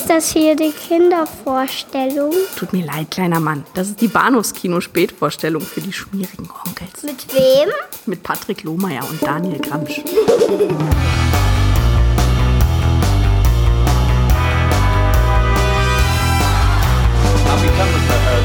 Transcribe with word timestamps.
Ist 0.00 0.08
das 0.08 0.32
hier 0.32 0.56
die 0.56 0.72
Kindervorstellung? 0.72 2.32
Tut 2.56 2.72
mir 2.72 2.86
leid, 2.86 3.10
kleiner 3.10 3.38
Mann. 3.38 3.66
Das 3.74 3.88
ist 3.88 4.00
die 4.00 4.08
Bahnhofskino-Spätvorstellung 4.08 5.60
für 5.60 5.82
die 5.82 5.92
schmierigen 5.92 6.48
Onkels. 6.66 7.02
Mit 7.02 7.34
wem? 7.34 7.68
Mit 8.06 8.22
Patrick 8.22 8.62
Lohmeier 8.62 9.06
und 9.06 9.22
Daniel 9.22 9.58
Gramsch. 9.58 9.98
I'll 9.98 10.06
be 17.60 17.68
coming 17.76 18.02
for 18.08 18.16
her. 18.24 18.40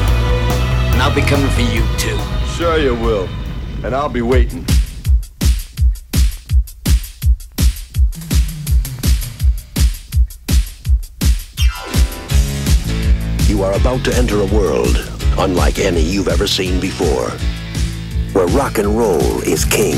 And 0.92 1.00
I'll 1.00 1.14
be 1.14 1.22
coming 1.22 1.48
for 1.52 1.62
you 1.62 1.82
too. 1.96 2.18
Sure 2.58 2.76
you 2.76 2.94
will. 2.94 3.26
And 3.82 3.94
I'll 3.94 4.10
be 4.10 4.20
waiting. 4.20 4.62
Are 13.76 13.80
about 13.80 14.04
to 14.04 14.16
enter 14.16 14.40
a 14.40 14.46
world 14.46 14.96
unlike 15.38 15.78
any 15.78 16.00
you've 16.00 16.28
ever 16.28 16.46
seen 16.46 16.80
before, 16.80 17.30
where 18.32 18.46
rock 18.48 18.78
and 18.78 18.96
roll 18.96 19.40
is 19.42 19.64
king. 19.64 19.96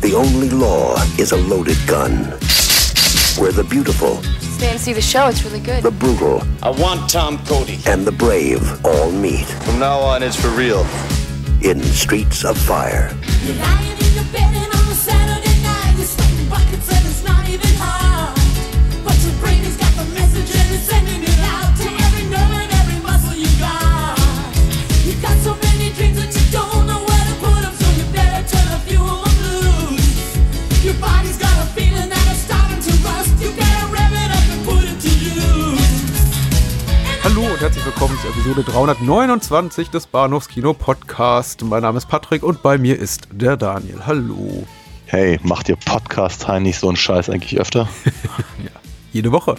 The 0.00 0.14
only 0.16 0.48
law 0.50 0.96
is 1.18 1.32
a 1.32 1.36
loaded 1.36 1.78
gun. 1.86 2.24
Where 3.38 3.52
the 3.52 3.66
beautiful, 3.68 4.22
Stay 4.40 4.70
and 4.70 4.80
see 4.80 4.92
the 4.92 5.00
show. 5.02 5.26
It's 5.26 5.42
really 5.44 5.60
good. 5.60 5.82
the 5.82 5.90
brutal, 5.90 6.42
I 6.62 6.70
want 6.70 7.10
Tom 7.10 7.38
Cody. 7.46 7.80
and 7.86 8.04
the 8.04 8.12
brave 8.12 8.62
all 8.84 9.10
meet 9.10 9.46
From 9.46 9.78
now 9.80 9.98
on, 9.98 10.22
it's 10.22 10.36
for 10.36 10.50
real. 10.50 10.86
in 11.62 11.82
Streets 11.82 12.44
of 12.44 12.56
Fire. 12.58 13.10
Herzlich 37.62 37.86
willkommen 37.86 38.18
zur 38.20 38.30
Episode 38.30 38.64
329 38.64 39.88
des 39.88 40.08
Bahnhofskino 40.08 40.74
Podcast. 40.74 41.62
Mein 41.62 41.82
Name 41.82 41.98
ist 41.98 42.08
Patrick 42.08 42.42
und 42.42 42.60
bei 42.60 42.76
mir 42.76 42.98
ist 42.98 43.28
der 43.30 43.56
Daniel. 43.56 44.00
Hallo. 44.04 44.66
Hey, 45.06 45.38
macht 45.44 45.68
ihr 45.68 45.76
Podcast 45.76 46.48
nicht 46.58 46.80
so 46.80 46.88
einen 46.88 46.96
Scheiß 46.96 47.30
eigentlich 47.30 47.60
öfter? 47.60 47.88
Jede 49.12 49.30
Woche. 49.30 49.54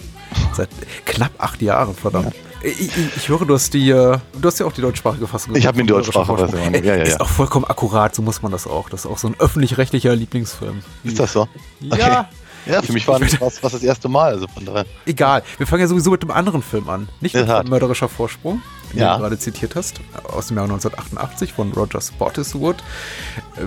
Seit 0.52 0.68
knapp 1.06 1.30
acht 1.38 1.62
Jahren, 1.62 1.94
verdammt. 1.94 2.34
Ich, 2.62 2.78
ich, 2.78 3.16
ich 3.16 3.28
höre, 3.30 3.46
du 3.46 3.54
hast 3.54 3.72
die, 3.72 3.88
äh, 3.88 4.18
du 4.38 4.48
hast 4.48 4.60
ja 4.60 4.66
auch 4.66 4.72
die 4.72 4.82
deutschsprachige 4.82 5.26
Fassung. 5.26 5.56
Ich 5.56 5.66
habe 5.66 5.78
mir 5.78 5.84
die 5.84 5.88
deutschsprachige. 5.88 6.46
Fassung, 6.46 6.74
ja, 6.74 6.96
ja, 6.96 7.02
Ist 7.02 7.12
ja. 7.12 7.20
auch 7.20 7.28
vollkommen 7.28 7.64
akkurat, 7.64 8.14
so 8.14 8.20
muss 8.20 8.42
man 8.42 8.52
das 8.52 8.66
auch. 8.66 8.90
Das 8.90 9.06
ist 9.06 9.10
auch 9.10 9.16
so 9.16 9.28
ein 9.28 9.36
öffentlich-rechtlicher 9.38 10.14
Lieblingsfilm. 10.14 10.82
Ist 11.04 11.20
das 11.20 11.32
so? 11.32 11.48
Ja. 11.80 12.28
Ja, 12.66 12.82
für 12.82 12.92
mich 12.92 13.06
war 13.08 13.18
das 13.20 13.38
das 13.60 13.82
erste 13.82 14.08
Mal, 14.08 14.32
also 14.32 14.46
von 14.48 14.64
daher. 14.64 14.86
Egal. 15.06 15.42
Wir 15.58 15.66
fangen 15.66 15.80
ja 15.82 15.86
sowieso 15.88 16.10
mit 16.10 16.22
dem 16.22 16.30
anderen 16.30 16.62
Film 16.62 16.88
an. 16.88 17.08
Nicht 17.20 17.34
mit 17.34 17.46
Tat. 17.46 17.68
Mörderischer 17.68 18.08
Vorsprung, 18.08 18.62
den 18.92 19.00
Ja. 19.00 19.14
du 19.14 19.22
gerade 19.22 19.38
zitiert 19.38 19.74
hast, 19.76 20.00
aus 20.32 20.48
dem 20.48 20.56
Jahr 20.56 20.64
1988 20.64 21.52
von 21.52 21.72
Roger 21.72 22.00
Spottiswoode. 22.00 22.78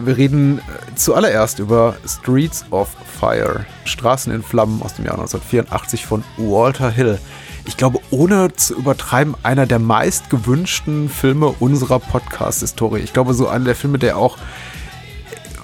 Wir 0.03 0.17
reden 0.17 0.59
äh, 0.59 0.95
zuallererst 0.95 1.59
über 1.59 1.95
Streets 2.07 2.65
of 2.71 2.89
Fire, 3.19 3.65
Straßen 3.85 4.33
in 4.33 4.43
Flammen 4.43 4.81
aus 4.81 4.95
dem 4.95 5.05
Jahr 5.05 5.15
1984 5.15 6.05
von 6.05 6.23
Walter 6.37 6.89
Hill. 6.89 7.19
Ich 7.65 7.75
glaube, 7.75 7.99
ohne 8.11 8.53
zu 8.55 8.75
übertreiben, 8.77 9.35
einer 9.43 9.65
der 9.65 9.79
meistgewünschten 9.79 11.09
Filme 11.09 11.47
unserer 11.59 11.99
Podcast-Historie. 11.99 12.99
Ich 13.01 13.11
glaube, 13.13 13.33
so 13.33 13.47
einer 13.49 13.65
der 13.65 13.75
Filme, 13.75 13.97
der 13.99 14.17
auch 14.17 14.37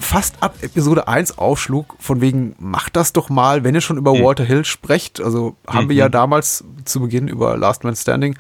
fast 0.04 0.36
ab 0.42 0.56
Episode 0.62 1.08
1 1.08 1.38
aufschlug, 1.38 1.96
von 2.00 2.22
wegen, 2.22 2.56
macht 2.60 2.96
das 2.96 3.14
doch 3.14 3.30
mal, 3.30 3.64
wenn 3.64 3.74
ihr 3.76 3.82
schon 3.82 3.98
über 3.98 4.14
Walter 4.14 4.44
Hill 4.44 4.66
sprecht. 4.66 5.22
Also 5.22 5.56
haben 5.68 5.90
wir 5.90 5.96
ja 5.96 6.10
damals 6.10 6.64
zu 6.86 7.00
Beginn 7.00 7.28
über 7.28 7.58
Last 7.58 7.84
Man 7.84 7.96
Standing. 7.96 8.38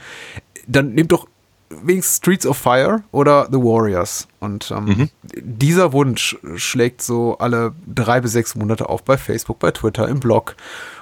Dann 0.67 0.93
nehmt 0.93 1.11
doch 1.11 1.27
wenigstens 1.69 2.17
Streets 2.17 2.45
of 2.45 2.57
Fire 2.57 3.03
oder 3.11 3.47
The 3.51 3.57
Warriors. 3.57 4.27
Und 4.39 4.71
ähm, 4.71 5.09
dieser 5.35 5.91
Wunsch 5.93 6.37
schlägt 6.55 7.01
so 7.01 7.37
alle 7.39 7.73
drei 7.87 8.21
bis 8.21 8.33
sechs 8.33 8.55
Monate 8.55 8.89
auf 8.89 9.03
bei 9.03 9.17
Facebook, 9.17 9.59
bei 9.59 9.71
Twitter, 9.71 10.07
im 10.07 10.19
Blog. 10.19 10.55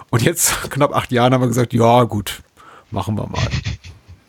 Und 0.09 0.21
jetzt, 0.21 0.53
knapp 0.69 0.95
acht 0.95 1.11
Jahren, 1.11 1.33
haben 1.33 1.41
wir 1.41 1.47
gesagt, 1.47 1.73
ja 1.73 2.03
gut, 2.03 2.41
machen 2.91 3.15
wir 3.17 3.27
mal. 3.27 3.41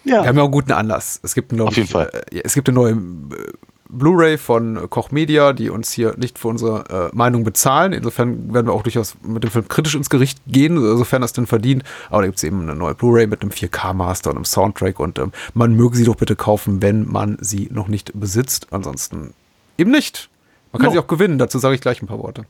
Wir 0.04 0.14
Ja. 0.16 0.26
haben 0.26 0.37
ja 0.37 0.43
auch 0.43 0.47
einen 0.47 0.53
guten 0.53 0.72
Anlass. 0.72 1.20
Es 1.22 1.32
gibt, 1.32 1.53
jeden 1.53 1.70
ich, 1.70 1.88
Fall. 1.88 2.10
Äh, 2.32 2.41
es 2.43 2.54
gibt 2.54 2.69
eine 2.69 2.75
neue 2.75 2.91
äh, 2.91 3.53
Blu-ray 3.93 4.39
von 4.39 4.89
Koch 4.91 5.11
Media, 5.11 5.53
die 5.53 5.69
uns 5.71 5.93
hier 5.93 6.15
nicht 6.17 6.39
für 6.39 6.49
unsere 6.49 7.11
äh, 7.13 7.17
Meinung 7.17 7.45
bezahlen. 7.45 7.93
Insofern 7.93 8.53
werden 8.53 8.67
wir 8.67 8.73
auch 8.73 8.83
durchaus 8.83 9.15
mit 9.23 9.45
dem 9.45 9.51
Film 9.51 9.69
kritisch 9.69 9.95
ins 9.95 10.11
Gericht 10.11 10.41
gehen, 10.47 10.81
sofern 10.97 11.21
das 11.23 11.33
denn 11.33 11.47
verdient. 11.47 11.85
Aber 12.09 12.23
da 12.23 12.27
gibt 12.27 12.39
es 12.39 12.45
eben 12.45 12.63
eine 12.63 12.75
neue 12.75 12.95
Blu-ray 12.95 13.27
mit 13.27 13.43
einem 13.43 13.51
4K-Master 13.51 14.31
und 14.31 14.37
einem 14.37 14.45
Soundtrack 14.45 14.99
und 14.99 15.19
ähm, 15.19 15.33
man 15.55 15.75
möge 15.75 15.97
sie 15.97 16.05
doch 16.05 16.17
bitte 16.17 16.35
kaufen, 16.37 16.81
wenn 16.83 17.07
man 17.07 17.37
sie 17.41 17.69
noch 17.71 17.89
nicht 17.89 18.13
besitzt. 18.19 18.69
Ansonsten 18.71 19.35
eben 19.79 19.91
nicht. 19.91 20.29
Man 20.73 20.81
kann 20.81 20.89
No. 20.89 20.93
sie 20.95 20.99
auch 20.99 21.07
gewinnen, 21.07 21.37
dazu 21.39 21.59
sage 21.59 21.75
ich 21.75 21.83
gleich 21.83 22.01
ein 22.01 22.07
paar 22.07 22.19
Worte. 22.19 22.47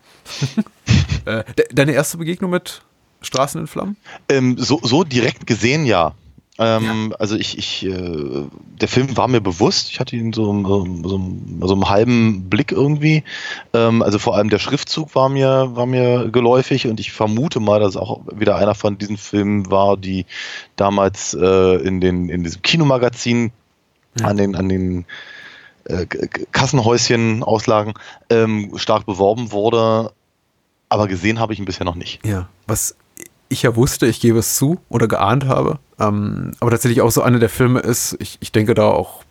äh, 1.24 1.42
de 1.58 1.66
deine 1.72 1.92
erste 1.92 2.18
Begegnung 2.18 2.52
mit 2.52 2.82
Straßen 3.20 3.60
in 3.60 3.66
Flammen? 3.66 3.96
Ähm, 4.28 4.56
so, 4.58 4.80
so 4.82 5.02
direkt 5.04 5.46
gesehen, 5.46 5.86
ja. 5.86 6.14
Ähm, 6.58 7.14
Also 7.18 7.36
ich, 7.36 7.56
ich 7.56 7.86
äh, 7.86 8.44
der 8.80 8.88
Film 8.88 9.16
war 9.16 9.28
mir 9.28 9.40
bewusst. 9.40 9.90
Ich 9.90 10.00
hatte 10.00 10.16
ihn 10.16 10.32
so, 10.32 10.44
so, 10.64 10.86
so, 11.02 11.66
so 11.66 11.74
einen 11.74 11.88
halben 11.88 12.50
Blick 12.50 12.72
irgendwie. 12.72 13.24
Ähm, 13.72 14.02
also 14.02 14.18
vor 14.18 14.36
allem 14.36 14.50
der 14.50 14.58
Schriftzug 14.58 15.14
war 15.14 15.28
mir, 15.28 15.74
war 15.74 15.86
mir 15.86 16.30
geläufig 16.30 16.86
und 16.86 17.00
ich 17.00 17.12
vermute 17.12 17.60
mal, 17.60 17.80
dass 17.80 17.90
es 17.90 17.96
auch 17.96 18.20
wieder 18.32 18.56
einer 18.56 18.74
von 18.74 18.98
diesen 18.98 19.16
Filmen 19.16 19.70
war, 19.70 19.96
die 19.96 20.26
damals 20.76 21.34
äh, 21.34 21.76
in, 21.76 22.00
den, 22.00 22.28
in 22.28 22.44
diesem 22.44 22.62
Kinomagazin 22.62 23.52
an 24.22 24.36
den, 24.36 24.54
an 24.54 24.68
den 24.68 25.06
äh, 25.84 26.06
Kassenhäuschen 26.52 27.42
auslagen, 27.42 27.94
ähm, 28.30 28.72
stark 28.76 29.06
beworben 29.06 29.52
wurde. 29.52 30.12
Aber 30.88 31.08
gesehen 31.08 31.38
habe 31.38 31.54
ich 31.54 31.58
ihn 31.58 31.64
bisher 31.64 31.86
noch 31.86 31.94
nicht. 31.94 32.24
Ja, 32.26 32.48
was 32.66 32.96
ich 33.52 33.62
ja 33.62 33.76
wusste, 33.76 34.06
ich 34.06 34.20
gebe 34.20 34.38
es 34.38 34.56
zu 34.56 34.80
oder 34.88 35.06
geahnt 35.08 35.46
habe, 35.46 35.78
ähm, 36.00 36.52
aber 36.60 36.70
tatsächlich 36.70 37.00
auch 37.02 37.10
so 37.10 37.22
einer 37.22 37.38
der 37.38 37.48
Filme 37.48 37.80
ist, 37.80 38.16
ich, 38.18 38.38
ich 38.40 38.50
denke 38.52 38.74
da 38.74 38.84
auch 38.88 39.24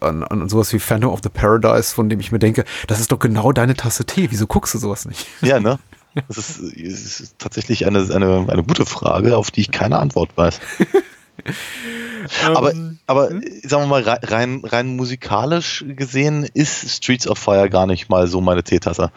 an, 0.00 0.22
an 0.24 0.48
sowas 0.48 0.72
wie 0.72 0.78
Phantom 0.78 1.10
of 1.12 1.20
the 1.22 1.28
Paradise, 1.28 1.94
von 1.94 2.08
dem 2.08 2.20
ich 2.20 2.32
mir 2.32 2.38
denke, 2.38 2.64
das 2.88 3.00
ist 3.00 3.12
doch 3.12 3.18
genau 3.18 3.52
deine 3.52 3.74
Tasse 3.74 4.04
Tee, 4.04 4.30
wieso 4.30 4.46
guckst 4.46 4.74
du 4.74 4.78
sowas 4.78 5.04
nicht? 5.06 5.26
Ja, 5.40 5.60
ne? 5.60 5.78
Das 6.28 6.38
ist, 6.38 6.60
ist 6.60 7.34
tatsächlich 7.40 7.86
eine, 7.88 7.98
eine, 8.14 8.46
eine 8.48 8.62
gute 8.62 8.86
Frage, 8.86 9.36
auf 9.36 9.50
die 9.50 9.62
ich 9.62 9.72
keine 9.72 9.98
Antwort 9.98 10.30
weiß. 10.36 10.60
aber, 12.54 12.72
aber 13.08 13.28
sagen 13.64 13.82
wir 13.82 13.86
mal, 13.86 14.02
rei- 14.02 14.20
rein, 14.22 14.62
rein 14.64 14.94
musikalisch 14.94 15.84
gesehen 15.88 16.48
ist 16.54 16.88
Streets 16.88 17.26
of 17.26 17.38
Fire 17.38 17.68
gar 17.68 17.86
nicht 17.88 18.08
mal 18.10 18.28
so 18.28 18.40
meine 18.40 18.62
Teetasse. 18.62 19.10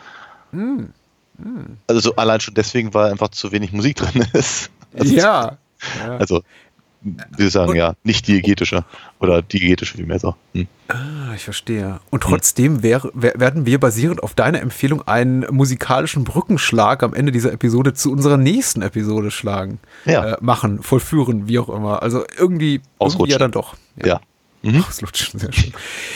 Also 1.87 2.01
so 2.01 2.15
allein 2.15 2.39
schon 2.39 2.53
deswegen, 2.53 2.93
weil 2.93 3.11
einfach 3.11 3.29
zu 3.29 3.51
wenig 3.51 3.71
Musik 3.71 3.97
drin 3.97 4.25
ist. 4.33 4.69
Also, 4.97 5.15
ja. 5.15 5.57
Also, 6.17 6.41
wir 7.37 7.49
sagen 7.51 7.75
ja, 7.75 7.93
nicht 8.03 8.27
diegetische 8.27 8.83
oder 9.19 9.41
diegetische 9.41 9.97
vielmehr 9.97 10.19
so. 10.19 10.35
Hm. 10.53 10.67
Ah, 10.87 11.33
ich 11.35 11.43
verstehe. 11.43 11.99
Und 12.09 12.23
trotzdem 12.23 12.81
wär, 12.81 13.01
wär, 13.13 13.33
werden 13.37 13.65
wir 13.65 13.79
basierend 13.79 14.23
auf 14.23 14.33
deiner 14.33 14.61
Empfehlung 14.61 15.07
einen 15.07 15.45
musikalischen 15.51 16.23
Brückenschlag 16.23 17.03
am 17.03 17.13
Ende 17.13 17.31
dieser 17.31 17.53
Episode 17.53 17.93
zu 17.93 18.11
unserer 18.11 18.37
nächsten 18.37 18.81
Episode 18.81 19.31
schlagen. 19.31 19.79
Ja. 20.05 20.33
Äh, 20.33 20.37
machen, 20.41 20.81
vollführen, 20.81 21.47
wie 21.47 21.59
auch 21.59 21.69
immer. 21.69 22.01
Also 22.01 22.23
irgendwie, 22.37 22.81
irgendwie 22.99 23.31
ja 23.31 23.37
dann 23.37 23.51
doch. 23.51 23.75
Ja. 24.03 24.19
Mhm. 24.63 24.83
Auslutschen, 24.87 25.39
sehr 25.39 25.53
schön. 25.53 25.73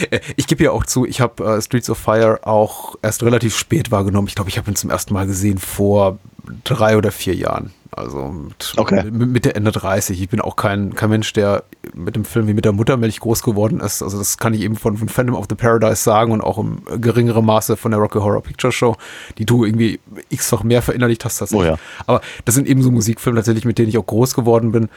Äh, 0.09 0.19
Ich 0.35 0.47
gebe 0.47 0.63
ja 0.63 0.71
auch 0.71 0.85
zu, 0.85 1.05
ich 1.05 1.21
habe 1.21 1.43
äh, 1.57 1.61
Streets 1.61 1.89
of 1.89 1.97
Fire 1.97 2.39
auch 2.43 2.95
erst 3.01 3.23
relativ 3.23 3.57
spät 3.57 3.91
wahrgenommen. 3.91 4.27
Ich 4.27 4.35
glaube, 4.35 4.49
ich 4.49 4.57
habe 4.57 4.69
ihn 4.71 4.75
zum 4.75 4.89
ersten 4.89 5.13
Mal 5.13 5.27
gesehen 5.27 5.57
vor 5.57 6.17
drei 6.63 6.97
oder 6.97 7.11
vier 7.11 7.35
Jahren. 7.35 7.71
Also 7.93 8.29
mit, 8.29 8.73
Okay. 8.77 9.03
mit 9.11 9.29
Mitte, 9.31 9.53
Ende 9.53 9.71
30. 9.71 10.21
Ich 10.21 10.29
bin 10.29 10.39
auch 10.39 10.55
kein, 10.55 10.95
kein 10.95 11.09
Mensch, 11.09 11.33
der 11.33 11.63
mit 11.93 12.15
dem 12.15 12.23
Film 12.23 12.47
wie 12.47 12.53
mit 12.53 12.63
der 12.63 12.71
Muttermilch 12.71 13.19
groß 13.19 13.43
geworden 13.43 13.81
ist. 13.81 14.01
Also 14.01 14.17
das 14.17 14.37
kann 14.37 14.53
ich 14.53 14.61
eben 14.61 14.77
von, 14.77 14.95
von 14.95 15.09
Phantom 15.09 15.35
of 15.35 15.47
the 15.49 15.55
Paradise 15.55 16.01
sagen 16.01 16.31
und 16.31 16.39
auch 16.41 16.57
im 16.57 16.83
geringeren 17.01 17.45
Maße 17.45 17.75
von 17.75 17.91
der 17.91 17.99
Rocky 17.99 18.19
Horror 18.19 18.41
Picture 18.43 18.71
Show, 18.71 18.95
die 19.37 19.45
du 19.45 19.65
irgendwie 19.65 19.99
x-fach 20.29 20.63
mehr 20.63 20.81
verinnerlicht 20.81 21.25
hast. 21.25 21.39
tatsächlich. 21.39 21.67
Oh 21.67 21.71
ja. 21.73 21.77
Aber 22.07 22.21
das 22.45 22.55
sind 22.55 22.65
eben 22.65 22.81
so 22.81 22.91
Musikfilme 22.91 23.37
tatsächlich, 23.39 23.65
mit 23.65 23.77
denen 23.77 23.89
ich 23.89 23.97
auch 23.97 24.05
groß 24.05 24.35
geworden 24.35 24.71
bin. 24.71 24.87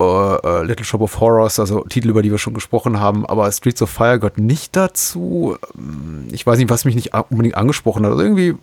äh, 0.00 0.62
Little 0.64 0.84
Shop 0.84 1.00
of 1.00 1.20
Horrors, 1.20 1.58
also 1.58 1.80
Titel, 1.88 2.10
über 2.10 2.20
die 2.20 2.30
wir 2.30 2.38
schon 2.38 2.52
gesprochen 2.52 3.00
haben, 3.00 3.24
aber 3.24 3.50
Streets 3.52 3.80
of 3.80 3.88
Fire 3.88 4.18
gehört 4.18 4.36
nicht 4.38 4.76
dazu. 4.76 5.56
Ähm, 5.78 6.26
Ich 6.30 6.46
weiß 6.46 6.58
nicht, 6.58 6.68
was 6.68 6.84
mich 6.84 6.94
nicht 6.94 7.12
unbedingt 7.30 7.56
angesprochen 7.56 8.04
hat. 8.04 8.12
Also 8.12 8.22
irgendwie 8.22 8.54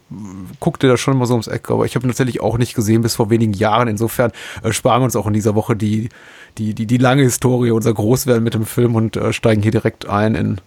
guckte 0.61 0.87
da 0.87 0.95
schon 0.95 1.15
immer 1.15 1.25
so 1.25 1.33
ums 1.33 1.47
Eck, 1.47 1.69
aber 1.69 1.83
ich 1.85 1.95
habe 1.95 2.05
ihn 2.05 2.09
tatsächlich 2.09 2.39
auch 2.39 2.57
nicht 2.57 2.73
gesehen 2.75 3.01
bis 3.01 3.15
vor 3.15 3.29
wenigen 3.29 3.51
Jahren. 3.51 3.89
Insofern 3.89 4.31
äh, 4.63 4.71
sparen 4.71 5.01
wir 5.01 5.05
uns 5.05 5.17
auch 5.17 5.27
in 5.27 5.33
dieser 5.33 5.55
Woche 5.55 5.75
die, 5.75 6.07
die, 6.57 6.73
die, 6.73 6.85
die 6.85 6.97
lange 6.97 7.23
Historie, 7.23 7.71
unser 7.71 7.93
Großwerden 7.93 8.43
mit 8.43 8.53
dem 8.53 8.65
Film 8.65 8.95
und 8.95 9.17
äh, 9.17 9.33
steigen 9.33 9.61
hier 9.61 9.71
direkt 9.71 10.07
ein 10.07 10.35
in, 10.35 10.61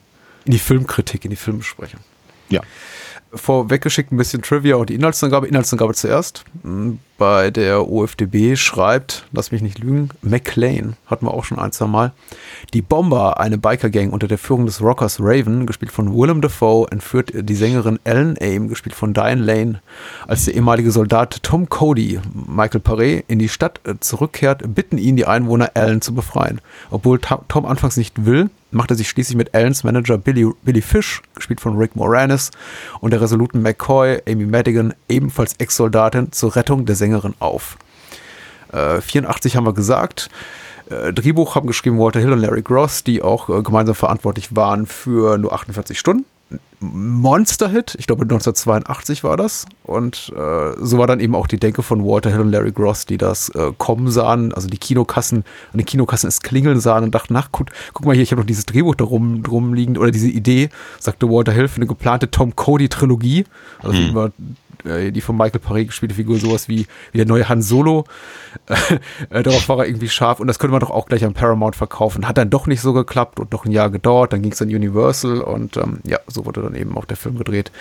in 0.45 0.53
die 0.53 0.59
Filmkritik, 0.59 1.25
in 1.25 1.31
die 1.31 1.37
Filmbesprechung 1.37 2.01
Ja. 2.51 2.61
vorweggeschickt 3.33 4.13
ein 4.13 4.17
bisschen 4.17 4.43
Trivia 4.43 4.77
und 4.77 4.91
die 4.91 4.95
Inhaltsangabe. 4.95 5.47
Inhaltsangabe 5.49 5.95
zuerst. 5.95 6.45
Bei 7.17 7.53
der 7.53 7.89
OFDB 7.89 8.57
schreibt, 8.57 9.27
lass 9.31 9.53
mich 9.53 9.63
nicht 9.63 9.79
lügen, 9.79 10.09
McLean, 10.21 10.97
hatten 11.07 11.27
wir 11.27 11.33
auch 11.33 11.45
schon 11.45 11.61
ein, 11.61 11.71
zwei 11.71 11.87
Mal. 11.87 12.13
Die 12.73 12.83
Bomber, 12.83 13.39
eine 13.39 13.57
Biker-Gang 13.57 14.13
unter 14.13 14.27
der 14.27 14.37
Führung 14.37 14.67
des 14.67 14.83
Rockers 14.83 15.19
Raven, 15.21 15.65
gespielt 15.65 15.93
von 15.93 16.13
Willem 16.13 16.41
Dafoe, 16.41 16.89
entführt 16.91 17.31
die 17.33 17.55
Sängerin 17.55 18.01
Ellen 18.03 18.37
Aim, 18.41 18.69
gespielt 18.69 18.97
von 18.97 19.15
Diane 19.15 19.43
Lane, 19.43 19.81
als 20.27 20.47
der 20.47 20.55
ehemalige 20.55 20.91
Soldat 20.91 21.41
Tom 21.45 21.69
Cody, 21.69 22.19
Michael 22.49 22.81
Paré, 22.81 23.23
in 23.29 23.39
die 23.39 23.49
Stadt 23.49 23.81
zurückkehrt, 24.01 24.75
bitten 24.75 24.99
ihn 24.99 25.15
die 25.15 25.27
Einwohner, 25.27 25.71
Ellen 25.75 26.01
zu 26.01 26.15
befreien. 26.15 26.61
Obwohl 26.91 27.21
Tom 27.21 27.65
anfangs 27.65 27.97
nicht 27.97 28.27
will, 28.27 28.51
macht 28.75 28.91
er 28.91 28.97
sich 28.97 29.09
schließlich 29.09 29.37
mit 29.37 29.55
Ellens 29.55 29.85
Manager 29.85 30.19
Billy, 30.19 30.51
Billy 30.63 30.83
Fish, 30.83 31.23
gespielt 31.35 31.61
von 31.61 31.77
Rick 31.77 31.97
Moranis, 31.97 32.51
und 33.01 33.13
der 33.13 33.21
resoluten 33.21 33.63
McCoy, 33.63 34.21
Amy 34.29 34.47
Madigan, 34.47 34.95
ebenfalls 35.09 35.55
Ex-Soldatin, 35.59 36.33
zur 36.33 36.57
Rettung 36.57 36.85
der 36.85 36.97
Sängerin 36.97 37.14
auf. 37.39 37.77
Äh, 38.73 39.01
84 39.01 39.57
haben 39.57 39.67
wir 39.67 39.75
gesagt. 39.75 40.31
Äh, 40.91 41.13
Drehbuch 41.13 41.55
haben 41.55 41.67
geschrieben 41.67 41.99
Walter 41.99 42.21
Hill 42.21 42.33
und 42.33 42.41
Larry 42.41 42.63
Gross, 42.63 43.05
die 43.05 43.23
auch 43.23 43.49
äh, 43.49 43.63
gemeinsam 43.63 43.95
verantwortlich 43.95 44.55
waren 44.55 44.87
für 44.87 45.39
nur 45.39 45.53
48 45.53 45.99
Stunden. 45.99 46.27
Monster-Hit, 46.81 47.97
ich 47.99 48.07
glaube 48.07 48.23
1982 48.23 49.25
war 49.25 49.37
das. 49.39 49.65
Und 49.85 50.33
äh, 50.37 50.73
so 50.79 50.99
war 50.99 51.07
dann 51.07 51.21
eben 51.21 51.35
auch 51.35 51.47
die 51.47 51.59
Denke 51.59 51.83
von 51.83 52.05
Walter 52.05 52.31
Hill 52.31 52.41
und 52.41 52.51
Larry 52.51 52.73
Gross, 52.73 53.07
die 53.07 53.17
das 53.17 53.49
äh, 53.51 53.73
kommen 53.79 54.11
sahen, 54.11 54.53
also 54.53 54.69
die 54.69 54.77
Kinokassen, 54.77 55.45
an 55.73 55.79
den 55.79 55.87
Kinokassen 55.87 56.29
es 56.29 56.43
klingeln 56.43 56.81
sahen 56.81 57.05
und 57.05 57.15
dachten, 57.15 57.35
ach 57.37 57.51
gut, 57.53 57.71
guck 57.95 58.05
mal 58.05 58.13
hier, 58.13 58.23
ich 58.23 58.33
habe 58.33 58.43
noch 58.43 58.47
dieses 58.47 58.67
Drehbuch 58.67 58.95
da 58.95 59.05
rum, 59.05 59.43
drum 59.43 59.73
liegen 59.73 59.97
oder 59.97 60.11
diese 60.11 60.29
Idee, 60.29 60.69
sagte 61.01 61.31
Walter 61.31 61.53
Hill, 61.53 61.69
für 61.69 61.77
eine 61.77 61.87
geplante 61.87 62.31
Tom 62.31 62.55
Cody-Trilogie. 62.55 63.45
Also 63.83 63.99
Hm. 63.99 64.33
Äh, 64.85 65.11
die 65.11 65.21
von 65.21 65.37
Michael 65.37 65.61
Paré 65.61 65.85
gespielte 65.85 66.15
Figur, 66.15 66.39
sowas 66.39 66.69
wie, 66.69 66.87
wie 67.13 67.19
der 67.19 67.27
neue 67.27 67.49
Han 67.49 67.63
Solo. 67.63 68.05
Äh, 69.31 69.43
darauf 69.43 69.69
war 69.69 69.79
er 69.79 69.87
irgendwie 69.87 70.09
scharf 70.09 70.41
und 70.41 70.47
das 70.47 70.59
könnte 70.59 70.73
man 70.73 70.81
doch 70.81 70.91
auch 70.91 71.07
gleich 71.07 71.25
an 71.25 71.35
Paramount 71.35 71.77
verkaufen. 71.77 72.29
Hat 72.29 72.39
dann 72.39 72.51
doch 72.51 72.67
nicht 72.67 72.81
so 72.81 72.93
geklappt 72.93 73.41
und 73.41 73.53
noch 73.53 73.65
ein 73.65 73.73
Jahr 73.73 73.91
gedauert. 73.91 74.33
Dann 74.33 74.43
ging 74.43 74.53
es 74.53 74.61
an 74.63 74.69
Universal 74.69 75.41
und 75.41 75.77
ähm, 75.77 76.01
ja, 76.05 76.19
so 76.27 76.45
wurde 76.45 76.63
dann 76.63 76.75
eben 76.75 76.97
auch 76.97 77.05
der 77.05 77.17
Film 77.17 77.39
gedreht. 77.39 77.73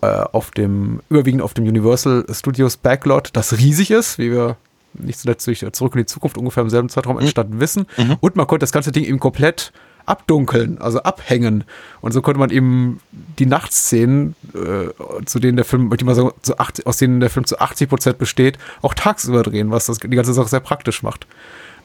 Äh, 0.00 0.06
auf 0.06 0.50
dem, 0.50 1.00
überwiegend 1.10 1.42
auf 1.42 1.54
dem 1.54 1.66
Universal 1.66 2.24
Studios 2.30 2.76
Backlot, 2.76 3.30
das 3.34 3.58
riesig 3.58 3.90
ist, 3.90 4.18
wie 4.18 4.30
wir 4.30 4.56
nicht 4.94 5.18
zuletzt 5.18 5.46
durch 5.46 5.64
Zurück 5.72 5.94
in 5.94 6.00
die 6.00 6.06
Zukunft 6.06 6.38
ungefähr 6.38 6.62
im 6.62 6.70
selben 6.70 6.88
Zeitraum 6.88 7.18
entstanden 7.18 7.60
wissen. 7.60 7.86
Und 8.20 8.36
man 8.36 8.46
konnte 8.46 8.62
das 8.62 8.72
ganze 8.72 8.92
Ding 8.92 9.04
eben 9.04 9.20
komplett 9.20 9.72
abdunkeln, 10.08 10.78
also 10.78 11.02
abhängen. 11.02 11.64
Und 12.00 12.12
so 12.12 12.22
konnte 12.22 12.40
man 12.40 12.50
eben 12.50 13.00
die 13.38 13.46
Nachtszenen, 13.46 14.34
äh, 14.54 15.24
zu 15.24 15.38
denen 15.38 15.56
der 15.56 15.64
Film, 15.64 15.92
ich 15.92 16.04
mal 16.04 16.14
sagen, 16.14 16.30
zu 16.42 16.58
80, 16.58 16.86
aus 16.86 16.96
denen 16.96 17.20
der 17.20 17.30
Film 17.30 17.46
zu 17.46 17.58
80 17.60 17.88
Prozent 17.88 18.18
besteht, 18.18 18.58
auch 18.82 18.94
tagsüber 18.94 19.42
drehen, 19.42 19.70
was 19.70 19.86
das 19.86 19.98
die 19.98 20.08
ganze 20.08 20.32
Sache 20.32 20.48
sehr 20.48 20.60
praktisch 20.60 21.02
macht. 21.02 21.26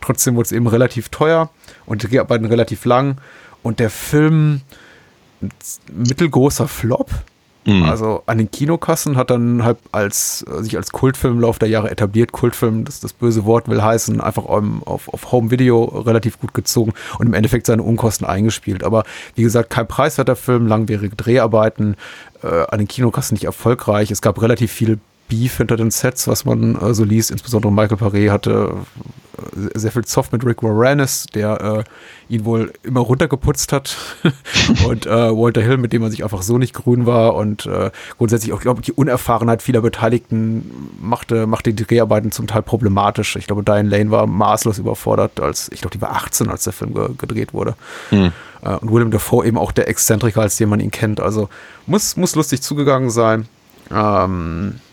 Trotzdem 0.01 0.35
wurde 0.35 0.47
es 0.47 0.51
eben 0.51 0.67
relativ 0.67 1.09
teuer 1.09 1.49
und 1.85 2.03
die 2.03 2.07
Dreharbeiten 2.07 2.45
relativ 2.45 2.85
lang. 2.85 3.17
Und 3.61 3.79
der 3.79 3.89
Film, 3.89 4.61
mittelgroßer 5.91 6.67
Flop. 6.67 7.09
Mhm. 7.65 7.83
Also 7.83 8.23
an 8.25 8.37
den 8.37 8.51
Kinokassen 8.51 9.15
hat 9.15 9.29
dann 9.29 9.63
halt 9.63 9.77
als 9.91 10.39
sich 10.39 10.75
als 10.75 10.91
Kultfilm 10.91 11.35
im 11.35 11.41
Laufe 11.41 11.59
der 11.59 11.69
Jahre 11.69 11.89
etabliert. 11.89 12.31
Kultfilm, 12.31 12.85
das 12.85 12.99
das 12.99 13.13
böse 13.13 13.45
Wort 13.45 13.67
will 13.67 13.81
heißen, 13.81 14.19
einfach 14.21 14.45
auf, 14.45 15.13
auf 15.13 15.31
Home 15.31 15.51
Video 15.51 15.83
relativ 15.83 16.39
gut 16.39 16.53
gezogen 16.53 16.93
und 17.19 17.27
im 17.27 17.33
Endeffekt 17.33 17.65
seine 17.65 17.83
Unkosten 17.83 18.25
eingespielt. 18.25 18.83
Aber 18.83 19.03
wie 19.35 19.43
gesagt, 19.43 19.69
kein 19.69 19.87
preiswerter 19.87 20.35
Film, 20.35 20.67
langwierige 20.67 21.15
Dreharbeiten, 21.15 21.95
äh, 22.43 22.65
an 22.69 22.79
den 22.79 22.87
Kinokassen 22.87 23.35
nicht 23.35 23.45
erfolgreich. 23.45 24.11
Es 24.11 24.21
gab 24.21 24.41
relativ 24.41 24.71
viel 24.71 24.99
Beef 25.33 25.57
hinter 25.57 25.77
den 25.77 25.89
Sets, 25.89 26.27
was 26.27 26.45
man 26.45 26.75
äh, 26.75 26.93
so 26.93 27.03
liest. 27.03 27.31
Insbesondere 27.31 27.71
Michael 27.71 27.97
Paré 27.97 28.29
hatte 28.29 28.75
äh, 29.37 29.79
sehr 29.79 29.91
viel 29.91 30.05
Zoff 30.05 30.31
mit 30.31 30.45
Rick 30.45 30.61
Moranis, 30.61 31.25
der 31.33 31.85
äh, 32.29 32.33
ihn 32.33 32.45
wohl 32.45 32.71
immer 32.83 32.99
runtergeputzt 32.99 33.73
hat. 33.73 33.97
und 34.87 35.07
äh, 35.07 35.09
Walter 35.09 35.61
Hill, 35.61 35.77
mit 35.77 35.91
dem 35.91 36.03
man 36.03 36.11
sich 36.11 36.23
einfach 36.23 36.43
so 36.43 36.59
nicht 36.59 36.75
grün 36.75 37.07
war. 37.07 37.33
Und 37.33 37.65
äh, 37.65 37.89
grundsätzlich 38.19 38.53
auch, 38.53 38.61
glaube 38.61 38.81
ich, 38.81 38.85
die 38.85 38.91
Unerfahrenheit 38.91 39.63
vieler 39.63 39.81
Beteiligten 39.81 40.71
machte, 41.01 41.47
machte 41.47 41.73
die 41.73 41.83
Dreharbeiten 41.83 42.31
zum 42.31 42.45
Teil 42.45 42.61
problematisch. 42.61 43.35
Ich 43.35 43.47
glaube, 43.47 43.63
Diane 43.63 43.89
Lane 43.89 44.11
war 44.11 44.27
maßlos 44.27 44.77
überfordert, 44.77 45.39
als, 45.39 45.71
ich 45.71 45.81
glaube, 45.81 45.97
die 45.97 46.01
war 46.01 46.11
18, 46.11 46.49
als 46.49 46.65
der 46.65 46.73
Film 46.73 46.93
ge 46.93 47.09
gedreht 47.17 47.53
wurde. 47.55 47.75
Äh, 48.11 48.75
und 48.75 48.93
Willem 48.93 49.09
Dafoe 49.09 49.47
eben 49.47 49.57
auch 49.57 49.71
der 49.71 49.87
Exzentriker, 49.87 50.41
als 50.41 50.57
den 50.57 50.69
man 50.69 50.79
ihn 50.79 50.91
kennt. 50.91 51.19
Also 51.19 51.49
muss, 51.87 52.17
muss 52.17 52.35
lustig 52.35 52.61
zugegangen 52.61 53.09
sein. 53.09 53.47
Ähm, 53.91 54.75
äh, 54.75 54.92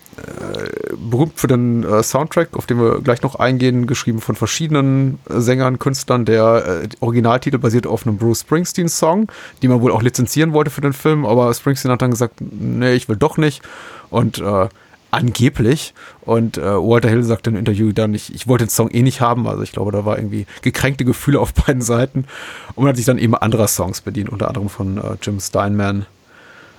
berühmt 1.10 1.38
für 1.38 1.46
den 1.46 1.84
äh, 1.84 2.02
Soundtrack, 2.02 2.56
auf 2.56 2.66
den 2.66 2.80
wir 2.80 3.00
gleich 3.00 3.22
noch 3.22 3.36
eingehen, 3.36 3.86
geschrieben 3.86 4.20
von 4.20 4.36
verschiedenen 4.36 5.18
äh, 5.28 5.40
Sängern, 5.40 5.78
Künstlern. 5.78 6.24
Der 6.24 6.82
äh, 6.84 6.88
Originaltitel 7.00 7.58
basiert 7.58 7.86
auf 7.86 8.06
einem 8.06 8.16
Bruce 8.16 8.40
Springsteen-Song, 8.40 9.30
den 9.62 9.70
man 9.70 9.80
wohl 9.80 9.92
auch 9.92 10.02
lizenzieren 10.02 10.52
wollte 10.52 10.70
für 10.70 10.80
den 10.80 10.92
Film, 10.92 11.26
aber 11.26 11.52
Springsteen 11.52 11.92
hat 11.92 12.02
dann 12.02 12.10
gesagt, 12.10 12.40
nee, 12.40 12.94
ich 12.94 13.08
will 13.08 13.16
doch 13.16 13.36
nicht. 13.36 13.62
Und 14.10 14.38
äh, 14.38 14.68
angeblich. 15.10 15.94
Und 16.22 16.58
äh, 16.58 16.62
Walter 16.62 17.08
Hill 17.08 17.24
sagt 17.24 17.46
im 17.46 17.56
Interview 17.56 17.92
dann, 17.92 18.14
ich, 18.14 18.34
ich 18.34 18.46
wollte 18.46 18.64
den 18.64 18.70
Song 18.70 18.90
eh 18.90 19.02
nicht 19.02 19.20
haben. 19.20 19.46
Also 19.48 19.62
ich 19.62 19.72
glaube, 19.72 19.92
da 19.92 20.04
war 20.04 20.18
irgendwie 20.18 20.46
gekränkte 20.62 21.04
Gefühle 21.04 21.40
auf 21.40 21.54
beiden 21.66 21.82
Seiten. 21.82 22.26
Und 22.74 22.84
man 22.84 22.88
hat 22.88 22.96
sich 22.96 23.06
dann 23.06 23.18
eben 23.18 23.34
anderer 23.34 23.68
Songs 23.68 24.00
bedient, 24.00 24.30
unter 24.30 24.48
anderem 24.48 24.68
von 24.68 24.98
äh, 24.98 25.16
Jim 25.22 25.40
Steinman, 25.40 26.06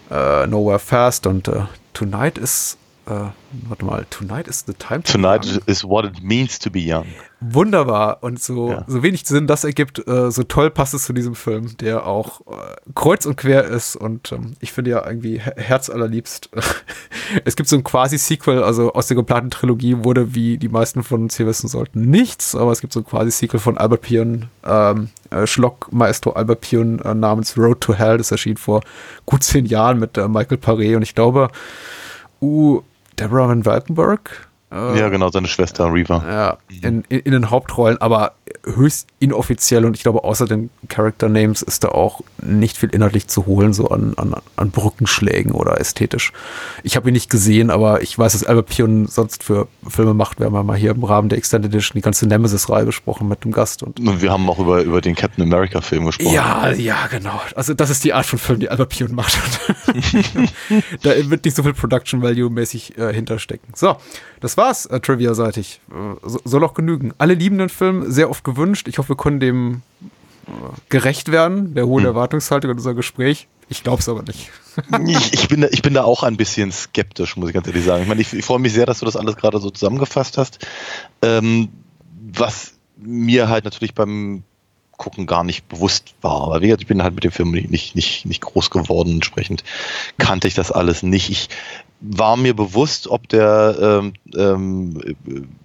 äh, 0.09 0.47
Nowhere 0.47 0.79
Fast 0.79 1.27
und 1.27 1.47
äh, 1.47 1.61
Tonight 1.93 2.37
is, 2.37 2.77
äh, 3.07 3.31
warte 3.67 3.85
mal, 3.85 4.05
Tonight 4.09 4.47
is 4.47 4.63
the 4.65 4.73
time 4.73 5.01
to 5.03 5.11
Tonight 5.13 5.45
Young. 5.45 5.61
is 5.65 5.83
what 5.83 6.05
it 6.05 6.21
means 6.23 6.59
to 6.59 6.69
be 6.69 6.79
young. 6.79 7.05
Wunderbar 7.39 8.19
und 8.21 8.39
so, 8.41 8.69
Ja. 8.69 8.83
so 8.87 9.01
wenig 9.01 9.25
Sinn 9.25 9.47
das 9.47 9.63
ergibt, 9.63 10.07
äh, 10.07 10.29
so 10.29 10.43
toll 10.43 10.69
passt 10.69 10.93
es 10.93 11.05
zu 11.05 11.13
diesem 11.13 11.33
Film, 11.33 11.75
der 11.77 12.05
auch 12.05 12.41
äh, 12.41 12.75
kreuz 12.93 13.25
und 13.25 13.35
quer 13.37 13.63
ist 13.65 13.95
und 13.95 14.31
ähm, 14.31 14.53
ich 14.59 14.71
finde 14.71 14.91
ja 14.91 15.05
irgendwie 15.07 15.39
her 15.39 15.55
herzallerliebst. 15.57 16.49
es 17.45 17.55
gibt 17.55 17.67
so 17.67 17.75
ein 17.75 17.83
quasi-Sequel, 17.83 18.61
also 18.63 18.93
aus 18.93 19.07
der 19.07 19.15
geplanten 19.17 19.49
Trilogie 19.49 19.97
wurde, 20.03 20.35
wie 20.35 20.57
die 20.59 20.69
meisten 20.69 21.01
von 21.03 21.23
uns 21.23 21.35
hier 21.37 21.47
wissen 21.47 21.67
sollten, 21.67 22.09
nichts, 22.11 22.53
aber 22.55 22.71
es 22.71 22.81
gibt 22.81 22.93
so 22.93 22.99
ein 22.99 23.05
quasi-Sequel 23.05 23.59
von 23.59 23.77
Albert 23.77 24.01
Pion, 24.01 24.49
ähm, 24.63 25.09
äh, 25.31 25.47
Schlock-Maestro 25.47 26.33
Albert 26.33 26.61
Pion 26.61 26.99
äh, 26.99 27.15
namens 27.15 27.57
Road 27.57 27.81
to 27.81 27.95
Hell, 27.95 28.17
das 28.19 28.29
erschien 28.31 28.57
vor 28.57 28.81
gut 29.25 29.43
zehn 29.43 29.65
Jahren 29.65 29.97
mit 29.99 30.15
äh, 30.17 30.27
Michael 30.27 30.57
Paré 30.59 30.95
und 30.95 31.01
ich 31.01 31.15
glaube, 31.15 31.49
uh, 32.41 32.81
Deborah 33.21 33.47
Van 33.49 33.65
Valkenburg, 33.65 34.47
äh, 34.71 34.99
Ja, 34.99 35.09
genau, 35.09 35.29
seine 35.29 35.47
Schwester 35.47 35.91
Reva. 35.93 36.23
ja, 36.27 36.57
in, 36.81 37.03
in, 37.09 37.19
in 37.19 37.31
den 37.31 37.49
Hauptrollen, 37.49 37.99
aber 38.01 38.33
höchst 38.63 39.07
inoffiziell 39.19 39.85
und 39.85 39.95
ich 39.95 40.03
glaube, 40.03 40.23
außer 40.23 40.45
den 40.45 40.69
Character 40.87 41.29
Names 41.29 41.61
ist 41.61 41.83
da 41.83 41.89
auch 41.89 42.21
nicht 42.41 42.77
viel 42.77 42.89
inhaltlich 42.89 43.27
zu 43.27 43.45
holen, 43.45 43.73
so 43.73 43.89
an, 43.89 44.13
an, 44.17 44.35
an 44.55 44.71
Brückenschlägen 44.71 45.51
oder 45.51 45.79
ästhetisch. 45.79 46.33
Ich 46.83 46.95
habe 46.95 47.09
ihn 47.09 47.13
nicht 47.13 47.29
gesehen, 47.29 47.69
aber 47.69 48.01
ich 48.01 48.17
weiß, 48.17 48.33
dass 48.33 48.43
Albert 48.43 48.67
Pion 48.67 49.07
sonst 49.07 49.43
für 49.43 49.67
Filme 49.87 50.13
macht. 50.13 50.39
Wir 50.39 50.47
haben 50.47 50.55
ja 50.55 50.63
mal 50.63 50.77
hier 50.77 50.91
im 50.91 51.03
Rahmen 51.03 51.29
der 51.29 51.37
Extended 51.37 51.71
Edition 51.73 51.95
die 51.95 52.01
ganze 52.01 52.27
Nemesis-Reihe 52.27 52.85
besprochen 52.85 53.27
mit 53.27 53.43
dem 53.43 53.51
Gast 53.51 53.83
und 53.83 53.99
Und 53.99 54.21
wir 54.21 54.31
haben 54.31 54.49
auch 54.49 54.59
über, 54.59 54.81
über 54.81 55.01
den 55.01 55.15
Captain 55.15 55.43
America-Film 55.43 56.05
gesprochen. 56.05 56.33
ja, 56.33 56.71
ja, 56.71 57.07
genau. 57.07 57.41
Also 57.55 57.73
das 57.73 57.89
ist 57.89 58.03
die 58.03 58.13
Art 58.13 58.25
von 58.25 58.39
Film, 58.39 58.59
die 58.59 58.69
Albert 58.69 58.89
Pion 58.89 59.13
macht. 59.13 59.37
da 61.03 61.29
wird 61.29 61.45
nicht 61.45 61.55
so 61.55 61.63
viel 61.63 61.73
Production 61.73 62.21
Value 62.21 62.49
mäßig 62.49 62.97
äh, 62.97 63.13
hinterstecken. 63.13 63.73
So, 63.75 63.97
das 64.39 64.57
war's 64.57 64.85
äh, 64.87 64.99
Trivia-seitig. 64.99 65.81
Äh, 65.91 66.27
so, 66.27 66.39
soll 66.43 66.63
auch 66.63 66.73
genügen. 66.73 67.13
Alle 67.17 67.33
lieben 67.33 67.57
den 67.57 67.69
Film, 67.69 68.11
sehr 68.11 68.29
oft 68.29 68.40
gewünscht. 68.43 68.87
Ich 68.87 68.97
hoffe, 68.97 69.09
wir 69.09 69.17
können 69.17 69.39
dem 69.39 69.81
äh, 70.47 70.51
gerecht 70.89 71.31
werden, 71.31 71.73
der 71.73 71.87
hohen 71.87 72.05
Erwartungshaltung 72.05 72.71
in 72.71 72.77
unser 72.77 72.93
Gespräch. 72.93 73.47
Ich 73.69 73.83
glaube 73.83 73.99
es 73.99 74.09
aber 74.09 74.23
nicht. 74.23 74.49
ich, 75.07 75.33
ich, 75.33 75.47
bin 75.47 75.61
da, 75.61 75.67
ich 75.71 75.81
bin 75.81 75.93
da 75.93 76.03
auch 76.03 76.23
ein 76.23 76.37
bisschen 76.37 76.71
skeptisch, 76.71 77.37
muss 77.37 77.49
ich 77.49 77.53
ganz 77.53 77.67
ehrlich 77.67 77.85
sagen. 77.85 78.03
Ich 78.03 78.09
meine, 78.09 78.21
ich, 78.21 78.33
ich 78.33 78.43
freue 78.43 78.59
mich 78.59 78.73
sehr, 78.73 78.85
dass 78.85 78.99
du 78.99 79.05
das 79.05 79.15
alles 79.15 79.37
gerade 79.37 79.59
so 79.59 79.69
zusammengefasst 79.69 80.37
hast. 80.37 80.67
Ähm, 81.21 81.69
was 82.33 82.73
mir 82.97 83.49
halt 83.49 83.65
natürlich 83.65 83.93
beim 83.93 84.43
Gucken 84.97 85.25
gar 85.25 85.43
nicht 85.43 85.67
bewusst 85.67 86.13
war. 86.21 86.43
Aber 86.43 86.61
wie 86.61 86.67
gesagt, 86.67 86.81
ich 86.81 86.87
bin 86.87 87.01
halt 87.01 87.15
mit 87.15 87.23
dem 87.23 87.31
Film 87.31 87.51
nicht, 87.51 87.71
nicht, 87.71 87.95
nicht, 87.95 88.25
nicht 88.25 88.41
groß 88.41 88.69
geworden. 88.69 89.13
Entsprechend 89.13 89.63
kannte 90.19 90.47
ich 90.47 90.53
das 90.53 90.71
alles 90.71 91.01
nicht. 91.01 91.29
Ich 91.29 91.49
war 92.01 92.37
mir 92.37 92.55
bewusst, 92.55 93.07
ob 93.07 93.27
der 93.29 93.77
ähm, 93.81 94.13
ähm, 94.35 95.17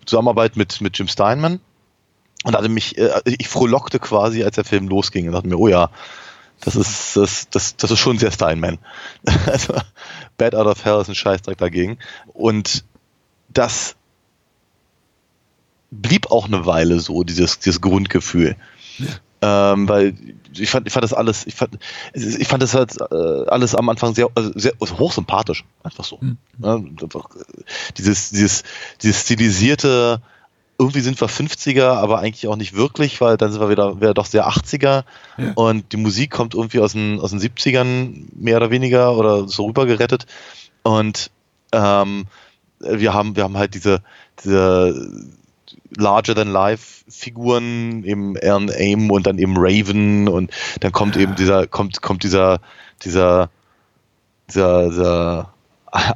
Zusammenarbeit 0.06 0.56
mit, 0.56 0.80
mit 0.80 0.98
Jim 0.98 1.08
Steinman, 1.08 1.60
und 2.44 2.56
hatte 2.56 2.68
mich, 2.68 2.96
äh, 2.98 3.20
ich 3.24 3.48
frohlockte 3.48 3.98
quasi, 3.98 4.44
als 4.44 4.56
der 4.56 4.64
Film 4.64 4.88
losging 4.88 5.26
und 5.26 5.32
dachte 5.32 5.48
mir, 5.48 5.58
oh 5.58 5.68
ja, 5.68 5.90
das 6.60 6.76
ist, 6.76 7.16
das, 7.16 7.50
das, 7.50 7.76
das 7.76 7.90
ist 7.90 7.98
schon 7.98 8.18
sehr 8.18 8.32
Steinman. 8.32 8.78
also, 9.46 9.74
Bad 10.38 10.54
Out 10.54 10.66
of 10.66 10.84
Hell 10.84 11.00
ist 11.00 11.08
ein 11.08 11.14
Scheißdreck 11.14 11.58
dagegen. 11.58 11.98
Und 12.32 12.84
das 13.48 13.96
blieb 15.90 16.30
auch 16.30 16.46
eine 16.46 16.66
Weile 16.66 17.00
so, 17.00 17.24
dieses, 17.24 17.58
dieses 17.58 17.80
Grundgefühl. 17.80 18.56
Ähm, 19.42 19.88
weil 19.88 20.14
ich 20.56 20.70
fand, 20.70 20.86
ich 20.86 20.92
fand 20.92 21.04
das 21.04 21.12
alles, 21.12 21.46
ich 21.46 21.54
fand, 21.54 21.78
ich 22.14 22.48
fand 22.48 22.62
das 22.62 22.74
halt 22.74 22.96
äh, 22.98 23.48
alles 23.48 23.74
am 23.74 23.88
Anfang 23.90 24.14
sehr, 24.14 24.30
also 24.34 24.50
sehr 24.54 24.72
also 24.80 24.98
hochsympathisch, 24.98 25.64
einfach 25.82 26.04
so. 26.04 26.18
Ja, 26.58 26.76
einfach, 26.76 27.36
äh, 27.36 27.62
dieses, 27.98 28.30
dieses, 28.30 28.62
dieses 29.02 29.20
stilisierte, 29.20 30.22
irgendwie 30.78 31.00
sind 31.00 31.20
wir 31.20 31.28
50er, 31.28 31.84
aber 31.86 32.18
eigentlich 32.18 32.48
auch 32.48 32.56
nicht 32.56 32.74
wirklich, 32.74 33.20
weil 33.20 33.36
dann 33.36 33.50
sind 33.50 33.60
wir 33.60 33.70
wieder, 33.70 33.96
wieder 33.96 34.14
doch 34.14 34.26
sehr 34.26 34.48
80er 34.48 35.04
Ja. 35.38 35.52
und 35.54 35.92
die 35.92 35.96
Musik 35.96 36.30
kommt 36.30 36.54
irgendwie 36.54 36.80
aus 36.80 36.92
den, 36.92 37.18
aus 37.20 37.30
den 37.30 37.40
70ern 37.40 38.26
mehr 38.34 38.58
oder 38.58 38.70
weniger 38.70 39.16
oder 39.16 39.48
so 39.48 39.66
rüber 39.66 39.86
gerettet 39.86 40.26
und 40.82 41.30
ähm, 41.72 42.26
wir 42.80 43.14
haben, 43.14 43.36
wir 43.36 43.44
haben 43.44 43.56
halt 43.56 43.74
diese, 43.74 44.02
diese 44.44 45.10
larger 45.96 46.34
than 46.34 46.48
life 46.52 47.04
Figuren, 47.08 48.04
eben 48.04 48.36
Aaron 48.42 48.70
Aim 48.70 49.10
und 49.10 49.26
dann 49.26 49.38
eben 49.38 49.54
Raven 49.56 50.28
und 50.28 50.50
dann 50.80 50.92
kommt 50.92 51.16
eben 51.16 51.36
dieser, 51.36 51.66
kommt, 51.66 52.02
kommt 52.02 52.22
dieser, 52.22 52.60
dieser, 53.02 53.50
dieser, 54.50 54.88
dieser 54.90 55.54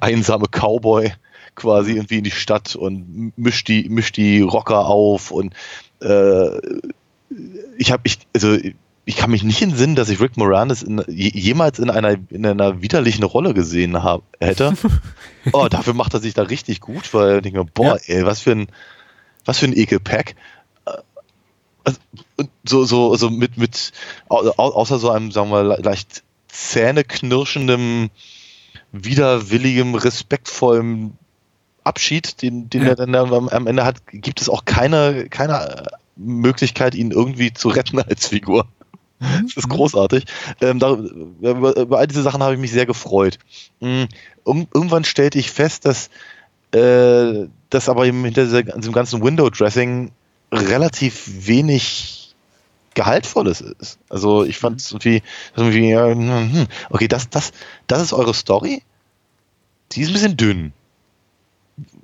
einsame 0.00 0.46
Cowboy 0.50 1.12
quasi 1.54 1.92
irgendwie 1.92 2.18
in 2.18 2.24
die 2.24 2.30
Stadt 2.30 2.76
und 2.76 3.32
mischt 3.36 3.68
die, 3.68 3.88
mischt 3.88 4.16
die 4.16 4.40
Rocker 4.40 4.86
auf 4.86 5.30
und 5.30 5.54
äh, 6.02 6.58
ich 7.78 7.92
habe 7.92 8.02
ich, 8.04 8.18
also 8.34 8.56
ich 9.06 9.16
kann 9.16 9.30
mich 9.30 9.42
nicht 9.42 9.62
entsinnen, 9.62 9.96
dass 9.96 10.08
ich 10.08 10.20
Rick 10.20 10.36
Moranis 10.36 10.82
in, 10.82 11.02
je- 11.08 11.32
jemals 11.34 11.78
in 11.78 11.90
einer, 11.90 12.16
in 12.30 12.44
einer 12.46 12.82
widerlichen 12.82 13.24
Rolle 13.24 13.54
gesehen 13.54 14.02
hab, 14.02 14.22
hätte. 14.40 14.74
Oh, 15.52 15.68
dafür 15.68 15.94
macht 15.94 16.12
er 16.12 16.20
sich 16.20 16.34
da 16.34 16.42
richtig 16.42 16.80
gut, 16.80 17.14
weil 17.14 17.36
ich 17.36 17.42
denke 17.42 17.60
mir, 17.60 17.64
boah, 17.64 17.98
ey, 18.06 18.26
was 18.26 18.40
für 18.40 18.52
ein, 18.52 18.66
was 19.46 19.58
für 19.58 19.66
ein 19.66 19.76
Ekelpack. 19.76 20.34
Äh, 20.84 20.90
Also, 21.84 21.98
so, 22.64 22.84
so, 22.84 23.16
so 23.16 23.30
mit, 23.30 23.56
mit, 23.56 23.92
au- 24.28 24.46
au- 24.58 24.74
außer 24.74 24.98
so 24.98 25.10
einem, 25.10 25.30
sagen 25.32 25.50
wir, 25.50 25.62
le- 25.64 25.80
leicht 25.82 26.22
zähneknirschendem, 26.48 28.10
widerwilligem, 28.92 29.94
respektvollem 29.94 31.12
Abschied, 31.84 32.42
den, 32.42 32.68
den 32.70 32.82
Ja. 32.82 32.88
er 32.90 32.96
dann 32.96 33.14
am, 33.14 33.66
Ende 33.66 33.84
hat, 33.84 34.06
gibt 34.06 34.40
es 34.40 34.48
auch 34.48 34.64
keine, 34.64 35.28
keine 35.28 35.86
Möglichkeit, 36.16 36.94
ihn 36.94 37.10
irgendwie 37.10 37.52
zu 37.52 37.68
retten 37.68 37.98
als 38.02 38.28
Figur. 38.28 38.66
Das 39.18 39.56
ist 39.56 39.68
großartig. 39.68 40.24
Ähm, 40.62 40.78
da, 40.78 40.94
über, 40.94 41.76
über 41.76 41.98
all 41.98 42.06
diese 42.06 42.22
Sachen 42.22 42.42
habe 42.42 42.54
ich 42.54 42.60
mich 42.60 42.72
sehr 42.72 42.86
gefreut. 42.86 43.38
Mm, 43.80 44.04
Um, 44.44 44.66
irgendwann 44.72 45.04
stellte 45.04 45.38
ich 45.38 45.50
fest, 45.50 45.84
dass 45.84 46.08
äh, 46.72 47.46
das 47.68 47.88
aber 47.90 48.06
eben 48.06 48.24
hinter 48.24 48.46
diesem 48.46 48.92
ganzen 48.92 49.22
Window-Dressing 49.22 50.10
relativ 50.50 51.46
wenig 51.46 52.34
Gehaltvolles 52.94 53.60
ist. 53.60 53.98
Also 54.08 54.44
ich 54.44 54.58
fand 54.58 54.80
es 54.80 54.90
irgendwie, 54.90 55.22
irgendwie 55.54 56.66
okay, 56.88 57.06
das, 57.06 57.28
das, 57.30 57.52
das 57.86 58.02
ist 58.02 58.12
eure 58.12 58.34
Story. 58.34 58.82
Die 59.92 60.00
ist 60.00 60.08
ein 60.08 60.14
bisschen 60.14 60.36
dünn. 60.36 60.72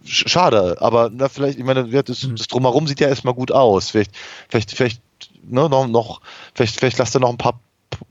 Sch- 0.06 0.28
Schade, 0.28 0.76
aber 0.80 1.10
na, 1.12 1.28
vielleicht, 1.28 1.58
ich 1.58 1.64
meine, 1.64 1.86
ja, 1.88 2.02
das, 2.02 2.26
das 2.36 2.48
Drumherum 2.48 2.86
sieht 2.86 3.00
ja 3.00 3.08
erstmal 3.08 3.34
gut 3.34 3.52
aus. 3.52 3.90
Vielleicht, 3.90 4.12
vielleicht, 4.48 4.72
vielleicht, 4.72 5.02
ne, 5.44 5.68
noch, 5.68 5.86
noch, 5.86 6.20
vielleicht, 6.54 6.78
vielleicht 6.78 6.98
lasst 6.98 7.14
ihr 7.16 7.20
noch 7.20 7.30
ein 7.30 7.38
paar 7.38 7.60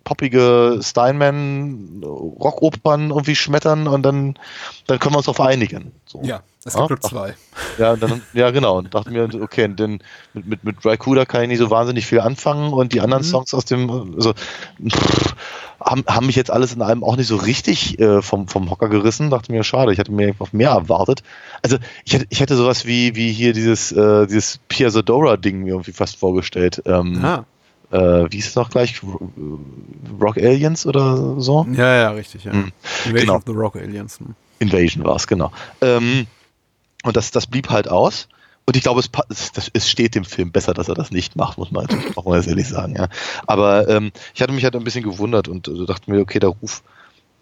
poppige 0.04 0.80
Steinman-Rockopern 0.82 3.10
irgendwie 3.10 3.36
schmettern 3.36 3.88
und 3.88 4.04
dann, 4.04 4.36
dann 4.88 5.00
können 5.00 5.14
wir 5.14 5.18
uns 5.18 5.26
darauf 5.26 5.42
einigen. 5.42 5.92
So. 6.06 6.22
Ja, 6.24 6.42
es 6.64 6.74
Ja, 6.74 6.88
gibt 6.88 6.92
nur 6.92 7.02
zwei. 7.02 7.36
Ja, 7.78 7.96
dann, 7.96 8.24
ja, 8.34 8.52
genau. 8.52 8.78
Und 8.78 8.94
dachte 8.94 9.12
mir, 9.12 9.30
okay, 9.42 9.68
denn 9.68 10.00
mit, 10.34 10.46
mit, 10.46 10.64
mit 10.64 10.86
Raikuda 10.86 11.26
kann 11.26 11.44
ich 11.44 11.48
nicht 11.50 11.60
so 11.60 11.70
wahnsinnig 11.70 12.06
viel 12.06 12.20
anfangen 12.20 12.74
und 12.74 12.94
die 12.94 13.02
anderen 13.02 13.24
Songs 13.24 13.54
aus 13.54 13.66
dem, 13.66 13.90
also, 14.16 14.34
pff, 14.34 15.36
haben, 15.80 16.04
haben 16.08 16.26
mich 16.26 16.36
jetzt 16.36 16.52
alles 16.52 16.74
in 16.74 16.82
allem 16.82 17.04
auch 17.04 17.16
nicht 17.18 17.28
so 17.28 17.36
richtig 17.36 18.00
äh, 18.00 18.22
vom, 18.22 18.48
vom 18.48 18.70
Hocker 18.70 18.90
gerissen. 18.90 19.30
Dachte 19.30 19.52
mir, 19.52 19.64
schade, 19.64 19.92
ich 19.94 20.00
hatte 20.00 20.12
mir 20.12 20.28
einfach 20.28 20.54
mehr 20.54 20.70
erwartet. 20.72 21.24
Also, 21.62 21.78
ich 22.04 22.14
hätte, 22.14 22.26
ich 22.30 22.40
hätte 22.40 22.56
sowas 22.56 22.86
wie, 22.86 23.16
wie 23.16 23.32
hier 23.32 23.54
dieses, 23.54 23.92
äh, 23.92 24.28
dieses 24.28 24.60
Piazzadora-Ding 24.68 25.64
mir 25.64 25.72
irgendwie 25.74 25.92
fast 25.94 26.18
vorgestellt. 26.18 26.82
Ähm, 26.86 27.24
Ah. 27.24 27.46
äh, 27.92 28.26
wie 28.32 28.38
ist 28.38 28.48
es 28.50 28.56
noch 28.56 28.70
gleich? 28.70 29.02
Rock 30.20 30.38
Aliens 30.38 30.86
oder 30.86 31.40
so? 31.40 31.66
Ja, 31.74 31.96
ja, 31.96 32.10
richtig, 32.12 32.44
ja. 32.46 32.52
Hm, 32.54 32.72
Invasion 33.06 33.14
genau. 33.14 33.36
of 33.36 33.44
the 33.46 33.52
Rock 33.54 33.76
Aliens. 33.76 34.20
hm. 34.20 34.36
Invasion 34.60 35.04
war 35.04 35.16
es, 35.18 35.28
genau. 35.28 35.52
Ähm, 35.82 36.28
und 37.04 37.18
das, 37.18 37.32
das 37.32 37.46
blieb 37.48 37.70
halt 37.70 37.88
aus. 37.90 38.28
Und 38.68 38.76
ich 38.76 38.82
glaube, 38.82 39.00
es, 39.00 39.12
das, 39.54 39.70
es 39.74 39.90
steht 39.90 40.16
dem 40.16 40.26
Film 40.26 40.52
besser, 40.52 40.74
dass 40.74 40.90
er 40.90 40.96
das 40.96 41.12
nicht 41.12 41.36
macht, 41.36 41.60
muss 41.60 41.72
man 41.72 41.86
natürlich 41.86 42.18
auch 42.18 42.26
mal 42.26 42.44
ehrlich 42.48 42.68
sagen. 42.68 42.96
Ja. 42.96 43.10
Aber 43.46 43.88
ähm, 43.88 44.12
ich 44.34 44.42
hatte 44.42 44.54
mich 44.54 44.64
halt 44.64 44.76
ein 44.76 44.84
bisschen 44.84 45.04
gewundert 45.04 45.48
und 45.48 45.68
äh, 45.68 45.86
dachte 45.86 46.10
mir, 46.10 46.20
okay, 46.20 46.40
der 46.40 46.50
Ruf 46.50 46.82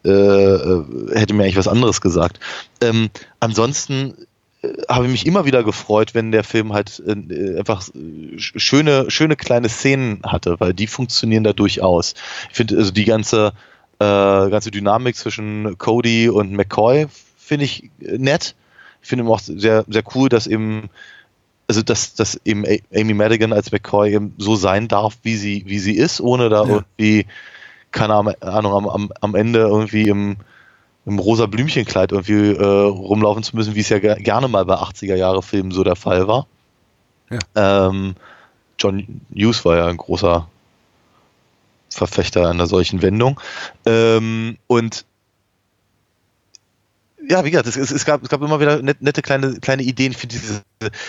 äh, 0.03 0.09
äh, 0.09 0.83
hätte 1.13 1.33
mir 1.33 1.43
eigentlich 1.43 1.55
was 1.55 1.69
anderes 1.69 2.01
gesagt. 2.01 2.41
Ähm, 2.81 3.09
ansonsten 3.39 4.15
äh, 4.63 4.67
habe 4.89 5.05
ich 5.05 5.11
mich 5.11 5.25
immer 5.25 5.45
wieder 5.45 5.63
gefreut, 5.63 6.13
wenn 6.13 6.33
der 6.33 6.43
Film 6.43 6.73
halt 6.73 7.01
äh, 7.07 7.57
einfach 7.57 7.87
äh, 7.95 8.35
sch- 8.35 8.59
schöne, 8.59 9.09
schöne 9.09 9.37
kleine 9.37 9.69
Szenen 9.69 10.21
hatte, 10.25 10.59
weil 10.59 10.73
die 10.73 10.87
funktionieren 10.87 11.45
da 11.45 11.53
durchaus. 11.53 12.15
Ich 12.49 12.57
finde 12.57 12.75
also 12.75 12.91
die 12.91 13.05
ganze, 13.05 13.53
äh, 13.99 14.49
ganze 14.49 14.71
Dynamik 14.71 15.15
zwischen 15.15 15.77
Cody 15.77 16.27
und 16.27 16.51
McCoy 16.51 17.07
finde 17.37 17.63
ich 17.63 17.89
nett. 18.01 18.55
Ich 19.03 19.09
finde 19.09 19.25
auch 19.25 19.39
sehr, 19.39 19.85
sehr 19.87 20.03
cool, 20.15 20.29
dass 20.29 20.47
eben, 20.47 20.89
also 21.67 21.81
dass, 21.83 22.15
dass 22.15 22.39
eben 22.45 22.63
Amy 22.93 23.13
Madigan 23.13 23.53
als 23.53 23.71
McCoy 23.71 24.13
eben 24.13 24.33
so 24.37 24.55
sein 24.55 24.87
darf, 24.87 25.17
wie 25.23 25.35
sie, 25.35 25.63
wie 25.67 25.79
sie 25.79 25.93
ist, 25.95 26.21
ohne 26.21 26.49
da 26.49 26.63
Ja. 26.65 26.69
irgendwie, 26.97 27.25
keine 27.91 28.15
Ahnung, 28.15 28.73
am, 28.73 28.87
am, 28.89 29.11
am 29.21 29.35
Ende 29.35 29.59
irgendwie 29.59 30.07
im, 30.07 30.37
im 31.05 31.19
rosa 31.19 31.45
Blümchenkleid 31.45 32.11
irgendwie 32.13 32.53
äh, 32.55 32.63
rumlaufen 32.63 33.43
zu 33.43 33.55
müssen, 33.55 33.75
wie 33.75 33.81
es 33.81 33.89
ja 33.89 33.99
ge- 33.99 34.21
gerne 34.23 34.47
mal 34.47 34.65
bei 34.65 34.75
80er 34.75 35.15
Jahre 35.15 35.43
Filmen 35.43 35.71
so 35.71 35.83
der 35.83 35.97
Fall 35.97 36.27
war. 36.27 36.47
Ja. 37.29 37.87
Ähm, 37.89 38.15
John 38.79 39.21
Hughes 39.35 39.63
war 39.65 39.75
ja 39.77 39.87
ein 39.87 39.97
großer 39.97 40.47
Verfechter 41.89 42.49
einer 42.49 42.67
solchen 42.67 43.01
Wendung. 43.01 43.39
Ähm, 43.85 44.57
und 44.67 45.05
ja, 47.29 47.43
wie 47.45 47.51
gesagt, 47.51 47.67
es, 47.67 47.77
es, 47.77 47.91
es, 47.91 48.05
gab, 48.05 48.23
es 48.23 48.29
gab 48.29 48.41
immer 48.41 48.59
wieder 48.59 48.81
net, 48.81 49.01
nette 49.01 49.21
kleine, 49.21 49.59
kleine 49.59 49.83
Ideen. 49.83 50.13
Finde, 50.13 50.35
diese, 50.35 50.61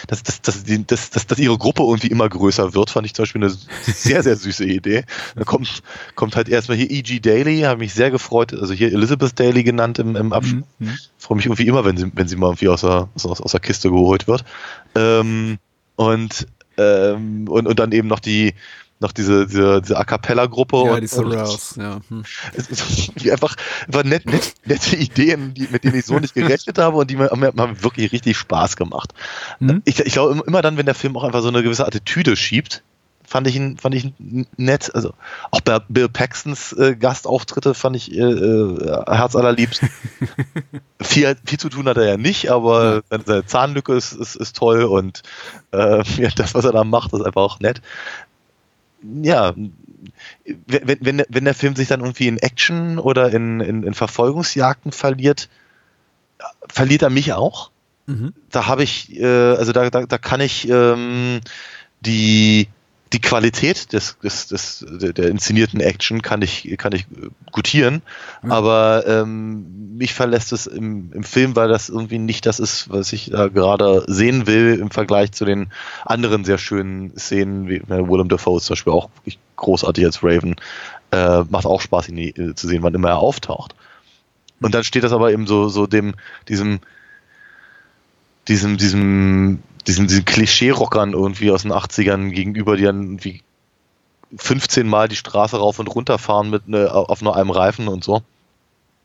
dass, 0.07 0.23
dass, 0.23 0.43
dass, 0.43 0.65
die- 0.65 0.87
dass, 0.87 1.11
dass, 1.11 1.27
dass 1.27 1.39
ihre 1.39 1.59
Gruppe 1.59 1.83
irgendwie 1.83 2.09
immer 2.09 2.29
größer 2.29 2.75
wird, 2.75 2.91
fand 2.91 3.07
ich 3.07 3.15
zum 3.15 3.25
Beispiel 3.25 3.43
eine 3.45 3.55
sehr, 3.83 4.23
sehr 4.23 4.37
süße 4.37 4.65
Idee. 4.65 5.05
Da 5.35 5.45
kommt, 5.45 5.83
kommt 6.15 6.37
halt 6.37 6.49
erstmal 6.49 6.77
hier 6.77 6.91
E.G. 6.91 7.21
Daly, 7.21 7.61
habe 7.63 7.81
mich 7.81 7.95
sehr 7.95 8.11
gefreut, 8.11 8.53
also 8.55 8.73
hier 8.75 8.93
Elizabeth 8.93 9.39
Daly 9.39 9.65
genannt 9.65 9.99
im, 9.99 10.17
im 10.17 10.33
Abschluss. 10.33 10.65
Mhm. 10.79 10.99
Freue 11.19 11.37
mich 11.37 11.47
irgendwie 11.47 11.67
immer, 11.67 11.85
wenn 11.85 11.97
sie, 11.97 12.11
wenn 12.15 12.29
sie 12.29 12.37
mal 12.37 12.49
irgendwie 12.49 12.69
aus 12.69 12.83
der, 12.83 13.09
aus, 13.15 13.27
aus 13.27 13.51
der 13.53 13.61
Kiste 13.61 13.91
geholt 13.91 14.27
wird. 14.29 14.45
Ähm, 14.95 15.59
und, 15.97 16.47
ähm, 16.77 17.49
und, 17.49 17.67
und 17.67 17.79
dann 17.79 17.93
eben 17.93 18.09
noch 18.09 18.21
die, 18.21 18.55
noch 19.05 19.13
diese, 19.13 19.47
diese, 19.47 19.81
diese 19.83 19.97
A 19.97 20.05
Cappella-Gruppe. 20.05 20.77
Ja, 20.85 20.95
und, 20.95 21.01
die 21.03 21.07
Surrouse, 21.07 21.77
ja. 21.77 22.01
Hm. 22.09 22.25
irgendwie 22.55 23.33
einfach, 23.33 23.55
einfach 23.87 24.05
net, 24.05 24.27
net, 24.27 24.55
nette 24.65 24.97
Ideen, 24.97 25.55
die, 25.55 25.69
mit 25.71 25.85
denen 25.85 25.97
ich 25.97 26.07
so 26.07 26.19
nicht 26.19 26.35
gerechnet 26.35 26.79
habe 26.79 26.97
und 26.97 27.11
die 27.11 27.17
mir, 27.17 27.31
mir 27.37 27.53
haben 27.57 27.83
wirklich 27.83 28.13
richtig 28.13 28.37
Spaß 28.37 28.77
gemacht. 28.77 29.13
Mhm. 29.61 29.83
Ich, 29.85 30.01
ich 30.01 30.13
glaube, 30.15 30.43
immer 30.47 30.63
dann, 30.63 30.77
wenn 30.77 30.87
der 30.87 30.95
Film 30.95 31.17
auch 31.17 31.25
einfach 31.25 31.43
so 31.43 31.49
eine 31.49 31.63
gewisse 31.63 31.87
Attitüde 31.87 32.35
schiebt, 32.37 32.83
fand 33.27 33.47
ich 33.47 33.57
ihn, 33.57 33.79
fand 33.79 33.95
ich 33.95 34.05
ihn 34.05 34.47
nett. 34.57 34.95
Also 34.95 35.13
auch 35.51 35.61
bei 35.61 35.79
Bill 35.89 36.09
Paxtons 36.09 36.73
äh, 36.73 36.95
Gastauftritte 36.95 37.75
fand 37.75 37.97
ich 37.97 38.13
äh, 38.13 38.21
äh, 38.21 39.05
herzallerliebst. 39.07 39.83
viel, 41.03 41.37
viel 41.45 41.59
zu 41.59 41.69
tun 41.69 41.89
hat 41.89 41.97
er 41.97 42.07
ja 42.07 42.17
nicht, 42.17 42.51
aber 42.51 43.03
seine, 43.11 43.25
seine 43.25 43.47
Zahnlücke 43.47 43.95
ist, 43.95 44.13
ist, 44.13 44.37
ist 44.37 44.57
toll 44.57 44.85
und 44.85 45.23
äh, 45.73 46.03
ja, 46.17 46.31
das, 46.37 46.55
was 46.55 46.65
er 46.65 46.73
da 46.73 46.85
macht, 46.85 47.13
ist 47.13 47.23
einfach 47.23 47.43
auch 47.43 47.61
nett. 47.61 47.83
Ja, 49.23 49.55
wenn, 50.67 50.99
wenn, 51.01 51.17
der- 51.19 51.27
wenn 51.29 51.45
der 51.45 51.55
Film 51.55 51.77
sich 51.77 51.89
dann 51.89 52.01
irgendwie 52.01 52.29
in 52.29 52.39
Action 52.39 52.99
oder 52.99 53.33
in, 53.33 53.61
in, 53.61 53.83
in 53.83 53.95
Verfolgungsjagden 53.95 54.93
verliert, 54.93 55.49
verliert 56.69 57.03
er 57.03 57.11
mich 57.11 57.33
auch. 57.33 57.71
Mhm. 58.07 58.35
Da 58.51 58.67
habe 58.67 58.83
ich, 58.83 59.15
äh, 59.19 59.25
also 59.25 59.73
da, 59.73 59.89
da, 59.91 60.07
da 60.07 60.19
kann 60.19 60.41
ich 60.41 60.69
ähm, 60.69 61.41
die, 62.01 62.69
die 63.15 63.21
Qualität 63.21 63.93
des, 63.93 64.19
des, 64.19 64.49
des, 64.49 64.85
der 64.89 65.29
inszenierten 65.29 65.81
Action 65.81 66.21
kann 66.21 66.43
ich, 66.43 66.75
kann 66.77 66.93
ich 66.93 67.03
äh, 67.03 67.29
gutieren, 67.53 68.03
aber 68.43 69.05
ähm, 69.07 69.97
mich 69.97 70.13
verlässt 70.13 70.53
es 70.53 70.67
im, 70.67 71.13
im 71.13 71.23
Film, 71.23 71.55
weil 71.55 71.69
das 71.69 71.89
irgendwie 71.89 72.19
nicht 72.19 72.45
das 72.45 72.59
ist, 72.59 72.91
was 72.91 73.13
ich 73.13 73.31
da 73.31 73.47
gerade 73.47 74.05
sehen 74.09 74.49
will 74.49 74.79
im 74.81 74.91
Vergleich 74.91 75.31
zu 75.31 75.45
den 75.45 75.69
anderen 76.05 76.45
sehr 76.45 76.59
schönen 76.59 77.17
Szenen, 77.17 77.69
wie 77.69 77.77
äh, 77.77 78.09
Willem 78.09 78.29
Dafoe 78.29 78.57
ist 78.57 78.67
zum 78.67 78.75
Beispiel 78.75 78.93
auch 78.93 79.09
wirklich 79.17 79.39
großartig 79.55 80.05
als 80.05 80.25
Raven. 80.25 80.57
Äh, 81.13 81.45
macht 81.49 81.67
auch 81.67 81.81
Spaß, 81.81 82.09
ihn 82.09 82.19
äh, 82.19 82.55
zu 82.57 82.67
sehen, 82.67 82.83
wann 82.83 82.95
immer 82.95 83.11
er 83.11 83.19
auftaucht. 83.19 83.77
Und 84.61 84.75
dann 84.75 84.83
steht 84.83 85.05
das 85.05 85.13
aber 85.13 85.31
eben 85.31 85.47
so, 85.47 85.69
so 85.69 85.87
dem, 85.87 86.15
diesem, 86.49 86.81
diesem, 88.49 88.77
diesem, 88.77 89.63
diesem, 89.87 90.07
diesem 90.07 90.25
Klischee-Rockern 90.25 91.13
irgendwie 91.13 91.51
aus 91.51 91.63
den 91.63 91.73
80ern 91.73 92.31
gegenüber, 92.31 92.77
die 92.77 92.85
dann 92.85 93.03
irgendwie 93.03 93.43
15 94.37 94.87
Mal 94.87 95.09
die 95.09 95.17
Straße 95.17 95.57
rauf 95.57 95.79
und 95.79 95.89
runter 95.89 96.19
fahren 96.19 96.51
mit 96.51 96.69
ne, 96.69 96.93
auf 96.93 97.23
nur 97.23 97.37
einem 97.37 97.51
Reifen 97.51 97.89
und 97.89 98.05
so. 98.05 98.23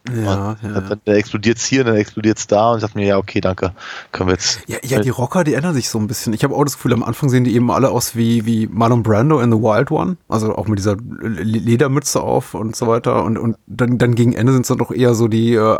Ja, 0.08 0.52
und 0.52 0.64
ja. 0.64 0.80
Dann, 0.80 1.02
dann 1.04 1.16
explodiert's 1.16 1.66
hier, 1.66 1.84
dann 1.84 1.96
explodiert's 1.96 2.48
da 2.48 2.72
und 2.72 2.78
ich 2.78 2.82
dachte 2.84 2.98
mir, 2.98 3.06
ja, 3.06 3.18
okay, 3.18 3.42
danke. 3.42 3.74
Können 4.12 4.30
wir 4.30 4.34
jetzt. 4.34 4.62
Ja, 4.68 4.78
ja, 4.82 5.02
die 5.02 5.10
Rocker, 5.10 5.44
die 5.44 5.54
ändern 5.54 5.74
sich 5.74 5.90
so 5.90 6.00
ein 6.00 6.08
bisschen. 6.08 6.34
Ich 6.34 6.44
habe 6.44 6.56
auch 6.56 6.64
das 6.64 6.76
Gefühl, 6.76 6.94
am 6.94 7.04
Anfang 7.04 7.30
sehen 7.30 7.44
die 7.44 7.54
eben 7.54 7.70
alle 7.70 7.90
aus 7.90 8.16
wie, 8.16 8.46
wie 8.46 8.68
Marlon 8.68 9.04
Brando 9.04 9.40
in 9.42 9.52
The 9.52 9.58
Wild 9.58 9.92
One. 9.92 10.18
Also 10.30 10.56
auch 10.56 10.68
mit 10.68 10.80
dieser 10.80 10.96
Ledermütze 10.96 12.22
auf 12.22 12.54
und 12.54 12.76
so 12.76 12.88
weiter. 12.88 13.24
Und, 13.24 13.38
und 13.38 13.58
dann, 13.68 13.98
dann 13.98 14.16
gegen 14.16 14.34
Ende 14.34 14.54
sind 14.54 14.62
es 14.62 14.70
dann 14.70 14.78
doch 14.78 14.92
eher 14.92 15.14
so 15.14 15.28
die 15.28 15.54
äh, 15.54 15.78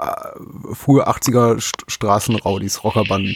frühe 0.74 1.08
80er 1.08 1.60
St 1.60 1.86
Straßenraudis, 1.88 2.84
Rockerbanden. 2.84 3.36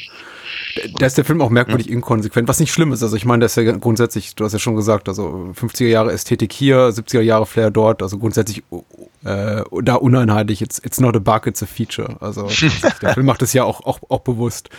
Da 0.98 1.06
ist 1.06 1.18
der 1.18 1.26
Film 1.26 1.42
auch 1.42 1.50
merkwürdig 1.50 1.90
inkonsequent, 1.90 2.48
was 2.48 2.60
nicht 2.60 2.72
schlimm 2.72 2.92
ist. 2.94 3.04
Also 3.04 3.16
ich 3.16 3.26
meine, 3.26 3.40
der 3.40 3.46
ist 3.48 3.56
ja 3.56 3.72
grundsätzlich, 3.74 4.36
du 4.36 4.44
hast 4.44 4.54
ja 4.54 4.60
schon 4.60 4.76
gesagt, 4.76 5.08
also 5.08 5.54
50er 5.60 5.88
Jahre 5.88 6.12
Ästhetik 6.12 6.54
hier, 6.54 6.90
70er 6.90 7.22
Jahre 7.22 7.46
Flair 7.46 7.72
dort, 7.72 8.02
also 8.02 8.18
grundsätzlich 8.18 8.64
äh, 9.24 9.64
da 9.82 9.96
uneinheitlich. 9.96 10.62
It's, 10.62 10.80
it's 10.80 11.00
not 11.00 11.16
a 11.16 11.20
bug, 11.20 11.48
it's 11.48 11.64
a 11.64 11.66
feature. 11.66 12.18
Also 12.20 12.50
der 13.02 13.14
Film 13.14 13.26
macht 13.26 13.42
das 13.42 13.54
ja 13.54 13.64
auch, 13.64 13.86
auch, 13.86 14.00
auch 14.10 14.22
bewusst. 14.22 14.70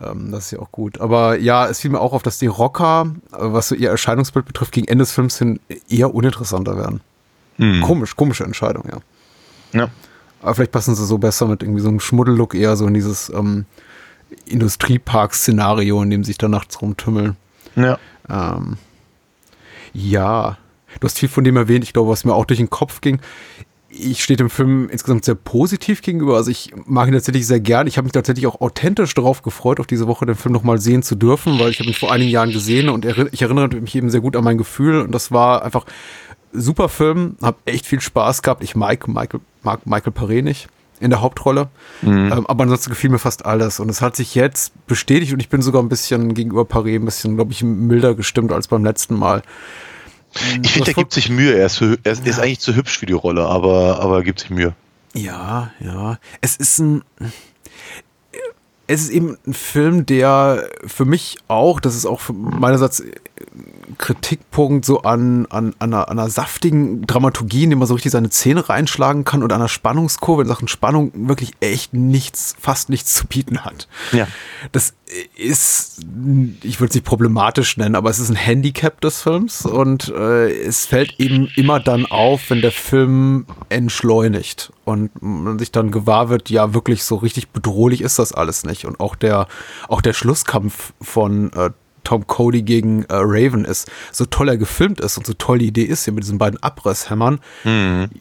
Ähm, 0.00 0.30
das 0.30 0.46
ist 0.46 0.50
ja 0.52 0.58
auch 0.60 0.72
gut. 0.72 1.00
Aber 1.00 1.38
ja, 1.38 1.68
es 1.68 1.80
fiel 1.80 1.90
mir 1.90 2.00
auch 2.00 2.12
auf, 2.12 2.22
dass 2.22 2.38
die 2.38 2.46
Rocker, 2.46 3.14
äh, 3.32 3.36
was 3.38 3.68
so 3.68 3.74
ihr 3.74 3.90
Erscheinungsbild 3.90 4.46
betrifft, 4.46 4.72
gegen 4.72 4.88
Ende 4.88 5.02
des 5.02 5.12
Films 5.12 5.38
hin 5.38 5.60
eher 5.88 6.14
uninteressanter 6.14 6.76
werden. 6.76 7.00
Komisch, 7.82 8.14
komische 8.14 8.44
Entscheidung, 8.44 8.84
ja. 8.88 8.98
Ja. 9.72 9.88
Aber 10.40 10.54
vielleicht 10.54 10.72
passen 10.72 10.94
sie 10.94 11.04
so 11.04 11.18
besser 11.18 11.46
mit 11.46 11.62
irgendwie 11.62 11.80
so 11.80 11.88
einem 11.88 11.98
Schmuddellook 11.98 12.54
eher 12.54 12.76
so 12.76 12.86
in 12.86 12.94
dieses 12.94 13.30
ähm, 13.30 13.66
Industriepark-Szenario, 14.46 16.02
in 16.02 16.10
dem 16.10 16.24
sich 16.24 16.38
da 16.38 16.48
nachts 16.48 16.80
rumtümmeln. 16.82 17.36
Ja. 17.76 17.98
Ähm, 18.28 18.76
ja, 19.92 20.58
du 21.00 21.04
hast 21.06 21.18
viel 21.18 21.28
von 21.28 21.44
dem 21.44 21.56
erwähnt, 21.56 21.84
ich 21.84 21.92
glaube, 21.92 22.10
was 22.10 22.24
mir 22.24 22.34
auch 22.34 22.44
durch 22.44 22.58
den 22.58 22.70
Kopf 22.70 23.00
ging. 23.00 23.20
Ich 23.90 24.22
stehe 24.22 24.36
dem 24.36 24.50
Film 24.50 24.90
insgesamt 24.90 25.24
sehr 25.24 25.34
positiv 25.34 26.02
gegenüber. 26.02 26.36
Also 26.36 26.50
ich 26.50 26.72
mag 26.84 27.08
ihn 27.08 27.14
tatsächlich 27.14 27.46
sehr 27.46 27.58
gern. 27.58 27.86
Ich 27.86 27.96
habe 27.96 28.04
mich 28.04 28.12
tatsächlich 28.12 28.46
auch 28.46 28.60
authentisch 28.60 29.14
darauf 29.14 29.40
gefreut, 29.40 29.80
auf 29.80 29.86
diese 29.86 30.06
Woche 30.06 30.26
den 30.26 30.34
Film 30.34 30.52
nochmal 30.52 30.78
sehen 30.78 31.02
zu 31.02 31.14
dürfen, 31.14 31.58
weil 31.58 31.70
ich 31.70 31.78
habe 31.80 31.88
ihn 31.88 31.94
vor 31.94 32.12
einigen 32.12 32.30
Jahren 32.30 32.50
gesehen 32.52 32.90
und 32.90 33.06
erinn- 33.06 33.30
ich 33.32 33.40
erinnere 33.40 33.68
mich 33.76 33.94
eben 33.94 34.10
sehr 34.10 34.20
gut 34.20 34.36
an 34.36 34.44
mein 34.44 34.58
Gefühl. 34.58 35.00
Und 35.00 35.12
das 35.12 35.32
war 35.32 35.64
einfach 35.64 35.86
super 36.52 36.90
Film, 36.90 37.36
habe 37.40 37.56
echt 37.64 37.86
viel 37.86 38.02
Spaß 38.02 38.42
gehabt. 38.42 38.62
Ich 38.62 38.76
mag 38.76 39.08
Michael, 39.08 39.40
mag 39.62 39.86
Michael 39.86 40.12
Paré 40.12 40.42
nicht 40.42 40.68
in 41.00 41.10
der 41.10 41.20
Hauptrolle. 41.20 41.68
Ähm, 42.02 42.46
aber 42.46 42.62
ansonsten 42.62 42.90
gefiel 42.90 43.10
mir 43.10 43.18
fast 43.18 43.46
alles. 43.46 43.80
Und 43.80 43.88
es 43.88 44.00
hat 44.00 44.16
sich 44.16 44.34
jetzt 44.34 44.72
bestätigt 44.86 45.32
und 45.32 45.40
ich 45.40 45.48
bin 45.48 45.62
sogar 45.62 45.82
ein 45.82 45.88
bisschen 45.88 46.34
gegenüber 46.34 46.62
Paré 46.62 46.96
ein 46.96 47.04
bisschen, 47.04 47.36
glaube 47.36 47.52
ich, 47.52 47.62
milder 47.62 48.14
gestimmt 48.14 48.52
als 48.52 48.68
beim 48.68 48.84
letzten 48.84 49.14
Mal. 49.14 49.42
Ich 50.62 50.72
finde, 50.72 50.86
der 50.86 50.94
gibt 50.94 51.12
sich 51.12 51.30
Mühe. 51.30 51.54
Er 51.54 51.66
ist, 51.66 51.80
er 51.80 52.12
ist, 52.12 52.26
ist 52.26 52.38
eigentlich 52.38 52.60
zu 52.60 52.74
hübsch 52.74 52.98
für 52.98 53.06
die 53.06 53.14
Rolle, 53.14 53.46
aber, 53.46 54.00
aber 54.00 54.16
er 54.18 54.22
gibt 54.22 54.40
sich 54.40 54.50
Mühe. 54.50 54.74
Ja, 55.14 55.72
ja. 55.80 56.18
Es 56.40 56.56
ist 56.56 56.78
ein. 56.78 57.02
Es 58.90 59.02
ist 59.02 59.10
eben 59.10 59.36
ein 59.46 59.52
Film, 59.52 60.06
der 60.06 60.66
für 60.86 61.04
mich 61.04 61.36
auch, 61.46 61.78
das 61.78 61.94
ist 61.94 62.06
auch 62.06 62.22
meinerseits 62.30 63.02
ein 63.02 63.12
Kritikpunkt 63.96 64.84
so 64.84 65.02
an, 65.02 65.46
an, 65.46 65.74
an, 65.78 65.94
einer, 65.94 66.08
an 66.08 66.18
einer 66.18 66.30
saftigen 66.30 67.06
Dramaturgie, 67.06 67.64
in 67.64 67.70
dem 67.70 67.78
man 67.78 67.88
so 67.88 67.94
richtig 67.94 68.12
seine 68.12 68.30
Zähne 68.30 68.68
reinschlagen 68.68 69.24
kann 69.24 69.42
und 69.42 69.52
an 69.52 69.60
einer 69.60 69.68
Spannungskurve 69.68 70.42
in 70.42 70.48
Sachen 70.48 70.68
Spannung 70.68 71.12
wirklich 71.14 71.52
echt 71.60 71.94
nichts, 71.94 72.54
fast 72.60 72.90
nichts 72.90 73.14
zu 73.14 73.26
bieten 73.26 73.64
hat. 73.64 73.88
Ja. 74.12 74.26
Das 74.72 74.94
ist, 75.36 76.00
ich 76.62 76.80
würde 76.80 76.90
es 76.90 76.94
nicht 76.94 77.06
problematisch 77.06 77.76
nennen, 77.76 77.94
aber 77.94 78.10
es 78.10 78.18
ist 78.18 78.28
ein 78.28 78.36
Handicap 78.36 79.00
des 79.00 79.22
Films 79.22 79.64
und 79.64 80.08
äh, 80.08 80.50
es 80.50 80.84
fällt 80.84 81.18
eben 81.18 81.48
immer 81.56 81.80
dann 81.80 82.04
auf, 82.06 82.50
wenn 82.50 82.60
der 82.60 82.72
Film 82.72 83.46
entschleunigt 83.68 84.72
und 84.84 85.10
man 85.22 85.58
sich 85.58 85.72
dann 85.72 85.90
gewahr 85.90 86.28
wird, 86.28 86.50
ja, 86.50 86.74
wirklich 86.74 87.04
so 87.04 87.16
richtig 87.16 87.50
bedrohlich 87.50 88.00
ist 88.00 88.18
das 88.18 88.32
alles 88.32 88.64
nicht. 88.64 88.84
Und 88.84 89.00
auch 89.00 89.16
der, 89.16 89.46
auch 89.88 90.00
der 90.00 90.12
Schlusskampf 90.12 90.92
von 91.00 91.52
äh, 91.52 91.70
Tom 92.04 92.26
Cody 92.26 92.62
gegen 92.62 93.04
äh, 93.04 93.14
Raven 93.14 93.64
ist, 93.64 93.90
so 94.12 94.24
toll 94.24 94.48
er 94.48 94.56
gefilmt 94.56 95.00
ist 95.00 95.18
und 95.18 95.26
so 95.26 95.34
toll 95.34 95.58
die 95.58 95.66
Idee 95.66 95.84
ist 95.84 96.04
hier 96.04 96.12
mit 96.14 96.24
diesen 96.24 96.38
beiden 96.38 96.62
Abrisshämmern, 96.62 97.40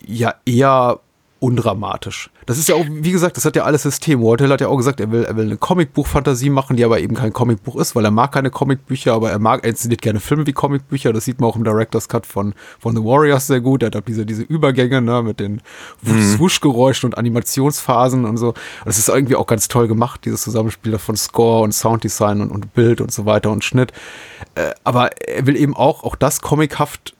ja 0.05 0.35
eher 0.45 0.99
undramatisch. 1.39 2.29
Das 2.47 2.57
ist 2.57 2.69
ja 2.69 2.75
auch, 2.75 2.85
wie 2.89 3.11
gesagt, 3.11 3.35
das 3.35 3.43
hat 3.43 3.57
ja 3.57 3.65
alles 3.65 3.83
System. 3.83 4.23
Walt 4.23 4.39
Hill 4.39 4.49
hat 4.49 4.61
ja 4.61 4.69
auch 4.69 4.77
gesagt, 4.77 5.01
er 5.01 5.11
will, 5.11 5.25
er 5.25 5.35
will 5.35 5.47
eine 5.47 5.57
Comicbuch-Fantasie 5.57 6.49
machen, 6.49 6.77
die 6.77 6.85
aber 6.85 7.01
eben 7.01 7.13
kein 7.13 7.33
Comicbuch 7.33 7.75
ist, 7.75 7.93
weil 7.93 8.05
er 8.05 8.11
mag 8.11 8.31
keine 8.31 8.49
Comicbücher, 8.49 9.13
aber 9.13 9.29
er 9.29 9.37
mag, 9.37 9.65
er 9.65 9.71
inszeniert 9.71 10.01
gerne 10.01 10.21
Filme 10.21 10.47
wie 10.47 10.53
Comicbücher. 10.53 11.11
Das 11.11 11.25
sieht 11.25 11.41
man 11.41 11.49
auch 11.49 11.57
im 11.57 11.65
Director's 11.65 12.07
Cut 12.07 12.25
von, 12.25 12.53
von 12.79 12.95
The 12.95 13.03
Warriors 13.03 13.47
sehr 13.47 13.59
gut. 13.59 13.83
Er 13.83 13.87
hat 13.87 13.97
auch 13.97 14.01
diese, 14.01 14.25
diese 14.25 14.43
Übergänge, 14.43 15.01
ne, 15.01 15.23
mit 15.23 15.41
den 15.41 15.61
Swoosh-Geräuschen 16.05 17.09
und 17.09 17.17
Animationsphasen 17.17 18.23
und 18.23 18.37
so. 18.37 18.53
Das 18.85 18.97
ist 18.97 19.09
irgendwie 19.09 19.35
auch 19.35 19.47
ganz 19.47 19.67
toll 19.67 19.89
gemacht, 19.89 20.21
dieses 20.23 20.41
Zusammenspiel 20.41 20.97
von 20.99 21.17
Score 21.17 21.63
und 21.63 21.73
Sounddesign 21.73 22.39
und, 22.39 22.51
und 22.51 22.73
Bild 22.73 23.01
und 23.01 23.11
so 23.11 23.25
weiter 23.25 23.51
und 23.51 23.65
Schnitt. 23.65 23.91
Äh, 24.55 24.71
aber 24.85 25.17
er 25.17 25.45
will 25.47 25.57
eben 25.57 25.75
auch, 25.75 26.05
auch 26.05 26.15
das 26.15 26.39
comichaft 26.39 27.13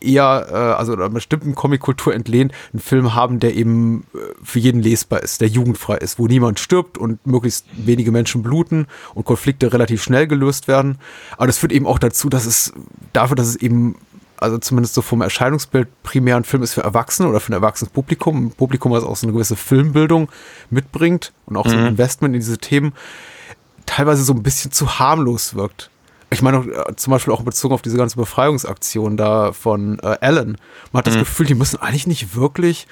eher, 0.00 0.46
äh, 0.50 0.54
also 0.54 0.94
einer 0.94 1.08
bestimmten 1.08 1.54
Comic-Kultur 1.54 2.14
entlehnt, 2.14 2.52
einen 2.72 2.80
Film 2.80 3.14
haben, 3.14 3.40
der 3.40 3.54
eben 3.54 4.06
äh, 4.14 4.18
für 4.42 4.58
jeden 4.58 4.69
lesbar 4.78 5.22
ist, 5.22 5.40
der 5.40 5.48
jugendfrei 5.48 5.96
ist, 5.96 6.20
wo 6.20 6.28
niemand 6.28 6.60
stirbt 6.60 6.98
und 6.98 7.26
möglichst 7.26 7.66
wenige 7.74 8.12
Menschen 8.12 8.42
bluten 8.42 8.86
und 9.14 9.24
Konflikte 9.24 9.72
relativ 9.72 10.02
schnell 10.02 10.28
gelöst 10.28 10.68
werden. 10.68 10.98
Aber 11.36 11.48
das 11.48 11.58
führt 11.58 11.72
eben 11.72 11.86
auch 11.86 11.98
dazu, 11.98 12.28
dass 12.28 12.46
es 12.46 12.72
dafür, 13.12 13.34
dass 13.34 13.48
es 13.48 13.56
eben 13.56 13.96
also 14.36 14.56
zumindest 14.58 14.94
so 14.94 15.02
vom 15.02 15.20
Erscheinungsbild 15.20 15.88
primär 16.02 16.36
ein 16.36 16.44
Film 16.44 16.62
ist 16.62 16.74
für 16.74 16.82
Erwachsene 16.82 17.28
oder 17.28 17.40
für 17.40 17.50
ein 17.50 17.54
erwachsenes 17.54 17.92
Publikum, 17.92 18.46
ein 18.46 18.50
Publikum, 18.50 18.92
was 18.92 19.04
auch 19.04 19.16
so 19.16 19.26
eine 19.26 19.34
gewisse 19.34 19.56
Filmbildung 19.56 20.30
mitbringt 20.70 21.32
und 21.46 21.56
auch 21.56 21.66
so 21.66 21.76
ein 21.76 21.86
Investment 21.86 22.34
in 22.34 22.40
diese 22.40 22.56
Themen, 22.56 22.94
teilweise 23.84 24.22
so 24.22 24.32
ein 24.32 24.42
bisschen 24.42 24.72
zu 24.72 24.98
harmlos 24.98 25.54
wirkt. 25.54 25.90
Ich 26.30 26.42
meine, 26.42 26.58
auch, 26.58 26.66
äh, 26.66 26.96
zum 26.96 27.10
Beispiel 27.10 27.34
auch 27.34 27.42
bezogen 27.42 27.74
auf 27.74 27.82
diese 27.82 27.96
ganze 27.96 28.16
Befreiungsaktion 28.16 29.16
da 29.16 29.52
von 29.52 29.98
äh, 29.98 30.16
Alan. 30.20 30.56
Man 30.92 31.00
hat 31.00 31.06
das 31.08 31.18
Gefühl, 31.18 31.46
die 31.46 31.54
müssen 31.54 31.80
eigentlich 31.80 32.06
nicht 32.06 32.34
wirklich 32.36 32.86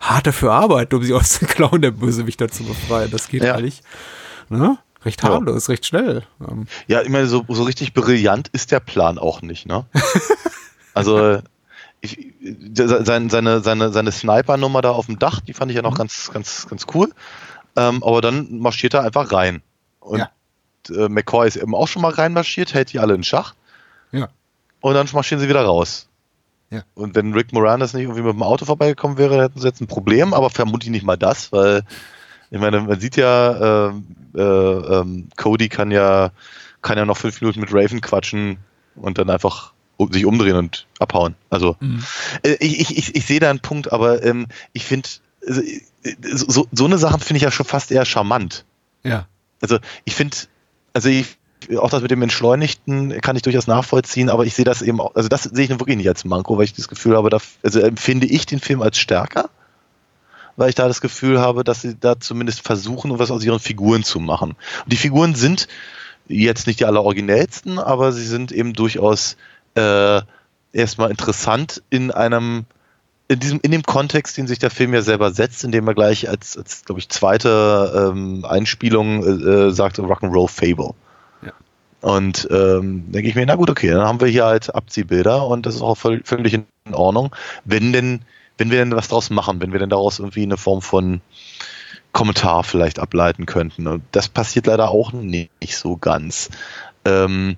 hart 0.00 0.26
dafür 0.26 0.52
arbeiten, 0.52 0.94
um 0.94 1.02
sie 1.02 1.14
aus 1.14 1.38
den 1.38 1.48
Klauen 1.48 1.82
der 1.82 1.90
Bösewichter 1.92 2.48
zu 2.48 2.64
befreien. 2.64 3.10
Das 3.10 3.28
geht 3.28 3.42
Ja. 3.42 3.54
eigentlich 3.54 3.82
ne? 4.48 4.78
recht 5.04 5.22
Ja. 5.22 5.30
harmlos, 5.30 5.68
recht 5.68 5.86
schnell. 5.86 6.22
Ähm, 6.46 6.66
Ja, 6.86 7.02
ich 7.02 7.08
meine, 7.08 7.26
so, 7.26 7.44
so 7.48 7.62
richtig 7.64 7.92
brillant 7.94 8.48
ist 8.48 8.70
der 8.72 8.80
Plan 8.80 9.18
auch 9.18 9.42
nicht, 9.42 9.66
ne? 9.66 9.84
also, 10.94 11.38
ich, 12.00 12.32
seine, 12.74 13.30
seine, 13.30 13.60
seine, 13.60 13.92
seine 13.92 14.12
Sniper-Nummer 14.12 14.82
da 14.82 14.90
auf 14.90 15.06
dem 15.06 15.18
Dach, 15.18 15.40
die 15.40 15.54
fand 15.54 15.70
ich 15.70 15.76
ja 15.76 15.82
noch 15.82 15.96
ganz, 15.96 16.30
ganz, 16.32 16.66
ganz 16.68 16.86
cool. 16.94 17.10
Ähm, 17.76 18.02
aber 18.04 18.20
dann 18.20 18.58
marschiert 18.58 18.94
er 18.94 19.02
einfach 19.04 19.32
rein. 19.32 19.62
Und 20.00 20.18
Ja. 20.18 20.30
äh, 20.90 21.08
McCoy 21.08 21.48
ist 21.48 21.56
eben 21.56 21.74
auch 21.74 21.88
schon 21.88 22.02
mal 22.02 22.12
reinmarschiert, 22.12 22.74
hält 22.74 22.92
die 22.92 22.98
alle 23.00 23.14
in 23.14 23.24
Schach. 23.24 23.54
ja. 24.12 24.28
Und 24.80 24.92
dann 24.94 25.08
marschieren 25.14 25.40
sie 25.40 25.48
wieder 25.48 25.64
raus. 25.64 26.08
Ja. 26.74 26.82
Und 26.94 27.14
wenn 27.14 27.32
Rick 27.34 27.52
Moranis 27.52 27.94
nicht 27.94 28.02
irgendwie 28.02 28.22
mit 28.22 28.32
dem 28.32 28.42
Auto 28.42 28.64
vorbeigekommen 28.64 29.16
wäre, 29.16 29.40
hätten 29.40 29.60
sie 29.60 29.66
jetzt 29.68 29.80
ein 29.80 29.86
Problem, 29.86 30.34
aber 30.34 30.50
vermutlich 30.50 30.90
nicht 30.90 31.04
mal 31.04 31.16
das, 31.16 31.52
weil 31.52 31.82
ich 32.50 32.58
meine, 32.58 32.80
man 32.80 32.98
sieht 32.98 33.16
ja, 33.16 33.88
ähm, 33.88 34.06
äh, 34.36 34.42
ähm, 34.42 35.28
Cody 35.36 35.68
kann 35.68 35.92
ja, 35.92 36.32
kann 36.82 36.98
ja 36.98 37.04
noch 37.04 37.16
fünf 37.16 37.40
Minuten 37.40 37.60
mit 37.60 37.72
Raven 37.72 38.00
quatschen 38.00 38.58
und 38.96 39.18
dann 39.18 39.30
einfach 39.30 39.72
sich 40.10 40.26
umdrehen 40.26 40.56
und 40.56 40.86
abhauen. 40.98 41.36
Also 41.50 41.76
äh, 42.42 42.56
ich, 42.58 42.80
ich, 42.80 42.98
ich, 42.98 43.14
ich 43.14 43.26
sehe 43.26 43.38
da 43.38 43.50
einen 43.50 43.60
Punkt, 43.60 43.92
aber 43.92 44.24
ähm, 44.24 44.48
ich 44.72 44.84
finde, 44.84 45.08
also, 45.46 45.62
äh, 45.62 45.80
so, 46.22 46.66
so 46.72 46.84
eine 46.84 46.98
Sache 46.98 47.20
finde 47.20 47.36
ich 47.36 47.42
ja 47.44 47.52
schon 47.52 47.66
fast 47.66 47.92
eher 47.92 48.04
charmant. 48.04 48.64
Ja. 49.04 49.28
Also 49.62 49.78
ich 50.04 50.16
finde, 50.16 50.36
also 50.92 51.08
ich, 51.08 51.38
auch 51.78 51.90
das 51.90 52.02
mit 52.02 52.10
dem 52.10 52.22
Entschleunigten 52.22 53.20
kann 53.20 53.36
ich 53.36 53.42
durchaus 53.42 53.66
nachvollziehen, 53.66 54.30
aber 54.30 54.44
ich 54.44 54.54
sehe 54.54 54.64
das 54.64 54.82
eben 54.82 55.00
auch, 55.00 55.14
also 55.14 55.28
das 55.28 55.44
sehe 55.44 55.64
ich 55.64 55.70
wirklich 55.70 55.96
nicht 55.96 56.08
als 56.08 56.24
Manko, 56.24 56.56
weil 56.56 56.64
ich 56.64 56.74
das 56.74 56.88
Gefühl 56.88 57.16
habe, 57.16 57.30
da, 57.30 57.38
also 57.62 57.80
empfinde 57.80 58.26
ich 58.26 58.46
den 58.46 58.60
Film 58.60 58.82
als 58.82 58.98
stärker, 58.98 59.50
weil 60.56 60.68
ich 60.68 60.74
da 60.74 60.88
das 60.88 61.00
Gefühl 61.00 61.40
habe, 61.40 61.64
dass 61.64 61.82
sie 61.82 61.96
da 61.98 62.18
zumindest 62.18 62.62
versuchen, 62.62 63.18
was 63.18 63.30
aus 63.30 63.44
ihren 63.44 63.60
Figuren 63.60 64.04
zu 64.04 64.20
machen. 64.20 64.50
Und 64.84 64.92
die 64.92 64.96
Figuren 64.96 65.34
sind 65.34 65.68
jetzt 66.28 66.66
nicht 66.66 66.80
die 66.80 66.86
alleroriginellsten, 66.86 67.78
aber 67.78 68.12
sie 68.12 68.24
sind 68.24 68.52
eben 68.52 68.72
durchaus 68.72 69.36
äh, 69.74 70.20
erstmal 70.72 71.10
interessant 71.10 71.82
in 71.90 72.10
einem 72.10 72.66
in 73.26 73.40
diesem 73.40 73.60
in 73.62 73.70
dem 73.70 73.82
Kontext, 73.82 74.36
den 74.36 74.46
sich 74.46 74.58
der 74.58 74.70
Film 74.70 74.92
ja 74.92 75.00
selber 75.00 75.32
setzt, 75.32 75.64
indem 75.64 75.88
er 75.88 75.94
gleich 75.94 76.28
als, 76.28 76.58
als 76.58 76.84
glaube 76.84 77.00
ich 77.00 77.08
zweite 77.08 78.10
ähm, 78.12 78.44
Einspielung 78.44 79.24
äh, 79.24 79.28
äh, 79.28 79.70
sagt 79.70 79.98
Rock'n'Roll 79.98 80.48
Fable. 80.48 80.94
Und 82.04 82.46
ähm, 82.50 83.10
denke 83.12 83.30
ich 83.30 83.34
mir, 83.34 83.46
na 83.46 83.54
gut, 83.54 83.70
okay, 83.70 83.88
dann 83.88 84.06
haben 84.06 84.20
wir 84.20 84.28
hier 84.28 84.44
halt 84.44 84.74
Abziehbilder 84.74 85.46
und 85.46 85.64
das 85.64 85.76
ist 85.76 85.80
auch 85.80 85.94
voll, 85.94 86.20
völlig 86.22 86.52
in 86.52 86.66
Ordnung, 86.92 87.34
wenn 87.64 87.94
denn 87.94 88.20
wenn 88.58 88.70
wir 88.70 88.76
denn 88.76 88.94
was 88.94 89.08
draus 89.08 89.30
machen, 89.30 89.62
wenn 89.62 89.72
wir 89.72 89.78
denn 89.78 89.88
daraus 89.88 90.18
irgendwie 90.18 90.42
eine 90.42 90.58
Form 90.58 90.82
von 90.82 91.22
Kommentar 92.12 92.62
vielleicht 92.62 92.98
ableiten 92.98 93.46
könnten. 93.46 93.86
Und 93.86 94.02
das 94.12 94.28
passiert 94.28 94.66
leider 94.66 94.90
auch 94.90 95.14
nicht 95.14 95.50
so 95.70 95.96
ganz. 95.96 96.50
Ähm, 97.06 97.56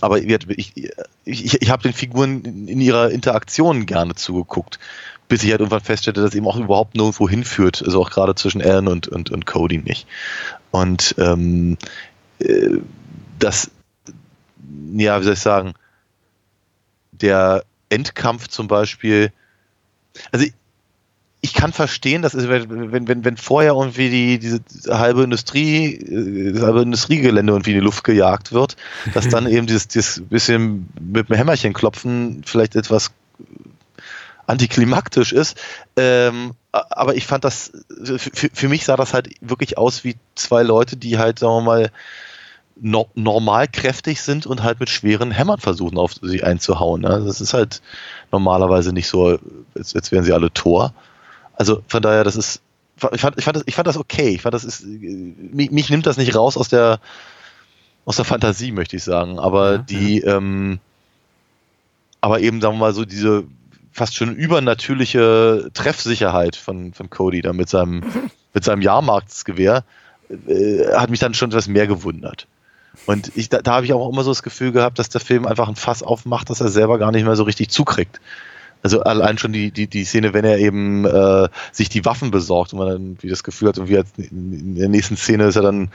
aber 0.00 0.18
ich, 0.18 0.48
ich, 0.48 0.92
ich, 1.24 1.62
ich 1.62 1.70
habe 1.70 1.84
den 1.84 1.92
Figuren 1.92 2.42
in, 2.42 2.66
in 2.66 2.80
ihrer 2.80 3.12
Interaktion 3.12 3.86
gerne 3.86 4.16
zugeguckt, 4.16 4.80
bis 5.28 5.44
ich 5.44 5.52
halt 5.52 5.60
irgendwann 5.60 5.80
feststellte, 5.80 6.22
dass 6.22 6.34
eben 6.34 6.48
auch 6.48 6.56
überhaupt 6.56 6.96
nirgendwo 6.96 7.28
hinführt, 7.28 7.84
also 7.84 8.02
auch 8.02 8.10
gerade 8.10 8.34
zwischen 8.34 8.60
Alan 8.60 8.88
und, 8.88 9.06
und, 9.06 9.30
und 9.30 9.46
Cody 9.46 9.78
nicht. 9.78 10.08
Und 10.72 11.14
ähm, 11.18 11.78
äh, 12.40 12.78
das, 13.40 13.70
ja, 14.92 15.20
wie 15.20 15.24
soll 15.24 15.34
ich 15.34 15.40
sagen, 15.40 15.74
der 17.12 17.64
Endkampf 17.88 18.48
zum 18.48 18.68
Beispiel, 18.68 19.32
also 20.32 20.46
ich, 20.46 20.54
ich 21.42 21.54
kann 21.54 21.72
verstehen, 21.72 22.20
dass 22.22 22.34
es, 22.34 22.48
wenn, 22.48 23.08
wenn, 23.08 23.24
wenn 23.24 23.36
vorher 23.36 23.72
irgendwie 23.72 24.10
die, 24.10 24.38
diese 24.38 24.60
halbe 24.98 25.22
Industrie, 25.22 25.94
äh, 25.94 26.52
das 26.52 26.62
halbe 26.62 26.82
Industriegelände 26.82 27.52
irgendwie 27.52 27.70
in 27.70 27.78
die 27.78 27.84
Luft 27.84 28.04
gejagt 28.04 28.52
wird, 28.52 28.76
dass 29.14 29.28
dann 29.28 29.46
eben 29.50 29.66
dieses, 29.66 29.88
dieses 29.88 30.22
bisschen 30.28 30.88
mit 31.00 31.28
dem 31.28 31.36
Hämmerchen 31.36 31.72
klopfen 31.72 32.42
vielleicht 32.44 32.76
etwas 32.76 33.10
antiklimaktisch 34.46 35.32
ist. 35.32 35.58
Ähm, 35.96 36.52
aber 36.72 37.14
ich 37.14 37.26
fand 37.26 37.44
das, 37.44 37.72
für, 38.04 38.50
für 38.52 38.68
mich 38.68 38.84
sah 38.84 38.96
das 38.96 39.14
halt 39.14 39.30
wirklich 39.40 39.78
aus 39.78 40.04
wie 40.04 40.16
zwei 40.34 40.62
Leute, 40.62 40.96
die 40.96 41.18
halt, 41.18 41.38
sagen 41.38 41.54
wir 41.54 41.62
mal, 41.62 41.90
no, 42.80 43.08
normal 43.14 43.68
kräftig 43.68 44.22
sind 44.22 44.46
und 44.46 44.62
halt 44.62 44.80
mit 44.80 44.90
schweren 44.90 45.30
Hämmern 45.30 45.60
versuchen, 45.60 45.98
auf 45.98 46.14
sie 46.20 46.42
einzuhauen. 46.42 47.02
Ne? 47.02 47.22
Das 47.24 47.40
ist 47.40 47.54
halt 47.54 47.82
normalerweise 48.32 48.92
nicht 48.92 49.08
so, 49.08 49.38
als, 49.74 49.94
als 49.94 50.12
wären 50.12 50.24
sie 50.24 50.32
alle 50.32 50.52
Tor. 50.52 50.94
Also 51.54 51.82
von 51.88 52.02
daher, 52.02 52.24
das 52.24 52.36
ist, 52.36 52.62
ich 53.12 53.20
fand, 53.20 53.38
ich 53.38 53.44
fand, 53.44 53.56
das, 53.56 53.64
ich 53.66 53.74
fand 53.74 53.86
das 53.86 53.96
okay. 53.96 54.30
Ich 54.30 54.42
fand 54.42 54.54
das 54.54 54.64
ist, 54.64 54.84
mich, 54.84 55.70
mich 55.70 55.90
nimmt 55.90 56.06
das 56.06 56.16
nicht 56.16 56.34
raus 56.34 56.56
aus 56.56 56.68
der, 56.68 57.00
aus 58.04 58.16
der 58.16 58.24
Fantasie, 58.24 58.72
möchte 58.72 58.96
ich 58.96 59.04
sagen. 59.04 59.38
Aber 59.38 59.72
Ja, 59.72 59.78
die, 59.78 60.20
ähm, 60.20 60.78
aber 62.20 62.40
eben, 62.40 62.60
sagen 62.60 62.74
wir 62.74 62.80
mal, 62.80 62.94
so 62.94 63.04
diese 63.04 63.44
fast 63.92 64.14
schon 64.14 64.34
übernatürliche 64.36 65.70
Treffsicherheit 65.74 66.56
von, 66.56 66.92
von 66.92 67.10
Cody 67.10 67.42
da 67.42 67.52
mit 67.52 67.68
seinem, 67.68 68.02
mit 68.54 68.64
seinem 68.64 68.82
Jahrmarktsgewehr 68.82 69.84
äh, 70.46 70.94
hat 70.94 71.10
mich 71.10 71.20
dann 71.20 71.34
schon 71.34 71.50
etwas 71.50 71.68
mehr 71.68 71.86
gewundert. 71.86 72.46
Und 73.06 73.32
ich, 73.36 73.48
da, 73.48 73.62
da 73.62 73.74
habe 73.74 73.86
ich 73.86 73.92
auch 73.92 74.08
immer 74.08 74.22
so 74.22 74.30
das 74.30 74.42
Gefühl 74.42 74.72
gehabt, 74.72 74.98
dass 74.98 75.08
der 75.08 75.20
Film 75.20 75.46
einfach 75.46 75.68
ein 75.68 75.76
Fass 75.76 76.02
aufmacht, 76.02 76.50
dass 76.50 76.60
er 76.60 76.68
selber 76.68 76.98
gar 76.98 77.12
nicht 77.12 77.24
mehr 77.24 77.36
so 77.36 77.44
richtig 77.44 77.70
zukriegt. 77.70 78.20
Also 78.82 79.02
allein 79.02 79.38
schon 79.38 79.52
die, 79.52 79.70
die, 79.70 79.86
die 79.86 80.04
Szene, 80.04 80.32
wenn 80.32 80.44
er 80.44 80.58
eben 80.58 81.04
äh, 81.04 81.48
sich 81.72 81.88
die 81.88 82.04
Waffen 82.04 82.30
besorgt 82.30 82.72
und 82.72 82.78
man 82.78 82.88
dann 82.88 83.18
wie 83.20 83.28
das 83.28 83.44
Gefühl 83.44 83.68
hat, 83.68 83.78
und 83.78 83.88
wie 83.88 84.02
in 84.18 84.76
der 84.76 84.88
nächsten 84.88 85.16
Szene 85.16 85.44
ist 85.44 85.56
er 85.56 85.62
dann 85.62 85.90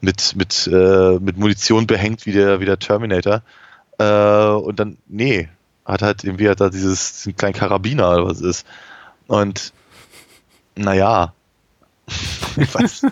mit, 0.00 0.34
mit, 0.36 0.68
äh, 0.70 1.18
mit 1.18 1.38
Munition 1.38 1.86
behängt 1.86 2.26
wie 2.26 2.32
der, 2.32 2.60
wie 2.60 2.66
der 2.66 2.78
Terminator. 2.78 3.42
Äh, 3.98 4.48
und 4.48 4.78
dann, 4.78 4.98
nee, 5.06 5.48
hat 5.86 6.02
halt 6.02 6.24
irgendwie 6.24 6.48
hat 6.48 6.60
da 6.60 6.68
dieses 6.68 7.14
diesen 7.14 7.36
kleinen 7.36 7.54
Karabiner 7.54 8.10
oder 8.10 8.26
was 8.26 8.40
ist. 8.40 8.66
Und 9.28 9.72
naja. 10.74 11.32
ich 12.56 12.74
weiß. 12.74 13.06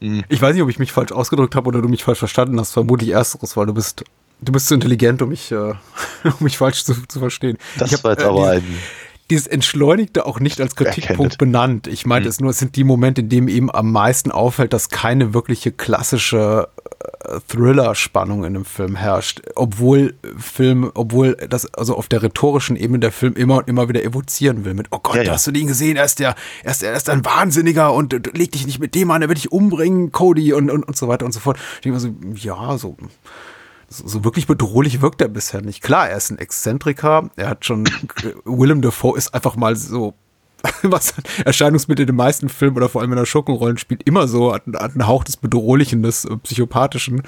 Hm. 0.00 0.24
Ich 0.28 0.40
weiß 0.40 0.54
nicht, 0.54 0.62
ob 0.62 0.68
ich 0.68 0.78
mich 0.78 0.92
falsch 0.92 1.12
ausgedrückt 1.12 1.54
habe 1.54 1.68
oder 1.68 1.82
du 1.82 1.88
mich 1.88 2.04
falsch 2.04 2.18
verstanden 2.18 2.58
hast. 2.60 2.72
Vermutlich 2.72 3.10
ersteres, 3.10 3.56
weil 3.56 3.66
du 3.66 3.74
bist, 3.74 4.04
du 4.40 4.52
bist 4.52 4.68
zu 4.68 4.74
intelligent, 4.74 5.22
um 5.22 5.30
mich, 5.30 5.50
äh, 5.52 5.56
um 6.24 6.34
mich 6.40 6.58
falsch 6.58 6.84
zu, 6.84 6.94
zu 7.06 7.18
verstehen. 7.18 7.58
Das 7.78 7.90
ich 7.90 7.98
hab, 7.98 8.04
war 8.04 8.12
jetzt 8.12 8.22
äh, 8.22 8.26
aber 8.26 8.50
ein. 8.50 8.64
Dieses 9.30 9.46
Entschleunigte 9.46 10.24
auch 10.26 10.38
nicht 10.40 10.60
als 10.60 10.76
Kritikpunkt 10.76 11.38
benannt. 11.38 11.86
Ich 11.86 12.06
meinte 12.06 12.26
Hm. 12.26 12.30
es 12.30 12.40
nur, 12.40 12.50
es 12.50 12.58
sind 12.58 12.76
die 12.76 12.84
Momente, 12.84 13.22
in 13.22 13.28
denen 13.28 13.48
eben 13.48 13.70
am 13.74 13.90
meisten 13.90 14.30
auffällt, 14.30 14.72
dass 14.72 14.88
keine 14.88 15.34
wirkliche 15.34 15.72
klassische 15.72 16.68
äh, 17.24 17.40
Thriller-Spannung 17.48 18.44
in 18.44 18.54
dem 18.54 18.64
Film 18.64 18.94
herrscht, 18.96 19.42
obwohl 19.56 20.14
Film, 20.38 20.90
obwohl 20.94 21.34
das 21.48 21.72
also 21.74 21.96
auf 21.96 22.08
der 22.08 22.22
rhetorischen 22.22 22.76
Ebene 22.76 23.00
der 23.00 23.12
Film 23.12 23.34
immer 23.34 23.56
und 23.58 23.68
immer 23.68 23.88
wieder 23.88 24.02
evozieren 24.04 24.64
will 24.64 24.74
mit, 24.74 24.88
oh 24.92 24.98
Gott, 25.02 25.16
Ja, 25.16 25.22
ja. 25.22 25.32
hast 25.32 25.46
du 25.46 25.50
den 25.50 25.66
gesehen? 25.66 25.96
Er 25.96 26.04
ist 26.04 26.18
der, 26.20 26.34
er 26.62 26.70
ist, 26.70 26.82
er 26.82 26.94
ist 26.94 27.10
ein 27.10 27.24
Wahnsinniger 27.24 27.92
und 27.92 28.14
äh, 28.14 28.20
leg 28.32 28.52
dich 28.52 28.64
nicht 28.66 28.78
mit 28.78 28.94
dem 28.94 29.10
an, 29.10 29.22
er 29.22 29.28
wird 29.28 29.38
dich 29.38 29.50
umbringen, 29.50 30.12
Cody 30.12 30.52
und, 30.52 30.70
und, 30.70 30.84
und 30.84 30.96
so 30.96 31.08
weiter 31.08 31.26
und 31.26 31.32
so 31.32 31.40
fort. 31.40 31.58
Ich 31.76 31.80
denke 31.80 31.94
mir 31.96 32.00
so, 32.00 32.14
ja, 32.34 32.78
so, 32.78 32.96
so, 33.88 34.24
wirklich 34.24 34.46
bedrohlich 34.46 35.00
wirkt 35.00 35.20
er 35.20 35.28
bisher 35.28 35.62
nicht. 35.62 35.82
Klar, 35.82 36.08
er 36.08 36.16
ist 36.16 36.30
ein 36.30 36.38
Exzentriker, 36.38 37.30
er 37.36 37.48
hat 37.48 37.64
schon, 37.64 37.84
Willem 38.44 38.82
Dafoe 38.82 39.16
ist 39.16 39.34
einfach 39.34 39.56
mal 39.56 39.76
so, 39.76 40.14
was 40.82 41.14
Erscheinungsmittel 41.44 42.02
in 42.02 42.06
den 42.08 42.16
meisten 42.16 42.48
Filmen 42.48 42.76
oder 42.76 42.88
vor 42.88 43.00
allem 43.00 43.12
in 43.12 43.18
der 43.18 43.26
Schurkenrollen 43.26 43.78
spielt, 43.78 44.02
immer 44.04 44.28
so, 44.28 44.54
hat, 44.54 44.62
hat 44.74 44.92
einen 44.92 45.06
Hauch 45.06 45.24
des 45.24 45.36
Bedrohlichen, 45.36 46.02
des 46.02 46.24
äh, 46.24 46.36
Psychopathischen. 46.36 47.22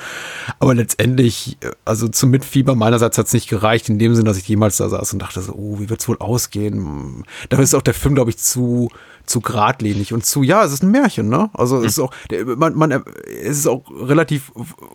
Aber 0.59 0.75
letztendlich, 0.75 1.59
äh, 1.61 1.71
also 1.85 2.09
zum 2.09 2.31
Mitfieber 2.31 2.75
meinerseits 2.75 3.19
hat 3.19 3.27
es 3.27 3.33
nicht 3.33 3.49
gereicht, 3.49 3.89
in 3.89 3.99
dem 3.99 4.15
Sinn, 4.15 4.25
dass 4.25 4.39
ich 4.39 4.49
jemals 4.49 4.79
da 4.79 4.89
saß 4.89 5.13
und 5.13 5.21
dachte 5.21 5.41
so, 5.41 5.53
oh, 5.53 5.79
wie 5.79 5.91
wird's 5.91 6.09
wohl 6.09 6.19
ausgehen? 6.19 7.25
Dafür 7.49 7.65
ist 7.65 7.75
auch 7.75 7.83
der 7.83 7.95
Film, 7.95 8.15
glaube 8.15 8.31
ich, 8.31 8.39
zu, 8.39 8.91
zu 9.27 9.41
geradlinig 9.41 10.13
und 10.13 10.25
zu, 10.25 10.43
ja, 10.43 10.65
es 10.65 10.73
ist 10.73 10.83
ein 10.83 10.91
Märchen, 10.91 11.29
ne? 11.29 11.51
Also 11.53 11.79
es 11.79 11.93
ist 11.93 11.99
auch, 11.99 12.13
der, 12.31 12.45
man, 12.45 12.75
man, 12.75 12.91
es 12.91 13.59
ist 13.59 13.67
auch 13.67 13.85
relativ 13.91 14.53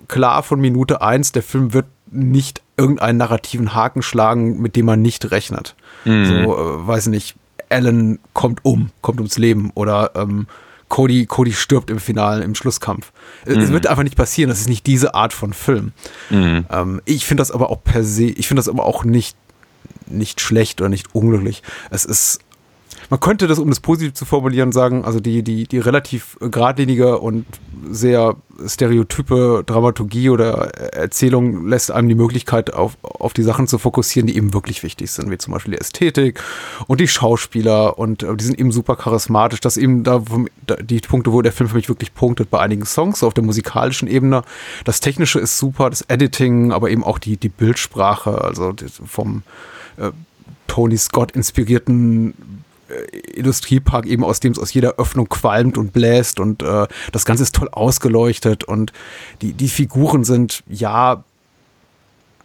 klar 0.08 0.43
von 0.43 0.60
Minute 0.60 1.02
eins, 1.02 1.32
der 1.32 1.43
Film 1.43 1.74
wird 1.74 1.86
nicht 2.12 2.62
irgendeinen 2.78 3.17
narrativen 3.17 3.74
Haken 3.74 4.02
schlagen, 4.02 4.62
mit 4.62 4.76
dem 4.76 4.86
man 4.86 5.02
nicht 5.02 5.32
rechnet. 5.32 5.76
So, 6.06 6.34
äh, 6.34 6.88
weiß 6.88 7.08
nicht, 7.08 7.36
Alan 7.74 8.20
kommt 8.34 8.60
um, 8.64 8.92
kommt 9.02 9.20
ums 9.20 9.38
Leben 9.38 9.72
oder 9.76 10.12
ähm, 10.16 10.48
Cody, 10.90 11.26
Cody 11.26 11.54
stirbt 11.54 11.90
im 11.90 12.00
Finale, 12.00 12.44
im 12.44 12.54
Schlusskampf. 12.56 13.12
Es- 13.46 13.56
Es 13.64 13.72
wird 13.72 13.88
einfach 13.88 14.04
nicht 14.04 14.16
passieren, 14.16 14.50
das 14.50 14.60
ist 14.62 14.70
nicht 14.70 14.86
diese 14.86 15.16
Art 15.16 15.34
von 15.34 15.54
Film. 15.54 15.92
Ähm, 16.30 17.02
ich 17.06 17.26
finde 17.26 17.42
das 17.42 17.50
aber 17.52 17.70
auch 17.72 17.84
per 17.84 18.04
se, 18.04 18.26
ich 18.26 18.48
finde 18.48 18.60
das 18.60 18.70
aber 18.70 18.86
auch 18.86 19.04
nicht, 19.04 19.36
nicht 20.08 20.40
schlecht 20.42 20.82
oder 20.82 20.90
nicht 20.90 21.16
unglücklich. 21.16 21.64
Es 21.90 22.06
ist, 22.06 22.40
man 23.10 23.20
könnte 23.20 23.48
das, 23.48 23.60
um 23.60 23.70
das 23.70 23.80
positiv 23.80 24.13
zu 24.13 24.26
formulieren, 24.26 24.72
sagen, 24.72 25.06
also 25.06 25.20
die, 25.20 25.44
die, 25.44 25.68
die 25.68 25.80
relativ 25.80 26.38
geradlinige 26.39 27.20
und 27.20 27.46
sehr 27.89 28.36
stereotype 28.66 29.63
Dramaturgie 29.66 30.30
oder 30.30 30.70
Erzählung 30.94 31.68
lässt 31.68 31.92
einem 31.92 32.08
die 32.08 32.16
Möglichkeit, 32.16 32.74
auf, 32.74 32.98
auf 33.02 33.34
die 33.34 33.44
Sachen 33.44 33.68
zu 33.68 33.78
fokussieren, 33.78 34.28
die 34.28 34.38
eben 34.38 34.54
wirklich 34.54 34.84
wichtig 34.84 35.12
sind, 35.12 35.30
wie 35.30 35.38
zum 35.38 35.54
Beispiel 35.54 35.74
die 35.74 35.80
Ästhetik 35.80 36.42
und 36.88 37.02
die 37.02 37.08
Schauspieler 37.08 37.98
und 37.98 38.24
äh, 38.24 38.36
die 38.36 38.44
sind 38.44 38.60
eben 38.60 38.72
super 38.72 38.96
charismatisch. 38.96 39.60
Das 39.60 39.78
eben 39.78 40.04
da, 40.04 40.24
die 40.82 41.00
Punkte, 41.00 41.32
wo 41.32 41.42
der 41.42 41.52
Film 41.52 41.70
für 41.70 41.76
mich 41.76 41.89
wirklich 41.89 42.13
punktet, 42.13 42.50
bei 42.50 42.60
einigen 42.60 42.86
Songs, 42.86 43.20
so 43.20 43.28
auf 43.28 43.34
der 43.34 43.44
musikalischen 43.44 44.08
Ebene. 44.08 44.44
Das 44.86 45.00
Technische 45.00 45.39
ist 45.39 45.58
super, 45.58 45.89
das 45.89 46.02
Editing, 46.04 46.72
aber 46.72 46.89
eben 46.89 47.04
auch 47.04 47.20
die, 47.20 47.38
die 47.38 47.50
Bildsprache, 47.50 48.42
also 48.42 48.74
vom 49.06 49.44
äh, 49.98 50.12
Tony 50.68 50.98
Scott 50.98 51.32
inspirierten 51.32 52.34
Industriepark 53.36 54.06
eben 54.06 54.23
aus 54.23 54.39
dem 54.39 54.51
es 54.51 54.60
aus 54.60 54.73
jeder 54.73 54.95
Öffnung 54.95 55.29
qualmt 55.29 55.77
und 55.77 55.93
bläst 55.93 56.39
und 56.39 56.63
äh, 56.63 56.88
das 57.12 57.25
Ganze 57.25 57.43
ist 57.43 57.56
toll 57.56 57.69
ausgeleuchtet 57.71 58.63
und 58.63 58.93
die, 59.41 59.53
die 59.53 59.67
Figuren 59.69 60.23
sind 60.23 60.63
ja 60.67 61.23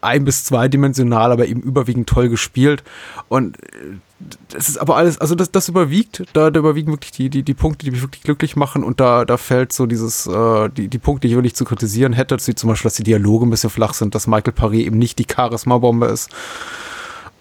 ein- 0.01 0.25
bis 0.25 0.45
zweidimensional, 0.45 1.33
aber 1.33 1.47
eben 1.47 1.61
überwiegend 1.61 2.09
toll 2.09 2.29
gespielt 2.29 2.85
und 3.29 3.63
äh, 3.63 3.97
das 4.49 4.69
ist 4.69 4.79
aber 4.79 4.97
alles, 4.97 5.21
also 5.21 5.37
das, 5.37 5.53
das 5.53 5.69
überwiegt, 5.69 6.25
da, 6.33 6.51
da 6.51 6.59
überwiegen 6.59 6.91
wirklich 6.91 7.13
die, 7.13 7.31
die, 7.31 7.45
die 7.45 7.55
Punkte, 7.55 7.85
die 7.85 7.93
mich 7.93 8.03
wirklich 8.03 8.25
glücklich 8.25 8.57
machen 8.57 8.83
und 8.83 8.99
da, 8.99 9.25
da 9.25 9.37
fällt 9.37 9.73
so 9.73 9.87
dieses, 9.87 10.27
äh, 10.27 10.69
die, 10.71 10.89
die 10.89 10.99
Punkte, 10.99 11.29
die 11.29 11.33
ich 11.33 11.37
wirklich 11.37 11.55
zu 11.55 11.65
kritisieren 11.65 12.13
hätte, 12.13 12.37
wie 12.45 12.55
zum 12.55 12.69
Beispiel, 12.69 12.89
dass 12.89 12.97
die 12.97 13.05
Dialoge 13.05 13.47
ein 13.47 13.51
bisschen 13.51 13.71
flach 13.71 13.95
sind, 13.95 14.15
dass 14.15 14.27
Michael 14.27 14.55
Paré 14.55 14.85
eben 14.85 14.99
nicht 14.99 15.19
die 15.21 15.27
Charisma-Bombe 15.33 16.07
ist 16.07 16.31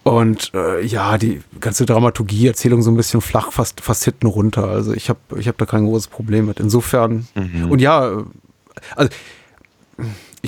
und 0.04 0.52
äh, 0.54 0.84
ja, 0.84 1.18
die 1.18 1.42
ganze 1.60 1.84
Dramaturgie, 1.84 2.46
Erzählung 2.46 2.82
so 2.82 2.90
ein 2.90 2.96
bisschen 2.96 3.20
flach, 3.20 3.52
fast, 3.52 3.80
fast 3.80 4.04
hinten 4.04 4.26
runter. 4.26 4.64
Also 4.68 4.94
ich 4.94 5.08
habe 5.08 5.20
ich 5.38 5.48
hab 5.48 5.58
da 5.58 5.66
kein 5.66 5.84
großes 5.84 6.08
Problem 6.08 6.46
mit. 6.46 6.60
Insofern, 6.60 7.26
und 7.70 7.80
ja, 7.80 8.24
also 8.96 9.10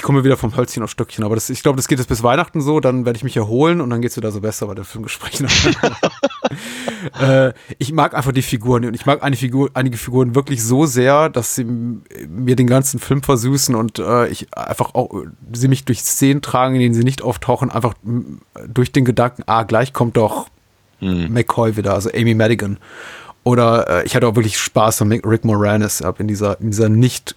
ich 0.00 0.02
komme 0.02 0.24
wieder 0.24 0.38
vom 0.38 0.56
Hölzchen 0.56 0.82
auf 0.82 0.88
Stöckchen, 0.88 1.24
aber 1.24 1.34
das, 1.34 1.50
ich 1.50 1.62
glaube, 1.62 1.76
das 1.76 1.86
geht 1.86 1.98
jetzt 1.98 2.08
bis 2.08 2.22
Weihnachten 2.22 2.62
so, 2.62 2.80
dann 2.80 3.04
werde 3.04 3.18
ich 3.18 3.22
mich 3.22 3.36
erholen 3.36 3.82
und 3.82 3.90
dann 3.90 4.00
geht 4.00 4.12
es 4.12 4.16
wieder 4.16 4.30
so 4.30 4.40
besser 4.40 4.66
bei 4.66 4.74
den 4.74 4.84
Filmgesprächen. 4.84 5.46
äh, 7.20 7.52
ich 7.76 7.92
mag 7.92 8.14
einfach 8.14 8.32
die 8.32 8.40
Figuren 8.40 8.86
und 8.86 8.94
ich 8.94 9.04
mag 9.04 9.22
eine 9.22 9.36
Figur, 9.36 9.68
einige 9.74 9.98
Figuren 9.98 10.34
wirklich 10.34 10.64
so 10.64 10.86
sehr, 10.86 11.28
dass 11.28 11.54
sie 11.54 11.64
mir 11.64 12.56
den 12.56 12.66
ganzen 12.66 12.98
Film 12.98 13.22
versüßen 13.22 13.74
und 13.74 13.98
äh, 13.98 14.28
ich 14.28 14.46
einfach 14.56 14.94
auch 14.94 15.10
sie 15.52 15.68
mich 15.68 15.84
durch 15.84 16.00
Szenen 16.00 16.40
tragen, 16.40 16.76
in 16.76 16.80
denen 16.80 16.94
sie 16.94 17.04
nicht 17.04 17.20
auftauchen, 17.20 17.70
einfach 17.70 17.92
durch 18.66 18.92
den 18.92 19.04
Gedanken, 19.04 19.42
ah, 19.44 19.64
gleich 19.64 19.92
kommt 19.92 20.16
doch 20.16 20.48
McCoy 21.00 21.76
wieder, 21.76 21.92
also 21.92 22.08
Amy 22.14 22.34
Madigan. 22.34 22.78
Oder 23.44 24.00
äh, 24.00 24.06
ich 24.06 24.16
hatte 24.16 24.26
auch 24.26 24.36
wirklich 24.36 24.58
Spaß 24.58 25.02
an 25.02 25.12
Rick 25.12 25.44
Moranis 25.44 26.00
ab 26.00 26.20
in 26.20 26.28
dieser, 26.28 26.58
in 26.58 26.70
dieser 26.70 26.88
nicht 26.88 27.36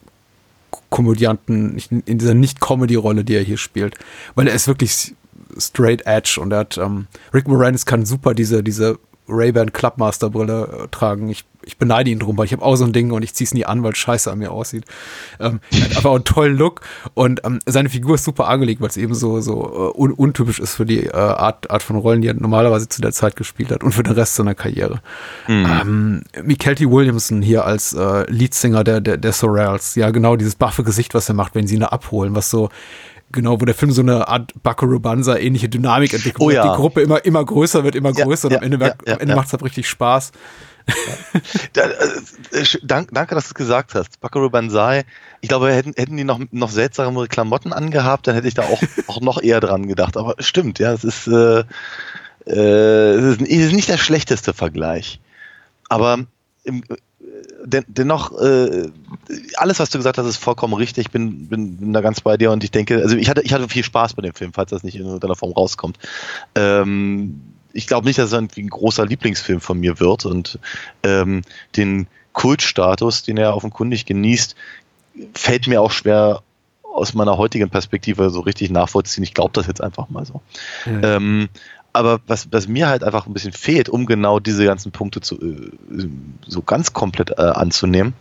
Komödianten, 0.90 1.78
in 2.06 2.18
dieser 2.18 2.34
Nicht-Comedy-Rolle, 2.34 3.24
die 3.24 3.36
er 3.36 3.44
hier 3.44 3.58
spielt. 3.58 3.96
Weil 4.36 4.48
er 4.48 4.56
ist 4.56 4.68
wirklich 4.68 5.16
straight 5.58 6.06
edge 6.06 6.40
und 6.40 6.52
er 6.52 6.60
hat, 6.60 6.78
ähm, 6.78 7.08
Rick 7.34 7.48
Moranis 7.48 7.86
kann 7.86 8.06
super 8.06 8.34
diese, 8.34 8.64
diese 8.64 8.98
Ray-Ban 9.28 9.72
Clubmaster-Brille 9.72 10.84
äh, 10.84 10.88
tragen. 10.90 11.30
Ich, 11.30 11.46
ich 11.66 11.78
beneide 11.78 12.10
ihn 12.10 12.20
drum, 12.20 12.38
weil 12.38 12.46
ich 12.46 12.54
habe 12.54 12.64
auch 12.64 12.76
so 12.76 12.86
ein 12.86 12.94
Ding 12.94 13.12
und 13.12 13.24
ich 13.24 13.34
ziehe 13.34 13.46
es 13.46 13.54
nie 13.54 13.66
an, 13.66 13.84
weil 13.84 13.94
es 13.94 13.98
scheiße 13.98 14.32
an 14.32 14.40
mir 14.40 14.52
aussieht. 14.52 14.86
Ähm, 15.40 15.60
er 15.72 15.82
hat 15.82 15.98
aber 15.98 16.10
auch 16.12 16.16
einen 16.16 16.24
tollen 16.24 16.58
Look 16.58 16.82
und 17.14 17.42
ähm, 17.46 17.60
seine 17.66 17.90
Figur 17.90 18.16
ist 18.16 18.24
super 18.24 18.48
angelegt, 18.48 18.82
weil 18.82 18.90
es 18.90 18.98
eben 18.98 19.14
so, 19.14 19.42
so 19.42 19.94
äh, 19.96 20.00
un 20.00 20.12
untypisch 20.12 20.60
ist 20.60 20.76
für 20.76 20.86
die 20.86 21.06
äh, 21.06 21.16
Art, 21.16 21.70
Art 21.72 21.84
von 21.84 21.96
Rollen, 21.96 22.22
die 22.22 22.28
er 22.28 22.34
normalerweise 22.34 22.90
zu 22.90 23.02
der 23.02 23.12
Zeit 23.12 23.36
gespielt 23.36 23.72
hat 23.72 23.84
und 23.84 23.92
für 23.92 24.04
den 24.04 24.14
Rest 24.14 24.36
seiner 24.36 24.56
Karriere. 24.56 25.02
Ähm, 25.48 26.24
Mikelty 26.44 26.90
Williamson 26.90 27.42
hier 27.42 27.66
als 27.66 27.94
äh, 27.94 28.30
Leadsinger 28.30 28.84
der, 28.84 29.02
der, 29.02 29.18
der 29.18 29.34
Sorrells, 29.34 29.96
ja 29.96 30.12
genau 30.12 30.36
dieses 30.36 30.56
buffe 30.56 30.84
Gesicht, 30.84 31.14
was 31.14 31.30
er 31.30 31.36
macht, 31.36 31.56
wenn 31.56 31.68
sie 31.68 31.76
ihn 31.76 31.84
abholen, 31.84 32.36
was 32.36 32.50
so 32.50 32.70
Genau, 33.34 33.60
wo 33.60 33.66
der 33.66 33.74
Film 33.74 33.92
so 33.92 34.02
eine 34.02 34.28
Art 34.28 34.54
Buckaroo 34.62 35.00
Banzai 35.00 35.42
ähnliche 35.42 35.68
Dynamik 35.68 36.14
entwickelt. 36.14 36.40
Oh 36.40 36.52
ja. 36.52 36.72
Die 36.72 36.78
Gruppe 36.78 37.02
immer, 37.02 37.26
immer 37.26 37.44
größer 37.44 37.84
wird, 37.84 37.96
immer 37.96 38.12
Ja, 38.16 38.26
größer 38.26 38.48
und 38.48 38.54
ja, 38.54 38.60
am 38.60 38.64
Ende, 38.64 38.78
ja, 38.78 38.94
ja, 39.08 39.14
am 39.16 39.20
Ende 39.20 39.36
macht 39.36 39.48
es 39.48 39.54
halt 39.54 39.64
richtig 39.64 39.90
Spaß. 39.90 40.32
Da, 41.74 41.82
äh, 41.82 42.60
äh, 42.60 42.66
dank, 42.84 43.10
danke, 43.12 43.36
dass 43.36 43.46
du 43.46 43.50
es 43.50 43.54
gesagt 43.56 43.96
hast. 43.96 44.20
Buckaroo 44.20 44.50
Banzai. 44.50 45.04
Ich 45.42 45.50
glaube, 45.50 45.72
hätten, 45.72 45.94
hätten 45.96 46.18
die 46.18 46.24
noch, 46.24 46.40
noch 46.52 46.70
seltsamere 46.70 47.28
Klamotten 47.28 47.74
angehabt, 47.74 48.28
dann 48.28 48.36
hätte 48.36 48.48
ich 48.48 48.54
da 48.54 48.64
auch, 48.64 48.82
auch 49.08 49.22
noch 49.22 49.42
eher 49.42 49.60
dran 49.60 49.88
gedacht. 49.88 50.18
Aber 50.18 50.36
stimmt, 50.40 50.80
ja, 50.80 50.94
es 50.94 51.04
ist, 51.04 51.28
äh, 51.28 51.64
äh, 52.46 53.14
es 53.16 53.38
ist, 53.38 53.42
es 53.42 53.66
ist 53.66 53.74
nicht 53.74 53.90
der 53.90 53.98
schlechteste 53.98 54.54
Vergleich. 54.54 55.20
Aber 55.90 56.26
im, 56.64 56.84
äh, 56.84 56.96
den, 57.66 57.86
dennoch, 57.88 58.38
äh, 58.40 58.90
alles, 59.56 59.80
was 59.80 59.90
du 59.90 59.98
gesagt 59.98 60.18
hast, 60.18 60.28
ist 60.28 60.38
vollkommen 60.38 60.74
richtig. 60.74 61.08
Ich 61.08 61.12
bin, 61.12 61.48
bin, 61.48 61.78
bin 61.78 61.94
da 61.94 62.02
ganz 62.02 62.22
bei 62.22 62.38
dir 62.38 62.52
und 62.52 62.64
ich 62.64 62.72
denke, 62.72 63.02
also 63.02 63.16
ich 63.16 63.30
hatte, 63.30 63.42
ich 63.42 63.54
hatte 63.54 63.70
viel 63.70 63.84
Spaß 63.84 64.14
bei 64.14 64.22
dem 64.22 64.34
Film, 64.34 64.54
falls 64.54 64.72
das 64.72 64.84
nicht 64.84 64.96
in 64.96 65.06
irgendeiner 65.06 65.36
Form 65.36 65.54
rauskommt. 65.54 65.98
Ähm, 66.56 67.53
ich 67.74 67.88
glaube 67.88 68.08
nicht, 68.08 68.20
dass 68.20 68.32
irgendwie 68.32 68.62
ein 68.62 68.70
großer 68.70 69.06
Lieblingsfilm 69.06 69.60
von 69.60 69.80
mir 69.80 70.00
wird 70.00 70.26
und 70.26 70.60
ähm, 71.04 71.42
den 71.76 72.08
Kultstatus, 72.32 73.24
den 73.24 73.38
er 73.38 73.56
offenkundig 73.56 74.06
genießt, 74.06 74.56
fällt 75.34 75.68
mir 75.68 75.82
auch 75.82 75.92
schwer 75.92 76.42
aus 76.84 77.14
meiner 77.14 77.38
heutigen 77.38 77.70
Perspektive 77.70 78.30
so 78.30 78.42
richtig 78.42 78.70
nachvollziehen. 78.70 79.24
Ich 79.24 79.34
glaube 79.34 79.52
das 79.54 79.68
jetzt 79.68 79.82
einfach 79.82 80.10
mal 80.10 80.26
so. 80.26 80.42
Ähm, 81.04 81.50
aber 81.92 82.22
was, 82.26 82.52
was 82.52 82.68
mir 82.68 82.88
halt 82.88 83.04
einfach 83.04 83.28
ein 83.28 83.34
bisschen 83.34 83.54
fehlt, 83.54 83.90
um 83.90 84.06
genau 84.06 84.40
diese 84.40 84.66
ganzen 84.66 84.92
Punkte 84.92 85.22
zu, 85.22 85.40
äh, 85.40 85.72
so 86.46 86.62
ganz 86.62 86.94
komplett 86.94 87.32
äh, 87.32 87.42
anzunehmen, 87.42 88.14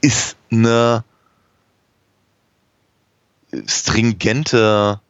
ist 0.00 0.36
eine 0.50 1.04
stringente 3.66 5.00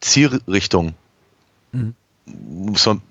Zielrichtung. 0.00 0.94
Muss 2.26 2.86
man, 2.86 3.02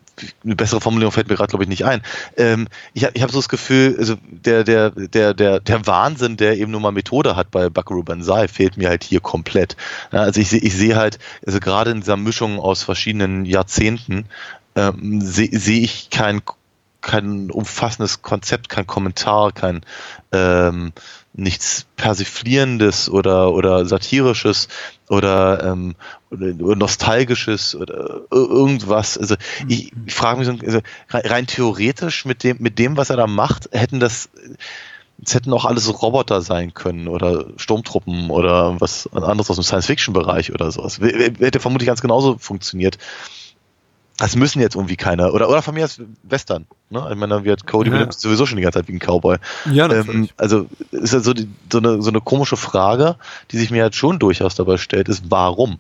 eine 0.44 0.56
bessere 0.56 0.82
Formulierung 0.82 1.12
fällt 1.12 1.28
mir 1.28 1.36
gerade, 1.36 1.50
glaube 1.50 1.64
ich, 1.64 1.70
nicht 1.70 1.86
ein. 1.86 2.02
Ähm, 2.38 2.68
ich 2.94 3.04
habe 3.04 3.14
ich 3.16 3.24
hab 3.24 3.32
so 3.32 3.38
das 3.38 3.50
Gefühl, 3.50 3.96
also 3.98 4.16
der, 4.30 4.64
der, 4.64 4.92
der, 4.92 5.34
der, 5.34 5.60
der 5.60 5.88
Wahnsinn, 5.88 6.38
der 6.38 6.58
eben 6.58 6.72
nur 6.72 6.82
mal 6.82 6.92
Methode 6.92 7.36
hat 7.36 7.52
bei 7.52 7.70
Buckaroo 7.70 8.04
Banzai, 8.04 8.48
fehlt 8.48 8.78
mir 8.78 8.90
halt 8.90 9.04
hier 9.04 9.20
komplett. 9.20 9.76
Ja, 10.12 10.22
also 10.22 10.40
ich 10.40 10.50
sehe 10.50 10.60
ich 10.60 10.76
sehe 10.76 10.96
halt, 10.96 11.20
also 11.46 11.60
gerade 11.60 11.92
in 11.92 12.00
dieser 12.02 12.18
Mischung 12.18 12.60
aus 12.60 12.84
verschiedenen 12.84 13.46
Jahrzehnten, 13.46 14.26
ähm, 14.76 15.22
sehe 15.22 15.50
seh 15.52 15.80
ich 15.80 16.10
kein, 16.10 16.42
kein 17.06 17.52
umfassendes 17.52 18.24
Konzept, 18.24 18.68
kein 18.68 18.88
Kommentar, 18.88 19.52
kein 19.52 19.82
ähm, 20.32 20.92
nichts 21.34 21.86
Persiflierendes 21.98 23.10
oder, 23.10 23.54
oder 23.54 23.86
Satirisches 23.86 24.68
oder, 25.08 25.64
ähm, 25.64 25.96
oder, 26.32 26.76
Nostalgisches 26.76 27.76
oder 27.76 28.22
ir- 28.32 28.50
irgendwas. 28.50 29.20
Also 29.20 29.36
ich, 29.68 29.92
ich 30.08 30.14
frage 30.16 30.40
mich 30.40 30.48
so, 30.48 30.66
also 30.66 30.80
rein, 31.10 31.46
theoretisch 31.46 32.26
mit 32.26 32.44
dem, 32.44 32.58
mit 32.60 32.80
dem, 32.80 32.98
was 32.98 33.12
er 33.12 33.18
da 33.18 33.28
macht, 33.28 33.70
hätten 33.72 34.00
das, 34.00 34.30
es 35.24 35.36
hätten 35.36 35.54
auch 35.54 35.66
alles 35.66 36.02
Roboter 36.02 36.42
sein 36.42 36.74
können 36.74 37.08
oder 37.08 37.46
Sturmtruppen 37.58 38.32
oder 38.32 38.82
was 38.82 39.08
anderes 39.14 39.52
aus 39.52 39.58
dem 39.58 39.64
Science-Fiction-Bereich 39.64 40.54
oder 40.54 40.72
sowas. 40.72 41.00
Hätte 41.00 41.60
vermutlich 41.60 41.88
ganz 41.88 42.02
genauso 42.02 42.38
funktioniert. 42.40 42.98
Das 44.18 44.36
müssen 44.38 44.62
jetzt 44.62 44.76
irgendwie 44.76 44.96
keine, 44.96 45.34
oder, 45.34 45.50
oder 45.50 45.62
von 45.62 45.74
mir 45.74 45.84
aus 45.84 46.00
Western. 46.24 46.66
Ne? 46.90 47.06
Ich 47.12 47.18
meine, 47.18 47.44
wird 47.44 47.68
Cody 47.68 47.90
Ja. 47.90 47.96
Williams 47.96 48.22
sowieso 48.22 48.46
schon 48.46 48.56
die 48.56 48.64
ganze 48.64 48.80
Zeit 48.80 48.88
wie 48.88 48.94
ein 48.94 49.00
Cowboy. 49.00 49.38
Ja, 49.72 49.86
Ähm, 49.92 49.98
natürlich. 49.98 50.34
also 50.38 50.68
ist 50.92 51.14
ja 51.14 51.20
so, 51.20 51.34
die, 51.34 51.50
so, 51.72 51.80
eine, 51.80 52.02
so 52.02 52.10
eine 52.10 52.22
komische 52.22 52.56
Frage, 52.56 53.18
die 53.52 53.58
sich 53.58 53.72
mir 53.72 53.84
halt 53.84 53.96
schon 53.96 54.18
durchaus 54.20 54.56
dabei 54.56 54.78
stellt, 54.78 55.10
ist 55.10 55.26
warum? 55.30 55.80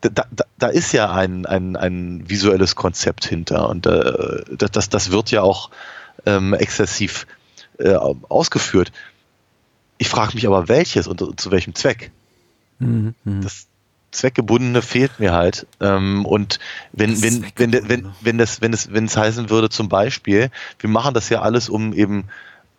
Da, 0.00 0.08
da, 0.30 0.44
da 0.58 0.66
ist 0.68 0.92
ja 0.92 1.12
ein, 1.12 1.44
ein, 1.44 1.76
ein 1.76 2.28
visuelles 2.30 2.74
Konzept 2.74 3.26
hinter 3.26 3.68
und 3.68 3.86
äh, 3.86 4.42
das, 4.56 4.70
das, 4.70 4.88
das 4.88 5.10
wird 5.10 5.30
ja 5.30 5.42
auch 5.42 5.70
ähm, 6.24 6.54
exzessiv 6.54 7.26
äh, 7.78 7.94
ausgeführt. 7.94 8.92
Ich 9.98 10.08
frage 10.08 10.34
mich 10.34 10.46
aber, 10.46 10.68
welches 10.68 11.06
und 11.06 11.38
zu 11.38 11.50
welchem 11.50 11.74
Zweck? 11.74 12.10
Mhm, 12.78 13.14
mhm. 13.24 13.42
das 13.42 13.66
Zweckgebundene 14.10 14.82
fehlt 14.82 15.18
mir 15.20 15.32
halt. 15.32 15.66
Ähm, 15.80 16.24
und 16.26 16.58
wenn, 16.92 17.22
wenn, 17.22 17.44
wenn, 17.56 17.88
wenn, 17.88 18.08
wenn, 18.20 18.38
das, 18.38 18.60
wenn 18.60 18.72
es, 18.72 18.92
wenn 18.92 19.04
es 19.04 19.16
heißen 19.16 19.50
würde, 19.50 19.68
zum 19.68 19.88
Beispiel, 19.88 20.50
wir 20.78 20.90
machen 20.90 21.14
das 21.14 21.28
ja 21.28 21.42
alles, 21.42 21.68
um 21.68 21.92
eben 21.92 22.24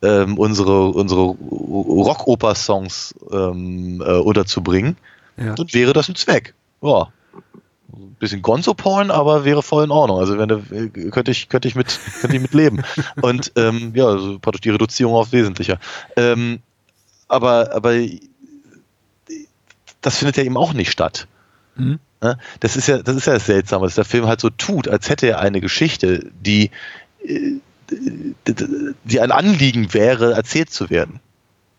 ähm, 0.01 0.37
unsere, 0.37 0.87
unsere 0.89 1.21
Rockoper-Songs 1.21 3.15
ähm, 3.31 4.01
äh, 4.05 4.11
unterzubringen, 4.13 4.97
Ja. 5.37 5.55
dann 5.55 5.73
wäre 5.73 5.93
das 5.93 6.09
ein 6.09 6.15
Zweck. 6.15 6.53
Ja. 6.81 7.07
Ein 7.93 8.15
bisschen 8.19 8.41
Gonzo-Porn, 8.41 9.11
aber 9.11 9.45
wäre 9.45 9.61
voll 9.61 9.83
in 9.83 9.91
Ordnung. 9.91 10.19
Also 10.19 10.37
wenn 10.37 10.49
du, 10.49 10.55
äh, 10.71 10.89
könnte 11.11 11.31
ich, 11.31 11.49
könnte 11.49 11.67
ich 11.67 11.75
mit, 11.75 11.99
könnte 12.21 12.35
ich 12.35 12.41
mit 12.41 12.53
leben. 12.53 12.81
Und 13.21 13.51
ähm, 13.55 13.91
ja, 13.95 14.07
also 14.07 14.39
praktisch 14.39 14.61
die 14.61 14.69
Reduzierung 14.69 15.13
auf 15.15 15.31
Wesentlicher. 15.31 15.77
Ähm, 16.15 16.59
aber, 17.27 17.73
aber 17.73 17.93
das 20.01 20.17
findet 20.17 20.37
ja 20.37 20.43
eben 20.43 20.57
auch 20.57 20.73
nicht 20.73 20.91
statt. 20.91 21.27
Mhm. 21.75 21.99
Ne? 22.21 22.37
Das 22.59 22.75
ist 22.75 22.87
ja, 22.87 23.01
das 23.01 23.15
ist 23.15 23.25
ja 23.27 23.33
das 23.33 23.45
Seltsame, 23.45 23.85
dass 23.85 23.95
der 23.95 24.05
Film 24.05 24.27
halt 24.27 24.41
so 24.41 24.49
tut, 24.49 24.87
als 24.87 25.09
hätte 25.09 25.27
er 25.27 25.39
eine 25.39 25.61
Geschichte, 25.61 26.29
die, 26.39 26.69
äh, 27.25 27.59
die 29.03 29.19
ein 29.19 29.31
Anliegen 29.31 29.93
wäre, 29.93 30.33
erzählt 30.33 30.69
zu 30.69 30.89
werden. 30.89 31.19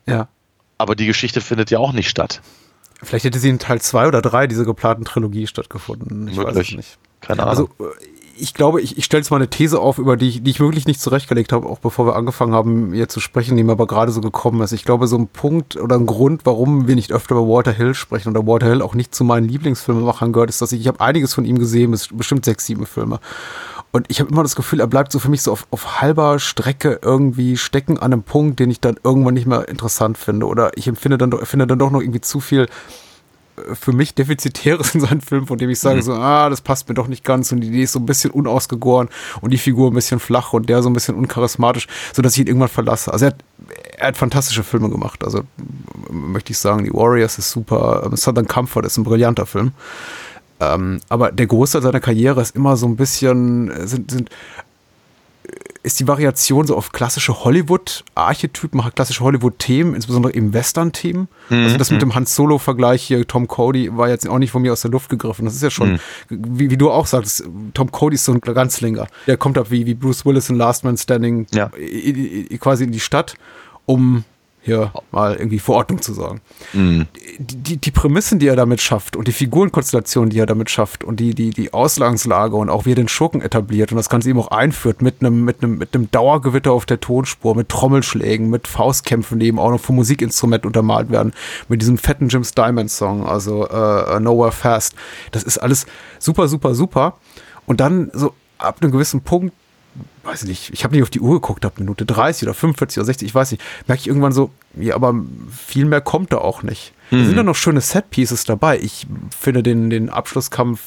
Ja. 0.06 0.28
Aber 0.78 0.94
die 0.96 1.06
Geschichte 1.06 1.40
findet 1.40 1.70
ja 1.70 1.78
auch 1.78 1.92
nicht 1.92 2.08
statt. 2.08 2.40
Vielleicht 3.02 3.24
hätte 3.24 3.38
sie 3.38 3.48
in 3.48 3.58
Teil 3.58 3.80
2 3.80 4.08
oder 4.08 4.22
3 4.22 4.46
dieser 4.46 4.64
geplanten 4.64 5.04
Trilogie 5.04 5.46
stattgefunden. 5.46 6.28
Ich 6.28 6.36
weiß 6.36 6.46
Möglich. 6.54 6.70
es 6.70 6.76
nicht. 6.76 6.98
Keine 7.20 7.46
Also 7.46 7.68
Ahnung. 7.78 7.92
äh, 8.00 8.11
ich 8.42 8.54
glaube, 8.54 8.80
ich, 8.80 8.98
ich 8.98 9.04
stelle 9.04 9.20
jetzt 9.20 9.30
mal 9.30 9.36
eine 9.36 9.48
These 9.48 9.78
auf, 9.78 9.98
über 9.98 10.16
die 10.16 10.28
ich, 10.28 10.42
die 10.42 10.50
ich 10.50 10.58
wirklich 10.58 10.86
nicht 10.86 11.00
zurechtgelegt 11.00 11.52
habe, 11.52 11.68
auch 11.68 11.78
bevor 11.78 12.06
wir 12.06 12.16
angefangen 12.16 12.54
haben, 12.54 12.92
hier 12.92 13.08
zu 13.08 13.20
sprechen, 13.20 13.56
die 13.56 13.62
mir 13.62 13.72
aber 13.72 13.86
gerade 13.86 14.10
so 14.10 14.20
gekommen 14.20 14.60
ist. 14.62 14.72
Ich 14.72 14.84
glaube, 14.84 15.06
so 15.06 15.16
ein 15.16 15.28
Punkt 15.28 15.76
oder 15.76 15.96
ein 15.96 16.06
Grund, 16.06 16.44
warum 16.44 16.88
wir 16.88 16.96
nicht 16.96 17.12
öfter 17.12 17.36
über 17.36 17.46
Walter 17.46 17.70
Hill 17.70 17.94
sprechen 17.94 18.30
oder 18.30 18.44
Walter 18.44 18.66
Hill 18.66 18.82
auch 18.82 18.94
nicht 18.94 19.14
zu 19.14 19.22
meinen 19.22 19.48
Lieblingsfilmemachern 19.48 20.32
gehört, 20.32 20.50
ist, 20.50 20.60
dass 20.60 20.72
ich, 20.72 20.80
ich 20.80 20.88
habe 20.88 21.00
einiges 21.00 21.34
von 21.34 21.44
ihm 21.44 21.56
gesehen, 21.56 21.96
bestimmt 22.14 22.44
sechs, 22.44 22.66
sieben 22.66 22.84
Filme. 22.84 23.20
Und 23.92 24.06
ich 24.08 24.18
habe 24.18 24.30
immer 24.30 24.42
das 24.42 24.56
Gefühl, 24.56 24.80
er 24.80 24.88
bleibt 24.88 25.12
so 25.12 25.20
für 25.20 25.30
mich 25.30 25.42
so 25.42 25.52
auf, 25.52 25.68
auf 25.70 26.00
halber 26.00 26.40
Strecke 26.40 26.98
irgendwie 27.00 27.56
stecken 27.56 27.98
an 27.98 28.12
einem 28.12 28.24
Punkt, 28.24 28.58
den 28.58 28.72
ich 28.72 28.80
dann 28.80 28.96
irgendwann 29.04 29.34
nicht 29.34 29.46
mehr 29.46 29.68
interessant 29.68 30.18
finde. 30.18 30.46
Oder 30.46 30.76
ich 30.76 30.88
empfinde 30.88 31.16
dann, 31.16 31.30
finde 31.44 31.68
dann 31.68 31.78
doch 31.78 31.92
noch 31.92 32.00
irgendwie 32.00 32.22
zu 32.22 32.40
viel 32.40 32.66
für 33.74 33.92
mich 33.92 34.14
Defizitäres 34.14 34.94
in 34.94 35.00
seinen 35.00 35.20
Film, 35.20 35.46
von 35.46 35.58
dem 35.58 35.70
ich 35.70 35.80
sage 35.80 36.02
so, 36.02 36.14
ah, 36.14 36.48
das 36.48 36.60
passt 36.60 36.88
mir 36.88 36.94
doch 36.94 37.08
nicht 37.08 37.24
ganz 37.24 37.52
und 37.52 37.60
die 37.60 37.68
Idee 37.68 37.82
ist 37.82 37.92
so 37.92 37.98
ein 37.98 38.06
bisschen 38.06 38.30
unausgegoren 38.30 39.08
und 39.40 39.52
die 39.52 39.58
Figur 39.58 39.90
ein 39.90 39.94
bisschen 39.94 40.20
flach 40.20 40.52
und 40.52 40.68
der 40.68 40.82
so 40.82 40.90
ein 40.90 40.92
bisschen 40.92 41.14
uncharismatisch, 41.14 41.86
sodass 42.12 42.34
ich 42.34 42.40
ihn 42.40 42.46
irgendwann 42.48 42.68
verlasse. 42.68 43.12
Also 43.12 43.26
er 43.26 43.30
hat, 43.32 43.44
er 43.98 44.08
hat 44.08 44.16
fantastische 44.16 44.62
Filme 44.62 44.88
gemacht. 44.88 45.24
Also 45.24 45.42
möchte 46.10 46.52
ich 46.52 46.58
sagen, 46.58 46.84
die 46.84 46.92
Warriors 46.92 47.38
ist 47.38 47.50
super, 47.50 48.02
ähm, 48.04 48.16
Southern 48.16 48.46
Comfort 48.46 48.84
ist 48.84 48.96
ein 48.96 49.04
brillanter 49.04 49.46
Film. 49.46 49.72
Ähm, 50.60 51.00
aber 51.08 51.32
der 51.32 51.46
Großteil 51.46 51.82
seiner 51.82 52.00
Karriere 52.00 52.40
ist 52.40 52.54
immer 52.54 52.76
so 52.76 52.86
ein 52.86 52.96
bisschen, 52.96 53.70
äh, 53.70 53.86
sind, 53.86 54.10
sind 54.10 54.30
ist 55.84 55.98
die 55.98 56.06
Variation 56.06 56.66
so 56.66 56.76
auf 56.76 56.92
klassische 56.92 57.44
Hollywood-Archetypen, 57.44 58.80
klassische 58.94 59.24
Hollywood-Themen, 59.24 59.94
insbesondere 59.94 60.34
eben 60.34 60.52
Western-Themen. 60.52 61.28
Also 61.50 61.76
das 61.76 61.90
mit 61.90 62.00
dem 62.00 62.14
Hans 62.14 62.34
Solo-Vergleich 62.36 63.02
hier, 63.02 63.26
Tom 63.26 63.48
Cody, 63.48 63.96
war 63.96 64.08
jetzt 64.08 64.28
auch 64.28 64.38
nicht 64.38 64.52
von 64.52 64.62
mir 64.62 64.72
aus 64.72 64.82
der 64.82 64.92
Luft 64.92 65.08
gegriffen. 65.10 65.44
Das 65.44 65.54
ist 65.54 65.62
ja 65.62 65.70
schon, 65.70 65.98
wie, 66.28 66.70
wie 66.70 66.76
du 66.76 66.90
auch 66.90 67.06
sagst, 67.06 67.44
Tom 67.74 67.90
Cody 67.90 68.14
ist 68.14 68.24
so 68.24 68.32
ein 68.32 68.40
Ganzlinger. 68.40 69.08
Der 69.26 69.36
kommt 69.36 69.58
ab 69.58 69.70
wie, 69.70 69.84
wie 69.86 69.94
Bruce 69.94 70.24
Willis 70.24 70.48
in 70.50 70.56
Last 70.56 70.84
Man 70.84 70.96
Standing 70.96 71.46
Ja. 71.52 71.70
quasi 72.60 72.84
in 72.84 72.92
die 72.92 73.00
Stadt, 73.00 73.34
um 73.84 74.24
hier 74.62 74.92
mal 75.10 75.34
irgendwie 75.34 75.58
für 75.58 75.72
Ordnung 75.72 76.00
zu 76.00 76.14
sorgen. 76.14 76.40
Die, 77.38 77.56
die, 77.56 77.76
die 77.76 77.90
Prämissen, 77.90 78.38
die 78.38 78.46
er 78.46 78.54
damit 78.54 78.80
schafft 78.80 79.16
und 79.16 79.26
die 79.26 79.32
Figurenkonstellationen, 79.32 80.30
die 80.30 80.38
er 80.38 80.46
damit 80.46 80.70
schafft 80.70 81.02
und 81.02 81.18
die, 81.18 81.34
die, 81.34 81.50
die 81.50 81.72
Ausgangslage 81.72 82.54
und 82.54 82.70
auch 82.70 82.86
wie 82.86 82.92
er 82.92 82.96
den 82.96 83.08
Schurken 83.08 83.42
etabliert 83.42 83.90
und 83.90 83.96
das 83.96 84.08
Ganze 84.08 84.30
eben 84.30 84.38
auch 84.38 84.52
einführt 84.52 85.02
mit 85.02 85.16
einem, 85.20 85.44
mit 85.44 85.62
einem, 85.62 85.78
mit 85.78 85.94
einem 85.94 86.10
Dauergewitter 86.12 86.72
auf 86.72 86.86
der 86.86 87.00
Tonspur, 87.00 87.56
mit 87.56 87.68
Trommelschlägen, 87.68 88.48
mit 88.50 88.68
Faustkämpfen, 88.68 89.40
die 89.40 89.46
eben 89.46 89.58
auch 89.58 89.70
noch 89.70 89.80
vom 89.80 89.96
Musikinstrument 89.96 90.64
untermalt 90.64 91.10
werden, 91.10 91.32
mit 91.68 91.82
diesem 91.82 91.98
fetten 91.98 92.28
Jim's 92.28 92.52
Diamond 92.52 92.90
Song, 92.90 93.26
also 93.26 93.66
äh, 93.66 94.20
Nowhere 94.20 94.52
Fast. 94.52 94.94
Das 95.32 95.42
ist 95.42 95.58
alles 95.58 95.86
super, 96.20 96.46
super, 96.46 96.74
super. 96.74 97.16
Und 97.66 97.80
dann 97.80 98.10
so 98.14 98.32
ab 98.58 98.78
einem 98.80 98.92
gewissen 98.92 99.22
Punkt 99.22 99.54
weiß 100.24 100.44
nicht, 100.44 100.70
ich 100.72 100.84
habe 100.84 100.94
nicht 100.94 101.02
auf 101.02 101.10
die 101.10 101.20
Uhr 101.20 101.34
geguckt, 101.34 101.64
ab 101.64 101.78
Minute 101.78 102.04
30 102.06 102.44
oder 102.44 102.54
45 102.54 102.98
oder 102.98 103.06
60, 103.06 103.28
ich 103.28 103.34
weiß 103.34 103.50
nicht, 103.52 103.62
merke 103.88 104.00
ich 104.00 104.06
irgendwann 104.08 104.32
so, 104.32 104.50
ja, 104.76 104.94
aber 104.94 105.14
viel 105.50 105.84
mehr 105.84 106.00
kommt 106.00 106.32
da 106.32 106.38
auch 106.38 106.62
nicht. 106.62 106.92
Da 107.10 107.18
sind 107.24 107.36
dann 107.36 107.46
noch 107.46 107.56
schöne 107.56 107.80
Set-Pieces 107.82 108.44
dabei. 108.44 108.78
Ich 108.78 109.06
finde 109.38 109.62
den, 109.62 109.90
den 109.90 110.08
Abschlusskampf 110.08 110.80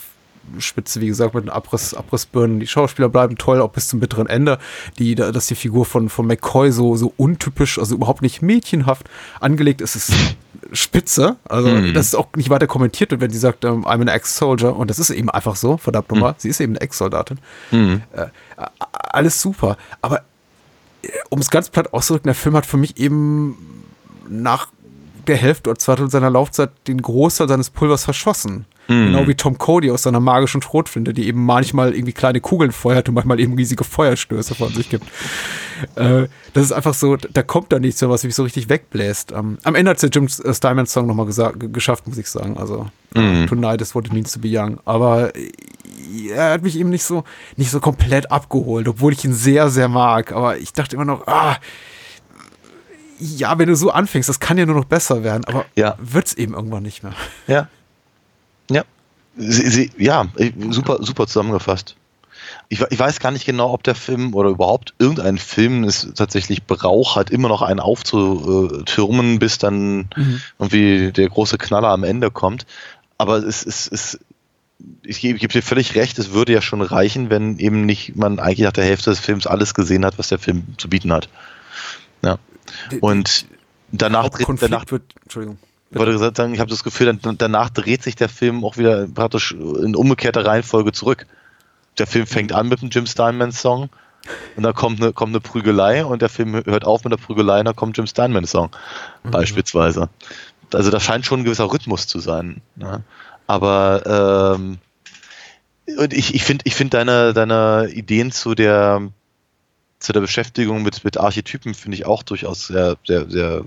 spitze, 0.59 1.01
wie 1.01 1.07
gesagt, 1.07 1.33
mit 1.35 1.43
den 1.45 1.49
Abriss, 1.49 1.93
Abrissbirnen. 1.93 2.59
Die 2.59 2.67
Schauspieler 2.67 3.09
bleiben 3.09 3.35
toll, 3.37 3.61
auch 3.61 3.71
bis 3.71 3.87
zum 3.89 3.99
bitteren 3.99 4.27
Ende. 4.27 4.57
Die, 4.97 5.13
da- 5.15 5.31
dass 5.31 5.47
die 5.47 5.55
Figur 5.55 5.85
von, 5.85 6.09
von 6.09 6.25
McCoy 6.25 6.71
so, 6.71 6.95
so 6.95 7.13
untypisch, 7.17 7.77
also 7.77 7.93
überhaupt 7.95 8.21
nicht 8.23 8.41
mädchenhaft 8.41 9.07
angelegt 9.39 9.81
ist, 9.81 9.95
ist 9.95 10.13
spitze. 10.75 11.37
Also, 11.47 11.69
dass 11.93 12.07
es 12.07 12.15
auch 12.15 12.27
nicht 12.35 12.49
weiter 12.49 12.67
kommentiert 12.67 13.11
wird, 13.11 13.21
wenn 13.21 13.31
sie 13.31 13.37
sagt, 13.39 13.65
ähm, 13.65 13.85
I'm 13.85 14.01
an 14.01 14.07
Ex-Soldier. 14.07 14.75
Und 14.75 14.89
das 14.89 14.99
ist 14.99 15.09
eben 15.09 15.29
einfach 15.29 15.55
so, 15.55 15.77
verdammt 15.77 16.09
nochmal. 16.11 16.35
Sie 16.37 16.49
ist 16.49 16.59
eben 16.59 16.73
eine 16.73 16.81
Ex-Soldatin. 16.81 17.39
Äh, 17.71 18.27
a- 18.57 18.69
alles 18.89 19.41
super. 19.41 19.77
Aber 20.01 20.21
äh, 21.01 21.07
um 21.29 21.39
es 21.39 21.49
ganz 21.49 21.69
platt 21.69 21.93
auszudrücken, 21.93 22.27
der 22.27 22.35
Film 22.35 22.55
hat 22.55 22.65
für 22.65 22.77
mich 22.77 22.97
eben 22.97 23.83
nach 24.27 24.67
der 25.27 25.37
Hälfte 25.37 25.69
oder 25.71 25.79
Zweite 25.79 26.07
seiner 26.09 26.29
Laufzeit 26.29 26.69
den 26.87 27.01
Großteil 27.01 27.47
seines 27.47 27.69
Pulvers 27.71 28.03
verschossen. 28.05 28.65
Genau 28.87 29.27
wie 29.27 29.33
Tom 29.35 29.57
Cody 29.57 29.89
aus 29.89 30.03
seiner 30.03 30.19
magischen 30.19 30.61
Schrotflinte, 30.61 31.13
die 31.13 31.27
eben 31.27 31.43
manchmal 31.43 31.93
irgendwie 31.95 32.13
kleine 32.13 32.39
Kugeln 32.39 32.71
feuert 32.71 33.09
und 33.09 33.15
manchmal 33.15 33.39
eben 33.39 33.55
riesige 33.55 33.83
Feuerstöße 33.83 34.53
von 34.53 34.71
sich 34.73 34.89
gibt. 34.89 35.05
Äh, 35.95 36.27
das 36.53 36.65
ist 36.65 36.71
einfach 36.71 36.93
so, 36.93 37.15
da 37.17 37.41
kommt 37.43 37.71
da 37.71 37.79
nichts 37.79 37.99
mehr, 38.01 38.09
was 38.09 38.23
mich 38.23 38.35
so 38.35 38.43
richtig 38.43 38.69
wegbläst. 38.69 39.31
Ähm, 39.31 39.57
am 39.63 39.75
Ende 39.75 39.91
hat 39.91 40.01
der 40.01 40.09
Jim 40.09 40.25
äh, 40.43 40.53
Steinman 40.53 40.85
Song 40.85 41.07
nochmal 41.07 41.25
geschafft, 41.25 42.07
muss 42.07 42.17
ich 42.17 42.29
sagen. 42.29 42.57
Also, 42.57 42.87
Tonight 43.13 43.81
is 43.81 43.95
what 43.95 44.05
it 44.07 44.13
means 44.13 44.33
to 44.33 44.39
be 44.39 44.49
young. 44.51 44.77
Aber 44.85 45.35
äh, 45.35 45.51
er 46.31 46.51
hat 46.51 46.61
mich 46.63 46.77
eben 46.77 46.89
nicht 46.89 47.03
so, 47.03 47.23
nicht 47.55 47.71
so 47.71 47.79
komplett 47.79 48.29
abgeholt, 48.31 48.87
obwohl 48.87 49.13
ich 49.13 49.23
ihn 49.25 49.33
sehr, 49.33 49.69
sehr 49.69 49.87
mag. 49.87 50.31
Aber 50.31 50.57
ich 50.57 50.73
dachte 50.73 50.95
immer 50.95 51.05
noch, 51.05 51.25
ah, 51.27 51.57
ja, 53.19 53.57
wenn 53.57 53.67
du 53.69 53.75
so 53.75 53.91
anfängst, 53.91 54.27
das 54.29 54.39
kann 54.39 54.57
ja 54.57 54.65
nur 54.65 54.75
noch 54.75 54.85
besser 54.85 55.23
werden, 55.23 55.45
aber 55.45 55.65
Ja. 55.75 55.95
wird's 55.99 56.33
eben 56.33 56.53
irgendwann 56.53 56.83
nicht 56.83 57.03
mehr. 57.03 57.13
Ja. 57.47 57.69
Ja. 58.69 58.83
Sie, 59.37 59.69
sie, 59.69 59.91
ja, 59.97 60.27
super, 60.69 60.99
super 61.01 61.27
zusammengefasst. 61.27 61.95
Ich, 62.69 62.81
ich 62.81 62.99
weiß 62.99 63.19
gar 63.19 63.31
nicht 63.31 63.45
genau, 63.45 63.71
ob 63.71 63.83
der 63.83 63.95
Film 63.95 64.33
oder 64.33 64.49
überhaupt 64.49 64.93
irgendein 64.97 65.37
Film 65.37 65.83
es 65.83 66.13
tatsächlich 66.15 66.63
Brauch 66.63 67.15
hat, 67.15 67.29
immer 67.29 67.47
noch 67.47 67.61
einen 67.61 67.79
aufzutürmen, 67.79 69.39
bis 69.39 69.57
dann 69.57 70.09
irgendwie 70.57 71.11
der 71.11 71.29
große 71.29 71.57
Knaller 71.57 71.89
am 71.89 72.03
Ende 72.03 72.31
kommt. 72.31 72.65
Aber 73.17 73.37
es 73.37 73.63
ist, 73.63 73.91
es, 73.91 74.19
ich 75.03 75.21
gebe, 75.21 75.39
dir 75.39 75.61
völlig 75.61 75.95
recht, 75.95 76.17
es 76.19 76.31
würde 76.31 76.53
ja 76.53 76.61
schon 76.61 76.81
reichen, 76.81 77.29
wenn 77.29 77.59
eben 77.59 77.85
nicht 77.85 78.15
man 78.15 78.39
eigentlich 78.39 78.65
nach 78.65 78.73
der 78.73 78.85
Hälfte 78.85 79.09
des 79.09 79.19
Films 79.19 79.47
alles 79.47 79.73
gesehen 79.73 80.05
hat, 80.05 80.17
was 80.17 80.29
der 80.29 80.39
Film 80.39 80.63
zu 80.77 80.89
bieten 80.89 81.11
hat. 81.11 81.29
Ja. 82.23 82.37
Und 83.01 83.45
danach, 83.91 84.29
danach 84.29 84.85
wird, 84.89 85.03
Entschuldigung. 85.23 85.57
Ich 85.95 85.99
wollte 85.99 86.11
gesagt 86.11 86.35
sagen, 86.35 86.53
ich 86.53 86.59
habe 86.59 86.69
das 86.69 86.83
Gefühl, 86.83 87.17
dann, 87.21 87.37
danach 87.37 87.69
dreht 87.69 88.03
sich 88.03 88.17
der 88.17 88.27
Film 88.27 88.65
auch 88.65 88.75
wieder 88.75 89.07
praktisch 89.07 89.53
in 89.53 89.95
umgekehrter 89.95 90.45
Reihenfolge 90.45 90.91
zurück. 90.91 91.25
Der 91.97 92.05
Film 92.05 92.27
fängt 92.27 92.51
an 92.51 92.67
mit 92.67 92.81
dem 92.81 92.89
Jim 92.89 93.05
Steinman 93.05 93.53
Song 93.53 93.87
und 94.57 94.63
dann 94.63 94.73
kommt 94.73 95.01
eine, 95.01 95.13
kommt 95.13 95.31
eine 95.31 95.39
Prügelei 95.39 96.03
und 96.03 96.21
der 96.21 96.27
Film 96.27 96.53
hört 96.65 96.83
auf 96.83 97.05
mit 97.05 97.13
der 97.13 97.17
Prügelei 97.17 97.59
und 97.59 97.65
dann 97.65 97.77
kommt 97.77 97.95
Jim 97.95 98.07
Steinman 98.07 98.45
Song 98.45 98.71
beispielsweise. 99.23 100.09
Also 100.73 100.91
da 100.91 100.99
scheint 100.99 101.25
schon 101.25 101.39
ein 101.39 101.43
gewisser 101.45 101.71
Rhythmus 101.71 102.07
zu 102.07 102.19
sein. 102.19 102.61
Ne? 102.75 103.01
Aber 103.47 104.57
ähm, 104.57 104.79
und 105.97 106.11
ich, 106.11 106.35
ich 106.35 106.43
finde 106.43 106.63
ich 106.67 106.75
find 106.75 106.93
deine, 106.93 107.33
deine 107.33 107.89
Ideen 107.93 108.33
zu 108.33 108.53
der 108.53 109.01
zu 109.99 110.11
der 110.11 110.19
Beschäftigung 110.19 110.83
mit, 110.83 111.05
mit 111.05 111.17
Archetypen 111.17 111.73
finde 111.73 111.95
ich 111.95 112.05
auch 112.05 112.21
durchaus 112.21 112.67
sehr, 112.67 112.97
sehr, 113.05 113.29
sehr 113.29 113.63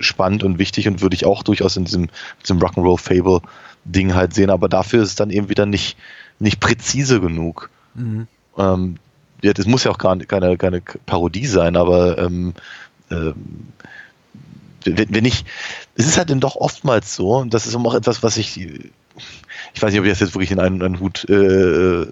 spannend 0.00 0.42
und 0.42 0.58
wichtig 0.58 0.88
und 0.88 1.00
würde 1.00 1.14
ich 1.14 1.24
auch 1.26 1.42
durchaus 1.42 1.76
in 1.76 1.84
diesem, 1.84 2.08
diesem 2.42 2.58
Rock'n'Roll-Fable-Ding 2.58 4.14
halt 4.14 4.34
sehen, 4.34 4.50
aber 4.50 4.68
dafür 4.68 5.02
ist 5.02 5.10
es 5.10 5.14
dann 5.14 5.30
eben 5.30 5.48
wieder 5.48 5.66
nicht, 5.66 5.96
nicht 6.38 6.60
präzise 6.60 7.20
genug. 7.20 7.70
Ähm, 8.58 8.96
ja, 9.42 9.52
das 9.52 9.66
muss 9.66 9.84
ja 9.84 9.90
auch 9.90 9.98
gar 9.98 10.14
nicht, 10.16 10.28
keine, 10.28 10.56
keine 10.56 10.82
Parodie 11.06 11.46
sein, 11.46 11.76
aber 11.76 12.18
ähm, 12.18 12.54
ähm, 13.10 13.34
wenn, 14.84 15.14
wenn 15.14 15.24
ich, 15.24 15.44
es 15.94 16.06
ist 16.06 16.18
halt 16.18 16.30
dann 16.30 16.40
doch 16.40 16.56
oftmals 16.56 17.14
so, 17.14 17.36
und 17.36 17.54
das 17.54 17.66
ist 17.66 17.74
auch 17.74 17.94
etwas, 17.94 18.22
was 18.22 18.36
ich, 18.36 18.58
ich 18.58 19.82
weiß 19.82 19.90
nicht, 19.90 20.00
ob 20.00 20.06
ich 20.06 20.12
das 20.12 20.20
jetzt 20.20 20.34
wirklich 20.34 20.50
in 20.52 20.60
einen, 20.60 20.82
einen 20.82 21.00
Hut 21.00 21.28
äh, 21.28 22.06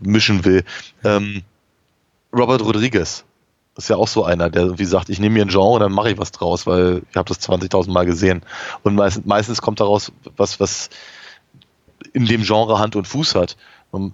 mischen 0.00 0.44
will. 0.44 0.64
Ähm, 1.04 1.42
Robert 2.32 2.62
Rodriguez 2.62 3.24
ist 3.76 3.88
ja 3.88 3.96
auch 3.96 4.08
so 4.08 4.24
einer, 4.24 4.50
der 4.50 4.62
irgendwie 4.62 4.84
sagt, 4.84 5.08
ich 5.08 5.18
nehme 5.18 5.34
mir 5.34 5.44
ein 5.44 5.48
Genre 5.48 5.74
und 5.74 5.80
dann 5.80 5.92
mache 5.92 6.10
ich 6.10 6.18
was 6.18 6.32
draus, 6.32 6.66
weil 6.66 7.02
ich 7.10 7.16
habe 7.16 7.28
das 7.28 7.40
20.000 7.40 7.90
Mal 7.90 8.06
gesehen. 8.06 8.42
Und 8.82 8.94
meistens, 8.94 9.26
meistens 9.26 9.62
kommt 9.62 9.80
daraus 9.80 10.12
was, 10.36 10.60
was 10.60 10.90
in 12.12 12.26
dem 12.26 12.42
Genre 12.42 12.78
Hand 12.78 12.94
und 12.96 13.08
Fuß 13.08 13.34
hat. 13.34 13.56
Man 13.90 14.12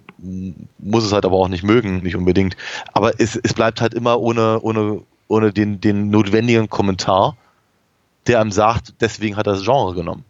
muss 0.79 1.03
es 1.03 1.11
halt 1.11 1.25
aber 1.25 1.37
auch 1.37 1.47
nicht 1.47 1.63
mögen, 1.63 2.01
nicht 2.03 2.15
unbedingt. 2.15 2.55
Aber 2.93 3.19
es, 3.19 3.35
es 3.35 3.53
bleibt 3.53 3.81
halt 3.81 3.93
immer 3.93 4.19
ohne, 4.19 4.59
ohne, 4.61 5.01
ohne 5.27 5.53
den, 5.53 5.79
den 5.79 6.09
notwendigen 6.09 6.69
Kommentar, 6.69 7.37
der 8.27 8.39
einem 8.41 8.51
sagt, 8.51 8.95
deswegen 9.01 9.37
hat 9.37 9.47
er 9.47 9.53
das 9.53 9.63
Genre 9.63 9.93
genommen. 9.93 10.25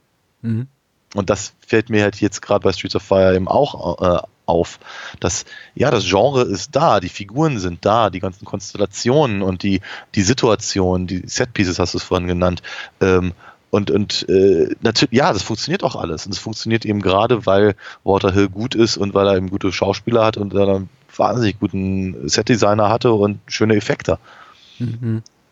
Und 1.13 1.30
das 1.30 1.54
fällt 1.65 1.89
mir 1.89 2.04
halt 2.04 2.22
jetzt 2.22 2.41
gerade 2.41 2.63
bei 2.63 2.72
Streets 2.72 2.96
of 2.96 3.04
Fire 3.04 3.36
eben 3.36 3.48
auch 3.48 4.02
äh, 4.02 4.22
auf, 4.52 4.80
dass 5.20 5.46
ja, 5.74 5.90
das 5.90 6.06
Genre 6.06 6.44
ist 6.44 6.76
da, 6.76 7.00
die 7.00 7.10
Figuren 7.10 7.58
sind 7.60 7.86
da, 7.86 8.10
die 8.10 8.20
ganzen 8.20 8.46
Konstellationen 8.46 9.42
und 9.42 9.64
die, 9.64 9.82
die 10.16 10.22
Situationen, 10.22 11.08
die 11.08 11.24
Setpieces 11.26 11.80
hast 11.80 11.94
du 11.94 11.98
es 11.98 12.04
vorhin 12.04 12.28
genannt. 12.28 12.62
Ähm, 13.00 13.34
und 13.72 13.90
und 13.90 14.28
äh, 14.28 14.76
natürlich, 14.82 15.14
ja, 15.14 15.32
das 15.32 15.44
funktioniert 15.44 15.84
auch 15.84 15.96
alles. 15.96 16.26
Und 16.26 16.34
es 16.34 16.40
funktioniert 16.40 16.86
eben 16.86 17.02
gerade, 17.02 17.46
weil 17.46 17.76
Walter 18.04 18.34
Hill 18.34 18.50
gut 18.50 18.76
ist 18.76 18.98
und 18.98 19.14
weil 19.14 19.26
er 19.28 19.38
eben 19.38 19.50
gute 19.50 19.72
Schauspieler 19.72 20.26
hat 20.26 20.36
und 20.36 20.54
er 20.54 20.68
einen 20.68 20.90
wahnsinnig 21.16 21.60
guten 21.60 22.28
Setdesigner 22.28 22.90
hatte 22.90 23.14
und 23.14 23.40
schöne 23.48 23.76
Effekte. 23.76 24.20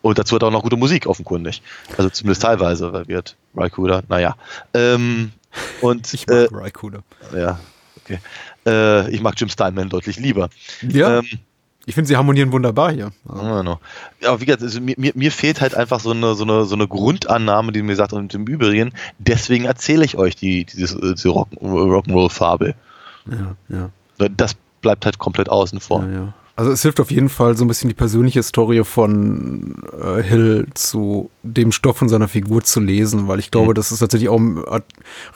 Und 0.01 0.17
dazu 0.17 0.35
hat 0.35 0.43
er 0.43 0.47
auch 0.47 0.51
noch 0.51 0.63
gute 0.63 0.77
Musik 0.77 1.07
offenkundig. 1.07 1.61
Also 1.97 2.09
zumindest 2.09 2.41
teilweise, 2.41 2.93
weil 2.93 3.07
wird 3.07 3.35
Raikuda, 3.55 4.01
naja. 4.07 4.35
Ähm, 4.73 5.31
und 5.81 6.13
Ich 6.13 6.27
äh, 6.27 6.47
mag 6.51 6.61
Raikuda. 6.61 6.99
ja, 7.35 7.59
okay. 8.09 8.19
Äh, 8.65 9.09
ich 9.11 9.21
mag 9.21 9.35
Jim 9.37 9.49
Steinman 9.49 9.89
deutlich 9.89 10.17
lieber. 10.17 10.49
Ja, 10.81 11.19
Ähm, 11.19 11.25
ich 11.85 11.95
finde, 11.95 12.07
sie 12.07 12.17
harmonieren 12.17 12.51
wunderbar 12.51 12.91
hier. 12.91 13.11
Also, 13.27 13.79
ja, 14.21 14.39
wie 14.39 14.45
gesagt, 14.45 14.61
also 14.61 14.79
mir, 14.79 14.95
mir, 14.97 15.31
fehlt 15.31 15.59
halt 15.59 15.73
einfach 15.73 15.99
so 15.99 16.11
eine, 16.11 16.35
so 16.35 16.43
eine, 16.43 16.65
so 16.65 16.75
eine 16.75 16.87
Grundannahme, 16.87 17.71
die 17.71 17.81
mir 17.81 17.95
sagt, 17.95 18.13
und 18.13 18.31
im 18.35 18.45
Übrigen, 18.45 18.93
deswegen 19.17 19.65
erzähle 19.65 20.05
ich 20.05 20.15
euch 20.15 20.35
die, 20.35 20.65
dieses, 20.65 20.93
äh, 20.93 21.15
diese 21.15 21.29
Rock, 21.29 21.49
Rock'n'Roll-Fabel. 21.53 22.75
ja, 23.31 23.55
ja. 23.69 23.89
Das 24.35 24.55
bleibt 24.81 25.05
halt 25.05 25.17
komplett 25.17 25.49
außen 25.49 25.79
vor. 25.79 26.03
Ja, 26.03 26.11
ja. 26.11 26.33
Also 26.55 26.71
es 26.71 26.81
hilft 26.81 26.99
auf 26.99 27.09
jeden 27.09 27.29
Fall 27.29 27.55
so 27.55 27.63
ein 27.63 27.69
bisschen 27.69 27.87
die 27.87 27.95
persönliche 27.95 28.39
Historie 28.39 28.83
von 28.83 29.81
äh, 29.99 30.21
Hill 30.21 30.67
zu 30.73 31.31
dem 31.41 31.71
Stoff 31.71 31.97
von 31.97 32.09
seiner 32.09 32.27
Figur 32.27 32.61
zu 32.63 32.81
lesen, 32.81 33.29
weil 33.29 33.39
ich 33.39 33.49
glaube, 33.49 33.73
das 33.73 33.93
ist 33.93 33.99
tatsächlich 33.99 34.27
auch, 34.29 34.41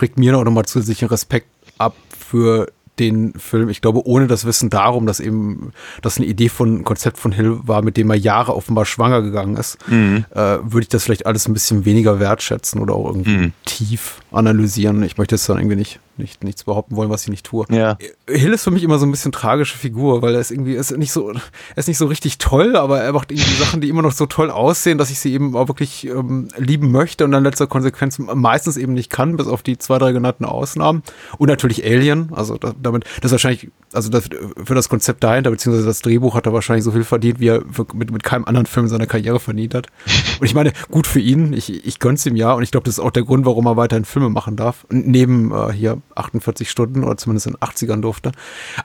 regt 0.02 0.20
mir 0.20 0.38
auch 0.38 0.44
nochmal 0.44 0.66
zusätzlichen 0.66 1.08
Respekt 1.08 1.48
ab 1.78 1.96
für 2.18 2.68
den 3.00 3.34
Film. 3.34 3.70
Ich 3.70 3.82
glaube, 3.82 4.06
ohne 4.06 4.28
das 4.28 4.46
Wissen 4.46 4.70
darum, 4.70 5.08
dass 5.08 5.20
eben 5.20 5.72
das 6.04 6.18
eine 6.18 6.28
Idee 6.28 6.50
von 6.50 6.82
ein 6.82 6.84
Konzept 6.84 7.18
von 7.18 7.32
Hill 7.32 7.58
war, 7.64 7.82
mit 7.82 7.98
dem 7.98 8.10
er 8.12 8.18
Jahre 8.18 8.56
offenbar 8.56 8.86
schwanger 8.86 9.24
gegangen 9.24 9.58
ist, 9.58 9.78
äh, 9.90 10.36
würde 10.36 10.82
ich 10.82 10.90
das 10.90 11.04
vielleicht 11.04 11.26
alles 11.26 11.48
ein 11.48 11.54
bisschen 11.54 11.86
weniger 11.86 12.20
wertschätzen 12.20 12.80
oder 12.80 12.94
auch 12.94 13.08
irgendwie 13.08 13.52
tief 13.66 14.20
analysieren. 14.32 15.02
Ich 15.02 15.18
möchte 15.18 15.36
jetzt 15.36 15.50
dann 15.50 15.58
irgendwie 15.58 15.78
nicht 15.78 16.00
nicht, 16.18 16.44
nichts 16.44 16.64
behaupten 16.64 16.96
wollen, 16.96 17.10
was 17.10 17.24
ich 17.24 17.30
nicht 17.30 17.46
tue. 17.46 17.66
Ja. 17.70 17.98
Hill 18.28 18.54
ist 18.54 18.64
für 18.64 18.72
mich 18.72 18.84
immer 18.84 19.00
so 19.00 19.06
ein 19.06 19.12
bisschen 19.12 19.32
tragische 19.32 19.78
Figur, 19.78 20.22
weil 20.22 20.36
er 20.36 20.42
ist 20.42 20.52
irgendwie, 20.52 20.76
er 20.76 20.82
ist 20.82 20.96
nicht 20.98 21.12
so, 21.12 21.32
er 21.32 21.42
ist 21.78 21.88
nicht 21.88 21.98
so 21.98 22.06
richtig 22.06 22.38
toll, 22.38 22.76
aber 22.76 23.02
er 23.02 23.14
macht 23.14 23.32
irgendwie 23.32 23.56
Sachen, 23.56 23.82
die 23.82 23.90
immer 23.90 24.02
noch 24.02 24.12
so 24.12 24.26
toll 24.26 24.52
aussehen, 24.52 24.98
dass 24.98 25.10
ich 25.10 25.20
sie 25.20 25.34
eben 25.34 25.56
auch 25.56 25.68
wirklich 25.68 26.06
ähm, 26.08 26.50
lieben 26.58 26.92
möchte 26.92 27.26
und 27.26 27.32
dann 27.32 27.44
letzter 27.44 27.68
Konsequenz 27.68 28.20
meistens 28.20 28.78
eben 28.78 28.94
nicht 28.94 29.10
kann, 29.10 29.38
bis 29.38 29.48
auf 29.48 29.64
die 29.64 29.78
zwei, 29.78 29.98
drei 29.98 30.12
genannten 30.12 30.46
Ausnahmen. 30.46 31.04
Und 31.38 31.48
natürlich 31.48 31.84
Alien, 31.84 32.30
also 32.34 32.58
da, 32.58 32.74
damit, 32.80 33.06
das 33.22 33.26
ist 33.26 33.32
wahrscheinlich, 33.34 33.70
also 33.92 34.10
das, 34.10 34.30
für 34.64 34.76
das 34.76 34.90
Konzept 34.90 35.24
dahinter, 35.24 35.52
beziehungsweise 35.52 35.86
das 35.86 36.02
Drehbuch 36.02 36.36
hat 36.36 36.46
er 36.46 36.54
wahrscheinlich 36.54 36.84
so 36.84 36.92
viel 36.92 37.04
verdient, 37.04 37.40
wie 37.40 37.48
er 37.48 37.64
für, 37.72 37.86
mit, 37.94 38.12
mit 38.12 38.24
keinem 38.24 38.46
anderen 38.46 38.66
Film 38.66 38.88
seiner 38.88 39.08
Karriere 39.08 39.40
verdient 39.40 39.74
hat. 39.74 39.88
Und 40.40 40.46
ich 40.46 40.54
meine, 40.54 40.74
gut 40.92 41.08
für 41.08 41.20
ihn, 41.20 41.54
ich, 41.54 41.86
ich 41.86 42.00
gönn's 42.00 42.26
ihm 42.26 42.36
ja 42.36 42.54
und 42.54 42.64
ich 42.64 42.72
glaube, 42.72 42.86
das 42.86 42.96
ist 42.96 43.00
auch 43.00 43.12
der 43.12 43.24
Grund, 43.24 43.46
warum 43.46 43.66
er 43.66 43.78
weiterhin 43.78 44.06
Filme 44.06 44.30
machen 44.30 44.56
darf. 44.56 44.86
Neben 44.90 45.52
äh, 45.52 45.72
hier 45.72 46.02
48 46.16 46.70
Stunden 46.70 47.04
oder 47.04 47.18
zumindest 47.18 47.48
in 47.48 47.54
den 47.54 47.60
80ern 47.60 48.02
durfte. 48.02 48.32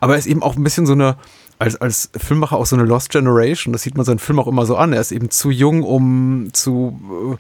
Aber 0.01 0.15
er 0.15 0.19
ist 0.19 0.27
eben 0.27 0.43
auch 0.43 0.57
ein 0.57 0.65
bisschen 0.65 0.87
so 0.87 0.93
eine, 0.93 1.17
als, 1.59 1.77
als 1.77 2.11
Filmmacher 2.17 2.57
auch 2.57 2.67
so 2.67 2.77
eine 2.77 2.85
Lost 2.85 3.11
Generation. 3.11 3.73
Das 3.73 3.83
sieht 3.83 3.97
man 3.97 4.05
seinen 4.05 4.19
Film 4.19 4.39
auch 4.39 4.47
immer 4.47 4.67
so 4.67 4.77
an. 4.77 4.93
Er 4.93 5.01
ist 5.01 5.13
eben 5.13 5.31
zu 5.31 5.51
jung, 5.51 5.83
um 5.83 6.51
zu 6.53 7.01
äh, 7.35 7.37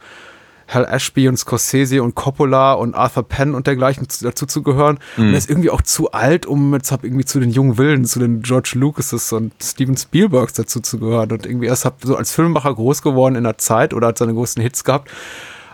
Hal 0.68 0.84
Ashby 0.84 1.28
und 1.28 1.38
Scorsese 1.38 2.02
und 2.02 2.14
Coppola 2.14 2.74
und 2.74 2.94
Arthur 2.94 3.22
Penn 3.22 3.54
und 3.54 3.66
dergleichen 3.66 4.08
zu, 4.08 4.24
dazu 4.24 4.44
zu 4.44 4.62
gehören. 4.62 4.98
Und 5.16 5.30
er 5.30 5.38
ist 5.38 5.48
irgendwie 5.48 5.70
auch 5.70 5.80
zu 5.80 6.12
alt, 6.12 6.44
um 6.44 6.74
jetzt 6.74 6.92
hab 6.92 7.04
irgendwie 7.04 7.24
zu 7.24 7.40
den 7.40 7.50
jungen 7.50 7.78
Willen, 7.78 8.04
zu 8.04 8.18
den 8.18 8.42
George 8.42 8.72
Lucases 8.74 9.32
und 9.32 9.52
Steven 9.62 9.96
Spielbergs 9.96 10.52
dazu 10.52 10.80
zu 10.80 10.98
gehören. 10.98 11.32
Und 11.32 11.46
irgendwie 11.46 11.66
erst 11.66 11.86
hab 11.86 12.04
so 12.04 12.16
als 12.16 12.32
Filmemacher 12.32 12.74
groß 12.74 13.00
geworden 13.00 13.34
in 13.34 13.44
der 13.44 13.56
Zeit 13.56 13.94
oder 13.94 14.08
hat 14.08 14.18
seine 14.18 14.34
größten 14.34 14.62
Hits 14.62 14.84
gehabt 14.84 15.10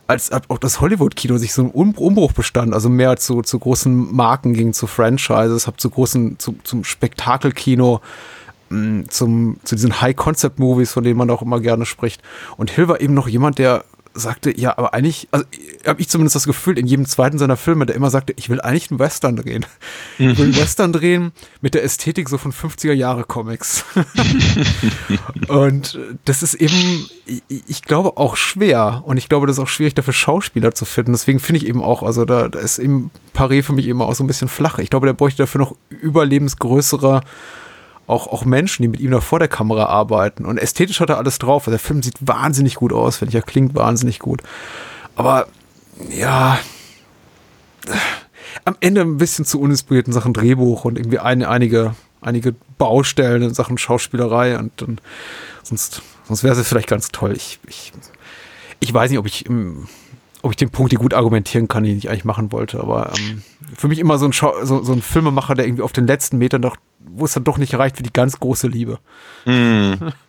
als 0.07 0.31
auch 0.33 0.59
das 0.59 0.81
Hollywood-Kino 0.81 1.39
sich 1.39 1.53
so 1.53 1.65
Um- 1.65 1.95
Umbruch 1.95 2.33
bestand, 2.33 2.75
also 2.75 2.89
mehr 2.89 3.17
zu, 3.17 3.43
zu 3.43 3.59
großen 3.59 4.15
Marken 4.15 4.53
ging, 4.53 4.73
zu 4.73 4.87
Franchises, 4.87 5.67
hab 5.67 5.81
zu 5.81 5.91
großen, 5.91 6.39
zu, 6.39 6.57
zum 6.63 6.85
Spektakelkino, 6.85 8.01
mh, 8.69 9.05
zum, 9.09 9.57
zu 9.65 9.75
diesen 9.75 10.01
High-Concept-Movies, 10.01 10.93
von 10.93 11.05
denen 11.05 11.17
man 11.19 11.31
auch 11.31 11.43
immer 11.43 11.61
gerne 11.61 11.87
spricht. 11.87 12.23
Und 12.57 12.71
Hill 12.71 12.89
war 12.89 13.01
eben 13.01 13.15
noch 13.15 13.29
jemand, 13.29 13.59
der 13.59 13.85
sagte, 14.15 14.57
ja, 14.59 14.79
aber 14.79 14.95
eigentlich, 14.95 15.29
also 15.33 15.45
habe 15.87 16.01
ich 16.01 16.09
zumindest 16.09 16.37
das 16.37 16.47
Gefühl, 16.47 16.79
in 16.79 16.87
jedem 16.87 17.05
zweiten 17.05 17.39
seiner 17.39 17.57
Filme, 17.57 17.85
der 17.85 17.97
immer 17.97 18.11
sagte, 18.11 18.33
ich 18.37 18.49
will 18.49 18.61
eigentlich 18.61 18.91
einen 18.91 19.01
Western 19.01 19.37
drehen. 19.37 19.67
Ich 20.19 20.39
will 20.39 20.47
einen 20.47 20.57
Western 20.57 20.93
drehen 20.93 21.33
mit 21.61 21.75
der 21.75 21.83
Ästhetik 21.83 22.29
so 22.29 22.39
von 22.39 22.53
50er 22.53 22.93
Jahre 22.93 23.25
Comics. 23.25 23.85
und 25.49 25.99
das 26.25 26.43
ist 26.43 26.55
eben, 26.55 27.09
ich, 27.49 27.83
glaube, 27.83 28.17
auch 28.17 28.37
schwer. 28.37 29.03
Und 29.05 29.17
ich 29.17 29.29
glaube, 29.29 29.47
das 29.47 29.57
ist 29.57 29.63
auch 29.63 29.69
schwierig, 29.69 29.95
dafür 29.95 30.15
Schauspieler 30.15 30.73
zu 30.75 30.85
finden. 30.85 31.13
Deswegen 31.13 31.41
finde 31.41 31.63
ich 31.63 31.67
eben 31.67 31.83
auch, 31.83 32.03
also 32.03 32.25
da, 32.25 32.49
da 32.49 32.61
ist 32.61 32.79
eben 32.79 33.11
Paré 33.35 33.63
für 33.63 33.73
mich 33.73 33.89
eben 33.89 34.01
auch 34.01 34.15
so 34.15 34.23
ein 34.23 34.29
bisschen 34.29 34.49
flach. 34.49 34.79
Ich 34.79 34.91
glaube, 34.91 35.07
der 35.07 35.15
bräuchte 35.15 35.43
dafür 35.43 35.61
noch 35.61 35.75
überlebensgrößere 35.89 37.23
auch, 38.07 38.27
auch 38.27 38.45
Menschen, 38.45 38.83
die 38.83 38.89
mit 38.89 39.01
ihm 39.01 39.11
da 39.11 39.21
vor 39.21 39.39
der 39.39 39.49
Kamera 39.49 39.87
arbeiten. 39.87 40.45
Und 40.45 40.59
ästhetisch 40.59 41.01
hat 41.01 41.11
er 41.11 41.19
alles 41.19 41.39
drauf. 41.39 41.63
Also 41.63 41.73
der 41.73 41.79
Film 41.79 42.03
sieht 42.03 42.17
wahnsinnig 42.21 42.77
gut 42.77 42.93
aus, 42.93 43.17
finde 43.17 43.31
ich. 43.31 43.37
Er 43.37 43.43
klingt 43.43 43.75
wahnsinnig 43.75 44.19
gut. 44.19 44.43
Aber 45.17 45.47
ja, 46.11 46.59
am 48.65 48.77
Ende 48.81 49.03
ein 49.03 49.17
bisschen 49.17 49.45
zu 49.45 49.61
uninspiriert 49.61 50.07
in 50.07 50.13
Sachen 50.13 50.33
Drehbuch 50.33 50.85
und 50.85 50.99
irgendwie 50.99 51.19
eine, 51.19 51.49
einige, 51.49 51.95
einige 52.21 52.55
Baustellen 52.79 53.43
in 53.43 53.55
Sachen 53.55 53.79
Schauspielerei. 53.79 54.59
Und 54.59 54.73
dann, 54.81 54.99
sonst, 55.63 56.03
sonst 56.25 56.45
wäre 56.45 56.59
es 56.59 56.69
vielleicht 56.69 56.89
ganz 56.89 57.09
toll. 57.09 57.33
Ich, 57.35 57.59
ich, 57.67 57.93
ich 58.81 58.93
weiß 58.93 59.11
nicht, 59.11 59.19
ob 59.19 59.27
ich 59.27 59.47
im, 59.47 59.89
ob 60.43 60.51
ich 60.51 60.57
den 60.57 60.71
Punkt 60.71 60.93
hier 60.93 60.99
gut 60.99 61.15
argumentieren 61.15 61.69
kann, 61.69 61.85
den 61.85 61.97
ich 61.97 62.11
eigentlich 62.11 62.27
machen 62.27 62.53
wollte. 62.53 62.81
Aber 62.81 63.13
ähm, 63.17 63.43
für 63.77 63.89
mich 63.89 63.99
immer 63.99 64.19
so 64.19 64.27
ein, 64.27 64.33
so, 64.33 64.83
so 64.83 64.93
ein 64.93 65.01
Filmemacher, 65.01 65.55
der 65.55 65.67
irgendwie 65.67 65.83
auf 65.83 65.93
den 65.93 66.07
letzten 66.07 66.37
Metern 66.37 66.61
noch, 66.61 66.77
wo 67.07 67.25
es 67.25 67.33
dann 67.33 67.45
doch 67.45 67.59
nicht 67.59 67.75
reicht 67.75 67.97
für 67.97 68.03
die 68.03 68.13
ganz 68.13 68.39
große 68.41 68.69
Liebe. 68.69 68.99
Hm. 69.45 70.13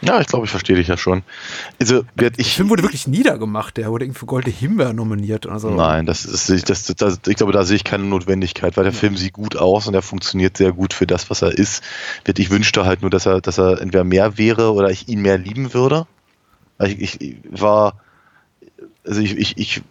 Ja, 0.00 0.20
ich 0.20 0.28
glaube, 0.28 0.44
ich 0.44 0.50
verstehe 0.50 0.76
dich 0.76 0.86
ja 0.86 0.96
schon. 0.96 1.24
Also, 1.80 2.04
Der 2.14 2.30
ich, 2.36 2.54
Film 2.54 2.70
wurde 2.70 2.84
wirklich 2.84 3.08
niedergemacht. 3.08 3.76
Der 3.76 3.90
wurde 3.90 4.04
irgendwie 4.04 4.20
für 4.20 4.26
Goldene 4.26 4.54
Himbeer 4.54 4.92
nominiert. 4.92 5.46
Also, 5.46 5.70
Nein, 5.70 6.06
das 6.06 6.24
ist, 6.24 6.70
das, 6.70 6.84
das, 6.84 7.20
ich 7.26 7.36
glaube, 7.36 7.52
da 7.52 7.64
sehe 7.64 7.76
ich 7.76 7.84
keine 7.84 8.04
Notwendigkeit, 8.04 8.76
weil 8.76 8.84
der 8.84 8.92
Film 8.92 9.16
sieht 9.16 9.32
gut 9.32 9.56
aus 9.56 9.88
und 9.88 9.94
er 9.94 10.02
funktioniert 10.02 10.56
sehr 10.56 10.72
gut 10.72 10.94
für 10.94 11.06
das, 11.06 11.30
was 11.30 11.42
er 11.42 11.50
ist. 11.50 11.82
Ich 12.36 12.50
wünschte 12.50 12.84
halt 12.84 13.02
nur, 13.02 13.10
dass 13.10 13.26
er, 13.26 13.40
dass 13.40 13.58
er 13.58 13.80
entweder 13.80 14.04
mehr 14.04 14.38
wäre 14.38 14.72
oder 14.72 14.90
ich 14.90 15.08
ihn 15.08 15.20
mehr 15.20 15.36
lieben 15.36 15.74
würde. 15.74 16.06
Ich, 16.80 17.00
ich, 17.00 17.20
ich 17.20 17.36
war, 17.50 17.94
also 19.04 19.20
ich, 19.20 19.36
ich, 19.36 19.58
ich, 19.58 19.82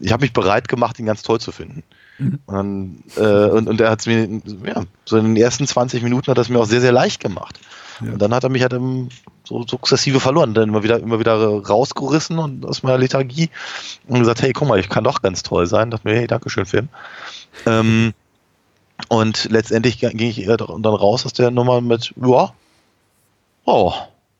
ich 0.00 0.12
habe 0.12 0.22
mich 0.22 0.32
bereit 0.32 0.68
gemacht, 0.68 1.00
ihn 1.00 1.06
ganz 1.06 1.22
toll 1.22 1.40
zu 1.40 1.50
finden. 1.50 1.82
Und, 2.18 2.40
dann, 2.46 3.04
äh, 3.16 3.50
und, 3.50 3.68
und 3.68 3.80
er 3.80 3.90
hat 3.90 4.00
es 4.00 4.06
mir, 4.06 4.40
ja, 4.64 4.84
so 5.04 5.16
in 5.16 5.34
den 5.34 5.36
ersten 5.36 5.66
20 5.66 6.02
Minuten 6.02 6.30
hat 6.30 6.38
er 6.38 6.42
es 6.42 6.48
mir 6.48 6.58
auch 6.58 6.66
sehr, 6.66 6.80
sehr 6.80 6.92
leicht 6.92 7.20
gemacht. 7.20 7.58
Ja. 8.00 8.12
Und 8.12 8.20
dann 8.20 8.34
hat 8.34 8.44
er 8.44 8.50
mich 8.50 8.62
halt 8.62 8.72
im, 8.72 9.08
so 9.44 9.64
sukzessive 9.66 10.20
verloren, 10.20 10.54
dann 10.54 10.68
immer 10.68 10.82
wieder, 10.82 10.98
immer 10.98 11.18
wieder 11.18 11.34
rausgerissen 11.34 12.38
und 12.38 12.66
aus 12.66 12.82
meiner 12.82 12.98
Lethargie 12.98 13.50
und 14.06 14.20
gesagt, 14.20 14.42
hey, 14.42 14.52
guck 14.52 14.68
mal, 14.68 14.78
ich 14.78 14.88
kann 14.88 15.04
doch 15.04 15.22
ganz 15.22 15.42
toll 15.42 15.66
sein. 15.66 15.90
Dachte 15.90 16.08
mir, 16.08 16.16
hey, 16.16 16.26
dankeschön, 16.26 16.66
Film. 16.66 16.88
Ähm, 17.64 18.12
und 19.08 19.48
letztendlich 19.50 19.98
ging 19.98 20.30
ich 20.30 20.46
dann 20.46 20.84
raus 20.84 21.26
aus 21.26 21.32
der 21.32 21.50
Nummer 21.50 21.80
mit, 21.80 22.14
ja, 22.16 22.52
oh, 23.64 23.92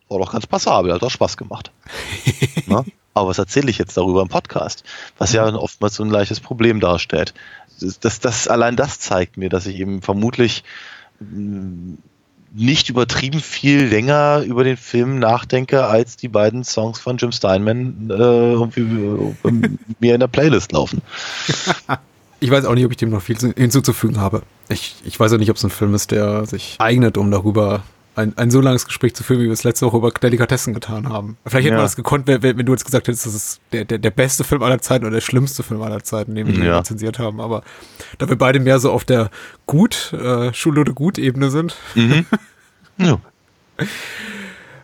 war 0.09 0.18
doch 0.18 0.33
ganz 0.33 0.47
passabel, 0.47 0.93
hat 0.93 1.03
doch 1.03 1.11
Spaß 1.11 1.37
gemacht. 1.37 1.70
ne? 2.66 2.85
Aber 3.14 3.29
was 3.29 3.39
erzähle 3.39 3.70
ich 3.70 3.79
jetzt 3.79 3.97
darüber 3.97 4.22
im 4.22 4.29
Podcast? 4.29 4.85
Was 5.18 5.33
ja 5.33 5.47
oftmals 5.55 5.95
so 5.95 6.05
ein 6.05 6.11
leichtes 6.11 6.41
Problem 6.41 6.81
darstellt. 6.81 7.33
Das, 7.81 8.20
das, 8.20 8.49
allein 8.49 8.77
das 8.77 9.01
zeigt 9.01 9.37
mir, 9.37 9.49
dass 9.49 9.66
ich 9.66 9.79
eben 9.79 10.03
vermutlich 10.03 10.64
mh, 11.20 11.99
nicht 12.55 12.89
übertrieben 12.89 13.41
viel 13.41 13.85
länger 13.85 14.43
über 14.47 14.64
den 14.64 14.77
Film 14.77 15.18
nachdenke, 15.18 15.85
als 15.85 16.16
die 16.16 16.29
beiden 16.29 16.64
Songs 16.64 16.99
von 16.99 17.18
Jim 17.18 17.33
Steinman 17.33 18.11
äh, 18.11 18.55
äh, 18.55 19.33
mir 20.01 20.14
in 20.14 20.20
der 20.20 20.29
Playlist 20.29 20.72
laufen. 20.72 21.03
Ich 22.39 22.51
weiß 22.51 22.66
auch 22.66 22.74
nicht, 22.74 22.85
ob 22.85 22.91
ich 22.91 22.99
dem 22.99 23.09
noch 23.09 23.22
viel 23.22 23.39
hinzuzufügen 23.57 24.20
habe. 24.20 24.43
Ich, 24.68 24.97
ich 25.07 25.18
weiß 25.18 25.33
auch 25.33 25.39
nicht, 25.39 25.49
ob 25.49 25.57
es 25.57 25.64
ein 25.64 25.70
Film 25.70 25.95
ist, 25.95 26.11
der 26.11 26.45
sich 26.45 26.77
eignet, 26.79 27.16
um 27.16 27.31
darüber 27.31 27.83
ein, 28.17 28.37
ein 28.37 28.51
so 28.51 28.61
langes 28.61 28.87
Gespräch 28.87 29.14
zu 29.14 29.23
führen, 29.23 29.41
wie 29.41 29.45
wir 29.45 29.53
es 29.53 29.62
letzte 29.62 29.87
Woche 29.87 29.99
über 29.99 30.11
Delikatessen 30.11 30.75
getan 30.75 31.09
haben. 31.09 31.37
Vielleicht 31.47 31.67
hätte 31.67 31.75
Ja. 31.75 31.77
man 31.77 31.85
das 31.85 31.97
gekonnt, 31.97 32.27
wenn, 32.27 32.43
wenn 32.43 32.64
du 32.67 32.73
jetzt 32.73 32.85
gesagt 32.85 33.07
hättest, 33.09 33.27
das 33.27 33.35
ist 33.35 33.61
der, 33.73 33.85
der, 33.85 33.99
der 33.99 34.11
beste 34.11 34.43
Film 34.43 34.62
aller 34.62 34.81
Zeiten 34.81 35.05
oder 35.05 35.14
der 35.14 35.21
schlimmste 35.21 35.62
Film 35.62 35.83
aller 35.83 36.03
Zeiten, 36.03 36.35
den 36.35 36.47
wir 36.47 36.64
Ja. 36.64 36.79
rezensiert 36.79 37.19
haben. 37.19 37.41
Aber 37.41 37.62
da 38.19 38.29
wir 38.29 38.37
beide 38.37 38.59
mehr 38.59 38.79
so 38.79 38.91
auf 38.91 39.05
der 39.05 39.31
Gut, 39.67 40.12
äh, 40.14 40.53
Schulnote 40.55 40.95
Gut-Ebene 40.95 41.51
sind. 41.51 41.77
Ja. 42.99 43.19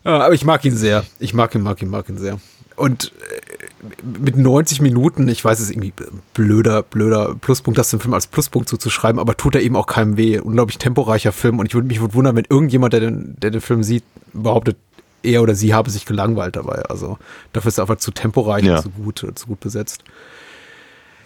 Ja, 0.05 0.21
aber 0.25 0.35
ich 0.35 0.45
mag 0.45 0.65
ihn 0.67 0.77
sehr. 0.77 1.05
Ich 1.19 1.33
mag 1.33 1.55
ihn, 1.55 1.63
mag 1.63 1.81
ihn, 1.81 1.89
mag 1.89 2.09
ihn 2.11 2.19
sehr. 2.19 2.39
Und 2.77 3.13
äh, 3.31 3.87
mit 4.21 4.37
90 4.37 4.81
Minuten, 4.81 5.29
ich 5.29 5.45
weiß 5.45 5.59
es 5.59 5.67
ist 5.67 5.71
irgendwie 5.71 5.93
blöder, 6.35 6.83
blöder 6.83 7.35
Pluspunkt, 7.35 7.79
das 7.79 7.91
dem 7.91 8.01
Film 8.01 8.15
als 8.15 8.27
Pluspunkt 8.27 8.69
zuzuschreiben, 8.69 9.21
aber 9.21 9.37
tut 9.37 9.55
er 9.55 9.63
eben 9.63 9.77
auch 9.77 9.87
keinem 9.87 10.17
weh. 10.17 10.39
Unglaublich 10.39 10.79
temporeicher 10.79 11.33
Film 11.33 11.59
und 11.59 11.67
ich 11.67 11.75
würde 11.75 11.89
mich 11.89 12.01
würd 12.01 12.15
wundern, 12.15 12.37
wenn 12.37 12.47
irgendjemand, 12.49 12.93
der 12.93 13.01
den, 13.01 13.37
der 13.41 13.51
den 13.51 13.61
Film 13.61 13.83
sieht, 13.83 14.05
behauptet, 14.33 14.77
er 15.23 15.43
oder 15.43 15.55
sie 15.55 15.73
habe 15.75 15.91
sich 15.91 16.05
gelangweilt 16.07 16.57
dabei. 16.57 16.83
Also 16.89 17.19
dafür 17.53 17.69
ist 17.69 17.79
er 17.79 17.83
einfach 17.83 17.97
zu 17.99 18.11
temporeich 18.11 18.65
Ja. 18.65 18.77
und 18.77 18.83
zu 18.83 18.91
gut, 18.91 19.27
zu 19.35 19.47
gut 19.47 19.61
besetzt. 19.61 20.03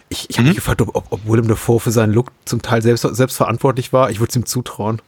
Ich, 0.09 0.29
ich 0.29 0.37
habe 0.37 0.47
mich 0.47 0.55
gefragt, 0.55 0.81
ob, 0.81 0.95
ob, 0.95 1.05
ob 1.11 1.27
Willem 1.27 1.47
Dafoe 1.47 1.79
für 1.79 1.91
seinen 1.91 2.13
Look 2.13 2.31
zum 2.45 2.61
Teil 2.61 2.81
selbst, 2.81 3.01
selbst 3.01 3.35
verantwortlich 3.35 3.91
war. 3.91 4.09
Ich 4.09 4.19
würde 4.19 4.29
es 4.29 4.35
ihm 4.35 4.45
zutrauen. 4.45 5.01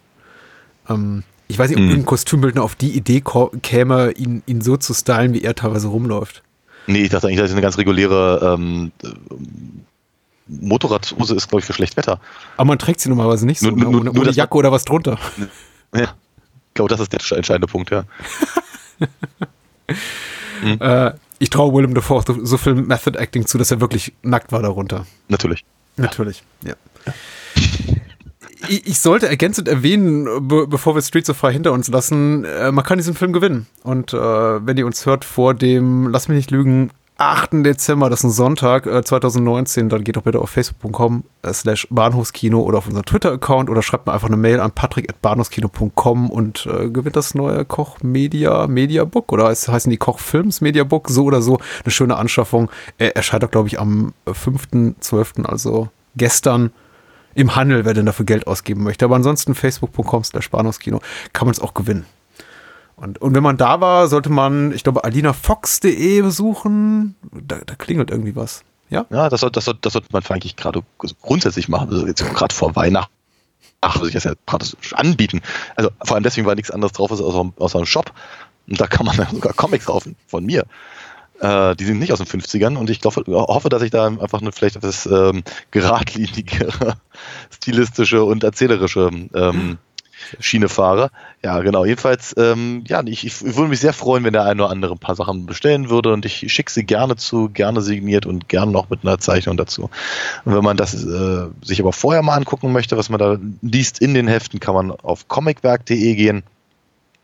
Ähm, 0.89 1.23
ich 1.49 1.59
weiß 1.59 1.69
nicht, 1.69 1.79
ob 1.79 1.83
Mhm. 1.85 1.91
ein 1.91 2.05
Kostümbildner 2.05 2.63
auf 2.63 2.75
die 2.75 2.91
Idee 2.91 3.21
käme, 3.61 4.11
ihn, 4.11 4.43
ihn 4.45 4.61
so 4.61 4.77
zu 4.77 4.93
stylen, 4.93 5.33
wie 5.33 5.41
er 5.43 5.55
teilweise 5.55 5.87
rumläuft. 5.89 6.41
Nee, 6.87 7.01
ich 7.03 7.09
dachte 7.09 7.27
eigentlich, 7.27 7.39
das 7.39 7.47
ist 7.49 7.53
eine 7.53 7.61
ganz 7.61 7.77
reguläre 7.77 8.55
ähm, 8.57 8.91
äh, 9.03 9.07
Motorradhose 10.47 11.35
ist, 11.35 11.47
glaube 11.49 11.59
ich, 11.59 11.65
für 11.65 11.73
Schlechtwetter. 11.73 12.19
Aber 12.57 12.65
man 12.65 12.79
trägt 12.79 13.01
sie 13.01 13.09
normalerweise 13.09 13.45
nicht 13.45 13.59
so, 13.59 13.67
Nur- 13.69 13.77
ne? 13.77 13.83
nur- 13.83 14.01
ohne, 14.01 14.11
nur 14.13 14.21
ohne 14.23 14.31
Jacke 14.31 14.55
oder 14.57 14.71
was 14.71 14.85
drunter. 14.85 15.19
Ja. 15.93 16.03
Ich 16.67 16.73
glaube, 16.75 16.89
das 16.89 16.99
ist 16.99 17.11
der 17.11 17.19
entscheidende 17.37 17.67
Punkt, 17.67 17.89
ja. 17.91 18.03
Äh, 20.79 21.13
ich 21.39 21.49
traue 21.49 21.73
Willem 21.73 21.93
Dafoe 21.93 22.23
so, 22.43 22.57
viel 22.57 22.75
Method 22.75 23.17
Acting 23.17 23.45
zu, 23.45 23.57
dass 23.57 23.71
er 23.71 23.79
wirklich 23.81 24.13
nackt 24.23 24.51
war 24.51 24.61
darunter. 24.61 25.05
Natürlich. 25.29 25.63
Natürlich, 25.95 26.43
ja. 26.63 26.73
Ich, 27.55 27.95
ich 28.67 28.99
sollte 28.99 29.27
ergänzend 29.27 29.67
erwähnen, 29.67 30.47
be 30.47 30.67
bevor 30.67 30.95
wir 30.95 31.01
Streets 31.01 31.29
of 31.29 31.37
Fire 31.37 31.51
hinter 31.51 31.71
uns 31.71 31.87
lassen, 31.87 32.45
äh, 32.45 32.71
man 32.71 32.83
kann 32.83 32.97
diesen 32.97 33.15
Film 33.15 33.33
gewinnen. 33.33 33.67
Und 33.83 34.13
äh, 34.13 34.17
wenn 34.17 34.77
ihr 34.77 34.85
uns 34.85 35.05
hört 35.05 35.25
vor 35.25 35.53
dem, 35.53 36.09
lass 36.09 36.27
mich 36.27 36.35
nicht 36.37 36.51
lügen, 36.51 36.91
8. 37.19 37.65
Dezember, 37.65 38.09
das 38.09 38.19
ist 38.19 38.23
ein 38.23 38.31
Sonntag 38.31 38.85
äh, 38.85 39.03
2019, 39.03 39.89
dann 39.89 40.05
geht 40.05 40.15
doch 40.15 40.21
bitte 40.21 40.39
auf 40.39 40.49
facebook.com 40.51 41.25
äh, 41.41 41.51
slash 41.51 41.85
Bahnhofskino 41.89 42.61
oder 42.61 42.77
auf 42.77 42.87
unseren 42.87 43.03
Twitter-Account 43.03 43.69
oder 43.69 43.81
schreibt 43.81 44.07
mir 44.07 44.13
einfach 44.13 44.29
eine 44.29 44.37
Mail 44.37 44.61
an 44.61 44.71
patrick.bahnhofskino.com 44.71 46.29
und 46.29 46.65
äh, 46.65 46.89
gewinnt 46.89 47.17
das 47.17 47.35
neue 47.35 47.65
Koch 47.65 47.97
Media 48.01 48.67
Media 48.67 49.03
Book 49.03 49.33
oder 49.33 49.49
es 49.49 49.67
heißen 49.67 49.89
die 49.89 49.97
Koch 49.97 50.19
Films 50.19 50.61
Media 50.61 50.85
Book, 50.85 51.09
so 51.09 51.25
oder 51.25 51.41
so, 51.41 51.59
eine 51.83 51.91
schöne 51.91 52.15
Anschaffung. 52.15 52.71
Er 52.97 53.17
erscheint 53.17 53.43
auch, 53.43 53.51
glaube 53.51 53.67
ich, 53.67 53.81
am 53.81 54.13
5.12., 54.25 55.43
also 55.43 55.89
gestern 56.15 56.71
im 57.35 57.55
Handel, 57.55 57.85
wer 57.85 57.93
denn 57.93 58.05
dafür 58.05 58.25
Geld 58.25 58.47
ausgeben 58.47 58.83
möchte. 58.83 59.05
Aber 59.05 59.15
ansonsten 59.15 59.55
facebook.com 59.55 60.23
slash 60.23 60.49
Bahnhofskino 60.49 61.01
kann 61.33 61.47
man 61.47 61.53
es 61.53 61.59
auch 61.59 61.73
gewinnen. 61.73 62.05
Und, 62.95 63.21
und 63.21 63.33
wenn 63.33 63.43
man 63.43 63.57
da 63.57 63.79
war, 63.79 64.07
sollte 64.07 64.29
man, 64.29 64.73
ich 64.73 64.83
glaube, 64.83 65.05
alinafox.de 65.05 66.21
besuchen. 66.21 67.15
Da, 67.31 67.59
da 67.65 67.75
klingelt 67.75 68.11
irgendwie 68.11 68.35
was. 68.35 68.63
Ja? 68.89 69.05
Ja, 69.09 69.29
das, 69.29 69.41
das, 69.41 69.53
das 69.53 69.93
sollte 69.93 70.07
man 70.11 70.23
eigentlich 70.29 70.55
gerade 70.57 70.81
grundsätzlich 71.21 71.69
machen. 71.69 71.89
Also 71.89 72.07
jetzt 72.07 72.25
gerade 72.33 72.53
vor 72.53 72.75
Weihnachten. 72.75 73.13
Ach, 73.81 73.95
würde 73.95 74.09
ich 74.09 74.13
das 74.13 74.25
ja 74.25 74.33
praktisch 74.45 74.93
anbieten. 74.93 75.41
Also 75.77 75.89
vor 76.03 76.15
allem 76.15 76.23
deswegen, 76.23 76.45
weil 76.45 76.55
nichts 76.55 76.71
anderes 76.71 76.91
drauf 76.91 77.11
ist 77.11 77.21
außer, 77.21 77.53
außer 77.57 77.77
einem 77.77 77.85
Shop. 77.85 78.11
Und 78.67 78.81
da 78.81 78.87
kann 78.87 79.05
man 79.05 79.15
dann 79.15 79.33
sogar 79.33 79.53
Comics 79.53 79.85
kaufen 79.85 80.15
von 80.27 80.45
mir. 80.45 80.65
Äh, 81.39 81.75
die 81.75 81.85
sind 81.85 81.99
nicht 81.99 82.11
aus 82.11 82.19
den 82.19 82.27
50ern 82.27 82.75
und 82.75 82.89
ich 82.89 83.01
glaube, 83.01 83.23
hoffe, 83.27 83.69
dass 83.69 83.81
ich 83.81 83.91
da 83.91 84.07
einfach 84.07 84.41
eine 84.41 84.51
vielleicht 84.51 84.75
etwas 84.75 85.05
ähm, 85.05 85.43
geradlinigere, 85.71 86.95
stilistische 87.49 88.23
und 88.23 88.43
erzählerische 88.43 89.09
ähm, 89.33 89.77
Schiene 90.39 90.69
fahre. 90.69 91.11
Ja, 91.43 91.59
genau. 91.61 91.85
Jedenfalls, 91.85 92.35
ähm, 92.37 92.83
ja, 92.87 93.01
ich, 93.05 93.25
ich 93.25 93.41
würde 93.41 93.69
mich 93.69 93.79
sehr 93.79 93.93
freuen, 93.93 94.23
wenn 94.23 94.33
der 94.33 94.43
eine 94.43 94.63
oder 94.63 94.71
andere 94.71 94.93
ein 94.93 94.99
paar 94.99 95.15
Sachen 95.15 95.45
bestellen 95.45 95.89
würde 95.89 96.11
und 96.11 96.25
ich 96.25 96.51
schicke 96.51 96.71
sie 96.71 96.83
gerne 96.83 97.15
zu, 97.15 97.49
gerne 97.49 97.81
signiert 97.81 98.25
und 98.25 98.49
gerne 98.49 98.71
noch 98.71 98.89
mit 98.89 98.99
einer 99.03 99.19
Zeichnung 99.19 99.57
dazu. 99.57 99.89
Und 100.45 100.55
wenn 100.55 100.63
man 100.63 100.77
das 100.77 101.03
äh, 101.03 101.47
sich 101.63 101.79
aber 101.79 101.93
vorher 101.93 102.21
mal 102.21 102.35
angucken 102.35 102.71
möchte, 102.71 102.97
was 102.97 103.09
man 103.09 103.19
da 103.19 103.37
liest 103.61 103.99
in 104.01 104.13
den 104.13 104.27
Heften, 104.27 104.59
kann 104.59 104.75
man 104.75 104.91
auf 104.91 105.27
comicwerk.de 105.27 106.15
gehen. 106.15 106.43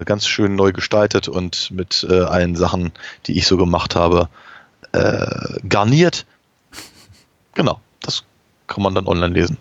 Ganz 0.03 0.27
schön 0.27 0.55
neu 0.55 0.73
gestaltet 0.73 1.29
und 1.29 1.71
mit 1.71 2.05
äh, 2.09 2.21
allen 2.21 2.55
Sachen, 2.55 2.91
die 3.27 3.37
ich 3.37 3.47
so 3.47 3.55
gemacht 3.55 3.95
habe, 3.95 4.29
äh, 4.91 5.59
garniert. 5.67 6.25
Genau, 7.53 7.79
das 8.01 8.23
kann 8.67 8.83
man 8.83 8.93
dann 8.93 9.07
online 9.07 9.33
lesen. 9.33 9.57